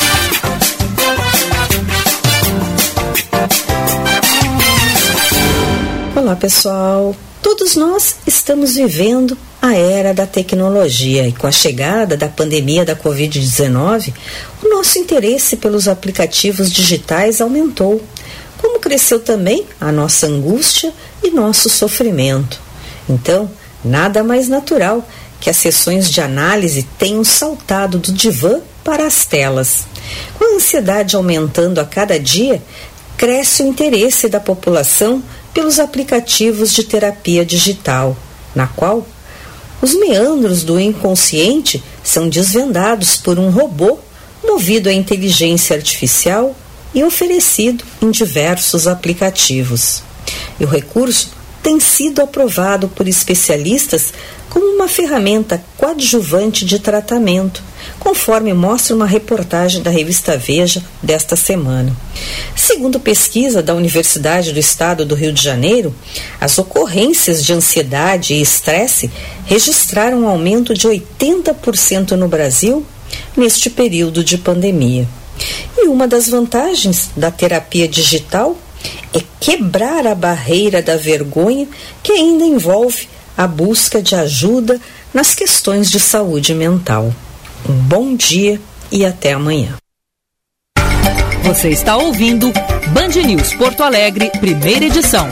Olá, 6.16 6.34
pessoal. 6.36 7.14
Todos 7.44 7.76
nós 7.76 8.16
estamos 8.26 8.76
vivendo 8.76 9.36
a 9.60 9.74
era 9.74 10.14
da 10.14 10.26
tecnologia 10.26 11.28
e 11.28 11.32
com 11.32 11.46
a 11.46 11.52
chegada 11.52 12.16
da 12.16 12.26
pandemia 12.26 12.86
da 12.86 12.96
Covid-19, 12.96 14.14
o 14.62 14.68
nosso 14.70 14.98
interesse 14.98 15.58
pelos 15.58 15.86
aplicativos 15.86 16.72
digitais 16.72 17.42
aumentou, 17.42 18.02
como 18.56 18.80
cresceu 18.80 19.20
também 19.20 19.66
a 19.78 19.92
nossa 19.92 20.26
angústia 20.26 20.90
e 21.22 21.32
nosso 21.32 21.68
sofrimento. 21.68 22.58
Então, 23.06 23.50
nada 23.84 24.24
mais 24.24 24.48
natural 24.48 25.06
que 25.38 25.50
as 25.50 25.58
sessões 25.58 26.10
de 26.10 26.22
análise 26.22 26.84
tenham 26.98 27.22
saltado 27.22 27.98
do 27.98 28.10
divã 28.10 28.62
para 28.82 29.06
as 29.06 29.26
telas. 29.26 29.84
Com 30.38 30.44
a 30.46 30.56
ansiedade 30.56 31.14
aumentando 31.14 31.78
a 31.78 31.84
cada 31.84 32.18
dia, 32.18 32.62
cresce 33.18 33.62
o 33.62 33.66
interesse 33.66 34.30
da 34.30 34.40
população 34.40 35.22
pelos 35.54 35.78
aplicativos 35.78 36.72
de 36.72 36.82
terapia 36.82 37.46
digital, 37.46 38.16
na 38.54 38.66
qual 38.66 39.06
os 39.80 39.94
meandros 39.94 40.64
do 40.64 40.78
inconsciente 40.80 41.82
são 42.02 42.28
desvendados 42.28 43.16
por 43.16 43.38
um 43.38 43.50
robô 43.50 43.98
movido 44.42 44.88
à 44.88 44.92
inteligência 44.92 45.76
artificial 45.76 46.54
e 46.92 47.02
oferecido 47.04 47.84
em 48.02 48.10
diversos 48.10 48.86
aplicativos. 48.86 50.02
E 50.58 50.64
o 50.64 50.68
recurso 50.68 51.30
tem 51.62 51.80
sido 51.80 52.20
aprovado 52.20 52.88
por 52.88 53.08
especialistas 53.08 54.12
como 54.50 54.74
uma 54.74 54.88
ferramenta 54.88 55.64
coadjuvante 55.76 56.64
de 56.64 56.78
tratamento, 56.78 57.62
conforme 57.98 58.52
mostra 58.52 58.94
uma 58.94 59.06
reportagem 59.06 59.82
da 59.82 59.90
revista 59.90 60.36
Veja 60.36 60.82
desta 61.02 61.36
semana. 61.36 61.94
Segundo 62.54 63.00
pesquisa 63.00 63.62
da 63.62 63.74
Universidade 63.74 64.52
do 64.52 64.58
Estado 64.58 65.04
do 65.04 65.14
Rio 65.14 65.32
de 65.32 65.42
Janeiro, 65.42 65.94
as 66.40 66.58
ocorrências 66.58 67.44
de 67.44 67.52
ansiedade 67.52 68.34
e 68.34 68.42
estresse 68.42 69.10
registraram 69.46 70.22
um 70.22 70.28
aumento 70.28 70.74
de 70.74 70.88
80% 70.88 72.12
no 72.12 72.28
Brasil 72.28 72.84
neste 73.36 73.70
período 73.70 74.24
de 74.24 74.38
pandemia. 74.38 75.08
E 75.76 75.88
uma 75.88 76.06
das 76.06 76.28
vantagens 76.28 77.10
da 77.16 77.30
terapia 77.30 77.88
digital 77.88 78.56
é 79.12 79.22
quebrar 79.40 80.06
a 80.06 80.14
barreira 80.14 80.82
da 80.82 80.96
vergonha 80.96 81.66
que 82.02 82.12
ainda 82.12 82.44
envolve 82.44 83.08
a 83.36 83.46
busca 83.46 84.00
de 84.00 84.14
ajuda 84.14 84.80
nas 85.12 85.34
questões 85.34 85.90
de 85.90 85.98
saúde 85.98 86.54
mental. 86.54 87.12
Um 87.66 87.74
bom 87.74 88.14
dia 88.14 88.60
e 88.92 89.06
até 89.06 89.32
amanhã. 89.32 89.74
Você 91.44 91.70
está 91.70 91.96
ouvindo 91.96 92.52
Band 92.92 93.22
News 93.24 93.54
Porto 93.54 93.82
Alegre, 93.82 94.30
primeira 94.38 94.84
edição. 94.84 95.26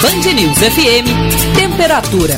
Band 0.00 0.32
News 0.34 0.58
FM, 0.58 1.54
temperatura. 1.54 2.36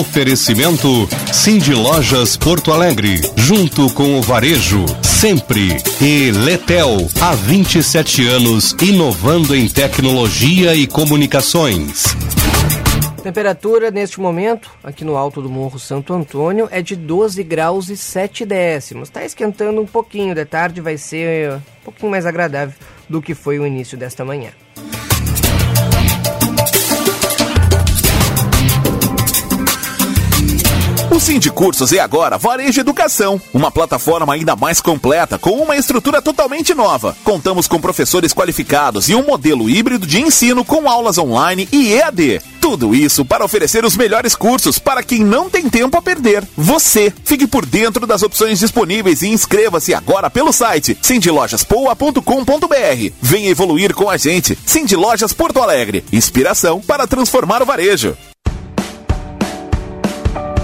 Oferecimento 0.00 1.08
Cindy 1.32 1.74
Lojas 1.74 2.36
Porto 2.36 2.72
Alegre, 2.72 3.20
junto 3.36 3.90
com 3.92 4.18
o 4.18 4.22
Varejo, 4.22 4.86
sempre. 5.20 5.76
E 6.00 6.30
Letel, 6.30 6.96
há 7.20 7.34
27 7.34 8.26
anos, 8.26 8.74
inovando 8.80 9.54
em 9.54 9.68
tecnologia 9.68 10.74
e 10.74 10.86
comunicações. 10.86 12.04
Temperatura 13.22 13.90
neste 13.90 14.18
momento, 14.18 14.70
aqui 14.82 15.04
no 15.04 15.18
alto 15.18 15.42
do 15.42 15.50
Morro 15.50 15.78
Santo 15.78 16.14
Antônio, 16.14 16.68
é 16.70 16.80
de 16.80 16.96
12 16.96 17.42
graus 17.42 17.90
e 17.90 17.98
7 17.98 18.46
décimos. 18.46 19.08
Está 19.08 19.22
esquentando 19.22 19.78
um 19.82 19.86
pouquinho, 19.86 20.34
de 20.34 20.46
tarde 20.46 20.80
vai 20.80 20.96
ser 20.96 21.52
um 21.52 21.84
pouquinho 21.84 22.10
mais 22.10 22.24
agradável 22.24 22.74
do 23.06 23.20
que 23.20 23.34
foi 23.34 23.58
o 23.58 23.66
início 23.66 23.98
desta 23.98 24.24
manhã. 24.24 24.52
O 31.20 31.22
Sindicursos 31.22 31.92
é 31.92 31.98
agora 31.98 32.38
Varejo 32.38 32.80
Educação, 32.80 33.38
uma 33.52 33.70
plataforma 33.70 34.32
ainda 34.32 34.56
mais 34.56 34.80
completa 34.80 35.38
com 35.38 35.50
uma 35.50 35.76
estrutura 35.76 36.22
totalmente 36.22 36.72
nova. 36.72 37.14
Contamos 37.22 37.68
com 37.68 37.78
professores 37.78 38.32
qualificados 38.32 39.10
e 39.10 39.14
um 39.14 39.26
modelo 39.26 39.68
híbrido 39.68 40.06
de 40.06 40.18
ensino 40.18 40.64
com 40.64 40.88
aulas 40.88 41.18
online 41.18 41.68
e 41.70 41.92
EAD. 41.92 42.40
Tudo 42.58 42.94
isso 42.94 43.22
para 43.22 43.44
oferecer 43.44 43.84
os 43.84 43.98
melhores 43.98 44.34
cursos 44.34 44.78
para 44.78 45.02
quem 45.02 45.22
não 45.22 45.50
tem 45.50 45.68
tempo 45.68 45.98
a 45.98 46.00
perder. 46.00 46.42
Você 46.56 47.12
fique 47.22 47.46
por 47.46 47.66
dentro 47.66 48.06
das 48.06 48.22
opções 48.22 48.58
disponíveis 48.58 49.20
e 49.20 49.28
inscreva-se 49.28 49.92
agora 49.92 50.30
pelo 50.30 50.54
site 50.54 50.96
cindylojaspoa.com.br. 51.02 53.12
Venha 53.20 53.50
evoluir 53.50 53.94
com 53.94 54.08
a 54.08 54.16
gente. 54.16 54.58
Cindy 54.64 54.96
Lojas 54.96 55.34
Porto 55.34 55.60
Alegre. 55.60 56.02
Inspiração 56.10 56.80
para 56.80 57.06
transformar 57.06 57.62
o 57.62 57.66
varejo. 57.66 58.16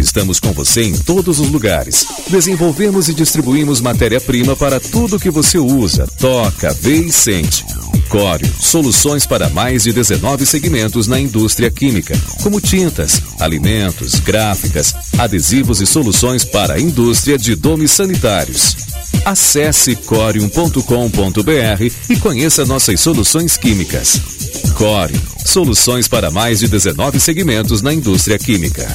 Estamos 0.00 0.40
com 0.40 0.50
você 0.52 0.82
em 0.82 0.96
todos 0.96 1.40
os 1.40 1.50
lugares. 1.50 2.06
Desenvolvemos 2.28 3.10
e 3.10 3.14
distribuímos 3.14 3.82
matéria-prima 3.82 4.56
para 4.56 4.80
tudo 4.80 5.18
que 5.20 5.30
você 5.30 5.58
usa, 5.58 6.06
toca, 6.18 6.72
vê 6.72 6.96
e 7.02 7.12
sente. 7.12 7.66
Cório, 8.08 8.50
soluções 8.58 9.26
para 9.26 9.50
mais 9.50 9.84
de 9.84 9.92
19 9.92 10.46
segmentos 10.46 11.06
na 11.06 11.20
indústria 11.20 11.70
química, 11.70 12.18
como 12.42 12.60
tintas, 12.60 13.20
alimentos, 13.38 14.18
gráficas, 14.20 14.94
adesivos 15.18 15.82
e 15.82 15.86
soluções 15.86 16.44
para 16.44 16.74
a 16.74 16.80
indústria 16.80 17.36
de 17.36 17.54
domes 17.54 17.90
sanitários. 17.90 18.76
Acesse 19.24 19.94
corium.com.br 19.96 20.80
e 22.08 22.16
conheça 22.16 22.64
nossas 22.64 23.00
soluções 23.00 23.58
químicas. 23.58 24.18
Corium, 24.74 25.20
soluções 25.44 26.08
para 26.08 26.30
mais 26.30 26.60
de 26.60 26.68
19 26.68 27.20
segmentos 27.20 27.82
na 27.82 27.92
indústria 27.92 28.38
química. 28.38 28.88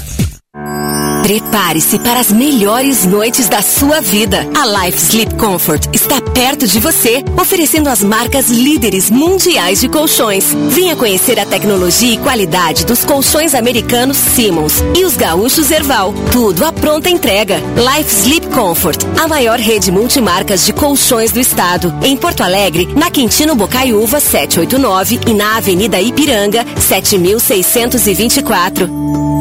Prepare-se 1.25 1.97
para 1.97 2.19
as 2.19 2.31
melhores 2.31 3.03
noites 3.03 3.49
da 3.49 3.63
sua 3.63 3.99
vida. 3.99 4.47
A 4.55 4.85
Life 4.85 4.99
Sleep 4.99 5.33
Comfort 5.33 5.87
está 5.91 6.21
perto 6.21 6.67
de 6.67 6.79
você, 6.79 7.23
oferecendo 7.35 7.89
as 7.89 8.03
marcas 8.03 8.51
líderes 8.51 9.09
mundiais 9.09 9.81
de 9.81 9.89
colchões. 9.89 10.55
Venha 10.69 10.95
conhecer 10.95 11.39
a 11.39 11.45
tecnologia 11.47 12.13
e 12.13 12.19
qualidade 12.19 12.85
dos 12.85 13.03
colchões 13.03 13.55
americanos 13.55 14.17
Simmons 14.17 14.83
e 14.95 15.03
os 15.03 15.17
gaúchos 15.17 15.71
Erval. 15.71 16.13
Tudo 16.31 16.63
à 16.63 16.71
pronta 16.71 17.09
entrega. 17.09 17.59
Life 17.75 18.21
Sleep 18.21 18.45
Comfort, 18.49 19.03
a 19.19 19.27
maior 19.27 19.57
rede 19.57 19.91
multimarcas 19.91 20.63
de 20.63 20.73
colchões 20.73 21.31
do 21.31 21.39
estado. 21.39 21.91
Em 22.03 22.15
Porto 22.15 22.43
Alegre, 22.43 22.87
na 22.95 23.09
Quintino 23.09 23.55
Bocaiúva 23.55 24.19
789 24.19 25.21
e 25.25 25.33
na 25.33 25.57
Avenida 25.57 25.99
Ipiranga 25.99 26.63
7624. 26.79 29.34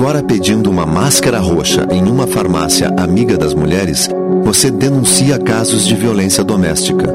Agora 0.00 0.22
pedindo 0.22 0.70
uma 0.70 0.86
máscara 0.86 1.38
roxa 1.38 1.86
em 1.90 2.08
uma 2.08 2.26
farmácia 2.26 2.90
amiga 2.96 3.36
das 3.36 3.52
mulheres, 3.52 4.08
você 4.42 4.70
denuncia 4.70 5.38
casos 5.38 5.86
de 5.86 5.94
violência 5.94 6.42
doméstica. 6.42 7.06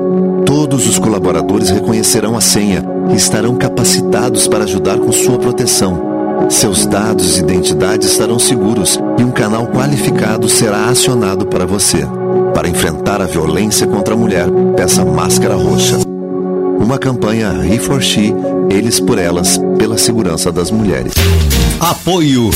Todos 0.45 0.87
os 0.87 0.99
colaboradores 0.99 1.71
reconhecerão 1.71 2.37
a 2.37 2.41
senha 2.41 2.85
e 3.11 3.15
estarão 3.15 3.55
capacitados 3.55 4.47
para 4.47 4.65
ajudar 4.65 4.99
com 4.99 5.11
sua 5.11 5.39
proteção. 5.39 6.47
Seus 6.47 6.85
dados 6.85 7.37
e 7.37 7.39
identidade 7.39 8.05
estarão 8.05 8.37
seguros 8.37 8.99
e 9.17 9.23
um 9.23 9.31
canal 9.31 9.65
qualificado 9.65 10.47
será 10.47 10.85
acionado 10.85 11.47
para 11.47 11.65
você. 11.65 12.07
Para 12.53 12.69
enfrentar 12.69 13.19
a 13.19 13.25
violência 13.25 13.87
contra 13.87 14.13
a 14.13 14.17
mulher, 14.17 14.45
peça 14.77 15.03
máscara 15.03 15.55
roxa. 15.55 16.14
Uma 16.79 16.97
campanha 16.97 17.51
He 17.65 17.79
for 17.79 18.01
She, 18.01 18.33
Eles 18.69 18.99
por 18.99 19.17
Elas, 19.17 19.59
pela 19.77 19.97
segurança 19.97 20.51
das 20.51 20.71
mulheres. 20.71 21.13
Apoio. 21.79 22.49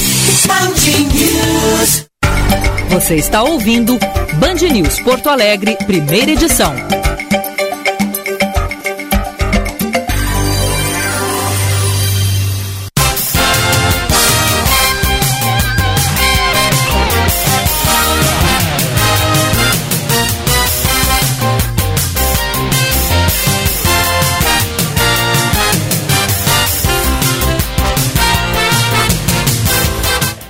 Você 2.89 3.15
está 3.15 3.43
ouvindo 3.43 3.97
Band 4.39 4.67
News 4.71 4.99
Porto 5.01 5.29
Alegre, 5.29 5.77
primeira 5.85 6.31
edição. 6.31 6.73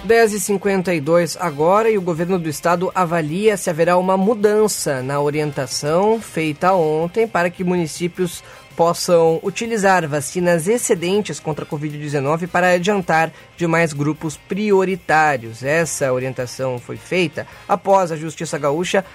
10h52 0.10 1.38
agora 1.40 1.88
e 1.88 1.95
o 1.95 2.02
governo 2.02 2.40
do 2.40 2.49
estado 2.49 2.91
avalia 2.95 3.56
se 3.56 3.69
haverá 3.69 3.95
uma 3.95 4.18
mudança 4.18 5.03
na 5.03 5.22
orientação 5.22 6.19
feita 6.19 6.73
ontem 6.73 7.27
para 7.27 7.48
que 7.52 7.64
municípios 7.64 8.44
possam 8.76 9.40
utilizar 9.44 10.07
vacinas 10.07 10.68
excedentes 10.68 11.40
contra 11.40 11.64
a 11.64 11.68
Covid-19 11.68 12.48
para 12.48 12.72
adiantar 12.72 13.31
demais 13.56 13.94
grupos 13.94 14.36
prioritários. 14.36 15.61
Essa 15.61 16.11
orientação 16.11 16.80
foi 16.80 16.98
feita 16.98 17.45
após 17.68 18.11
a 18.11 18.15
Justiça 18.15 18.57
Gaúcha 18.57 19.06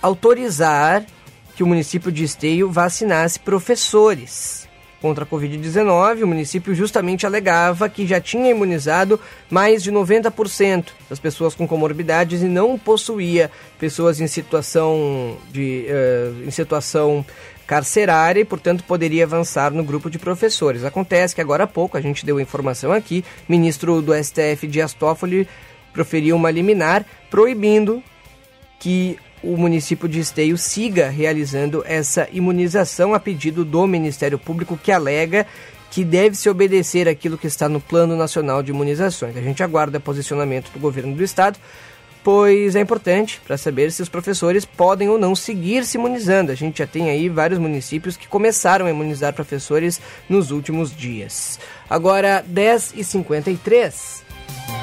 autorizar 0.00 1.04
que 1.56 1.64
o 1.64 1.66
município 1.66 2.12
de 2.12 2.22
Esteio 2.22 2.70
vacinasse 2.70 3.40
professores 3.40 4.59
contra 5.00 5.24
a 5.24 5.26
Covid-19, 5.26 6.22
o 6.22 6.26
município 6.26 6.74
justamente 6.74 7.26
alegava 7.26 7.88
que 7.88 8.06
já 8.06 8.20
tinha 8.20 8.50
imunizado 8.50 9.18
mais 9.48 9.82
de 9.82 9.90
90% 9.90 10.88
das 11.08 11.18
pessoas 11.18 11.54
com 11.54 11.66
comorbidades 11.66 12.42
e 12.42 12.46
não 12.46 12.78
possuía 12.78 13.50
pessoas 13.78 14.20
em 14.20 14.26
situação 14.26 15.36
de 15.50 15.86
uh, 15.88 16.46
em 16.46 16.50
situação 16.50 17.24
carcerária 17.66 18.40
e, 18.40 18.44
portanto, 18.44 18.82
poderia 18.82 19.24
avançar 19.24 19.70
no 19.70 19.84
grupo 19.84 20.10
de 20.10 20.18
professores. 20.18 20.84
Acontece 20.84 21.36
que 21.36 21.40
agora 21.40 21.64
há 21.64 21.68
pouco, 21.68 21.96
a 21.96 22.00
gente 22.00 22.26
deu 22.26 22.40
informação 22.40 22.92
aqui, 22.92 23.24
ministro 23.48 24.02
do 24.02 24.12
STF 24.12 24.66
Dias 24.66 24.92
Toffoli 24.92 25.48
proferiu 25.92 26.36
uma 26.36 26.50
liminar 26.50 27.06
proibindo 27.30 28.02
que 28.80 29.18
o 29.42 29.56
município 29.56 30.08
de 30.08 30.20
Esteio 30.20 30.58
siga 30.58 31.08
realizando 31.08 31.82
essa 31.86 32.28
imunização 32.32 33.14
a 33.14 33.20
pedido 33.20 33.64
do 33.64 33.86
Ministério 33.86 34.38
Público, 34.38 34.76
que 34.76 34.92
alega 34.92 35.46
que 35.90 36.04
deve 36.04 36.36
se 36.36 36.48
obedecer 36.48 37.08
aquilo 37.08 37.36
que 37.36 37.46
está 37.46 37.68
no 37.68 37.80
Plano 37.80 38.16
Nacional 38.16 38.62
de 38.62 38.70
Imunizações. 38.70 39.36
A 39.36 39.40
gente 39.40 39.62
aguarda 39.62 39.98
posicionamento 39.98 40.70
do 40.70 40.78
governo 40.78 41.16
do 41.16 41.24
estado, 41.24 41.58
pois 42.22 42.76
é 42.76 42.80
importante 42.80 43.40
para 43.44 43.58
saber 43.58 43.90
se 43.90 44.00
os 44.00 44.08
professores 44.08 44.64
podem 44.64 45.08
ou 45.08 45.18
não 45.18 45.34
seguir 45.34 45.84
se 45.84 45.98
imunizando. 45.98 46.52
A 46.52 46.54
gente 46.54 46.78
já 46.78 46.86
tem 46.86 47.10
aí 47.10 47.28
vários 47.28 47.58
municípios 47.58 48.16
que 48.16 48.28
começaram 48.28 48.86
a 48.86 48.90
imunizar 48.90 49.32
professores 49.32 50.00
nos 50.28 50.52
últimos 50.52 50.94
dias. 50.94 51.58
Agora, 51.88 52.44
10h53. 52.48 54.79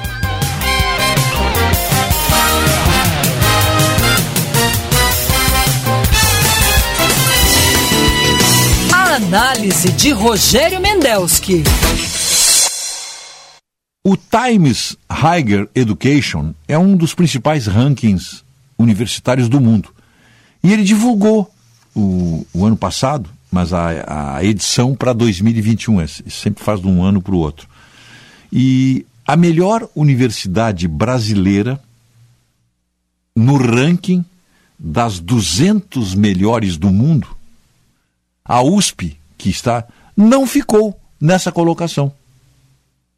Análise 9.18 9.90
de 9.94 10.12
Rogério 10.12 10.80
Mendelski. 10.80 11.64
O 14.04 14.16
Times 14.16 14.96
Higher 15.10 15.68
Education 15.74 16.54
é 16.68 16.78
um 16.78 16.96
dos 16.96 17.14
principais 17.14 17.66
rankings 17.66 18.44
universitários 18.78 19.48
do 19.48 19.60
mundo. 19.60 19.92
E 20.62 20.72
ele 20.72 20.84
divulgou 20.84 21.52
o, 21.96 22.46
o 22.54 22.64
ano 22.64 22.76
passado, 22.76 23.28
mas 23.50 23.72
a, 23.72 24.36
a 24.36 24.44
edição 24.44 24.94
para 24.94 25.12
2021, 25.12 26.06
sempre 26.30 26.62
faz 26.62 26.80
de 26.80 26.86
um 26.86 27.02
ano 27.02 27.20
para 27.20 27.34
o 27.34 27.38
outro. 27.38 27.68
E 28.52 29.04
a 29.26 29.36
melhor 29.36 29.88
universidade 29.96 30.86
brasileira 30.86 31.82
no 33.34 33.56
ranking 33.56 34.24
das 34.78 35.18
200 35.18 36.14
melhores 36.14 36.76
do 36.76 36.88
mundo 36.88 37.36
a 38.48 38.62
USP, 38.62 39.18
que 39.36 39.50
está, 39.50 39.84
não 40.16 40.46
ficou 40.46 40.98
nessa 41.20 41.52
colocação. 41.52 42.10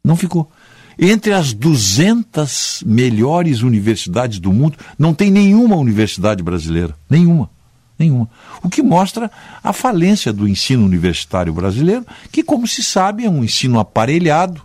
Não 0.03 0.17
ficou. 0.17 0.51
Entre 0.99 1.31
as 1.31 1.53
200 1.53 2.83
melhores 2.85 3.61
universidades 3.61 4.39
do 4.39 4.51
mundo, 4.51 4.77
não 4.99 5.13
tem 5.13 5.31
nenhuma 5.31 5.77
universidade 5.77 6.43
brasileira. 6.43 6.95
Nenhuma. 7.09 7.49
Nenhuma. 7.97 8.29
O 8.61 8.69
que 8.69 8.81
mostra 8.81 9.31
a 9.63 9.71
falência 9.71 10.33
do 10.33 10.47
ensino 10.47 10.83
universitário 10.83 11.53
brasileiro, 11.53 12.05
que, 12.31 12.43
como 12.43 12.67
se 12.67 12.83
sabe, 12.83 13.25
é 13.25 13.29
um 13.29 13.43
ensino 13.43 13.79
aparelhado 13.79 14.61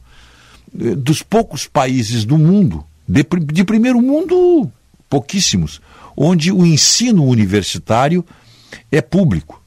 eh, 0.78 0.94
dos 0.94 1.22
poucos 1.22 1.66
países 1.66 2.24
do 2.24 2.36
mundo, 2.38 2.84
de, 3.06 3.24
de 3.52 3.64
primeiro 3.64 4.01
mundo, 4.01 4.70
pouquíssimos, 5.09 5.80
onde 6.16 6.51
o 6.51 6.64
ensino 6.64 7.24
universitário 7.24 8.24
é 8.90 9.01
público 9.02 9.62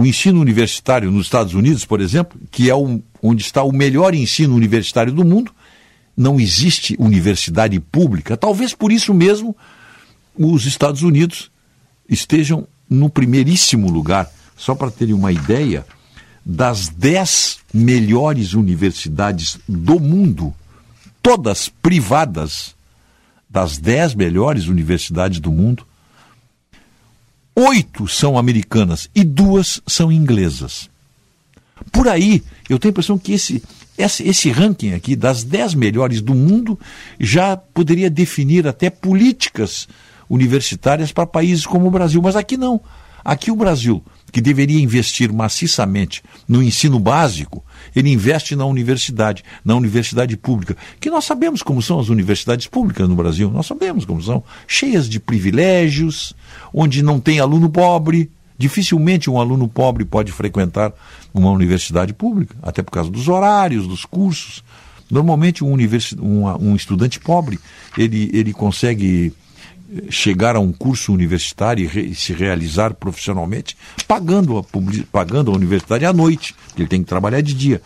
o 0.00 0.06
ensino 0.06 0.40
universitário 0.40 1.10
nos 1.10 1.26
Estados 1.26 1.52
Unidos, 1.52 1.84
por 1.84 2.00
exemplo, 2.00 2.40
que 2.50 2.70
é 2.70 2.74
onde 3.22 3.42
está 3.42 3.62
o 3.62 3.70
melhor 3.70 4.14
ensino 4.14 4.56
universitário 4.56 5.12
do 5.12 5.26
mundo, 5.26 5.52
não 6.16 6.40
existe 6.40 6.96
universidade 6.98 7.78
pública. 7.78 8.34
Talvez 8.34 8.72
por 8.72 8.90
isso 8.90 9.12
mesmo 9.12 9.54
os 10.34 10.64
Estados 10.64 11.02
Unidos 11.02 11.50
estejam 12.08 12.66
no 12.88 13.10
primeiríssimo 13.10 13.90
lugar. 13.90 14.32
Só 14.56 14.74
para 14.74 14.90
terem 14.90 15.12
uma 15.12 15.32
ideia, 15.32 15.84
das 16.46 16.88
dez 16.88 17.58
melhores 17.70 18.54
universidades 18.54 19.58
do 19.68 20.00
mundo, 20.00 20.54
todas 21.22 21.68
privadas, 21.68 22.74
das 23.50 23.76
dez 23.76 24.14
melhores 24.14 24.66
universidades 24.66 25.40
do 25.40 25.52
mundo, 25.52 25.86
oito 27.60 28.08
são 28.08 28.38
americanas 28.38 29.08
e 29.14 29.22
duas 29.22 29.80
são 29.86 30.10
inglesas. 30.10 30.88
Por 31.92 32.08
aí, 32.08 32.42
eu 32.68 32.78
tenho 32.78 32.90
a 32.90 32.92
impressão 32.92 33.18
que 33.18 33.32
esse, 33.32 33.62
esse, 33.96 34.26
esse 34.26 34.50
ranking 34.50 34.92
aqui 34.92 35.16
das 35.16 35.42
10 35.42 35.74
melhores 35.74 36.20
do 36.20 36.34
mundo 36.34 36.78
já 37.18 37.56
poderia 37.56 38.10
definir 38.10 38.66
até 38.66 38.90
políticas 38.90 39.88
universitárias 40.28 41.10
para 41.12 41.26
países 41.26 41.66
como 41.66 41.88
o 41.88 41.90
Brasil. 41.90 42.20
Mas 42.22 42.36
aqui 42.36 42.56
não. 42.56 42.80
Aqui 43.24 43.50
o 43.50 43.56
Brasil, 43.56 44.02
que 44.30 44.40
deveria 44.40 44.80
investir 44.80 45.32
maciçamente 45.32 46.22
no 46.48 46.62
ensino 46.62 46.98
básico, 46.98 47.64
ele 47.94 48.10
investe 48.10 48.54
na 48.54 48.64
universidade, 48.64 49.44
na 49.64 49.74
universidade 49.74 50.36
pública, 50.36 50.76
que 51.00 51.10
nós 51.10 51.24
sabemos 51.24 51.62
como 51.62 51.82
são 51.82 51.98
as 51.98 52.08
universidades 52.08 52.66
públicas 52.66 53.08
no 53.08 53.16
Brasil, 53.16 53.50
nós 53.50 53.66
sabemos 53.66 54.04
como 54.04 54.22
são, 54.22 54.42
cheias 54.66 55.08
de 55.08 55.18
privilégios, 55.18 56.34
onde 56.72 57.02
não 57.02 57.18
tem 57.18 57.40
aluno 57.40 57.68
pobre, 57.68 58.30
dificilmente 58.56 59.30
um 59.30 59.38
aluno 59.38 59.66
pobre 59.66 60.04
pode 60.04 60.30
frequentar 60.32 60.92
uma 61.32 61.50
universidade 61.50 62.12
pública, 62.12 62.54
até 62.62 62.82
por 62.82 62.90
causa 62.90 63.10
dos 63.10 63.26
horários, 63.26 63.86
dos 63.86 64.04
cursos. 64.04 64.62
Normalmente 65.10 65.64
um, 65.64 65.74
um, 66.20 66.46
um 66.70 66.76
estudante 66.76 67.18
pobre, 67.18 67.58
ele, 67.96 68.30
ele 68.32 68.52
consegue 68.52 69.32
chegar 70.08 70.56
a 70.56 70.60
um 70.60 70.72
curso 70.72 71.12
universitário 71.12 71.90
e 71.98 72.14
se 72.14 72.32
realizar 72.32 72.94
profissionalmente 72.94 73.76
pagando 74.06 74.58
a, 74.58 74.64
pagando 75.10 75.50
a 75.50 75.54
universidade 75.54 76.04
à 76.04 76.12
noite, 76.12 76.54
ele 76.76 76.86
tem 76.86 77.02
que 77.02 77.08
trabalhar 77.08 77.40
de 77.40 77.54
dia. 77.54 77.82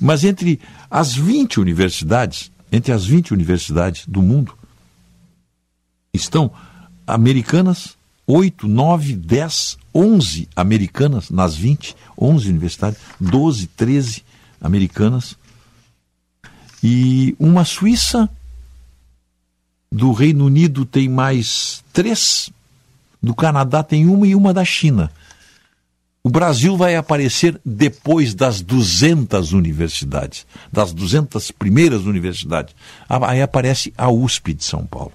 Mas 0.00 0.24
entre 0.24 0.60
as 0.90 1.14
20 1.14 1.60
universidades, 1.60 2.50
entre 2.70 2.92
as 2.92 3.04
20 3.04 3.32
universidades 3.32 4.06
do 4.06 4.22
mundo, 4.22 4.54
estão 6.14 6.50
americanas, 7.06 7.96
8, 8.26 8.68
9, 8.68 9.16
10, 9.16 9.78
11 9.94 10.48
americanas 10.54 11.30
nas 11.30 11.56
20, 11.56 11.96
11 12.16 12.48
universidades, 12.48 12.98
12, 13.20 13.66
13 13.66 14.22
americanas, 14.60 15.36
e 16.82 17.34
uma 17.38 17.64
suíça 17.64 18.30
do 19.90 20.12
Reino 20.12 20.46
Unido 20.46 20.84
tem 20.84 21.08
mais 21.08 21.82
três, 21.92 22.50
do 23.22 23.34
Canadá 23.34 23.82
tem 23.82 24.06
uma 24.06 24.26
e 24.26 24.34
uma 24.34 24.54
da 24.54 24.64
China. 24.64 25.10
O 26.22 26.28
Brasil 26.28 26.76
vai 26.76 26.96
aparecer 26.96 27.58
depois 27.64 28.34
das 28.34 28.60
200 28.60 29.52
universidades, 29.52 30.46
das 30.70 30.92
200 30.92 31.50
primeiras 31.50 32.02
universidades. 32.04 32.74
Aí 33.08 33.40
aparece 33.40 33.92
a 33.96 34.10
USP 34.10 34.52
de 34.52 34.64
São 34.64 34.84
Paulo. 34.84 35.12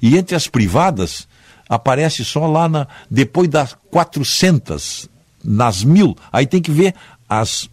E 0.00 0.16
entre 0.16 0.34
as 0.34 0.48
privadas, 0.48 1.28
aparece 1.68 2.24
só 2.24 2.46
lá 2.46 2.68
na, 2.68 2.88
depois 3.10 3.48
das 3.48 3.76
400, 3.90 5.10
nas 5.44 5.84
mil. 5.84 6.16
Aí 6.32 6.46
tem 6.46 6.62
que 6.62 6.70
ver 6.70 6.94
as 7.28 7.68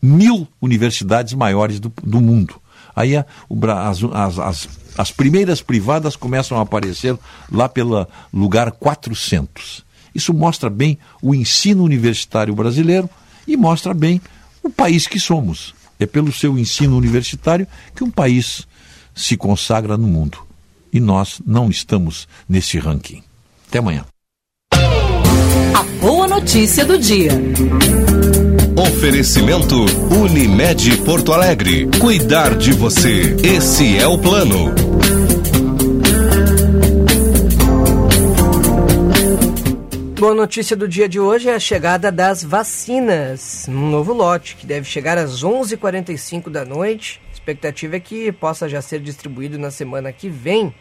mil 0.00 0.48
universidades 0.60 1.34
maiores 1.34 1.78
do, 1.78 1.92
do 2.02 2.20
mundo. 2.20 2.61
Aí 2.94 3.16
as, 3.16 3.26
as, 4.12 4.38
as 4.38 4.68
as 4.96 5.10
primeiras 5.10 5.62
privadas 5.62 6.16
começam 6.16 6.58
a 6.58 6.62
aparecer 6.62 7.16
lá 7.50 7.68
pelo 7.68 8.06
lugar 8.32 8.70
400. 8.72 9.84
Isso 10.14 10.34
mostra 10.34 10.68
bem 10.68 10.98
o 11.22 11.34
ensino 11.34 11.82
universitário 11.82 12.54
brasileiro 12.54 13.08
e 13.46 13.56
mostra 13.56 13.94
bem 13.94 14.20
o 14.62 14.68
país 14.68 15.06
que 15.06 15.18
somos. 15.18 15.74
É 15.98 16.06
pelo 16.06 16.32
seu 16.32 16.58
ensino 16.58 16.96
universitário 16.96 17.66
que 17.94 18.04
um 18.04 18.10
país 18.10 18.66
se 19.14 19.36
consagra 19.36 19.96
no 19.96 20.06
mundo. 20.06 20.38
E 20.92 21.00
nós 21.00 21.40
não 21.46 21.70
estamos 21.70 22.28
nesse 22.46 22.78
ranking. 22.78 23.22
Até 23.68 23.78
amanhã. 23.78 24.04
A 24.74 25.82
boa 26.00 26.28
notícia 26.28 26.84
do 26.84 26.98
dia. 26.98 27.30
Oferecimento 28.76 29.84
Unimed 30.10 31.02
Porto 31.02 31.34
Alegre. 31.34 31.88
Cuidar 32.00 32.56
de 32.56 32.72
você. 32.72 33.36
Esse 33.44 33.98
é 33.98 34.06
o 34.06 34.16
plano. 34.16 34.72
Boa 40.18 40.34
notícia 40.34 40.74
do 40.74 40.88
dia 40.88 41.06
de 41.06 41.20
hoje 41.20 41.50
é 41.50 41.54
a 41.54 41.60
chegada 41.60 42.10
das 42.10 42.42
vacinas. 42.42 43.66
Um 43.68 43.90
novo 43.90 44.14
lote 44.14 44.56
que 44.56 44.64
deve 44.64 44.88
chegar 44.88 45.18
às 45.18 45.44
11h45 45.44 46.48
da 46.48 46.64
noite. 46.64 47.20
A 47.28 47.32
expectativa 47.32 47.96
é 47.96 48.00
que 48.00 48.32
possa 48.32 48.70
já 48.70 48.80
ser 48.80 49.00
distribuído 49.00 49.58
na 49.58 49.70
semana 49.70 50.10
que 50.12 50.30
vem. 50.30 50.74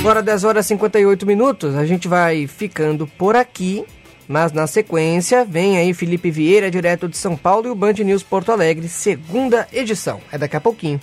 Agora 0.00 0.24
10 0.24 0.42
horas 0.42 0.66
e 0.66 0.70
58 0.70 1.24
minutos, 1.24 1.76
a 1.76 1.86
gente 1.86 2.08
vai 2.08 2.48
ficando 2.48 3.06
por 3.06 3.36
aqui. 3.36 3.86
Mas 4.28 4.52
na 4.52 4.66
sequência, 4.66 5.44
vem 5.44 5.76
aí 5.76 5.92
Felipe 5.92 6.30
Vieira, 6.30 6.70
direto 6.70 7.08
de 7.08 7.16
São 7.16 7.36
Paulo, 7.36 7.66
e 7.66 7.70
o 7.70 7.74
Band 7.74 7.92
News 7.92 8.22
Porto 8.22 8.52
Alegre, 8.52 8.88
segunda 8.88 9.68
edição. 9.72 10.20
É 10.32 10.38
daqui 10.38 10.56
a 10.56 10.60
pouquinho. 10.60 11.00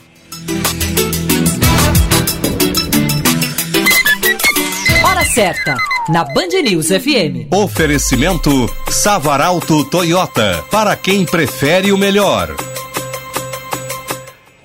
Hora 5.03 5.25
certa, 5.25 5.75
na 6.09 6.23
Band 6.23 6.61
News 6.63 6.87
FM. 6.87 7.53
Oferecimento 7.53 8.49
Savaralto 8.89 9.85
Toyota, 9.85 10.63
para 10.71 10.95
quem 10.95 11.25
prefere 11.25 11.91
o 11.91 11.97
melhor. 11.97 12.55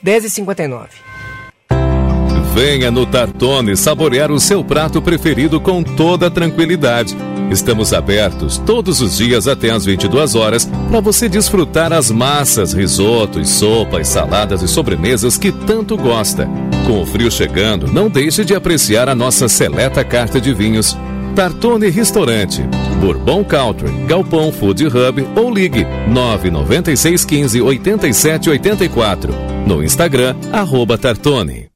10h59. 0.05 0.89
Venha 2.55 2.91
no 2.91 3.05
Tartone 3.05 3.77
saborear 3.77 4.31
o 4.31 4.41
seu 4.41 4.65
prato 4.65 5.03
preferido 5.03 5.61
com 5.61 5.83
toda 5.83 6.31
tranquilidade. 6.31 7.15
Estamos 7.51 7.93
abertos 7.93 8.59
todos 8.59 9.01
os 9.01 9.17
dias 9.17 9.47
até 9.47 9.71
às 9.71 9.85
22 9.85 10.35
horas 10.35 10.69
para 10.91 11.01
você 11.01 11.29
desfrutar 11.29 11.93
as 11.93 12.11
massas, 12.11 12.73
risotos, 12.73 13.49
sopas, 13.49 14.09
saladas 14.09 14.63
e 14.63 14.69
sobremesas 14.69 15.39
que 15.39 15.53
tanto 15.53 15.97
gosta. 15.97 16.49
Com 16.87 17.03
o 17.03 17.07
frio 17.07 17.31
chegando, 17.31 17.87
não 17.93 18.09
deixe 18.09 18.45
de 18.45 18.55
apreciar 18.55 19.09
a 19.09 19.15
nossa 19.15 19.49
seleta 19.49 20.05
carta 20.05 20.41
de 20.41 20.53
vinhos. 20.53 20.97
Tartone 21.35 21.91
Restaurante, 21.91 22.63
Bourbon 23.01 23.45
Country, 23.45 23.91
Galpão 24.07 24.51
Food 24.51 24.87
Hub 24.87 25.29
ou 25.37 25.53
ligue 25.53 25.87
99615 26.09 27.61
8784. 27.61 29.35
No 29.67 29.85
Instagram, 29.85 30.35
arroba 30.53 30.97
Tartone. 30.97 31.76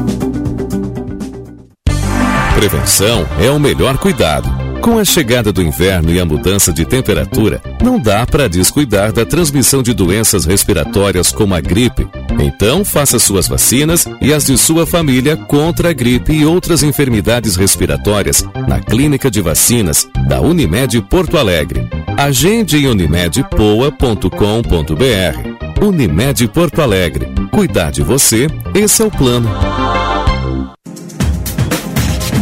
Prevenção 2.61 3.25
é 3.39 3.49
o 3.49 3.59
melhor 3.59 3.97
cuidado. 3.97 4.47
Com 4.81 4.99
a 4.99 5.03
chegada 5.03 5.51
do 5.51 5.63
inverno 5.63 6.13
e 6.13 6.19
a 6.19 6.25
mudança 6.25 6.71
de 6.71 6.85
temperatura, 6.85 7.59
não 7.81 7.99
dá 7.99 8.23
para 8.23 8.47
descuidar 8.47 9.11
da 9.11 9.25
transmissão 9.25 9.81
de 9.81 9.95
doenças 9.95 10.45
respiratórias 10.45 11.31
como 11.31 11.55
a 11.55 11.59
gripe. 11.59 12.07
Então, 12.39 12.85
faça 12.85 13.17
suas 13.17 13.47
vacinas 13.47 14.05
e 14.21 14.31
as 14.31 14.45
de 14.45 14.55
sua 14.59 14.85
família 14.85 15.35
contra 15.35 15.89
a 15.89 15.93
gripe 15.93 16.33
e 16.33 16.45
outras 16.45 16.83
enfermidades 16.83 17.55
respiratórias 17.55 18.45
na 18.67 18.79
Clínica 18.79 19.31
de 19.31 19.41
Vacinas 19.41 20.07
da 20.27 20.39
Unimed 20.39 21.01
Porto 21.09 21.39
Alegre. 21.39 21.89
Agende 22.15 22.77
em 22.77 22.85
unimedpoa.com.br. 22.85 25.83
Unimed 25.83 26.47
Porto 26.49 26.79
Alegre. 26.79 27.27
Cuidar 27.51 27.89
de 27.89 28.03
você, 28.03 28.45
esse 28.75 29.01
é 29.01 29.05
o 29.05 29.09
plano. 29.09 29.49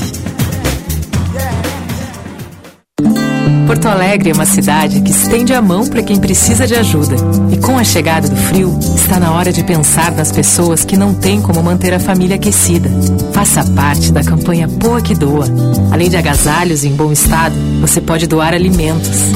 Porto 3.66 3.88
Alegre 3.88 4.30
é 4.30 4.32
uma 4.32 4.44
cidade 4.44 5.00
que 5.00 5.10
estende 5.10 5.54
a 5.54 5.62
mão 5.62 5.86
para 5.86 6.02
quem 6.02 6.18
precisa 6.18 6.66
de 6.66 6.74
ajuda. 6.74 7.16
E 7.50 7.56
com 7.56 7.78
a 7.78 7.84
chegada 7.84 8.28
do 8.28 8.36
frio, 8.36 8.78
está 8.94 9.18
na 9.18 9.32
hora 9.32 9.52
de 9.52 9.64
pensar 9.64 10.12
nas 10.12 10.30
pessoas 10.30 10.84
que 10.84 10.96
não 10.96 11.14
têm 11.14 11.40
como 11.40 11.62
manter 11.62 11.94
a 11.94 11.98
família 11.98 12.36
aquecida. 12.36 12.90
Faça 13.32 13.64
parte 13.72 14.12
da 14.12 14.22
campanha 14.22 14.68
Poa 14.68 15.00
que 15.00 15.14
Doa. 15.14 15.46
Além 15.90 16.10
de 16.10 16.16
agasalhos 16.16 16.84
em 16.84 16.94
bom 16.94 17.10
estado, 17.10 17.54
você 17.80 18.00
pode 18.00 18.26
doar 18.26 18.52
alimentos. 18.52 19.32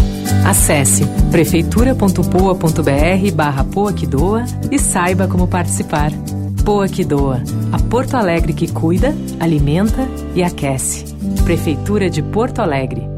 Acesse 0.46 1.06
prefeitura.poa.br 1.30 3.32
barra 3.34 3.64
Poa 3.64 3.92
que 3.92 4.06
Doa 4.06 4.44
e 4.70 4.78
saiba 4.78 5.26
como 5.26 5.48
participar. 5.48 6.12
Poa 6.64 6.86
que 6.86 7.04
Doa. 7.04 7.42
A 7.72 7.78
Porto 7.78 8.14
Alegre 8.14 8.52
que 8.52 8.68
cuida, 8.68 9.16
alimenta 9.40 10.06
e 10.34 10.42
aquece. 10.42 11.04
Prefeitura 11.44 12.10
de 12.10 12.22
Porto 12.22 12.60
Alegre. 12.60 13.17